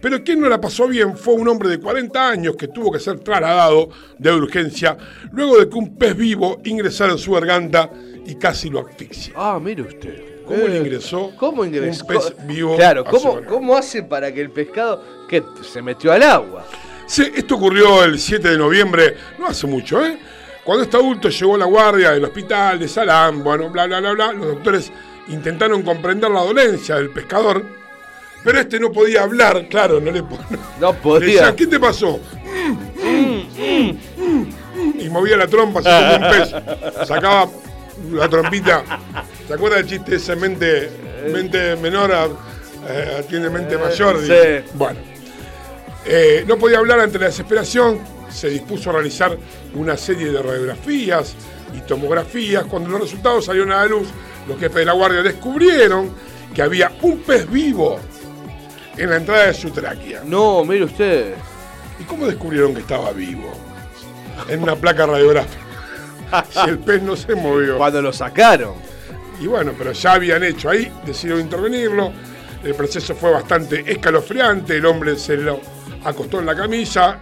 Pero 0.09 0.23
quien 0.23 0.41
no 0.41 0.49
la 0.49 0.61
pasó 0.61 0.87
bien 0.87 1.17
fue 1.19 1.35
un 1.35 1.49
hombre 1.49 1.69
de 1.69 1.81
40 1.81 2.29
años 2.29 2.55
que 2.55 2.69
tuvo 2.69 2.93
que 2.93 3.01
ser 3.01 3.19
trasladado 3.19 3.89
de 4.17 4.31
urgencia 4.31 4.97
luego 5.33 5.59
de 5.59 5.69
que 5.69 5.75
un 5.75 5.97
pez 5.97 6.17
vivo 6.17 6.61
ingresara 6.63 7.11
en 7.11 7.19
su 7.19 7.33
garganta 7.33 7.91
y 8.25 8.37
casi 8.37 8.71
lo 8.71 8.87
asfixia. 8.87 9.33
Ah, 9.37 9.59
mire 9.61 9.83
usted. 9.83 10.45
¿Cómo 10.47 10.69
le 10.69 10.77
Eh, 10.77 10.79
ingresó 10.79 11.33
¿Cómo 11.37 11.65
ingresó? 11.65 12.03
un 12.03 12.07
pez 12.07 12.37
vivo 12.47 12.77
Claro, 12.77 13.05
¿cómo? 13.05 13.41
¿cómo 13.49 13.77
hace 13.77 14.05
para 14.05 14.33
que 14.33 14.43
el 14.43 14.51
pescado 14.53 15.03
que 15.29 15.43
se 15.69 15.83
metió 15.83 16.13
al 16.13 16.23
agua? 16.23 16.65
Sí, 17.09 17.25
esto 17.35 17.57
ocurrió 17.57 18.05
el 18.05 18.21
7 18.21 18.51
de 18.51 18.59
noviembre, 18.59 19.17
no 19.41 19.49
hace 19.49 19.67
mucho, 19.67 20.07
¿eh? 20.07 20.17
Cuando 20.63 20.85
este 20.85 20.97
adulto 20.97 21.31
llegó 21.31 21.57
a 21.57 21.59
la 21.59 21.65
guardia 21.67 22.13
del 22.13 22.23
hospital 22.27 22.79
de 22.79 22.87
Salam, 22.87 23.43
bueno, 23.43 23.71
bla, 23.71 23.87
bla, 23.89 23.99
bla, 23.99 24.13
bla, 24.13 24.33
los 24.35 24.47
doctores 24.47 24.93
intentaron 25.31 25.83
comprender 25.83 26.31
la 26.31 26.43
dolencia 26.45 26.95
del 26.95 27.11
pescador, 27.11 27.65
pero 28.47 28.61
este 28.61 28.79
no 28.79 28.93
podía 28.93 29.25
hablar, 29.25 29.67
claro, 29.69 29.99
no 29.99 30.13
le 30.13 30.23
No 30.81 30.93
le 30.93 30.99
podía. 31.03 31.27
decía, 31.27 31.57
¿qué 31.57 31.67
te 31.67 31.81
pasó? 31.81 32.21
Y 35.01 35.09
movía 35.11 35.37
la 35.37 35.49
trompa 35.49 35.83
como 35.83 36.15
un 36.15 36.31
pez. 36.31 36.55
Sacaba 37.09 37.49
la 38.13 38.29
trompita. 38.29 38.85
¿Se 39.49 39.53
acuerda 39.53 39.79
del 39.79 39.89
chiste 39.89 40.15
ese 40.15 40.37
mente, 40.37 40.89
mente 41.33 41.75
menor 41.75 42.13
a, 42.13 42.27
eh, 42.89 43.17
atiende 43.19 43.51
mente 43.51 43.77
mayor? 43.77 44.21
sí. 44.25 44.65
Bueno. 44.75 45.01
Eh, 46.05 46.45
no 46.47 46.57
podía 46.57 46.79
hablar 46.79 47.01
ante 47.01 47.19
la 47.19 47.27
desesperación, 47.27 47.99
se 48.31 48.49
dispuso 48.49 48.91
a 48.91 48.93
realizar 48.93 49.37
una 49.75 49.97
serie 49.97 50.31
de 50.31 50.41
radiografías 50.41 51.35
y 51.77 51.81
tomografías. 51.81 52.65
Cuando 52.67 52.91
los 52.91 53.01
resultados 53.01 53.47
salieron 53.47 53.73
a 53.73 53.79
la 53.79 53.87
luz, 53.87 54.07
los 54.47 54.57
jefes 54.57 54.77
de 54.77 54.85
la 54.85 54.93
guardia 54.93 55.25
descubrieron 55.25 56.11
que 56.55 56.63
había 56.63 56.93
un 57.03 57.19
pez 57.19 57.51
vivo 57.51 57.99
en 58.97 59.11
la 59.11 59.17
entrada 59.17 59.47
de 59.47 59.55
su 59.55 59.71
tráquea. 59.71 60.23
No, 60.25 60.65
mire 60.65 60.85
usted. 60.85 61.35
¿Y 61.99 62.05
cómo 62.05 62.27
descubrieron 62.27 62.75
que 62.75 62.81
estaba 62.81 63.13
vivo? 63.13 63.53
En 64.49 64.63
una 64.63 64.77
placa 64.77 65.07
radiográfica. 65.07 65.65
Si 66.51 66.71
el 66.71 66.79
pez 66.79 67.03
no 67.03 67.17
se 67.17 67.35
movió. 67.35 67.79
Cuando 67.79 68.03
lo 68.03 68.13
sacaron. 68.13 68.75
Y 69.41 69.47
bueno, 69.47 69.73
pero 69.77 69.93
ya 69.93 70.15
habían 70.15 70.43
hecho 70.45 70.71
ahí, 70.71 70.91
decidieron 71.05 71.43
intervenirlo. 71.43 72.13
El 72.65 72.75
proceso 72.75 73.15
fue 73.15 73.31
bastante 73.31 73.85
escalofriante. 73.91 74.77
El 74.77 74.87
hombre 74.87 75.17
se 75.17 75.37
lo 75.37 75.61
acostó 76.05 76.41
en 76.41 76.47
la 76.47 76.57
camilla 76.57 77.19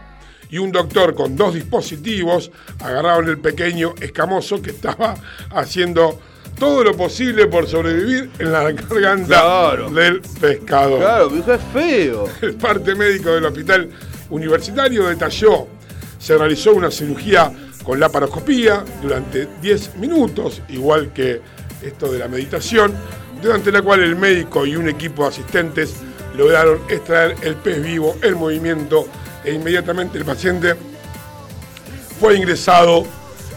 y 0.51 0.59
un 0.59 0.71
doctor 0.71 1.15
con 1.15 1.37
dos 1.37 1.55
dispositivos 1.55 2.51
agarraron 2.81 3.29
el 3.29 3.39
pequeño 3.39 3.95
escamoso 4.01 4.63
que 4.63 4.71
estaba 4.71 5.15
haciendo 5.51 6.21
todo 6.59 6.85
lo 6.85 6.97
posible 6.97 7.47
por 7.47 7.67
sobrevivir 7.67 8.31
en 8.39 8.53
la 8.53 8.63
garganta 8.73 9.27
Claro. 9.41 9.91
del 9.91 10.21
pescador. 10.41 11.01
Claro, 11.01 11.31
viejo, 11.31 11.53
es 11.53 11.61
feo. 11.73 12.29
El 12.43 12.55
parte 12.55 12.95
médico 12.95 13.31
del 13.31 13.45
hospital 13.45 13.89
universitario 14.31 15.09
detalló, 15.09 15.67
se 16.19 16.37
realizó 16.39 16.73
una 16.73 16.91
cirugía 16.91 17.53
con 17.83 18.01
laparoscopía 18.01 18.85
durante 19.03 19.47
10 19.61 19.97
minutos, 19.97 20.63
igual 20.69 21.13
que 21.13 21.41
esto 21.83 22.11
de 22.11 22.19
la 22.19 22.29
meditación, 22.29 22.95
durante 23.43 23.71
la 23.71 23.83
cual 23.83 24.03
el 24.03 24.17
médico 24.17 24.65
y 24.65 24.75
un 24.77 24.89
equipo 24.89 25.23
de 25.25 25.29
asistentes 25.29 25.95
lograron 26.37 26.81
extraer 26.89 27.37
el 27.43 27.57
pez 27.57 27.83
vivo 27.83 28.17
en 28.23 28.35
movimiento 28.35 29.07
e 29.45 29.53
inmediatamente 29.53 30.17
el 30.17 30.25
paciente 30.25 30.75
fue 32.19 32.37
ingresado 32.37 33.05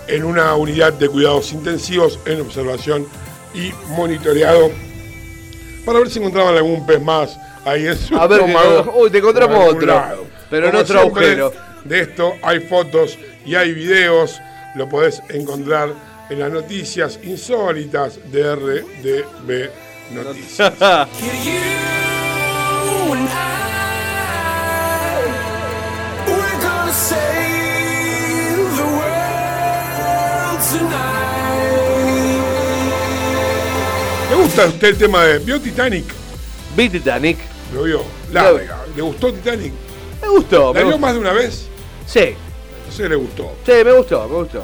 en 0.08 0.24
una 0.24 0.56
unidad 0.56 0.94
de 0.94 1.10
cuidados 1.10 1.52
intensivos 1.54 2.20
en 2.26 2.42
observación 2.42 3.08
y 3.54 3.72
monitoreado 3.90 4.72
para 5.86 6.00
ver 6.00 6.10
si 6.10 6.20
encontraban 6.20 6.56
algún 6.56 6.86
pez 6.86 7.02
más 7.02 7.38
ahí 7.66 7.88
en 7.88 7.98
su 7.98 8.16
A 8.18 8.28
ver, 8.28 8.42
estómago 8.42 8.94
uy, 8.98 9.10
te 9.10 9.18
encontramos 9.20 9.58
en 9.64 9.70
otro. 9.76 9.88
lado. 9.88 10.26
Pero 10.50 10.66
en 10.68 10.72
Como 10.72 10.84
otro 10.84 11.02
siempre, 11.02 11.26
agujero. 11.26 11.54
De 11.86 12.00
esto 12.02 12.34
hay 12.42 12.60
fotos 12.62 13.18
y 13.46 13.56
hay 13.56 13.74
videos, 13.74 14.40
lo 14.76 14.90
podés 14.90 15.22
encontrar 15.30 15.94
en 16.30 16.40
las 16.40 16.52
noticias 16.52 17.20
insólitas 17.24 18.20
de 18.32 18.56
RDB 18.56 19.70
Noticias. 20.12 20.74
¿Le 34.30 34.36
gusta 34.36 34.64
a 34.64 34.68
usted 34.68 34.88
el 34.90 34.98
tema 34.98 35.24
de... 35.24 35.40
¿Vio 35.40 35.60
Titanic? 35.62 36.06
Vi 36.76 36.90
Titanic. 36.90 37.38
Lo 37.74 37.84
vio. 37.84 38.04
Larga. 38.32 38.80
¿Le 38.96 39.02
gustó 39.02 39.32
Titanic? 39.34 39.72
Me 40.22 40.28
gustó. 40.28 40.74
¿La 40.74 40.80
me 40.80 40.80
vio 40.80 40.86
gustó. 40.94 41.00
más 41.00 41.14
de 41.14 41.20
una 41.20 41.32
vez? 41.34 41.68
Sí, 42.06 42.36
No 42.86 42.92
sé, 42.92 43.08
le 43.08 43.16
gustó. 43.16 43.56
sí, 43.66 43.72
me 43.84 43.92
gustó, 43.94 44.28
me 44.28 44.36
gustó. 44.36 44.64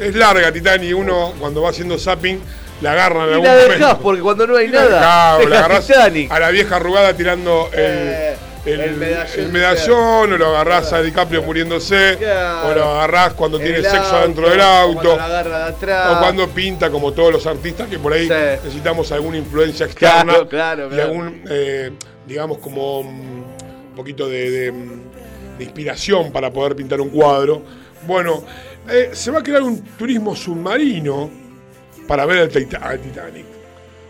Es 0.00 0.14
larga 0.14 0.52
Titanic, 0.52 0.96
uno 0.96 1.32
cuando 1.38 1.62
va 1.62 1.70
haciendo 1.70 1.98
zapping 1.98 2.40
la 2.80 2.92
agarra 2.92 3.24
en 3.24 3.30
Y 3.30 3.32
algún 3.34 3.44
la 3.46 3.52
momento. 3.52 3.72
dejás 3.74 3.94
porque 4.02 4.22
cuando 4.22 4.46
no 4.46 4.56
hay 4.56 4.66
Y 4.66 4.68
la 4.70 4.84
nada, 4.84 5.38
dejás, 5.38 5.48
la 5.50 5.58
agarrás 5.58 5.86
Titanic. 5.86 6.30
a 6.32 6.38
la 6.40 6.50
vieja 6.50 6.76
arrugada 6.76 7.14
tirando 7.16 7.68
el, 7.72 7.78
Eh, 7.80 8.36
el, 8.64 8.80
el 8.80 8.96
medallón. 8.96 9.40
el 9.40 9.52
medallón, 9.52 10.32
o 10.32 10.36
lo 10.36 10.46
agarrás 10.48 10.92
a 10.92 11.02
DiCaprio 11.02 11.42
muriéndose, 11.42 12.16
Claro. 12.18 12.68
o 12.68 12.74
lo 12.74 12.84
agarrás 12.90 13.32
cuando 13.34 13.58
tiene 13.58 13.78
El 13.78 13.84
sexo 13.84 13.98
auto, 14.16 14.20
dentro 14.26 14.48
del 14.50 14.60
o 14.60 14.62
auto, 14.64 14.94
cuando 15.02 15.16
la 15.16 15.24
agarra 15.26 15.58
de 15.58 15.64
atrás. 15.74 16.12
o 16.16 16.18
cuando 16.20 16.48
pinta 16.48 16.90
como 16.90 17.12
todos 17.12 17.32
los 17.32 17.46
artistas, 17.46 17.88
que 17.88 17.98
por 17.98 18.12
ahí 18.12 18.26
Sí. 18.28 18.32
necesitamos 18.32 19.10
alguna 19.12 19.38
influencia 19.38 19.86
externa 19.86 20.46
Claro, 20.48 20.94
y 20.94 21.00
algún, 21.00 21.42
eh, 21.50 21.90
digamos, 22.26 22.58
como 22.58 23.00
un 23.00 23.92
poquito 23.96 24.28
de, 24.28 24.50
de, 24.50 24.72
de 25.58 25.64
inspiración 25.64 26.30
para 26.32 26.50
poder 26.52 26.76
pintar 26.76 27.00
un 27.00 27.10
cuadro. 27.10 27.62
Bueno, 28.06 28.44
eh, 28.88 29.10
se 29.12 29.30
va 29.30 29.40
a 29.40 29.42
crear 29.42 29.62
un 29.62 29.80
turismo 29.96 30.34
submarino 30.36 31.30
para 32.06 32.26
ver 32.26 32.38
el, 32.38 32.48
Titanic. 32.48 33.44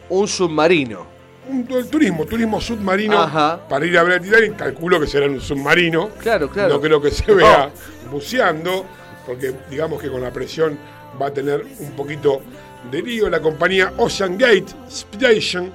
Un 0.09 0.29
submarino. 0.29 1.12
Un 1.49 1.67
tu- 1.67 1.85
turismo, 1.87 2.25
turismo 2.25 2.61
submarino 2.61 3.21
Ajá. 3.21 3.61
para 3.69 3.85
ir 3.85 3.99
a 3.99 4.03
ver 4.05 4.15
el 4.15 4.23
Titanic. 4.23 4.57
Calculo 4.57 5.01
que 5.01 5.07
será 5.07 5.27
en 5.27 5.33
un 5.33 5.41
submarino. 5.41 6.11
Claro, 6.21 6.49
claro. 6.51 6.75
No 6.75 6.81
creo 6.81 7.01
que 7.01 7.11
se 7.11 7.27
No. 7.27 7.35
vea 7.37 7.71
buceando, 8.11 8.87
porque 9.27 9.53
digamos 9.69 10.01
que 10.01 10.09
con 10.11 10.21
la 10.23 10.31
presión 10.31 10.79
va 11.21 11.27
a 11.27 11.31
tener 11.33 11.65
un 11.81 11.91
poquito 11.93 12.43
de 12.91 13.03
lío. 13.03 13.29
La 13.29 13.41
compañía 13.41 13.93
Ocean 13.99 14.39
Gate 14.39 14.67
Expedition 14.87 15.73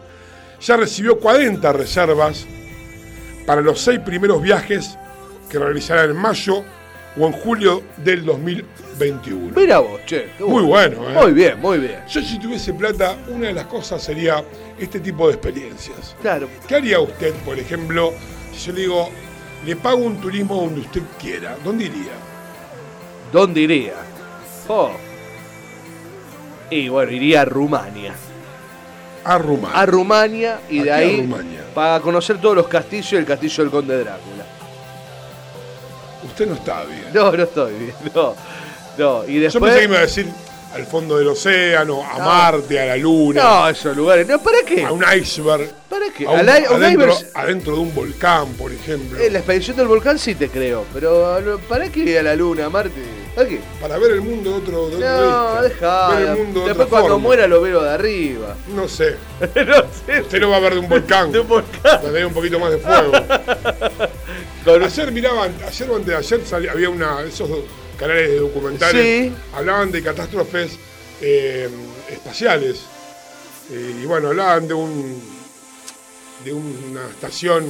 ya 0.62 0.78
recibió 0.78 1.20
40 1.20 1.74
reservas 1.74 2.46
para 3.46 3.62
los 3.62 3.80
seis 3.82 4.00
primeros 4.00 4.42
viajes 4.42 4.98
que 5.50 5.60
realizará 5.60 6.04
en 6.06 6.16
mayo 6.16 6.64
o 7.20 7.28
en 7.28 7.34
julio 7.34 7.84
del 7.98 8.24
2021. 8.26 9.54
Mira 9.56 9.80
vos, 9.80 10.02
che. 10.06 10.30
Muy 10.40 10.64
bueno, 10.64 11.10
¿eh? 11.10 11.14
Muy 11.14 11.34
bien, 11.34 11.60
muy 11.60 11.78
bien. 11.80 12.00
Yo 12.08 12.22
si 12.22 12.40
tuviese 12.40 12.74
plata, 12.74 13.18
una 13.28 13.48
de 13.48 13.54
las 13.54 13.66
cosas 13.66 14.02
sería 14.04 14.44
este 14.80 15.00
tipo 15.00 15.28
de 15.28 15.34
experiencias. 15.34 16.16
Claro. 16.22 16.48
¿Qué 16.68 16.76
haría 16.76 17.00
usted, 17.00 17.34
por 17.46 17.58
ejemplo, 17.58 18.14
si 18.54 18.68
yo 18.68 18.74
le 18.74 18.82
digo, 18.82 19.10
le 19.66 19.76
pago 19.76 19.98
un 19.98 20.18
turismo 20.18 20.56
donde 20.56 20.82
usted 20.82 21.02
quiera? 21.20 21.58
¿Dónde 21.64 21.86
iría? 21.86 22.14
¿Dónde 23.32 23.62
iría? 23.62 23.94
Oh. 24.68 24.92
Y 26.70 26.90
bueno, 26.90 27.12
iría 27.12 27.42
a 27.42 27.46
Rumania. 27.46 28.14
A 29.24 29.38
Rumania. 29.38 29.78
a 29.78 29.86
Rumania 29.86 30.60
y 30.70 30.80
de 30.80 30.92
ahí 30.92 31.30
para 31.74 32.00
conocer 32.00 32.40
todos 32.40 32.56
los 32.56 32.68
castillos 32.68 33.12
y 33.12 33.16
el 33.18 33.26
castillo 33.26 33.64
del 33.64 33.72
conde 33.72 33.98
Drácula. 33.98 34.37
Usted 36.24 36.48
no 36.48 36.56
está 36.56 36.84
bien. 36.86 37.06
No, 37.14 37.32
no 37.32 37.44
estoy 37.44 37.74
bien, 37.76 37.94
no. 38.16 38.36
No, 38.98 39.24
y 39.28 39.36
Yo 39.36 39.42
después... 39.42 39.72
pensé 39.72 39.82
que 39.82 39.88
me 39.88 39.94
iba 39.94 40.00
a 40.00 40.06
decir 40.08 40.28
al 40.78 40.86
fondo 40.88 41.18
del 41.18 41.28
océano, 41.28 42.04
a 42.04 42.18
No. 42.20 42.26
Marte, 42.26 42.80
a 42.80 42.86
la 42.86 42.98
Luna, 42.98 43.44
No, 43.44 43.70
esos 43.70 43.96
lugares, 43.96 44.28
no, 44.28 44.40
¿para 44.42 44.58
qué? 44.66 44.84
a 44.86 44.92
un 44.92 45.04
iceberg, 45.16 45.70
¿Para 45.90 46.10
qué? 46.16 46.26
a 46.26 46.32
un- 46.32 46.40
adentro, 46.50 46.78
iceberg- 46.78 47.26
adentro 47.34 47.74
de 47.74 47.80
un 47.80 47.94
volcán, 47.96 48.48
por 48.54 48.72
ejemplo. 48.72 49.20
Eh, 49.20 49.30
la 49.30 49.40
expedición 49.40 49.78
del 49.78 49.88
volcán 49.88 50.18
sí 50.20 50.36
te 50.36 50.50
creo, 50.50 50.86
pero 50.94 51.60
¿para 51.68 51.90
qué 51.90 52.20
a 52.20 52.24
la 52.24 52.36
luna, 52.36 52.66
a 52.66 52.70
Marte? 52.70 53.02
¿Para 53.36 53.48
qué? 53.50 53.60
Para 53.80 53.98
ver 54.00 54.12
el 54.14 54.22
mundo 54.22 54.50
de 54.52 54.56
otro, 54.58 54.90
de 54.90 54.98
No. 55.00 55.62
Ver 56.10 56.28
el 56.28 56.38
mundo 56.38 56.62
de 56.62 56.68
Después 56.68 56.74
otra 56.74 56.86
cuando 56.90 57.10
forma. 57.10 57.18
muera 57.20 57.48
lo 57.48 57.62
veo 57.62 57.84
de 57.84 57.90
arriba. 57.92 58.56
No 58.74 58.88
sé. 58.88 59.16
no 59.42 59.76
sé. 60.06 60.22
Usted 60.22 60.40
lo 60.42 60.50
va 60.50 60.58
a 60.58 60.60
ver 60.60 60.74
de 60.74 60.80
un 60.80 60.90
volcán. 60.90 61.32
De 61.32 61.40
un 61.40 61.48
volcán. 61.48 62.02
Donde 62.02 62.18
hay 62.20 62.26
un 62.26 62.34
poquito 62.34 62.60
más 62.60 62.72
de 62.72 62.78
fuego. 62.80 63.12
Con- 64.66 64.84
Ayer 64.88 65.12
miraban, 65.12 65.54
ayer 65.68 65.90
o 65.90 65.96
antes 65.96 66.08
de 66.08 66.16
ayer 66.16 66.42
sali- 66.46 66.68
había 66.68 66.90
una 66.90 67.22
esos 67.22 67.48
canales 67.98 68.30
de 68.30 68.40
documentales. 68.40 69.28
Sí. 69.28 69.34
Hablaban 69.54 69.92
de 69.92 70.02
catástrofes 70.02 70.78
eh, 71.22 71.70
espaciales. 72.10 72.82
Eh, 73.72 74.02
y 74.04 74.06
bueno, 74.06 74.30
hablaban 74.30 74.68
de 74.68 74.74
un 74.74 75.38
de 76.46 76.54
una 76.54 77.06
estación 77.10 77.66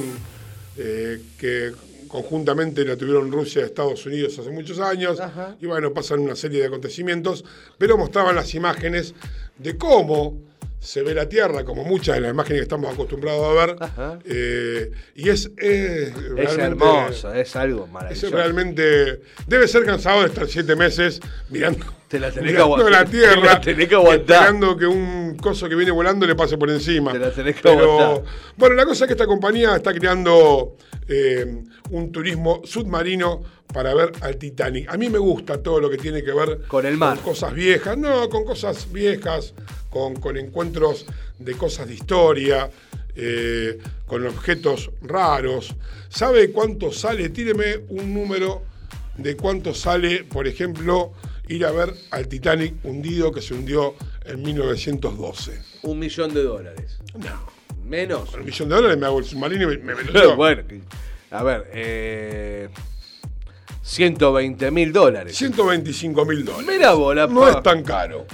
eh, 0.76 1.20
que 1.38 1.72
conjuntamente 2.06 2.84
la 2.84 2.96
tuvieron 2.96 3.32
Rusia 3.32 3.62
y 3.62 3.64
Estados 3.64 4.04
Unidos 4.06 4.38
hace 4.38 4.50
muchos 4.50 4.78
años. 4.78 5.20
Ajá. 5.20 5.56
Y 5.60 5.66
bueno, 5.66 5.92
pasan 5.92 6.20
una 6.20 6.36
serie 6.36 6.60
de 6.60 6.66
acontecimientos, 6.66 7.44
pero 7.76 7.98
mostraban 7.98 8.36
las 8.36 8.54
imágenes 8.54 9.14
de 9.58 9.76
cómo 9.76 10.47
se 10.80 11.02
ve 11.02 11.12
la 11.14 11.28
Tierra, 11.28 11.64
como 11.64 11.84
muchas 11.84 12.14
de 12.16 12.20
las 12.22 12.30
imágenes 12.32 12.60
que 12.60 12.62
estamos 12.62 12.92
acostumbrados 12.92 13.44
a 13.46 13.66
ver. 13.66 13.76
Ajá. 13.80 14.18
Eh, 14.24 14.90
y 15.16 15.28
es, 15.28 15.50
es 15.56 16.12
Es 16.36 16.56
hermoso, 16.58 17.32
es 17.34 17.56
algo 17.56 17.84
Es 17.86 17.90
maravilloso. 17.92 18.30
realmente. 18.36 19.20
Debe 19.46 19.66
ser 19.68 19.84
cansado 19.84 20.20
de 20.20 20.28
estar 20.28 20.46
siete 20.46 20.76
meses 20.76 21.20
mirando, 21.50 21.84
Te 22.08 22.20
la 22.20 22.30
tenés 22.30 22.54
que 22.54 22.60
aguantar. 22.60 22.90
la 22.92 23.04
Tierra. 23.04 23.34
Te 23.34 23.46
la 23.46 23.60
tenés 23.60 23.88
que 23.88 23.94
aguantar. 23.96 24.36
Esperando 24.36 24.76
que 24.76 24.86
un 24.86 25.36
coso 25.36 25.68
que 25.68 25.74
viene 25.74 25.90
volando 25.90 26.26
le 26.26 26.34
pase 26.36 26.56
por 26.56 26.70
encima. 26.70 27.12
Te 27.12 27.18
la 27.18 27.30
tenés 27.32 27.56
que 27.56 27.62
Pero, 27.62 28.00
aguantar. 28.00 28.32
bueno, 28.56 28.74
la 28.76 28.84
cosa 28.86 29.04
es 29.04 29.08
que 29.08 29.14
esta 29.14 29.26
compañía 29.26 29.74
está 29.76 29.92
creando 29.92 30.76
eh, 31.08 31.64
un 31.90 32.12
turismo 32.12 32.62
submarino 32.64 33.42
para 33.72 33.92
ver 33.94 34.12
al 34.20 34.36
Titanic. 34.36 34.88
A 34.88 34.96
mí 34.96 35.10
me 35.10 35.18
gusta 35.18 35.60
todo 35.62 35.80
lo 35.80 35.90
que 35.90 35.98
tiene 35.98 36.22
que 36.22 36.32
ver 36.32 36.62
Con 36.68 36.86
el 36.86 36.96
mar. 36.96 37.16
Con 37.16 37.32
cosas 37.34 37.52
viejas, 37.52 37.98
no, 37.98 38.28
con 38.30 38.44
cosas 38.44 38.90
viejas, 38.90 39.52
con, 39.98 40.14
con 40.16 40.36
encuentros 40.36 41.06
de 41.38 41.54
cosas 41.54 41.88
de 41.88 41.94
historia, 41.94 42.70
eh, 43.16 43.78
con 44.06 44.24
objetos 44.26 44.90
raros. 45.02 45.74
¿Sabe 46.08 46.52
cuánto 46.52 46.92
sale? 46.92 47.30
Tíreme 47.30 47.80
un 47.88 48.14
número 48.14 48.62
de 49.16 49.36
cuánto 49.36 49.74
sale, 49.74 50.22
por 50.22 50.46
ejemplo, 50.46 51.12
ir 51.48 51.64
a 51.66 51.72
ver 51.72 51.92
al 52.10 52.28
Titanic 52.28 52.74
hundido 52.84 53.32
que 53.32 53.42
se 53.42 53.54
hundió 53.54 53.96
en 54.24 54.40
1912. 54.42 55.60
Un 55.82 55.98
millón 55.98 56.32
de 56.32 56.44
dólares. 56.44 56.98
No. 57.14 57.58
Menos. 57.84 58.30
Con 58.30 58.40
un 58.40 58.46
millón 58.46 58.68
de 58.68 58.74
dólares 58.76 58.98
me 58.98 59.06
hago 59.06 59.18
el 59.18 59.24
submarino 59.24 59.72
y 59.72 59.78
me, 59.78 59.94
me 59.94 60.12
yo. 60.12 60.36
bueno, 60.36 60.62
a 61.30 61.42
ver, 61.42 61.70
eh, 61.72 62.68
120 63.82 64.70
mil 64.70 64.92
dólares. 64.92 65.36
125 65.36 66.24
mil 66.24 66.44
dólares. 66.44 66.66
Mira 66.68 66.92
vos, 66.92 67.16
la 67.16 67.26
No 67.26 67.48
es 67.48 67.62
tan 67.62 67.82
caro. 67.82 68.26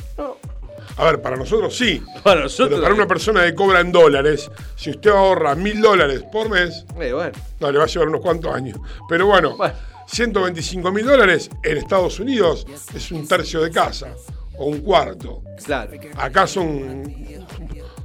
A 0.96 1.04
ver, 1.06 1.20
para 1.20 1.36
nosotros 1.36 1.76
sí. 1.76 2.02
Para 2.22 2.42
nosotros. 2.42 2.70
Pero 2.70 2.82
para 2.82 2.94
una 2.94 3.06
persona 3.08 3.44
que 3.44 3.54
cobra 3.54 3.80
en 3.80 3.90
dólares, 3.92 4.50
si 4.76 4.90
usted 4.90 5.10
ahorra 5.10 5.54
mil 5.54 5.80
dólares 5.80 6.22
por 6.32 6.48
mes, 6.48 6.84
Eh, 7.00 7.12
bueno. 7.12 7.32
no, 7.60 7.72
le 7.72 7.78
va 7.78 7.84
a 7.84 7.86
llevar 7.88 8.08
unos 8.08 8.20
cuantos 8.20 8.54
años. 8.54 8.78
Pero 9.08 9.26
bueno, 9.26 9.56
Bueno. 9.56 9.74
125 10.06 10.92
mil 10.92 11.04
dólares 11.06 11.50
en 11.62 11.78
Estados 11.78 12.20
Unidos 12.20 12.66
es 12.94 13.10
un 13.10 13.26
tercio 13.26 13.62
de 13.62 13.70
casa 13.70 14.14
o 14.56 14.66
un 14.66 14.80
cuarto. 14.82 15.42
Claro. 15.64 15.92
Acá 16.16 16.46
son, 16.46 17.02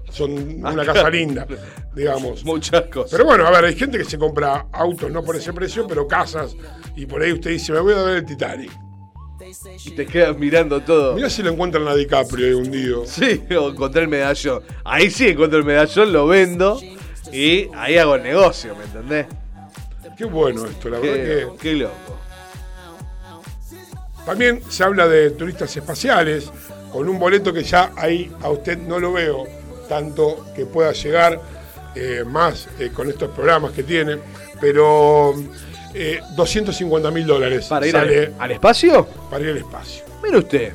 son 0.09 0.31
una 0.65 0.81
Acá. 0.81 0.93
casa 0.93 1.09
linda, 1.09 1.45
digamos. 1.93 2.43
Muchas 2.45 2.83
cosas. 2.83 3.11
Pero 3.11 3.25
bueno, 3.25 3.45
a 3.45 3.51
ver, 3.51 3.65
hay 3.65 3.75
gente 3.75 3.97
que 3.97 4.05
se 4.05 4.17
compra 4.17 4.65
autos 4.71 5.11
no 5.11 5.23
por 5.23 5.35
ese 5.35 5.53
precio, 5.53 5.85
pero 5.87 6.07
casas. 6.07 6.55
Y 6.95 7.05
por 7.05 7.21
ahí 7.21 7.33
usted 7.33 7.51
dice, 7.51 7.71
me 7.73 7.81
voy 7.81 7.93
a 7.93 8.01
ver 8.01 8.17
el 8.17 8.25
Titanic. 8.25 8.71
Y 9.85 9.91
te 9.91 10.05
quedas 10.05 10.37
mirando 10.37 10.81
todo. 10.81 11.15
Mirá 11.15 11.29
si 11.29 11.41
lo 11.43 11.51
encuentran 11.51 11.87
a 11.87 11.95
DiCaprio 11.95 12.47
ahí 12.47 12.53
hundido. 12.53 13.05
Sí, 13.05 13.41
o 13.55 13.69
encontré 13.69 14.03
el 14.03 14.07
medallón. 14.07 14.63
Ahí 14.83 15.09
sí 15.09 15.27
encuentro 15.27 15.59
el 15.59 15.65
medallón, 15.65 16.11
lo 16.11 16.27
vendo 16.27 16.79
y 17.31 17.69
ahí 17.75 17.97
hago 17.97 18.15
el 18.15 18.23
negocio, 18.23 18.75
¿me 18.75 18.83
entendés? 18.85 19.27
Qué 20.17 20.25
bueno 20.25 20.65
esto, 20.65 20.89
la 20.89 20.99
verdad 20.99 21.53
que... 21.53 21.57
qué 21.61 21.73
loco. 21.75 22.19
También 24.25 24.61
se 24.69 24.83
habla 24.83 25.07
de 25.07 25.31
turistas 25.31 25.75
espaciales, 25.75 26.51
con 26.91 27.07
un 27.07 27.17
boleto 27.17 27.53
que 27.53 27.63
ya 27.63 27.91
ahí 27.95 28.31
a 28.41 28.49
usted 28.49 28.77
no 28.77 28.99
lo 28.99 29.13
veo 29.13 29.45
tanto 29.87 30.45
que 30.55 30.65
pueda 30.65 30.91
llegar 30.91 31.41
eh, 31.95 32.23
más 32.25 32.67
eh, 32.79 32.91
con 32.93 33.09
estos 33.09 33.29
programas 33.31 33.71
que 33.71 33.83
tiene, 33.83 34.17
pero 34.59 35.33
eh, 35.93 36.21
250 36.35 37.11
mil 37.11 37.25
dólares 37.25 37.65
¿Para 37.67 37.87
ir 37.87 37.95
al, 37.97 38.33
al 38.37 38.51
espacio? 38.51 39.07
para 39.29 39.43
ir 39.43 39.51
al 39.51 39.57
espacio. 39.57 40.03
Mire 40.23 40.37
usted. 40.37 40.73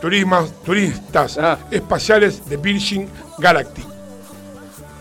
Turismas, 0.00 0.50
turistas 0.64 1.36
Ah. 1.38 1.58
espaciales 1.70 2.48
de 2.48 2.56
Virgin 2.56 3.08
Galactic. 3.38 3.84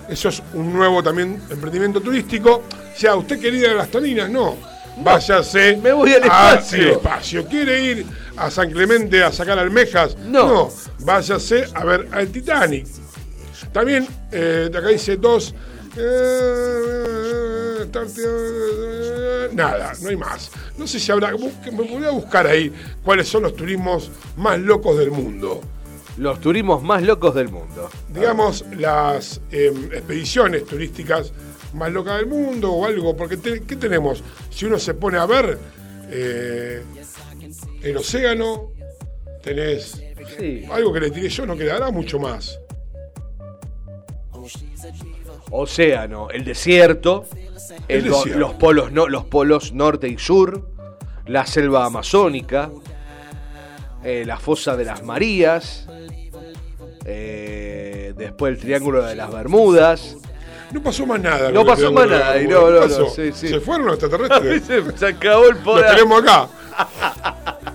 Eso 0.10 0.30
es 0.30 0.42
un 0.54 0.74
nuevo 0.74 1.02
también 1.04 1.42
emprendimiento 1.50 2.02
turístico. 2.02 2.64
O 2.96 3.00
sea, 3.00 3.16
¿usted 3.16 3.40
quiere 3.40 3.58
ir 3.58 3.68
a 3.70 3.74
las 3.76 3.90
Taninas? 3.90 4.30
No. 4.30 4.58
Váyase 4.98 5.78
me 5.78 5.94
voy 5.94 6.14
al 6.14 6.24
espacio. 6.26 7.46
¿Quiere 7.48 7.82
ir 7.82 8.06
a 8.36 8.50
San 8.52 8.70
Clemente 8.72 9.24
a 9.24 9.32
sacar 9.32 9.58
almejas? 9.60 10.18
No. 10.18 10.70
Váyase 11.00 11.66
a 11.74 11.86
ver 11.86 12.08
al 12.12 12.28
Titanic. 12.28 12.86
También, 13.72 14.06
eh, 14.32 14.70
acá 14.70 14.88
dice 14.90 15.16
dos. 15.16 15.54
eh, 15.96 17.59
tar- 17.88 19.54
nada, 19.54 19.94
no 20.02 20.10
hay 20.10 20.16
más. 20.18 20.52
No 20.78 20.88
sé 20.88 21.00
si 21.00 21.12
habrá. 21.12 21.32
Me 21.32 21.72
voy 21.72 22.04
a 22.06 22.10
buscar 22.12 22.46
ahí 22.48 22.72
cuáles 23.04 23.28
son 23.28 23.44
los 23.44 23.56
turismos 23.56 24.12
más 24.38 24.60
locos 24.60 24.98
del 24.98 25.12
mundo. 25.12 25.62
Los 26.18 26.40
turismos 26.42 26.84
más 26.84 27.02
locos 27.04 27.34
del 27.36 27.50
mundo. 27.50 27.90
digamos, 28.10 28.66
las 28.78 29.40
eh, 29.52 29.72
expediciones 29.94 30.66
turísticas 30.66 31.32
más 31.74 31.92
locas 31.94 32.18
del 32.18 32.26
mundo 32.28 32.72
o 32.74 32.86
algo, 32.86 33.16
porque 33.16 33.38
te- 33.38 33.62
¿qué 33.62 33.76
tenemos? 33.76 34.24
Si 34.50 34.66
uno 34.66 34.78
se 34.80 34.94
pone 34.96 35.18
a 35.18 35.26
ver 35.26 35.58
eh, 36.12 36.84
el 37.84 37.98
océano, 37.98 38.72
tenés 39.44 40.02
Sí. 40.38 40.66
algo 40.72 40.92
que 40.92 41.00
le 41.00 41.12
tiré 41.12 41.30
yo, 41.30 41.46
no 41.46 41.56
quedará 41.56 41.90
mucho 41.92 42.20
más. 42.20 42.60
Océano, 45.52 46.30
el 46.30 46.44
desierto, 46.44 47.26
El 47.88 48.06
los 48.06 48.54
polos 48.56 48.92
no, 48.92 49.08
los 49.08 49.26
polos 49.26 49.74
norte 49.74 50.08
y 50.08 50.18
sur, 50.18 50.68
la 51.26 51.46
selva 51.46 51.86
amazónica, 51.86 52.70
eh, 54.04 54.24
la 54.26 54.38
fosa 54.38 54.76
de 54.78 54.86
las 54.86 55.04
Marías, 55.04 55.88
eh, 57.06 58.14
después 58.18 58.54
el 58.54 58.60
triángulo 58.60 59.04
de 59.06 59.16
las 59.16 59.32
Bermudas. 59.32 60.18
No 60.72 60.84
pasó 60.84 61.06
más 61.08 61.20
nada. 61.20 61.52
No 61.52 61.66
pasó 61.66 61.92
más 61.92 62.08
de 62.08 62.16
nada, 62.48 62.88
sí, 63.16 63.32
sí. 63.34 63.48
¿Se 63.48 63.60
fueron 63.60 63.88
los 63.88 63.96
extraterrestres? 64.02 64.64
Se, 64.92 64.98
se 64.98 65.08
acabó 65.08 65.46
el 65.46 65.56
Los 65.56 65.64
poder. 65.64 65.96
tenemos 65.96 66.22
acá. 66.22 66.48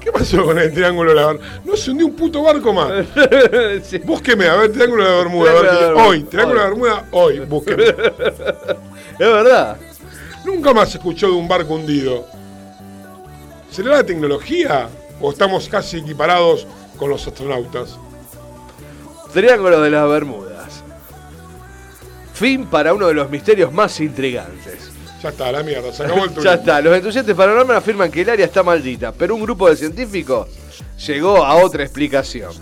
¿Qué 0.00 0.12
pasó 0.12 0.44
con 0.44 0.58
el 0.58 0.72
Triángulo 0.72 1.10
de 1.10 1.16
la 1.16 1.26
Bermuda? 1.26 1.60
No 1.64 1.76
se 1.76 1.90
hundió 1.90 2.06
un 2.06 2.14
puto 2.14 2.42
barco 2.42 2.72
más. 2.72 2.90
Sí. 3.82 3.98
Búsqueme, 3.98 4.46
a 4.46 4.54
ver, 4.56 4.72
Triángulo 4.72 5.02
de 5.04 5.10
la 5.10 5.16
Bermuda. 5.16 5.50
a 5.50 5.54
ver 5.54 5.62
Triángulo 5.62 5.74
de 5.74 5.74
la 5.74 5.78
qué- 5.80 5.86
Bermuda. 5.86 6.08
hoy, 6.08 6.22
Triángulo 6.22 6.54
de 6.60 6.64
la 6.64 6.70
Bermuda, 6.70 7.08
hoy, 7.10 7.38
búsqueme. 7.40 7.84
Es 9.14 9.26
verdad. 9.26 9.76
Nunca 10.44 10.74
más 10.74 10.90
se 10.90 10.98
escuchó 10.98 11.28
de 11.28 11.34
un 11.34 11.48
barco 11.48 11.74
hundido. 11.74 12.26
¿Será 13.70 13.90
la 13.90 14.04
tecnología 14.04 14.88
o 15.20 15.30
estamos 15.30 15.68
casi 15.68 15.98
equiparados 15.98 16.66
con 16.96 17.10
los 17.10 17.26
astronautas? 17.26 17.98
Triángulo 19.32 19.80
de 19.80 19.90
las 19.90 20.08
Bermudas. 20.08 20.82
Fin 22.34 22.66
para 22.66 22.92
uno 22.92 23.08
de 23.08 23.14
los 23.14 23.30
misterios 23.30 23.72
más 23.72 23.98
intrigantes. 24.00 24.90
Ya 25.22 25.30
está, 25.30 25.50
la 25.50 25.62
mierda, 25.62 25.92
se 25.92 26.04
acabó 26.04 26.24
el 26.24 26.30
turismo. 26.34 26.44
Ya 26.44 26.54
está, 26.54 26.80
los 26.80 26.94
entusiastas 26.94 27.34
paranormales 27.34 27.82
afirman 27.82 28.10
que 28.10 28.22
el 28.22 28.30
área 28.30 28.44
está 28.44 28.62
maldita, 28.62 29.12
pero 29.12 29.34
un 29.34 29.42
grupo 29.42 29.70
de 29.70 29.76
científicos 29.76 30.48
llegó 31.06 31.44
a 31.44 31.56
otra 31.56 31.82
explicación. 31.82 32.52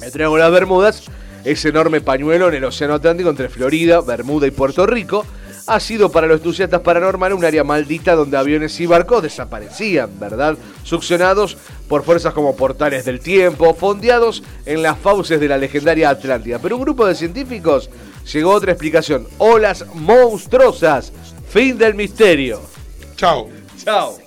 El 0.00 0.12
Triángulo 0.12 0.42
de 0.42 0.50
las 0.50 0.60
Bermudas, 0.60 1.02
ese 1.44 1.70
enorme 1.70 2.00
pañuelo 2.00 2.48
en 2.48 2.54
el 2.54 2.64
Océano 2.64 2.94
Atlántico 2.94 3.30
entre 3.30 3.48
Florida, 3.48 4.00
Bermuda 4.00 4.46
y 4.46 4.50
Puerto 4.50 4.86
Rico, 4.86 5.26
ha 5.66 5.80
sido 5.80 6.10
para 6.10 6.26
los 6.26 6.38
entusiastas 6.38 6.80
paranormales 6.80 7.38
un 7.38 7.44
área 7.44 7.62
maldita 7.64 8.14
donde 8.14 8.36
aviones 8.36 8.78
y 8.80 8.86
barcos 8.86 9.22
desaparecían, 9.22 10.10
¿verdad? 10.18 10.56
Succionados 10.82 11.56
por 11.88 12.04
fuerzas 12.04 12.34
como 12.34 12.56
portales 12.56 13.04
del 13.04 13.20
tiempo, 13.20 13.74
fondeados 13.74 14.42
en 14.66 14.82
las 14.82 14.98
fauces 14.98 15.38
de 15.40 15.48
la 15.48 15.58
legendaria 15.58 16.10
Atlántida. 16.10 16.58
Pero 16.58 16.76
un 16.76 16.82
grupo 16.82 17.06
de 17.06 17.14
científicos 17.14 17.90
llegó 18.32 18.52
a 18.52 18.56
otra 18.56 18.72
explicación. 18.72 19.26
Olas 19.38 19.84
monstruosas. 19.94 21.12
Fin 21.48 21.76
del 21.78 21.94
misterio. 21.94 22.60
Chao. 23.16 23.48
Chao. 23.76 24.18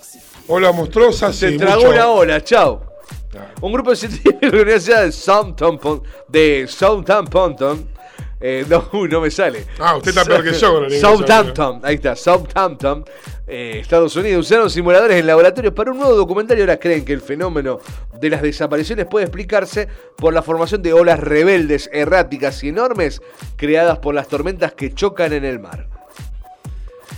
Hola 0.48 0.72
monstruosa, 0.72 1.34
Se 1.34 1.52
sí, 1.52 1.58
tragó 1.58 1.78
mucho- 1.82 1.90
una 1.90 2.08
ola, 2.08 2.44
chao. 2.44 2.84
Un 3.62 3.74
grupo 3.74 3.90
de 3.90 3.96
científicos 3.98 4.40
de 4.40 4.48
la 4.48 4.54
Universidad 4.62 5.04
de 5.04 5.12
Southampton, 5.12 6.04
de 6.28 6.68
Southampton, 6.70 7.90
eh, 8.40 8.66
no, 8.70 8.90
no 9.08 9.22
me 9.22 9.32
sale. 9.32 9.66
Ah, 9.80 9.96
usted 9.96 10.10
está 10.10 10.26
peor 10.26 10.44
que 10.44 10.54
yo 10.54 10.74
con 10.74 10.86
el 10.86 10.94
inglés, 10.94 11.02
Southampton, 11.02 11.80
ahí 11.84 11.96
está, 11.96 12.16
Southampton, 12.16 13.06
eh, 13.48 13.80
Estados 13.82 14.16
Unidos, 14.16 14.46
usaron 14.46 14.70
simuladores 14.70 15.18
en 15.18 15.28
laboratorios 15.28 15.74
para 15.74 15.92
un 15.92 15.98
nuevo 15.98 16.16
documentario. 16.16 16.64
Ahora 16.64 16.78
creen 16.78 17.06
que 17.06 17.14
el 17.14 17.22
fenómeno 17.22 17.80
de 18.20 18.30
las 18.30 18.42
desapariciones 18.42 19.06
puede 19.06 19.26
explicarse 19.26 19.88
por 20.18 20.34
la 20.34 20.42
formación 20.42 20.82
de 20.82 20.94
olas 20.94 21.20
rebeldes, 21.20 21.90
erráticas 21.94 22.64
y 22.64 22.70
enormes 22.70 23.22
creadas 23.56 24.00
por 24.00 24.16
las 24.16 24.28
tormentas 24.28 24.74
que 24.74 24.94
chocan 24.94 25.34
en 25.34 25.46
el 25.46 25.60
mar. 25.60 25.88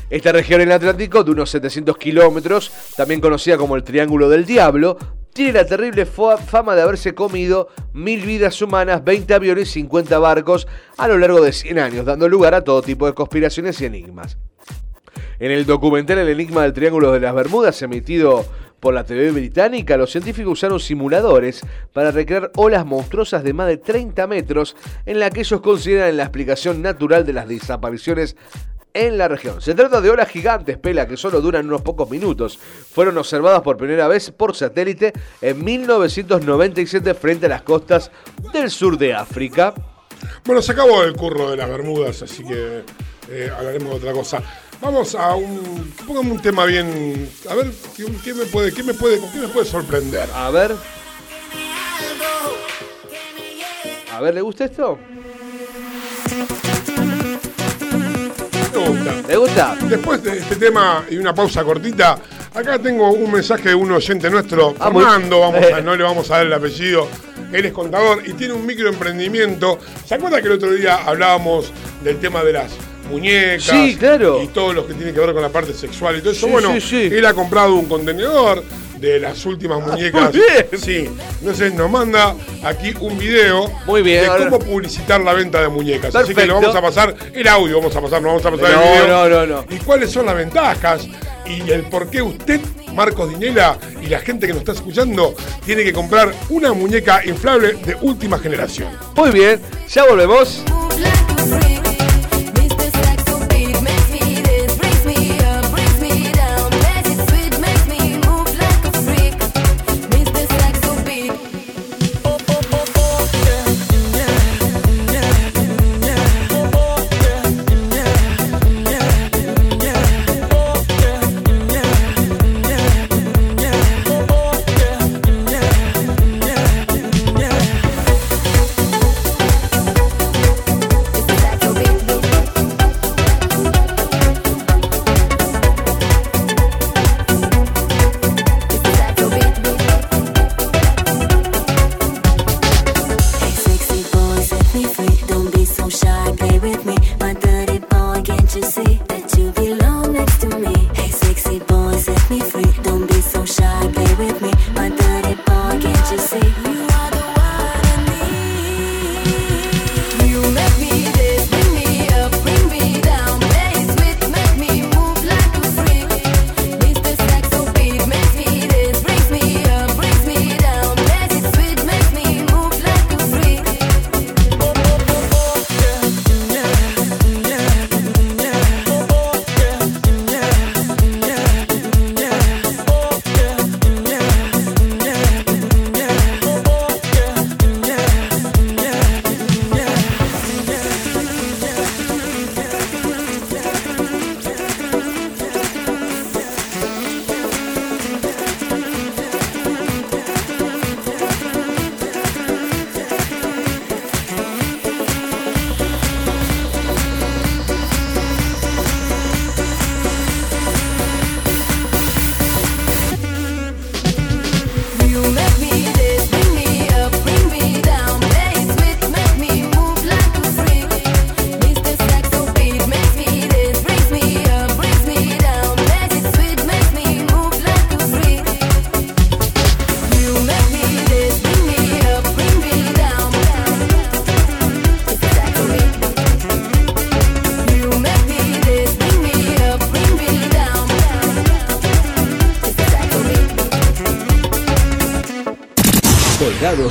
Esta 0.09 0.31
región 0.31 0.61
en 0.61 0.69
el 0.69 0.73
Atlántico, 0.73 1.23
de 1.25 1.31
unos 1.31 1.49
700 1.49 1.97
kilómetros, 1.97 2.71
también 2.95 3.19
conocida 3.19 3.57
como 3.57 3.75
el 3.75 3.83
Triángulo 3.83 4.29
del 4.29 4.45
Diablo, 4.45 4.97
tiene 5.37 5.53
la 5.53 5.65
terrible 5.65 6.05
fa- 6.05 6.37
fama 6.37 6.75
de 6.75 6.81
haberse 6.81 7.13
comido 7.15 7.69
mil 7.93 8.21
vidas 8.25 8.61
humanas, 8.61 9.03
20 9.03 9.33
aviones 9.33 9.69
y 9.69 9.81
50 9.81 10.17
barcos 10.19 10.67
a 10.97 11.07
lo 11.07 11.17
largo 11.17 11.41
de 11.41 11.53
100 11.53 11.79
años, 11.79 12.05
dando 12.05 12.27
lugar 12.27 12.53
a 12.55 12.63
todo 12.63 12.81
tipo 12.81 13.05
de 13.05 13.13
conspiraciones 13.13 13.79
y 13.81 13.85
enigmas. 13.85 14.37
En 15.39 15.51
el 15.51 15.65
documental 15.67 16.17
El 16.17 16.29
Enigma 16.29 16.63
del 16.63 16.73
Triángulo 16.73 17.11
de 17.11 17.19
las 17.19 17.35
Bermudas, 17.35 17.79
emitido 17.83 18.43
por 18.79 18.93
la 18.95 19.03
TV 19.03 19.31
británica, 19.31 19.95
los 19.97 20.11
científicos 20.11 20.53
usaron 20.53 20.79
simuladores 20.79 21.61
para 21.93 22.09
recrear 22.11 22.51
olas 22.55 22.85
monstruosas 22.85 23.43
de 23.43 23.53
más 23.53 23.67
de 23.67 23.77
30 23.77 24.25
metros, 24.27 24.75
en 25.05 25.19
la 25.19 25.29
que 25.29 25.41
ellos 25.41 25.61
consideran 25.61 26.17
la 26.17 26.23
explicación 26.23 26.81
natural 26.81 27.25
de 27.25 27.33
las 27.33 27.47
desapariciones 27.47 28.35
en 29.05 29.17
la 29.17 29.27
región. 29.27 29.61
Se 29.61 29.75
trata 29.75 30.01
de 30.01 30.09
olas 30.09 30.29
gigantes, 30.29 30.77
pela, 30.77 31.07
que 31.07 31.17
solo 31.17 31.39
duran 31.41 31.67
unos 31.67 31.81
pocos 31.81 32.09
minutos. 32.09 32.57
Fueron 32.57 33.17
observadas 33.17 33.61
por 33.61 33.77
primera 33.77 34.07
vez 34.07 34.31
por 34.31 34.55
satélite 34.55 35.13
en 35.41 35.63
1997 35.63 37.13
frente 37.13 37.45
a 37.45 37.49
las 37.49 37.61
costas 37.61 38.11
del 38.53 38.71
sur 38.71 38.97
de 38.97 39.13
África. 39.13 39.73
Bueno, 40.45 40.61
se 40.61 40.71
acabó 40.71 41.03
el 41.03 41.13
curro 41.13 41.51
de 41.51 41.57
las 41.57 41.69
Bermudas, 41.69 42.21
así 42.23 42.43
que 42.43 42.83
eh, 43.29 43.51
hablaremos 43.55 43.89
de 43.91 43.95
otra 43.97 44.13
cosa. 44.13 44.41
Vamos 44.81 45.15
a 45.15 45.35
un. 45.35 45.93
Póngame 46.05 46.31
un 46.31 46.41
tema 46.41 46.65
bien. 46.65 47.29
A 47.49 47.55
ver, 47.55 47.71
¿qué, 47.95 48.05
qué 48.23 48.33
me 48.33 48.45
puede, 48.45 48.73
qué 48.73 48.83
me 48.83 48.93
puede, 48.93 49.19
con 49.19 49.31
qué 49.31 49.39
me 49.39 49.47
puede 49.47 49.65
sorprender? 49.65 50.29
A 50.33 50.49
ver. 50.49 50.75
A 54.11 54.21
ver, 54.21 54.33
¿le 54.33 54.41
gusta 54.41 54.65
esto? 54.65 54.97
Me 59.27 59.35
gusta. 59.37 59.75
Después 59.89 60.23
de 60.23 60.37
este 60.37 60.55
tema 60.55 61.03
y 61.09 61.17
una 61.17 61.33
pausa 61.33 61.63
cortita, 61.63 62.17
acá 62.53 62.79
tengo 62.79 63.11
un 63.11 63.31
mensaje 63.31 63.69
de 63.69 63.75
un 63.75 63.91
oyente 63.91 64.29
nuestro, 64.29 64.75
Ah, 64.79 64.89
muy- 64.89 65.03
vamos 65.03 65.65
a, 65.73 65.81
no 65.81 65.95
le 65.95 66.03
vamos 66.03 66.29
a 66.31 66.37
dar 66.37 66.45
el 66.45 66.53
apellido. 66.53 67.07
Él 67.51 67.65
es 67.65 67.71
contador 67.71 68.23
y 68.25 68.33
tiene 68.33 68.53
un 68.53 68.65
microemprendimiento. 68.65 69.79
¿Se 70.05 70.15
acuerda 70.15 70.41
que 70.41 70.47
el 70.47 70.53
otro 70.53 70.71
día 70.73 70.95
hablábamos 71.05 71.71
del 72.03 72.17
tema 72.19 72.43
de 72.43 72.53
las 72.53 72.71
muñecas? 73.09 73.63
Sí, 73.63 73.95
claro. 73.97 74.41
Y 74.43 74.47
todo 74.47 74.73
lo 74.73 74.85
que 74.85 74.93
tiene 74.93 75.13
que 75.13 75.19
ver 75.19 75.33
con 75.33 75.41
la 75.41 75.49
parte 75.49 75.73
sexual 75.73 76.17
y 76.17 76.19
todo 76.21 76.31
eso. 76.31 76.45
Sí, 76.47 76.51
bueno, 76.51 76.73
sí. 76.81 77.09
él 77.11 77.25
ha 77.25 77.33
comprado 77.33 77.75
un 77.75 77.85
contenedor 77.85 78.63
de 78.99 79.19
las 79.19 79.45
últimas 79.45 79.85
muñecas. 79.85 80.21
muy 80.33 80.41
bien. 80.41 80.67
Sí. 80.81 81.09
Entonces 81.39 81.73
nos 81.73 81.89
manda 81.89 82.35
aquí 82.63 82.93
un 82.99 83.17
video 83.17 83.69
Muy 83.85 84.01
bien, 84.01 84.21
de 84.21 84.27
ahora- 84.27 84.49
cómo 84.49 84.59
publicitar 84.59 85.21
la 85.21 85.33
venta 85.33 85.61
de 85.61 85.67
muñecas. 85.69 86.15
Así 86.15 86.29
que 86.29 86.35
Perfecto. 86.35 86.59
le 86.59 86.65
vamos 86.67 86.75
a 86.75 86.81
pasar 86.81 87.15
el 87.33 87.47
audio, 87.47 87.77
vamos 87.77 87.95
a 87.95 88.01
pasar, 88.01 88.21
no 88.21 88.27
vamos 88.29 88.45
a 88.45 88.51
pasar 88.51 88.71
No, 88.71 88.81
el 88.83 88.89
video. 89.03 89.07
no, 89.29 89.29
no, 89.29 89.45
no. 89.45 89.65
Y 89.75 89.77
cuáles 89.79 90.11
son 90.11 90.25
las 90.25 90.35
ventajas 90.35 91.07
y 91.45 91.69
el 91.71 91.83
por 91.83 92.09
qué 92.09 92.21
usted, 92.21 92.59
Marcos 92.93 93.29
Dinela, 93.29 93.77
y 94.01 94.07
la 94.07 94.19
gente 94.19 94.47
que 94.47 94.53
nos 94.53 94.61
está 94.61 94.73
escuchando, 94.73 95.33
tiene 95.65 95.83
que 95.83 95.93
comprar 95.93 96.33
una 96.49 96.73
muñeca 96.73 97.21
inflable 97.25 97.73
de 97.73 97.95
última 98.01 98.37
generación. 98.39 98.89
Muy 99.15 99.29
bien, 99.31 99.61
ya 99.87 100.05
volvemos. 100.05 100.63
Hey, 100.97 101.36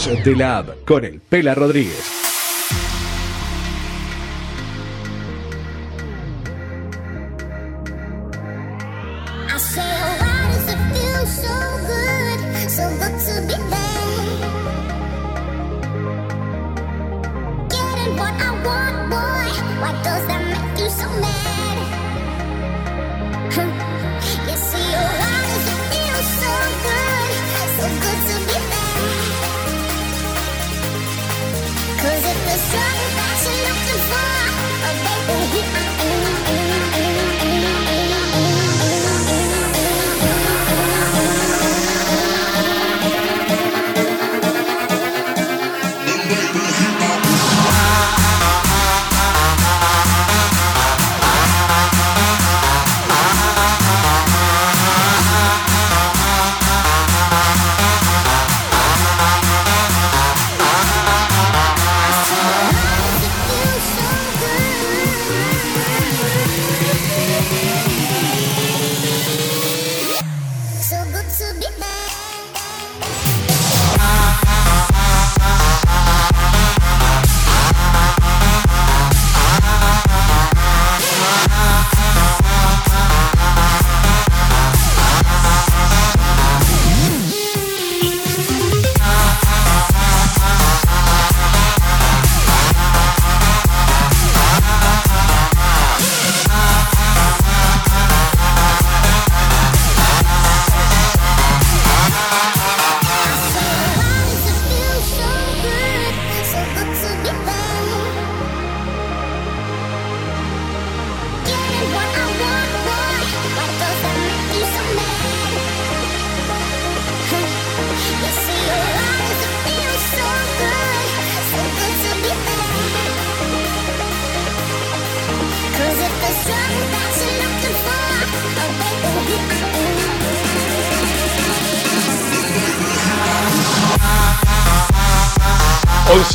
de 0.07 0.37
la 0.37 0.65
con 0.87 1.05
el 1.05 1.21
Pela 1.21 1.55
Rodríguez. 1.55 2.16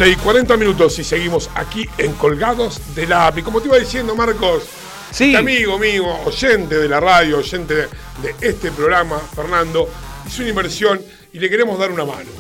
11 0.02 0.10
y 0.10 0.15
40 0.15 0.57
minutos 0.57 0.98
y 0.98 1.03
seguimos 1.03 1.48
aquí 1.53 1.88
en 1.99 2.14
Colgados 2.14 2.95
de 2.95 3.06
la 3.06 3.28
App. 3.28 3.38
Y 3.38 3.44
como 3.44 3.61
te 3.61 3.68
iba 3.68 3.78
diciendo, 3.78 4.15
Marcos, 4.15 4.64
este 5.11 5.38
amigo 5.38 5.78
mío, 5.78 6.06
oyente 6.26 6.80
de 6.80 6.90
la 6.90 6.99
radio, 6.99 7.38
oyente 7.38 7.76
de, 7.76 7.88
de 8.23 8.36
este 8.41 8.72
programa, 8.72 9.19
Fernando, 9.19 9.88
hizo 10.26 10.41
una 10.41 10.49
inversión 10.49 10.99
y 11.32 11.38
le 11.38 11.48
queremos 11.52 11.78
dar 11.78 11.91
una 11.91 12.03
mano. 12.03 12.32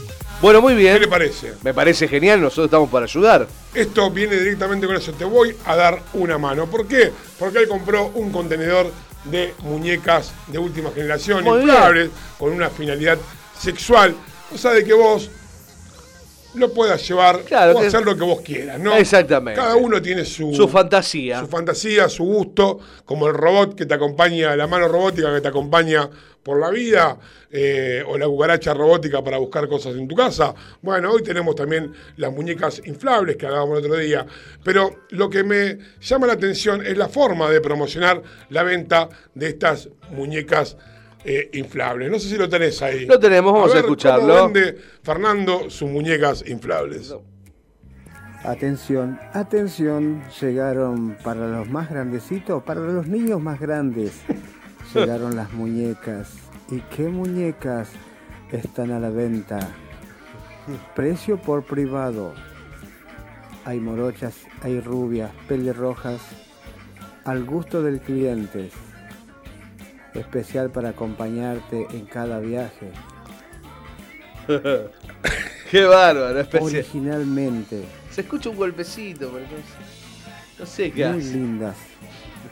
Bueno, 0.41 0.59
muy 0.59 0.73
bien. 0.73 0.95
¿Qué 0.95 1.01
le 1.01 1.07
parece? 1.07 1.53
Me 1.61 1.71
parece 1.71 2.07
genial, 2.07 2.41
nosotros 2.41 2.65
estamos 2.65 2.89
para 2.89 3.05
ayudar. 3.05 3.47
Esto 3.75 4.09
viene 4.09 4.37
directamente 4.37 4.87
con 4.87 4.95
eso. 4.95 5.11
Te 5.13 5.25
voy 5.25 5.55
a 5.65 5.75
dar 5.75 6.01
una 6.13 6.39
mano. 6.39 6.65
¿Por 6.65 6.87
qué? 6.87 7.11
Porque 7.37 7.59
él 7.59 7.67
compró 7.67 8.07
un 8.15 8.31
contenedor 8.31 8.91
de 9.25 9.53
muñecas 9.59 10.33
de 10.47 10.57
última 10.57 10.89
generación, 10.89 11.45
inflables, 11.45 12.09
con 12.39 12.53
una 12.53 12.71
finalidad 12.71 13.19
sexual. 13.55 14.15
Cosa 14.49 14.71
de 14.71 14.83
que 14.83 14.93
vos 14.93 15.29
lo 16.61 16.73
puedas 16.73 17.05
llevar 17.05 17.41
Claro, 17.41 17.77
o 17.77 17.79
hacer 17.79 18.03
lo 18.03 18.15
que 18.15 18.23
vos 18.23 18.41
quieras, 18.41 18.79
¿no? 18.79 18.95
Exactamente. 18.95 19.59
Cada 19.59 19.75
uno 19.75 20.01
tiene 20.01 20.23
su, 20.23 20.53
Su 20.53 20.67
fantasía. 20.69 21.41
su 21.41 21.47
fantasía, 21.47 22.07
su 22.07 22.23
gusto, 22.23 22.79
como 23.03 23.27
el 23.27 23.33
robot 23.33 23.75
que 23.75 23.85
te 23.85 23.93
acompaña, 23.93 24.55
la 24.55 24.67
mano 24.67 24.87
robótica 24.87 25.33
que 25.33 25.41
te 25.41 25.47
acompaña 25.49 26.09
por 26.43 26.59
la 26.59 26.69
vida, 26.69 27.19
eh, 27.51 28.03
o 28.07 28.17
la 28.17 28.25
cucaracha 28.27 28.73
robótica 28.73 29.21
para 29.23 29.37
buscar 29.37 29.67
cosas 29.67 29.95
en 29.95 30.07
tu 30.07 30.15
casa. 30.15 30.55
Bueno, 30.81 31.11
hoy 31.11 31.21
tenemos 31.21 31.53
también 31.55 31.93
las 32.17 32.31
muñecas 32.31 32.81
inflables 32.85 33.35
que 33.35 33.45
hablábamos 33.45 33.79
el 33.79 33.85
otro 33.85 33.97
día. 33.97 34.25
Pero 34.63 35.01
lo 35.09 35.29
que 35.29 35.43
me 35.43 35.77
llama 35.99 36.27
la 36.27 36.33
atención 36.33 36.85
es 36.85 36.97
la 36.97 37.09
forma 37.09 37.49
de 37.49 37.61
promocionar 37.61 38.21
la 38.49 38.63
venta 38.63 39.09
de 39.35 39.49
estas 39.49 39.89
muñecas 40.11 40.77
eh, 41.23 41.49
inflables. 41.53 42.09
No 42.09 42.19
sé 42.19 42.29
si 42.29 42.37
lo 42.37 42.49
tenés 42.49 42.81
ahí. 42.81 43.05
Lo 43.05 43.19
tenemos, 43.19 43.53
vamos 43.53 43.71
a 43.71 43.75
ver, 43.75 43.83
escucharlo. 43.83 44.27
¿Cómo 44.27 44.53
vende 44.53 44.77
Fernando 45.03 45.69
sus 45.69 45.89
muñecas 45.89 46.43
inflables? 46.47 47.13
Atención, 48.43 49.19
atención, 49.33 50.23
llegaron 50.41 51.15
para 51.23 51.47
los 51.47 51.69
más 51.69 51.91
grandecitos, 51.91 52.63
para 52.63 52.81
los 52.81 53.05
niños 53.05 53.39
más 53.39 53.59
grandes, 53.59 54.13
llegaron 54.95 55.35
las 55.35 55.53
muñecas. 55.53 56.33
¿Y 56.71 56.79
qué 56.95 57.03
muñecas 57.03 57.89
están 58.51 58.91
a 58.91 58.99
la 58.99 59.11
venta? 59.11 59.59
Precio 60.95 61.37
por 61.37 61.63
privado. 61.65 62.33
Hay 63.63 63.79
morochas, 63.79 64.33
hay 64.63 64.79
rubias, 64.79 65.29
pelirrojas, 65.47 66.21
al 67.25 67.43
gusto 67.43 67.83
del 67.83 67.99
cliente. 67.99 68.71
Especial 70.13 70.69
para 70.71 70.89
acompañarte 70.89 71.87
en 71.91 72.05
cada 72.05 72.39
viaje. 72.39 72.91
Qué 75.71 75.85
bárbaro, 75.85 76.39
especial. 76.39 76.63
Originalmente, 76.75 77.85
Se 78.09 78.21
escucha 78.21 78.49
un 78.49 78.57
golpecito, 78.57 79.29
pero 79.31 79.45
no 79.45 79.57
sé, 79.57 80.59
no 80.59 80.65
sé 80.65 80.91
qué 80.91 81.07
muy 81.07 81.21
hace. 81.21 81.33
lindas. 81.33 81.75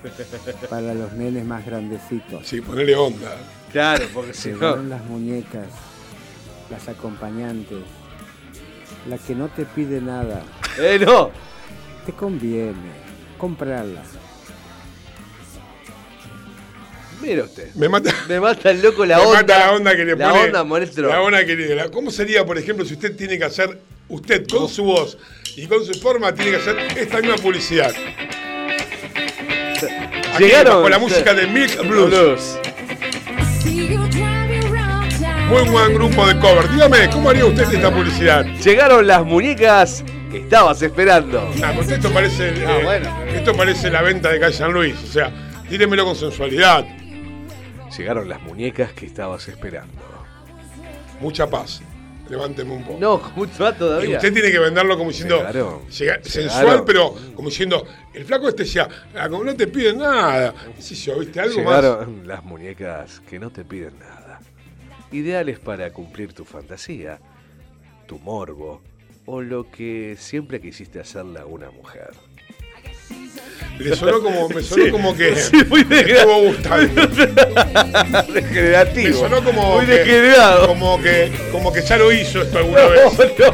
Para 0.69 0.94
los 0.94 1.11
nenes 1.14 1.44
más 1.45 1.65
grandecitos. 1.65 2.48
Sí, 2.48 2.61
ponele 2.61 2.95
onda. 2.95 3.36
Claro, 3.72 4.06
porque 4.14 4.34
si 4.34 4.52
no. 4.52 4.77
Las 4.77 5.03
muñecas, 5.06 5.68
las 6.69 6.88
acompañantes, 6.88 7.80
la 9.10 9.18
que 9.18 9.36
no 9.36 9.49
te 9.49 9.65
pide 9.65 9.99
nada. 9.99 10.44
¡Eh, 10.80 10.98
no! 11.06 11.31
Te 12.06 12.14
conviene 12.14 13.10
comprarla. 13.38 14.02
Mira 17.22 17.44
usted. 17.44 17.74
Me 17.76 17.90
mata. 17.90 18.14
Me 18.28 18.40
mata 18.40 18.72
el 18.72 18.82
loco 18.82 19.06
la 19.06 19.18
Me 19.20 19.24
onda. 19.26 19.41
mata 19.41 19.60
la 19.60 19.72
onda 19.74 19.96
que 19.96 20.06
le 20.06 20.16
la 20.16 20.30
pone. 20.30 20.44
onda, 20.46 20.64
maestro. 20.64 21.10
La 21.10 21.22
onda 21.22 21.46
que 21.46 21.56
le- 21.56 21.90
¿Cómo 21.91 22.12
sería, 22.12 22.46
por 22.46 22.58
ejemplo, 22.58 22.86
si 22.86 22.94
usted 22.94 23.16
tiene 23.16 23.38
que 23.38 23.46
hacer, 23.46 23.80
usted 24.08 24.48
con 24.48 24.68
su 24.70 24.84
voz 24.84 25.18
y 25.56 25.68
con 25.68 25.84
su 25.86 25.94
forma, 26.00 26.34
tiene 26.34 26.52
que 26.52 26.58
hacer 26.58 26.78
esta 26.98 27.20
misma 27.20 27.36
publicidad? 27.38 27.94
Aquí, 30.34 30.44
Llegaron. 30.46 30.82
Con 30.84 30.91
la 30.91 31.00
música 31.00 31.34
de 31.34 31.48
Milk 31.48 31.80
Blues. 31.88 32.10
Blues. 32.10 32.58
Muy 35.50 35.64
buen 35.70 35.94
grupo 35.96 36.28
de 36.28 36.38
cover. 36.40 36.70
Dígame, 36.72 37.10
¿cómo 37.10 37.30
haría 37.32 37.46
usted 37.46 37.64
esta 37.74 37.91
publicidad? 37.94 38.46
Llegaron 38.64 39.08
las 39.08 39.26
muñecas 39.26 40.04
que 40.32 40.38
estabas 40.40 40.82
esperando. 40.84 41.50
Nah, 41.58 41.72
esto 41.72 42.12
parece, 42.12 42.50
eh, 42.56 43.02
esto 43.34 43.56
parece 43.56 43.90
la 43.90 44.04
venta 44.04 44.30
de 44.30 44.40
calle 44.40 44.56
San 44.56 44.72
Luis. 44.72 44.96
O 45.04 45.12
sea, 45.12 45.34
tírenmelo 45.68 46.06
con 46.06 46.16
sensualidad. 46.16 46.86
Llegaron 47.98 48.30
las 48.30 48.41
muñecas 48.41 48.94
que 48.94 49.06
estabas 49.06 49.48
esperando. 49.48 49.94
Mucha 51.20 51.49
paz. 51.49 51.82
Levánteme 52.30 52.72
un 52.74 52.84
poco. 52.84 52.99
No, 52.99 53.18
mucho 53.36 53.70
Y 53.70 53.74
todavía. 53.74 54.18
usted 54.18 54.32
tiene 54.32 54.52
que 54.52 54.60
venderlo 54.60 54.95
como 54.98 55.10
diciendo 55.10 55.38
Llegaron. 55.38 55.88
llega- 55.88 56.22
Llegaron. 56.22 56.24
sensual, 56.24 56.84
pero 56.86 57.16
como 57.36 57.49
diciendo, 57.49 57.86
el 58.14 58.24
flaco 58.24 58.48
este 58.49 58.66
ya, 58.66 58.88
ah, 59.16 59.28
como 59.28 59.44
no 59.44 59.56
te 59.56 59.66
pide 59.68 59.94
nada. 59.94 60.53
¿Qué 60.76 60.82
sé 60.82 60.94
yo, 60.95 61.20
viste? 61.20 61.40
Algo 61.40 61.64
más. 61.64 61.82
Llegaron 61.82 62.28
las 62.28 62.44
muñecas 62.44 63.20
que 63.22 63.40
no 63.40 63.49
te 63.49 63.66
piden 63.66 63.98
nada. 63.98 64.40
Ideales 65.11 65.57
para 65.60 65.91
cumplir 65.91 66.34
tu 66.34 66.45
fantasía, 66.45 67.20
tu 68.07 68.20
morbo 68.20 68.82
o 69.26 69.41
lo 69.41 69.70
que 69.72 70.16
siempre 70.20 70.61
quisiste 70.61 70.99
hacerle 70.99 71.40
a 71.40 71.45
una 71.48 71.72
mujer. 71.72 72.11
Le 73.80 73.95
sonó 73.95 74.22
como, 74.22 74.49
me 74.49 74.61
sonó 74.61 74.84
Sí, 74.86 74.91
como 74.91 75.15
que 75.15 75.36
sí, 75.38 75.64
muy. 75.69 75.84
Degenerativo. 78.34 79.22
Me 79.23 79.30
sonó 79.30 79.41
como 79.44 79.76
Muy 79.77 79.86
que, 79.86 79.91
degenerado. 79.94 80.68
como 80.68 81.02
que 81.02 81.31
como 81.52 81.72
que 81.72 81.81
ya 81.81 81.98
lo 81.98 82.11
hizo 82.11 82.41
esto 82.41 82.57
alguna 82.57 82.88
vez. 82.88 83.03
No, 83.06 83.52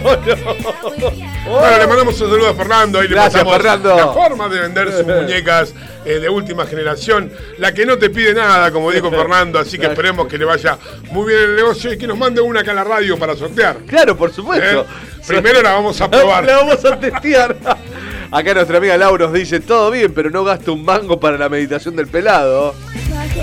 no. 0.98 1.12
Bueno, 1.60 1.78
le 1.78 1.88
mandamos 1.88 2.20
un 2.20 2.30
saludo 2.30 2.50
a 2.50 2.56
Fernando. 2.56 3.00
Ahí 3.00 3.08
le 3.08 3.14
Gracias, 3.14 3.44
pasamos 3.44 3.56
Fernando. 3.58 3.96
la 3.96 4.08
forma 4.08 4.50
de 4.50 4.62
vender 4.62 4.92
sus 4.92 5.06
muñecas 5.06 5.76
eh, 6.06 6.20
de 6.20 6.28
última 6.28 6.66
generación. 6.66 7.32
La 7.60 7.72
que 7.72 7.86
no 7.86 8.00
te 8.00 8.10
pide 8.10 8.34
nada, 8.34 8.72
como 8.72 8.92
dijo 8.92 9.12
Fernando. 9.12 9.60
Así 9.60 9.78
que 9.78 9.86
esperemos 9.86 10.28
que 10.28 10.40
le 10.40 10.46
vaya 10.46 10.80
muy 11.12 11.28
bien 11.28 11.42
el 11.52 11.56
negocio 11.56 11.94
y 11.94 12.00
que 12.00 12.08
nos 12.08 12.18
mande 12.18 12.42
una 12.42 12.62
acá 12.62 12.72
a 12.72 12.76
la 12.76 12.84
radio 12.84 13.16
para 13.20 13.36
sortear. 13.36 13.78
Claro, 13.88 14.18
por 14.18 14.34
supuesto. 14.34 14.82
¿Eh? 14.82 14.86
Primero 15.28 15.62
la 15.62 15.74
vamos 15.74 16.02
a 16.02 16.10
probar. 16.10 16.44
La 16.48 16.58
vamos 16.58 16.84
a 16.84 17.00
testear. 17.00 17.56
Acá 18.36 18.54
nuestra 18.54 18.80
amiga 18.80 18.98
Laura 18.98 19.26
nos 19.28 19.34
dice, 19.34 19.62
todo 19.62 19.90
bien, 19.92 20.14
pero 20.14 20.30
no 20.30 20.44
gasto 20.44 20.74
un 20.74 20.84
mango 20.84 21.18
para 21.22 21.38
la 21.38 21.48
meditación 21.48 21.96
del 21.96 22.08
pelado. 22.08 22.76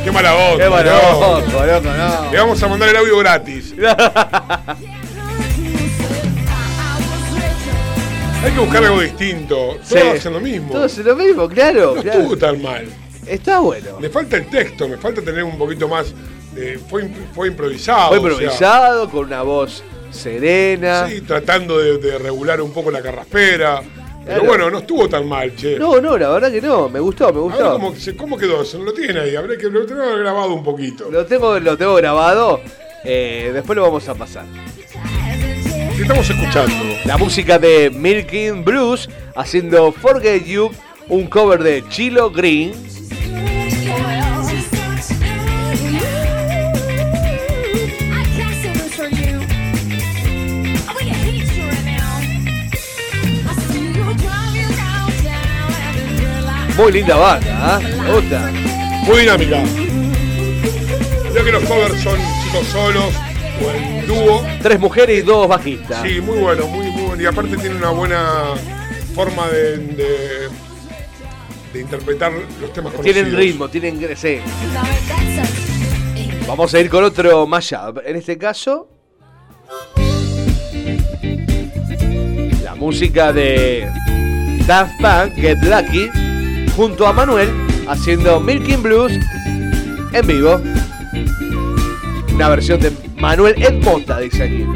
Qué 0.04 0.12
mala 0.12 0.34
onda. 0.34 0.64
Qué 0.64 0.68
mala 0.70 0.92
loco, 1.12 1.42
no. 1.96 2.30
Le 2.30 2.38
vamos 2.38 2.62
a 2.62 2.68
mandar 2.68 2.90
el 2.90 2.96
audio 2.96 3.16
gratis. 3.18 3.74
Hay 8.44 8.50
que 8.52 8.58
buscar 8.60 8.84
algo 8.84 9.00
distinto. 9.00 9.56
Todos 9.56 9.88
Sí. 9.88 9.96
hacen 9.98 10.32
lo 10.34 10.40
mismo. 10.40 10.72
Todo 10.72 10.84
es 10.84 10.98
lo 10.98 11.16
mismo, 11.16 11.48
claro. 11.48 11.94
no 11.96 12.02
claro. 12.02 12.18
estuvo 12.20 12.36
tan 12.36 12.60
mal. 12.60 12.84
Está 13.26 13.60
bueno. 13.60 13.98
Me 13.98 14.10
falta 14.10 14.36
el 14.36 14.46
texto, 14.50 14.88
me 14.88 14.98
falta 14.98 15.22
tener 15.22 15.42
un 15.44 15.56
poquito 15.56 15.88
más. 15.88 16.12
de- 16.54 16.78
fue, 16.78 17.04
imp- 17.04 17.32
fue 17.34 17.48
improvisado. 17.48 18.08
Fue 18.08 18.18
o 18.18 18.22
sea, 18.22 18.30
improvisado, 18.32 19.08
con 19.10 19.24
una 19.24 19.40
voz 19.40 19.82
serena. 20.10 21.08
sí, 21.08 21.22
tratando 21.22 21.78
de, 21.78 21.96
de 21.96 22.18
regular 22.18 22.60
un 22.60 22.72
poco 22.74 22.90
la 22.90 23.00
carraspera. 23.00 23.80
Pero 24.24 24.40
Claro. 24.40 24.44
bueno, 24.46 24.70
no 24.70 24.78
estuvo 24.78 25.08
tan 25.08 25.28
mal, 25.28 25.54
che. 25.56 25.78
No, 25.78 26.00
no, 26.00 26.16
la 26.16 26.28
verdad 26.30 26.50
que 26.52 26.60
no. 26.60 26.88
Me 26.88 27.00
gustó, 27.00 27.24
me 27.24 27.30
A 27.30 27.32
ver 27.32 27.42
gustó. 27.42 27.72
cómo, 27.72 27.94
cómo 28.16 28.36
quedó, 28.38 28.64
se 28.64 28.78
lo 28.78 28.92
tiene 28.92 29.18
ahí, 29.20 29.34
habrá 29.36 29.56
que 29.56 29.68
lo 29.68 29.84
tengo 29.84 30.00
grabado 30.16 30.54
un 30.54 30.62
poquito. 30.62 31.10
Lo 31.10 31.26
tengo, 31.26 31.58
lo 31.58 31.76
tengo 31.76 31.94
grabado. 31.96 32.60
eh, 33.04 33.50
después 33.52 33.76
lo 33.76 33.82
vamos 33.82 34.08
a 34.08 34.14
pasar. 34.14 34.44
¿Qué 35.96 36.02
estamos 36.02 36.28
escuchando? 36.30 36.74
La 37.04 37.16
música 37.18 37.58
de 37.58 37.90
Milking 37.90 38.64
Blues 38.64 39.08
haciendo 39.34 39.90
Forget 39.92 40.44
You, 40.44 40.70
un 41.08 41.26
cover 41.26 41.62
de 41.62 41.82
Chilo 41.88 42.30
Green. 42.30 42.72
Muy 56.82 56.90
linda 56.90 57.14
banda, 57.14 57.80
¿eh? 57.80 57.96
Me 58.02 58.12
gusta. 58.12 58.50
Muy 59.06 59.20
dinámica. 59.20 59.62
Creo 61.30 61.44
que 61.44 61.52
los 61.52 61.62
covers 61.62 62.00
son 62.00 62.18
chicos 62.42 62.66
solos 62.72 63.14
o 63.64 63.70
en 63.70 64.06
dúo. 64.08 64.44
Tres 64.60 64.80
mujeres 64.80 65.20
y 65.20 65.22
dos 65.22 65.46
bajistas. 65.46 66.02
Sí, 66.02 66.20
muy 66.20 66.38
bueno, 66.38 66.66
muy, 66.66 66.90
muy 66.90 67.02
bueno. 67.02 67.22
Y 67.22 67.26
aparte 67.26 67.56
tiene 67.56 67.76
una 67.76 67.90
buena 67.90 68.54
forma 69.14 69.46
de, 69.48 69.78
de, 69.78 70.48
de 71.72 71.80
interpretar 71.80 72.32
los 72.60 72.72
temas 72.72 72.92
conocidos. 72.94 73.14
Tienen 73.14 73.36
ritmo, 73.36 73.68
tienen. 73.68 74.16
Sí. 74.16 74.40
Vamos 76.48 76.74
a 76.74 76.80
ir 76.80 76.90
con 76.90 77.04
otro 77.04 77.46
mashup. 77.46 77.98
En 78.04 78.16
este 78.16 78.36
caso. 78.36 78.88
La 82.64 82.74
música 82.74 83.32
de 83.32 83.88
Daft 84.66 85.00
Punk, 85.00 85.36
Get 85.36 85.58
Lucky, 85.62 86.10
junto 86.76 87.06
a 87.06 87.12
Manuel, 87.12 87.50
haciendo 87.88 88.40
Milking 88.40 88.82
Blues 88.82 89.12
en 90.12 90.26
vivo. 90.26 90.60
Una 92.34 92.48
versión 92.48 92.80
de 92.80 92.92
Manuel 93.18 93.62
Edmonta, 93.62 94.18
dice 94.18 94.44
aquí. 94.44 94.66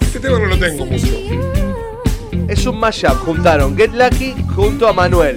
Este 0.00 0.20
tema 0.20 0.38
no 0.38 0.46
lo 0.46 0.58
tengo 0.58 0.86
mucho. 0.86 1.06
Es 2.48 2.66
un 2.66 2.80
mashup. 2.80 3.18
Juntaron 3.24 3.76
Get 3.76 3.92
Lucky 3.92 4.34
junto 4.54 4.88
a 4.88 4.92
Manuel. 4.92 5.36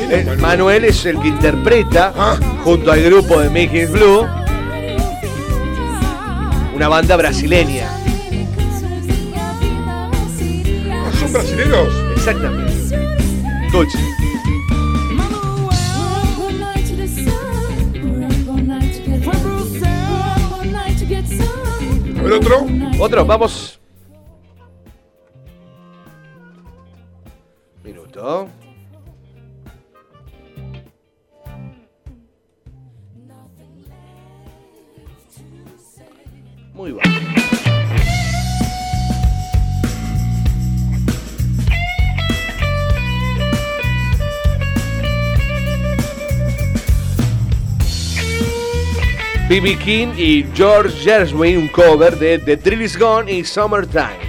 Eh, 0.00 0.36
Manuel 0.38 0.84
es 0.84 1.04
el 1.06 1.20
que 1.20 1.28
interpreta 1.28 2.12
junto 2.64 2.92
al 2.92 3.02
grupo 3.02 3.40
de 3.40 3.50
Making 3.50 3.92
Blue 3.92 4.26
una 6.78 6.88
banda 6.88 7.16
brasileña. 7.16 7.90
¿Son 11.18 11.32
brasileños? 11.32 11.88
Exactamente. 12.14 12.72
Escuche. 13.66 13.98
A 22.16 22.22
ver 22.22 22.32
otro. 22.32 22.66
Otro, 23.00 23.26
vamos. 23.26 23.80
Minuto. 27.82 28.48
Muy 36.78 36.92
bajo. 36.92 37.10
B.B. 49.48 49.76
King 49.78 50.08
y 50.16 50.46
George 50.54 50.94
Gershwin, 51.02 51.58
un 51.58 51.68
cover 51.68 52.16
de 52.16 52.38
The 52.38 52.56
Thrill 52.58 52.82
Is 52.82 52.96
Gone 52.96 53.32
y 53.32 53.44
Summertime. 53.44 54.27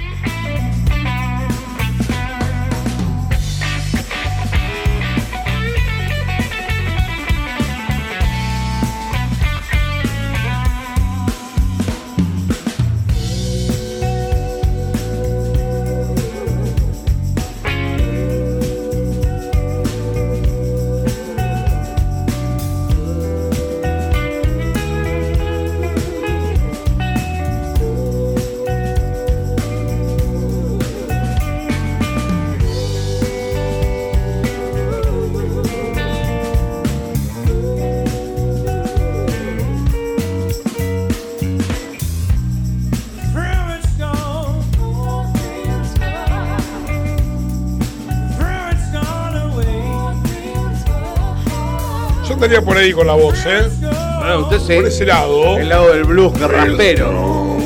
Ahí 52.79 52.93
con 52.93 53.07
la 53.07 53.13
voz, 53.13 53.37
¿eh? 53.45 53.67
Bueno, 53.81 54.39
usted 54.39 54.59
sí. 54.59 54.75
Por 54.77 54.85
ese 54.87 55.05
lado. 55.05 55.57
El 55.57 55.67
lado 55.67 55.91
del 55.93 56.05
blues 56.05 56.31
garraspero. 56.39 57.57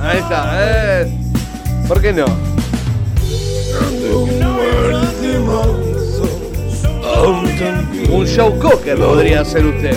Ahí 0.00 0.18
está. 0.18 1.02
eh. 1.02 1.18
¿Por 1.88 2.00
qué 2.00 2.12
no? 2.12 2.26
Un 8.08 8.26
show 8.26 8.56
cocker 8.60 8.96
podría 8.98 9.44
ser 9.44 9.66
usted. 9.66 9.96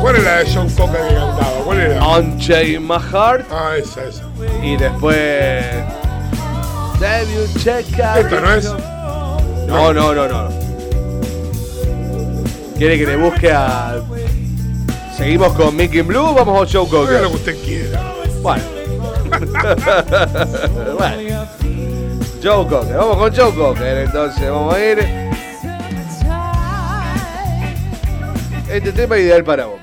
¿Cuál 0.00 0.16
era 0.16 0.24
la 0.24 0.38
de 0.44 0.50
John 0.52 0.68
Cocker 0.70 1.00
que 1.08 1.14
cantaba? 1.14 1.52
¿Cuál 1.64 1.80
era? 1.80 2.06
Unchain 2.18 2.82
My 2.82 2.96
Heart. 2.98 3.46
Ah, 3.50 3.76
esa, 3.78 4.04
esa. 4.04 4.24
Y 4.62 4.76
después. 4.76 5.64
Check 7.02 7.98
out 7.98 8.18
¿Esta 8.18 8.40
no 8.40 8.54
es? 8.54 8.64
No, 9.66 9.92
no, 9.92 10.14
no, 10.14 10.28
no. 10.28 10.48
¿Quiere 12.78 12.96
que 12.96 13.06
le 13.06 13.16
busque 13.16 13.50
a. 13.50 14.00
¿Seguimos 15.16 15.52
con 15.54 15.74
Mickey 15.74 16.02
Blue 16.02 16.26
o 16.26 16.34
vamos 16.34 16.62
a 16.62 16.66
Show 16.70 16.86
Haga 16.86 16.92
lo 16.92 17.00
Cocker? 17.02 17.20
que 17.22 17.34
usted 17.34 17.64
quiera. 17.64 18.14
Bueno. 18.40 18.62
bueno. 20.96 21.46
Joe 22.40 22.66
Cocker. 22.68 22.96
Vamos 22.96 23.16
con 23.16 23.34
Joe 23.34 23.52
Cocker, 23.52 23.98
entonces 23.98 24.48
vamos 24.48 24.74
a 24.74 24.84
ir. 24.84 24.98
Este 28.68 28.92
tema 28.92 29.16
es 29.16 29.24
ideal 29.24 29.42
para 29.42 29.66
vos, 29.66 29.80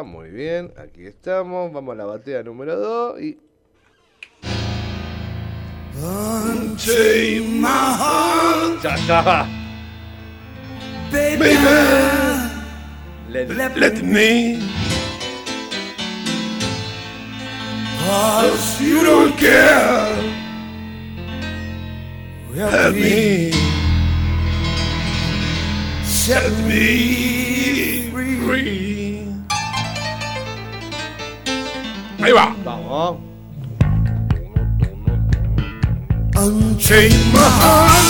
vuelta, 0.00 0.02
muy 0.02 0.30
bien. 0.30 0.72
Aquí 0.76 1.06
estamos. 1.06 1.72
Vamos 1.72 1.92
a 1.94 1.96
la 1.98 2.04
batea 2.04 2.42
número 2.42 2.76
2 2.76 3.20
y. 3.20 3.38
Unchain 5.96 7.60
my 7.60 7.68
heart, 7.68 8.82
Ya 8.82 8.94
está. 8.96 9.46
baby. 11.12 11.54
Let- 13.28 13.76
Let 13.76 14.02
me. 14.02 14.58
Cause 18.06 18.80
you 18.82 19.02
don't 19.04 19.36
care. 19.36 20.14
Help 22.54 22.94
me. 22.94 23.50
Set 26.04 26.52
me 26.66 28.10
free. 28.12 29.13
Ahí 32.24 32.32
va. 32.32 32.56
Vamos. 32.64 33.18
Unchain 36.36 37.12
my 37.34 37.38
heart. 37.60 38.02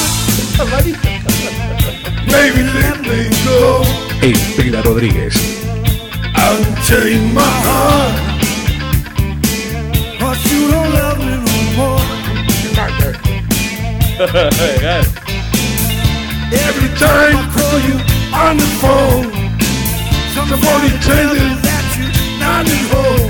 Baby, 2.28 2.62
let 2.62 3.00
me 3.00 3.28
go. 3.44 3.82
El 4.22 4.38
Pela 4.54 4.82
Rodríguez. 4.82 5.34
Unchain 6.36 7.34
my 7.34 7.42
heart. 7.42 8.14
Cause 10.20 10.40
you 10.52 10.68
don't 10.70 10.94
love 10.94 11.18
me 11.18 11.34
no 11.34 11.56
more. 11.76 12.04
Every 16.52 16.88
time 17.00 17.34
I 17.34 17.46
call 17.52 17.78
you 17.80 17.96
on 18.32 18.56
the 18.58 18.68
phone, 18.78 19.26
somebody 20.36 20.90
tells 21.02 21.36
you 21.36 21.50
that 21.66 21.84
you're 21.98 22.14
not 22.38 22.64
at 22.64 22.82
home. 22.92 23.23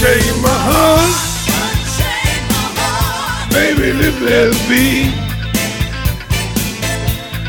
Unchain 0.00 0.34
my 0.42 0.56
heart, 0.68 1.14
baby, 3.50 3.88
let 3.92 4.14
me 4.20 4.52
be. 4.68 4.84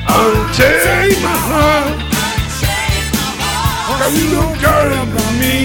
Unchain 0.08 1.14
my 1.22 1.38
heart, 1.50 1.98
cause 4.00 4.14
you 4.18 4.28
don't 4.32 4.56
care 4.58 4.92
about 5.04 5.34
me. 5.42 5.56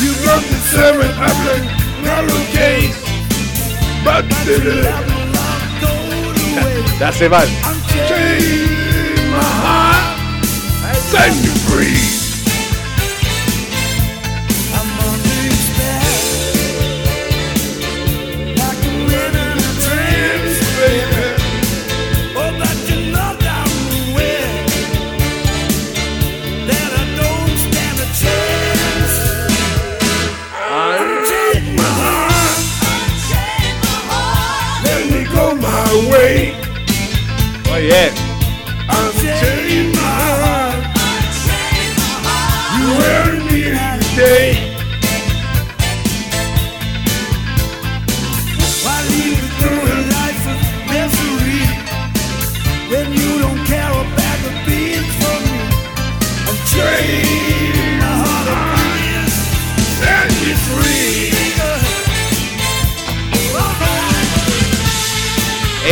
You 0.00 0.10
got 0.24 0.42
the 0.50 0.58
seven 0.72 1.10
hundred 1.22 1.62
dollar 2.04 2.42
case, 2.56 2.98
but 4.04 4.24
the 4.46 4.56
La 7.00 7.06
hace 7.10 7.26
mal. 7.28 7.48
Unchain 7.70 9.30
my 9.30 9.50
heart, 9.62 9.97
set 11.10 11.32
me 11.40 12.27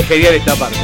genial 0.07 0.35
esta 0.35 0.55
parte. 0.57 0.79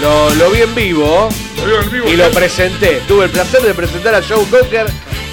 Lo, 0.00 0.30
lo 0.34 0.50
vi 0.50 0.62
en 0.62 0.74
vivo. 0.74 1.28
Lo 1.58 1.66
vio 1.66 1.80
en 1.80 1.90
vivo. 1.90 2.08
Y 2.08 2.16
lo 2.16 2.30
presenté. 2.30 3.02
Tuve 3.06 3.26
el 3.26 3.30
placer 3.30 3.60
de 3.62 3.74
presentar 3.74 4.14
a 4.14 4.22
Joe 4.22 4.46
Cocker 4.46 4.86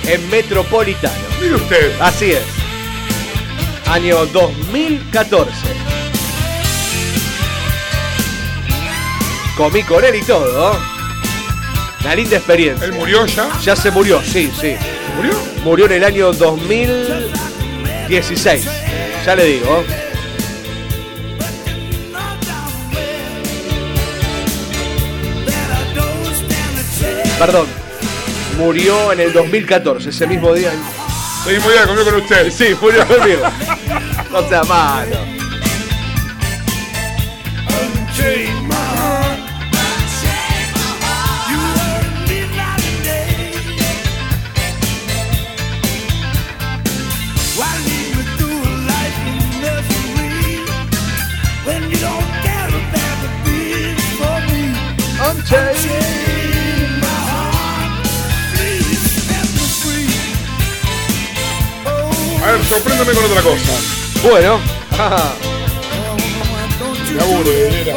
en 0.06 0.30
Metropolitano. 0.30 1.16
Mire 1.42 1.56
usted. 1.56 2.00
Así 2.00 2.32
es. 2.32 2.44
Año 3.88 4.26
2014. 4.28 5.52
Comí 9.58 9.82
con 9.84 10.06
él 10.06 10.16
y 10.16 10.22
todo. 10.22 10.80
Una 12.02 12.16
linda 12.16 12.38
experiencia. 12.38 12.86
¿Él 12.86 12.94
murió 12.94 13.26
ya? 13.26 13.50
Ya 13.62 13.76
se 13.76 13.92
murió, 13.92 14.22
sí, 14.24 14.50
sí. 14.54 14.78
¿Se 14.78 15.16
murió? 15.16 15.34
Murió 15.64 15.86
en 15.88 15.92
el 15.94 16.04
año 16.04 16.32
2016. 16.32 18.68
Ya 19.26 19.36
le 19.36 19.46
digo. 19.46 19.84
Perdón. 27.40 27.68
Murió 28.58 29.14
en 29.14 29.22
el 29.22 29.32
2014, 29.32 30.10
ese 30.10 30.28
mismo 30.28 30.54
día. 30.54 30.72
Mismo 31.48 31.70
día 31.70 31.88
comió 31.88 32.04
con 32.04 32.16
usted. 32.16 32.52
Sí, 32.52 32.76
murió 32.82 33.08
conmigo. 33.08 33.44
No 34.30 34.48
sea 34.50 34.64
malo. 34.64 35.29
Sorpréndeme 62.70 63.14
con 63.14 63.26
otra 63.26 63.42
cosa. 63.42 63.72
Bueno. 64.22 64.60
Me 67.12 67.22
aburre, 67.22 67.68
Elena. 67.68 67.96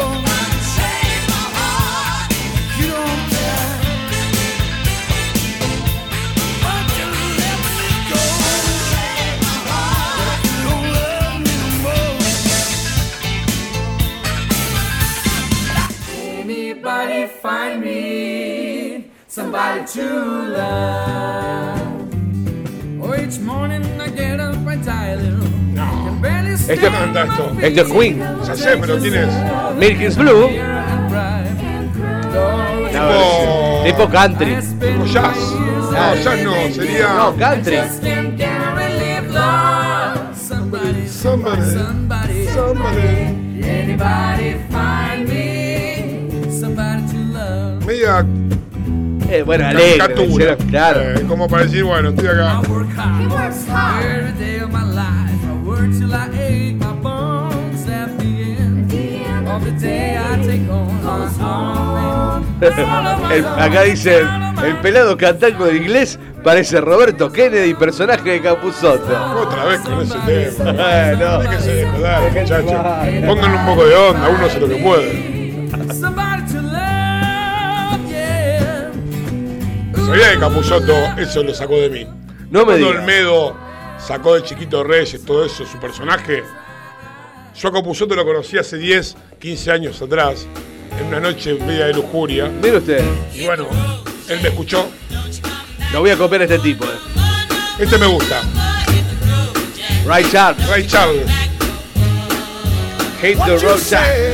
Anybody 16.39 17.27
find 17.27 17.81
me 17.81 19.11
somebody 19.27 19.85
to 19.85 20.03
love? 20.49 21.92
No. 25.73 26.19
Esto, 26.67 26.87
esto 27.61 27.81
es 27.81 27.91
Queen. 27.91 28.23
Ya 28.45 28.55
sé, 28.55 28.77
pero 28.79 28.97
¿quién 28.99 29.15
es? 29.15 29.29
Milk 29.77 30.01
is 30.01 30.15
Blue. 30.17 30.49
No, 32.93 33.83
tipo 33.83 34.09
country. 34.09 34.55
Tipo 34.79 35.05
jazz. 35.05 35.37
No, 35.91 36.15
jazz 36.15 36.43
no, 36.43 36.53
sería. 36.73 37.13
No, 37.13 37.35
country. 37.37 37.77
Somebody, 40.35 41.07
somebody, 41.07 41.61
somebody, 41.61 42.47
somebody. 42.47 43.63
Anybody 43.63 44.55
find 44.69 45.29
me 45.29 46.51
somebody 46.51 47.01
to 47.11 47.17
love? 47.33 47.85
Media 47.85 48.25
Eh, 49.33 49.41
bueno, 49.41 49.65
alegre. 49.67 49.97
caricatura. 49.97 50.55
Claro. 50.69 51.01
Eh, 51.01 51.25
como 51.27 51.47
para 51.47 51.63
decir, 51.63 51.83
bueno, 51.83 52.09
estoy 52.09 52.27
acá. 52.27 52.61
El- 63.31 63.45
acá 63.45 63.81
dicen, 63.83 64.27
el 64.63 64.77
pelado 64.77 65.17
cantando 65.17 65.67
en 65.67 65.77
inglés 65.77 66.19
parece 66.43 66.79
Roberto 66.79 67.31
Kennedy, 67.31 67.73
personaje 67.73 68.29
de 68.31 68.41
Capuzotto. 68.41 69.41
Otra 69.41 69.65
vez 69.65 69.79
con 69.81 70.01
ese 70.01 70.15
tema. 70.25 70.75
Eh, 70.77 71.15
no. 71.19 71.39
Déjense 71.39 71.73
de 71.73 71.85
joder, 71.87 72.31
muchachos. 72.31 73.25
Pónganle 73.25 73.57
un 73.57 73.65
poco 73.65 73.85
de 73.85 73.95
onda, 73.95 74.29
uno 74.29 74.45
hace 74.45 74.59
lo 74.59 74.67
que 74.69 74.75
puede. 74.75 75.33
Sabía 80.05 80.31
que 80.33 80.39
Capuzotto 80.39 80.93
eso 81.17 81.43
lo 81.43 81.53
sacó 81.53 81.75
de 81.77 81.89
mí. 81.89 82.07
No 82.49 82.59
me 82.59 82.65
Cuando 82.65 82.87
digas. 82.87 83.01
Olmedo 83.01 83.57
sacó 84.05 84.35
de 84.35 84.43
Chiquito 84.43 84.83
Reyes, 84.83 85.23
todo 85.25 85.45
eso, 85.45 85.65
su 85.65 85.79
personaje. 85.79 86.43
Yo 87.55 87.67
a 87.69 87.71
Capuzotto 87.71 88.15
lo 88.15 88.25
conocí 88.25 88.57
hace 88.57 88.77
10, 88.77 89.15
15 89.39 89.71
años 89.71 90.01
atrás, 90.01 90.45
en 90.99 91.07
una 91.07 91.19
noche 91.19 91.53
media 91.55 91.85
de 91.85 91.93
lujuria. 91.93 92.49
Mire 92.61 92.77
usted, 92.77 93.03
Y 93.33 93.45
bueno, 93.45 93.67
él 94.29 94.39
me 94.41 94.49
escuchó. 94.49 94.87
lo 95.91 95.99
voy 96.01 96.09
a 96.11 96.17
copiar 96.17 96.41
a 96.41 96.45
este 96.45 96.59
tipo. 96.59 96.85
eh. 96.85 96.89
Este 97.79 97.97
me 97.97 98.07
gusta. 98.07 98.41
Ray 100.05 100.25
Charles, 100.29 100.67
Ray 100.67 100.85
Charles. 100.85 101.25
Hate 103.21 103.37
the 103.45 103.57
Road 103.57 103.79
Jack. 103.79 104.32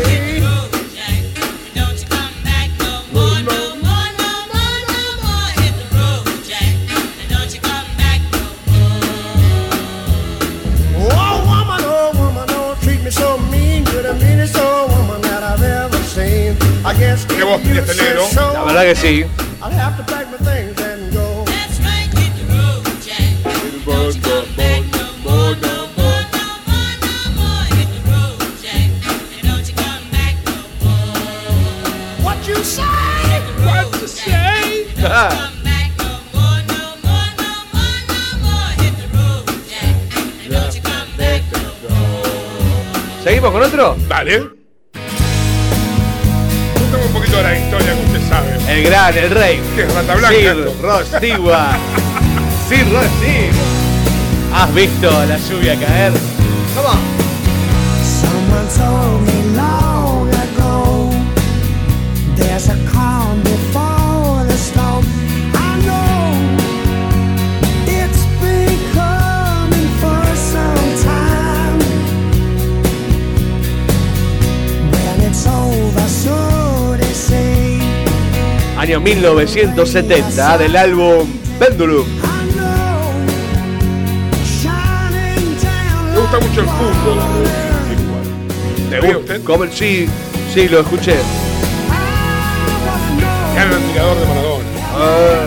Guess 17.49 17.57
¿Qué 17.57 17.57
voz 17.57 17.61
tiene 17.61 17.79
este 17.79 17.95
negro? 17.95 18.27
La 18.53 18.63
verdad 18.63 18.83
que 18.83 18.95
sí. 18.95 19.25
I'll 19.61 19.71
have 19.71 19.97
to 19.97 20.03
pack 20.03 20.27
my 20.29 20.37
things 20.37 20.81
and 20.81 21.13
go. 21.13 21.45
What 32.23 32.47
you 32.47 32.55
say? 32.63 32.83
What 33.65 34.01
you 34.01 34.07
say? 34.07 34.87
Ah, 35.03 35.51
¿Seguimos 43.23 43.51
con 43.51 43.61
otro? 43.61 43.95
Dale. 44.07 44.58
De 47.39 47.43
la 47.43 47.57
historia 47.57 47.93
que 47.93 48.01
usted 48.01 48.27
sabe. 48.27 48.57
El 48.67 48.83
gran, 48.83 49.17
el 49.17 49.29
rey. 49.29 49.61
¿Qué 49.73 49.83
es 49.83 49.93
Rata 49.93 50.15
Blanca? 50.15 50.37
Sir 50.37 50.55
Stewart. 51.05 51.79
Sir 52.67 52.85
Stewart. 52.85 53.09
¿Has 54.53 54.73
visto 54.73 55.09
la 55.25 55.37
lluvia 55.37 55.79
caer? 55.79 56.11
Come 56.75 56.87
on. 56.89 57.19
Año 78.99 79.05
1970 79.05 80.57
del 80.57 80.75
álbum 80.75 81.25
Pendulum. 81.57 82.05
Me 86.13 86.19
gusta 86.19 86.39
mucho 86.41 86.59
el 86.59 86.67
fútbol. 86.67 87.19
¿Te 88.89 88.99
ve 88.99 89.15
usted? 89.15 89.43
¿Cómo? 89.45 89.65
Sí, 89.67 90.09
sí, 90.53 90.67
lo 90.67 90.81
escuché. 90.81 91.15
Gran 93.55 93.71
admirador 93.71 94.19
de 94.19 94.25
Maradona. 94.25 94.65
Ah, 94.93 95.38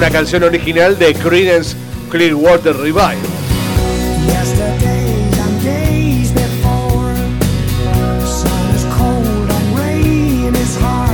una 0.00 0.10
canción 0.10 0.42
original 0.44 0.98
de 0.98 1.12
Creedence 1.12 1.76
Clearwater 2.10 2.74
Revival. 2.74 3.18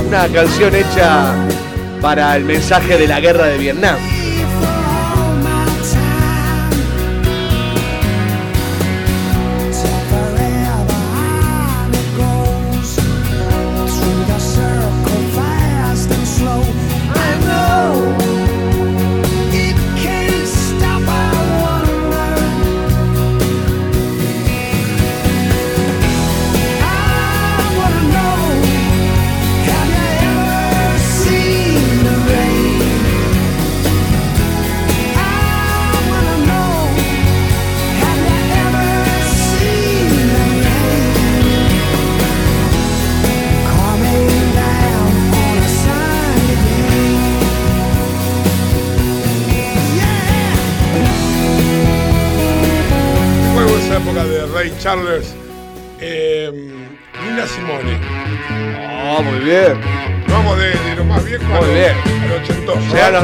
Una 0.07 0.27
canción 0.29 0.73
hecha 0.73 1.35
para 1.99 2.37
el 2.37 2.45
mensaje 2.45 2.97
de 2.97 3.09
la 3.09 3.19
guerra 3.19 3.47
de 3.47 3.57
Vietnam. 3.57 3.97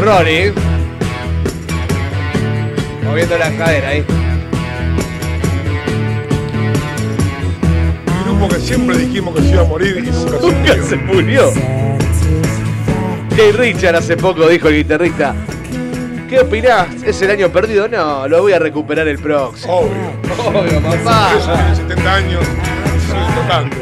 Ronnie. 0.03 0.51
Moviendo 3.03 3.37
la 3.37 3.51
cadera 3.51 3.89
ahí. 3.89 4.05
Un 8.07 8.23
grupo 8.25 8.47
que 8.49 8.59
siempre 8.59 8.97
dijimos 8.97 9.35
que 9.35 9.41
se 9.41 9.49
iba 9.49 9.61
a 9.61 9.65
morir 9.65 9.97
y 10.05 10.11
nunca 10.11 10.39
se 10.39 10.41
Nunca 10.41 10.57
murió. 10.73 10.83
se 10.83 10.95
murió. 10.97 11.51
Jay 13.35 13.51
Richard 13.51 13.95
hace 13.95 14.17
poco 14.17 14.47
dijo 14.47 14.67
el 14.67 14.75
guitarrista. 14.75 15.33
¿Qué 16.29 16.39
opinás? 16.39 16.87
¿Es 17.03 17.21
el 17.21 17.31
año 17.31 17.49
perdido? 17.49 17.87
No, 17.87 18.27
lo 18.27 18.41
voy 18.41 18.53
a 18.53 18.59
recuperar 18.59 19.07
el 19.07 19.19
próximo. 19.19 19.73
Obvio. 19.79 20.59
Obvio, 20.59 20.81
papá. 20.81 21.29
Tiene 21.45 21.75
70 21.75 22.13
años 22.15 22.41
y 22.43 22.99
sigue 23.01 23.19
tocando. 23.41 23.75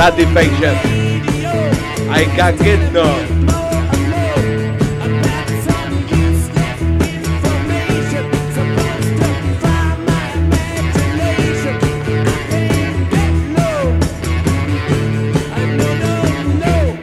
Satisfaction. 0.00 0.74
I 2.08 2.24
can 2.34 2.56
get 2.56 2.90
no. 2.90 3.04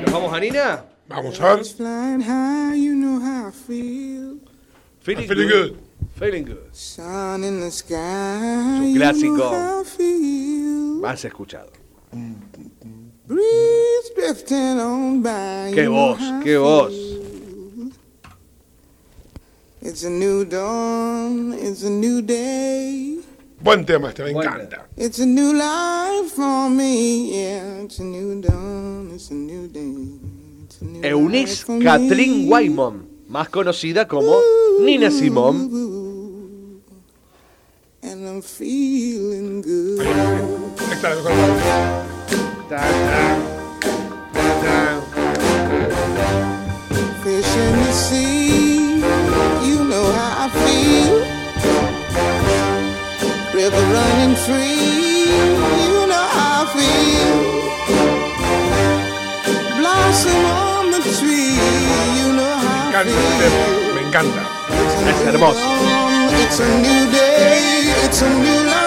¿Nos 0.01 0.11
vamos 0.11 0.33
a 0.33 0.39
Nina? 0.39 0.85
Vamos 1.07 1.39
a 1.39 1.55
ver. 1.55 1.65
Flying 1.65 2.21
high, 2.21 2.75
you 2.75 2.95
know 2.95 3.19
how 3.19 3.49
I 3.49 3.51
feel. 3.51 4.39
Feeling, 5.01 5.27
Feeling 5.27 5.49
good. 5.49 5.69
good. 5.73 5.79
Feeling 6.15 6.45
good. 6.45 6.75
Sun 6.75 7.43
in 7.43 7.59
the 7.59 7.69
sky. 7.69 7.95
un 7.95 8.91
you 8.91 8.97
know 8.97 9.05
clásico. 9.05 9.51
how 9.51 9.81
I 9.81 9.83
feel. 9.83 10.99
Más 10.99 11.23
escuchado. 11.23 11.71
By. 12.11 12.46
Qué 15.73 15.87
voz, 15.87 16.19
qué 16.43 16.57
voz. 16.57 16.91
feel. 16.93 17.91
It's 19.81 20.03
a 20.03 20.09
new 20.09 20.45
dawn, 20.45 21.53
it's 21.53 21.83
a 21.83 21.89
new 21.89 22.21
day. 22.21 23.19
Buen 23.61 23.85
tema 23.85 24.09
este, 24.09 24.23
me 24.23 24.31
encanta. 24.31 24.87
It's 24.95 25.19
a 25.19 25.25
new 25.25 25.53
life 25.53 26.31
for 26.35 26.69
me, 26.69 27.31
yeah. 27.31 27.83
It's 27.83 27.99
a 27.99 28.03
new 28.03 28.41
dawn, 28.41 29.11
it's 29.13 29.29
a 29.29 29.33
new 29.33 29.67
day. 29.67 30.19
It's 30.65 30.81
a 30.81 30.85
new 30.85 31.01
Eunice 31.01 31.49
life 31.49 31.65
for 31.65 31.79
Kathleen 31.79 32.45
me. 32.45 32.49
Waymon, 32.49 33.07
más 33.27 33.49
conocida 33.49 34.07
como 34.07 34.39
Nina 34.79 35.11
Simone. 35.11 35.69
And 38.03 38.25
I'm 38.25 38.41
feeling 38.41 39.61
good. 39.61 40.05
La 41.03 41.09
mejor 41.09 42.56
Fish 42.67 42.79
in 47.55 47.75
the 47.79 47.91
sea, 47.93 48.99
you 49.65 49.85
know 49.85 50.11
how 50.11 50.43
I 50.43 50.49
feel. 50.51 51.15
River 53.55 53.83
running 53.95 54.35
free, 54.35 55.31
you 55.87 56.07
know 56.11 56.27
how 56.35 56.63
I 56.63 56.67
feel. 56.75 57.39
Blossom 59.77 60.43
on 60.45 60.91
the 60.91 60.99
tree, 61.19 61.55
you 62.19 62.27
know 62.35 62.51
how 62.51 62.99
I 62.99 63.03
encanta 63.05 63.95
me 63.95 64.01
encanta. 64.01 64.41
Es 65.07 65.19
hermoso. 65.25 65.61
feel. 65.61 66.41
It's 66.43 66.59
a 66.59 66.67
new 66.81 67.11
day, 67.11 67.93
it's 68.03 68.21
a 68.21 68.29
new 68.29 68.65
life 68.65 68.86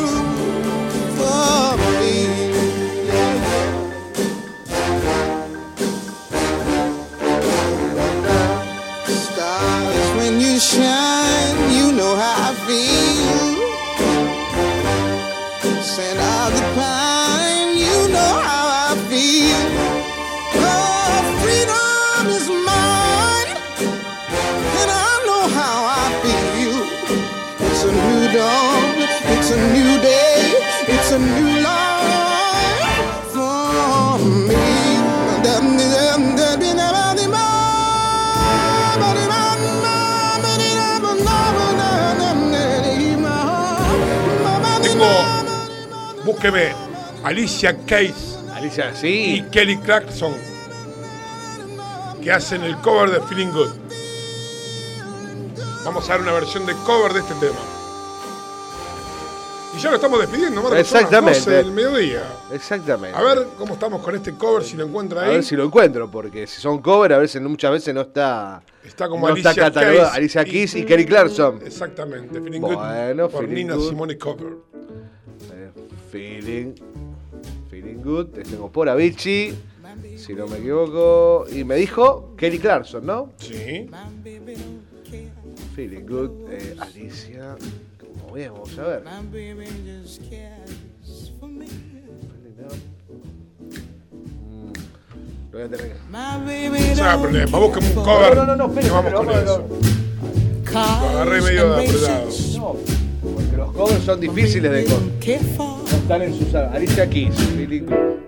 búsqueme 46.41 46.73
Alicia 47.23 47.77
Keys 47.85 48.39
Alicia, 48.55 48.91
y 48.93 48.95
sí. 48.97 49.45
Kelly 49.51 49.77
Clarkson 49.77 50.33
que 52.23 52.31
hacen 52.31 52.63
el 52.63 52.75
cover 52.77 53.09
de 53.11 53.19
Feeling 53.21 53.51
Good. 53.51 53.69
Vamos 55.85 56.07
a 56.09 56.13
ver 56.13 56.21
una 56.21 56.31
versión 56.33 56.65
de 56.67 56.73
cover 56.85 57.13
de 57.13 57.19
este 57.21 57.33
tema. 57.35 57.59
Y 59.75 59.79
ya 59.81 59.89
lo 59.89 59.95
estamos 59.95 60.19
despidiendo, 60.19 60.61
Marcos. 60.61 60.85
son 60.87 60.97
las 60.97 61.03
Exactamente. 61.03 61.39
12 61.39 61.51
del 61.51 61.71
mediodía. 61.71 62.23
Exactamente. 62.51 63.17
A 63.17 63.21
ver 63.23 63.47
cómo 63.57 63.73
estamos 63.73 64.03
con 64.03 64.15
este 64.15 64.33
cover, 64.35 64.63
si 64.63 64.77
lo 64.77 64.85
encuentra 64.85 65.21
A 65.21 65.25
ahí. 65.25 65.29
ver 65.35 65.43
si 65.43 65.55
lo 65.55 65.63
encuentro, 65.63 66.11
porque 66.11 66.45
si 66.45 66.61
son 66.61 66.79
cover, 66.81 67.13
a 67.13 67.17
veces 67.17 67.41
muchas 67.41 67.71
veces 67.71 67.93
no 67.95 68.01
está. 68.01 68.61
Está 68.83 69.07
como 69.09 69.27
no 69.27 69.33
Alicia 69.33 69.49
está 69.51 69.63
catalogado. 69.65 69.99
Keys 70.09 70.13
Alicia 70.17 70.41
y- 70.41 70.45
Keys 70.51 70.75
y, 70.75 70.85
Kelly 70.85 71.05
Clarkson. 71.05 71.59
Exactamente, 71.65 72.39
Feeling 72.41 72.61
Bueno, 72.61 73.23
Good 73.23 73.31
por 73.31 73.45
Feeling 73.47 73.67
Nina. 73.67 73.75
Simone 73.79 74.17
Cover. 74.17 74.70
Feeling. 76.11 76.73
Feeling 77.69 78.01
good. 78.03 78.27
Te 78.27 78.43
tengo 78.43 78.69
por 78.71 78.89
Avicii. 78.89 79.53
Si 80.17 80.33
no 80.33 80.47
me 80.47 80.57
equivoco. 80.57 81.45
Y 81.51 81.63
me 81.63 81.75
dijo 81.75 82.33
Kelly 82.37 82.59
Clarkson, 82.59 83.05
¿no? 83.05 83.31
Sí. 83.37 83.89
Feeling 85.75 86.05
good. 86.05 86.31
eh, 86.51 86.75
Alicia. 86.79 87.55
Muy 88.29 88.41
bien, 88.41 88.53
vamos 88.53 88.77
a 88.77 88.83
ver. 88.83 89.03
Mm, 93.41 94.71
Lo 95.51 95.57
voy 95.57 95.61
a 95.61 95.69
tener 95.69 95.87
que. 95.87 96.91
O 96.91 96.95
sea, 96.95 97.19
problema. 97.21 97.57
Busquemos 97.59 97.89
un 97.97 98.03
cover. 98.03 98.35
No, 98.37 98.45
no, 98.45 98.55
no, 98.55 98.67
vamos 98.67 99.13
con 99.13 99.29
eso. 99.29 99.67
Agarré 100.73 101.41
medio 101.41 101.73
de 101.73 101.85
apretado. 101.85 102.29
No, 102.57 102.75
porque 103.21 103.57
los 103.57 103.71
covers 103.73 104.03
son 104.03 104.19
difíciles 104.19 104.71
de 104.71 104.81
encontrar. 104.81 105.41
No 105.51 105.85
están 105.85 106.21
en 106.21 106.37
sus. 106.37 106.53
Alicia 106.55 107.09
Keys. 107.09 107.35
Good. 107.35 108.21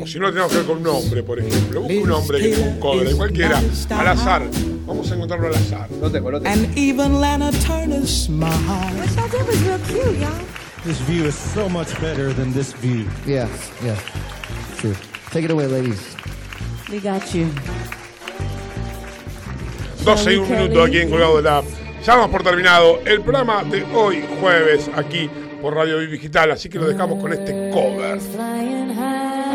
O 0.00 0.06
si 0.06 0.18
no, 0.18 0.28
tenemos 0.28 0.52
que 0.52 0.58
ver 0.58 0.66
con 0.66 0.78
un 0.78 0.86
hombre, 0.86 1.22
por 1.22 1.38
ejemplo. 1.38 1.80
Busca 1.82 1.94
un 1.94 2.10
hombre 2.12 2.38
que 2.38 2.48
tenga 2.50 2.68
un 2.68 2.80
cover, 2.80 3.08
de 3.08 3.14
cualquiera, 3.16 3.62
al 3.90 4.08
azar. 4.08 4.42
Vamos 4.86 5.10
a 5.10 5.14
encontrarlo 5.14 5.48
al 5.48 5.54
azar. 5.54 5.90
No 6.00 6.10
tengo, 6.10 6.30
no 6.30 6.40
tengo. 6.40 6.54
And 6.54 6.78
even 6.78 7.20
Lana 7.20 7.50
Turner 7.66 8.06
smiled. 8.06 8.54
This 10.84 11.00
view 11.08 11.26
is 11.26 11.34
so 11.34 11.68
much 11.68 11.98
better 12.00 12.32
than 12.34 12.52
this 12.52 12.74
view. 12.74 13.06
Yeah, 13.26 13.48
yeah. 13.82 13.96
True. 14.76 14.94
Take 15.30 15.46
it 15.46 15.50
away, 15.50 15.66
ladies. 15.66 16.14
We 16.90 17.00
got 17.00 17.34
you. 17.34 17.48
12 20.04 20.34
y 20.34 20.36
un 20.36 20.50
minuto 20.50 20.82
aquí 20.82 20.98
en 20.98 21.10
Colgado 21.10 21.36
de 21.38 21.42
la 21.42 21.58
App. 21.58 21.83
Ya 22.04 22.16
vamos 22.16 22.30
por 22.30 22.42
terminado 22.42 23.00
el 23.06 23.22
programa 23.22 23.64
de 23.64 23.82
hoy, 23.94 24.24
jueves, 24.40 24.90
aquí 24.94 25.30
por 25.62 25.74
Radio 25.74 25.98
Viv 25.98 26.10
Digital. 26.10 26.50
Así 26.50 26.68
que 26.68 26.78
lo 26.78 26.86
dejamos 26.86 27.18
con 27.20 27.32
este 27.32 27.70
cover. 27.72 28.18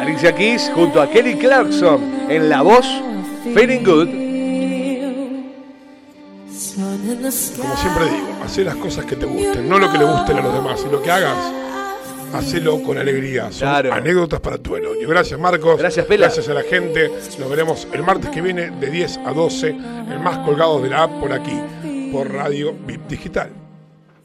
Alicia 0.01 0.33
Keys 0.33 0.71
junto 0.73 1.01
a 1.01 1.09
Kelly 1.09 1.35
Clarkson 1.35 2.25
en 2.29 2.49
la 2.49 2.61
voz 2.63 2.87
Feeling 3.53 3.83
Good. 3.83 4.07
Como 7.59 7.77
siempre 7.77 8.05
digo, 8.05 8.27
hacé 8.43 8.63
las 8.63 8.75
cosas 8.77 9.05
que 9.05 9.15
te 9.15 9.25
gusten, 9.25 9.67
no 9.69 9.77
lo 9.77 9.91
que 9.91 9.97
le 9.97 10.05
gusten 10.05 10.37
a 10.37 10.41
los 10.41 10.53
demás. 10.53 10.83
Y 10.87 10.91
lo 10.91 11.01
que 11.03 11.11
hagas, 11.11 11.37
hacelo 12.33 12.81
con 12.81 12.97
alegría. 12.97 13.43
Son 13.51 13.59
Claro. 13.69 13.93
anécdotas 13.93 14.39
para 14.39 14.57
tu 14.57 14.75
elogio. 14.75 15.07
Gracias, 15.07 15.39
Marcos. 15.39 15.77
Gracias, 15.77 16.05
Pela. 16.07 16.25
Gracias 16.27 16.49
a 16.49 16.53
la 16.53 16.63
gente. 16.63 17.11
Nos 17.37 17.49
veremos 17.49 17.87
el 17.93 18.01
martes 18.03 18.29
que 18.31 18.41
viene 18.41 18.71
de 18.71 18.89
10 18.89 19.19
a 19.25 19.31
12, 19.33 19.67
el 19.69 20.19
más 20.19 20.39
colgado 20.39 20.81
de 20.81 20.89
la 20.89 21.03
app 21.03 21.11
por 21.19 21.31
aquí, 21.33 21.57
por 22.11 22.27
Radio 22.31 22.73
VIP 22.73 23.07
Digital. 23.07 23.49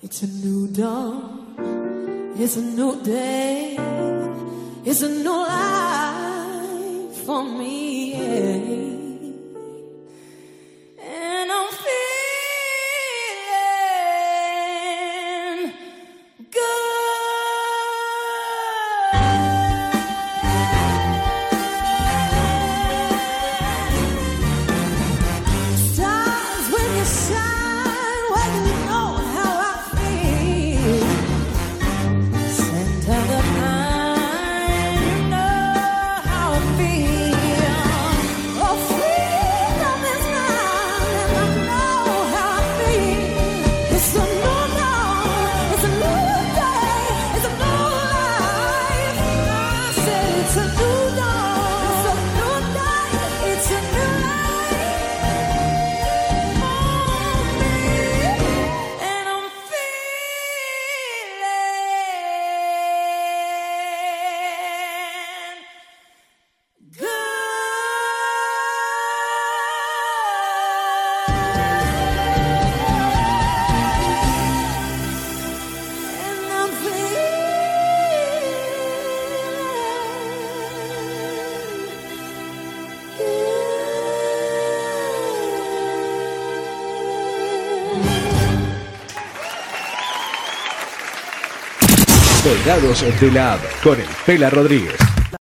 It's 0.02 0.22
a 0.22 0.26
new 0.26 0.66
dawn. 0.68 2.32
It's 2.38 2.56
a 2.56 2.60
new 2.60 3.00
day. 3.02 3.76
It's 4.84 5.02
a 5.02 5.08
new 5.08 5.46
life 5.46 7.24
for 7.24 7.44
me. 7.44 8.12
yeah. 8.12 8.54
And 11.06 11.52
I'm 11.52 11.68
feeling 11.72 12.13
Pegados 92.74 93.20
de 93.20 93.30
la 93.30 93.52
App 93.52 93.60
con 93.84 94.00
el 94.00 94.08
Pela 94.26 94.50
Rodríguez. 94.50 95.23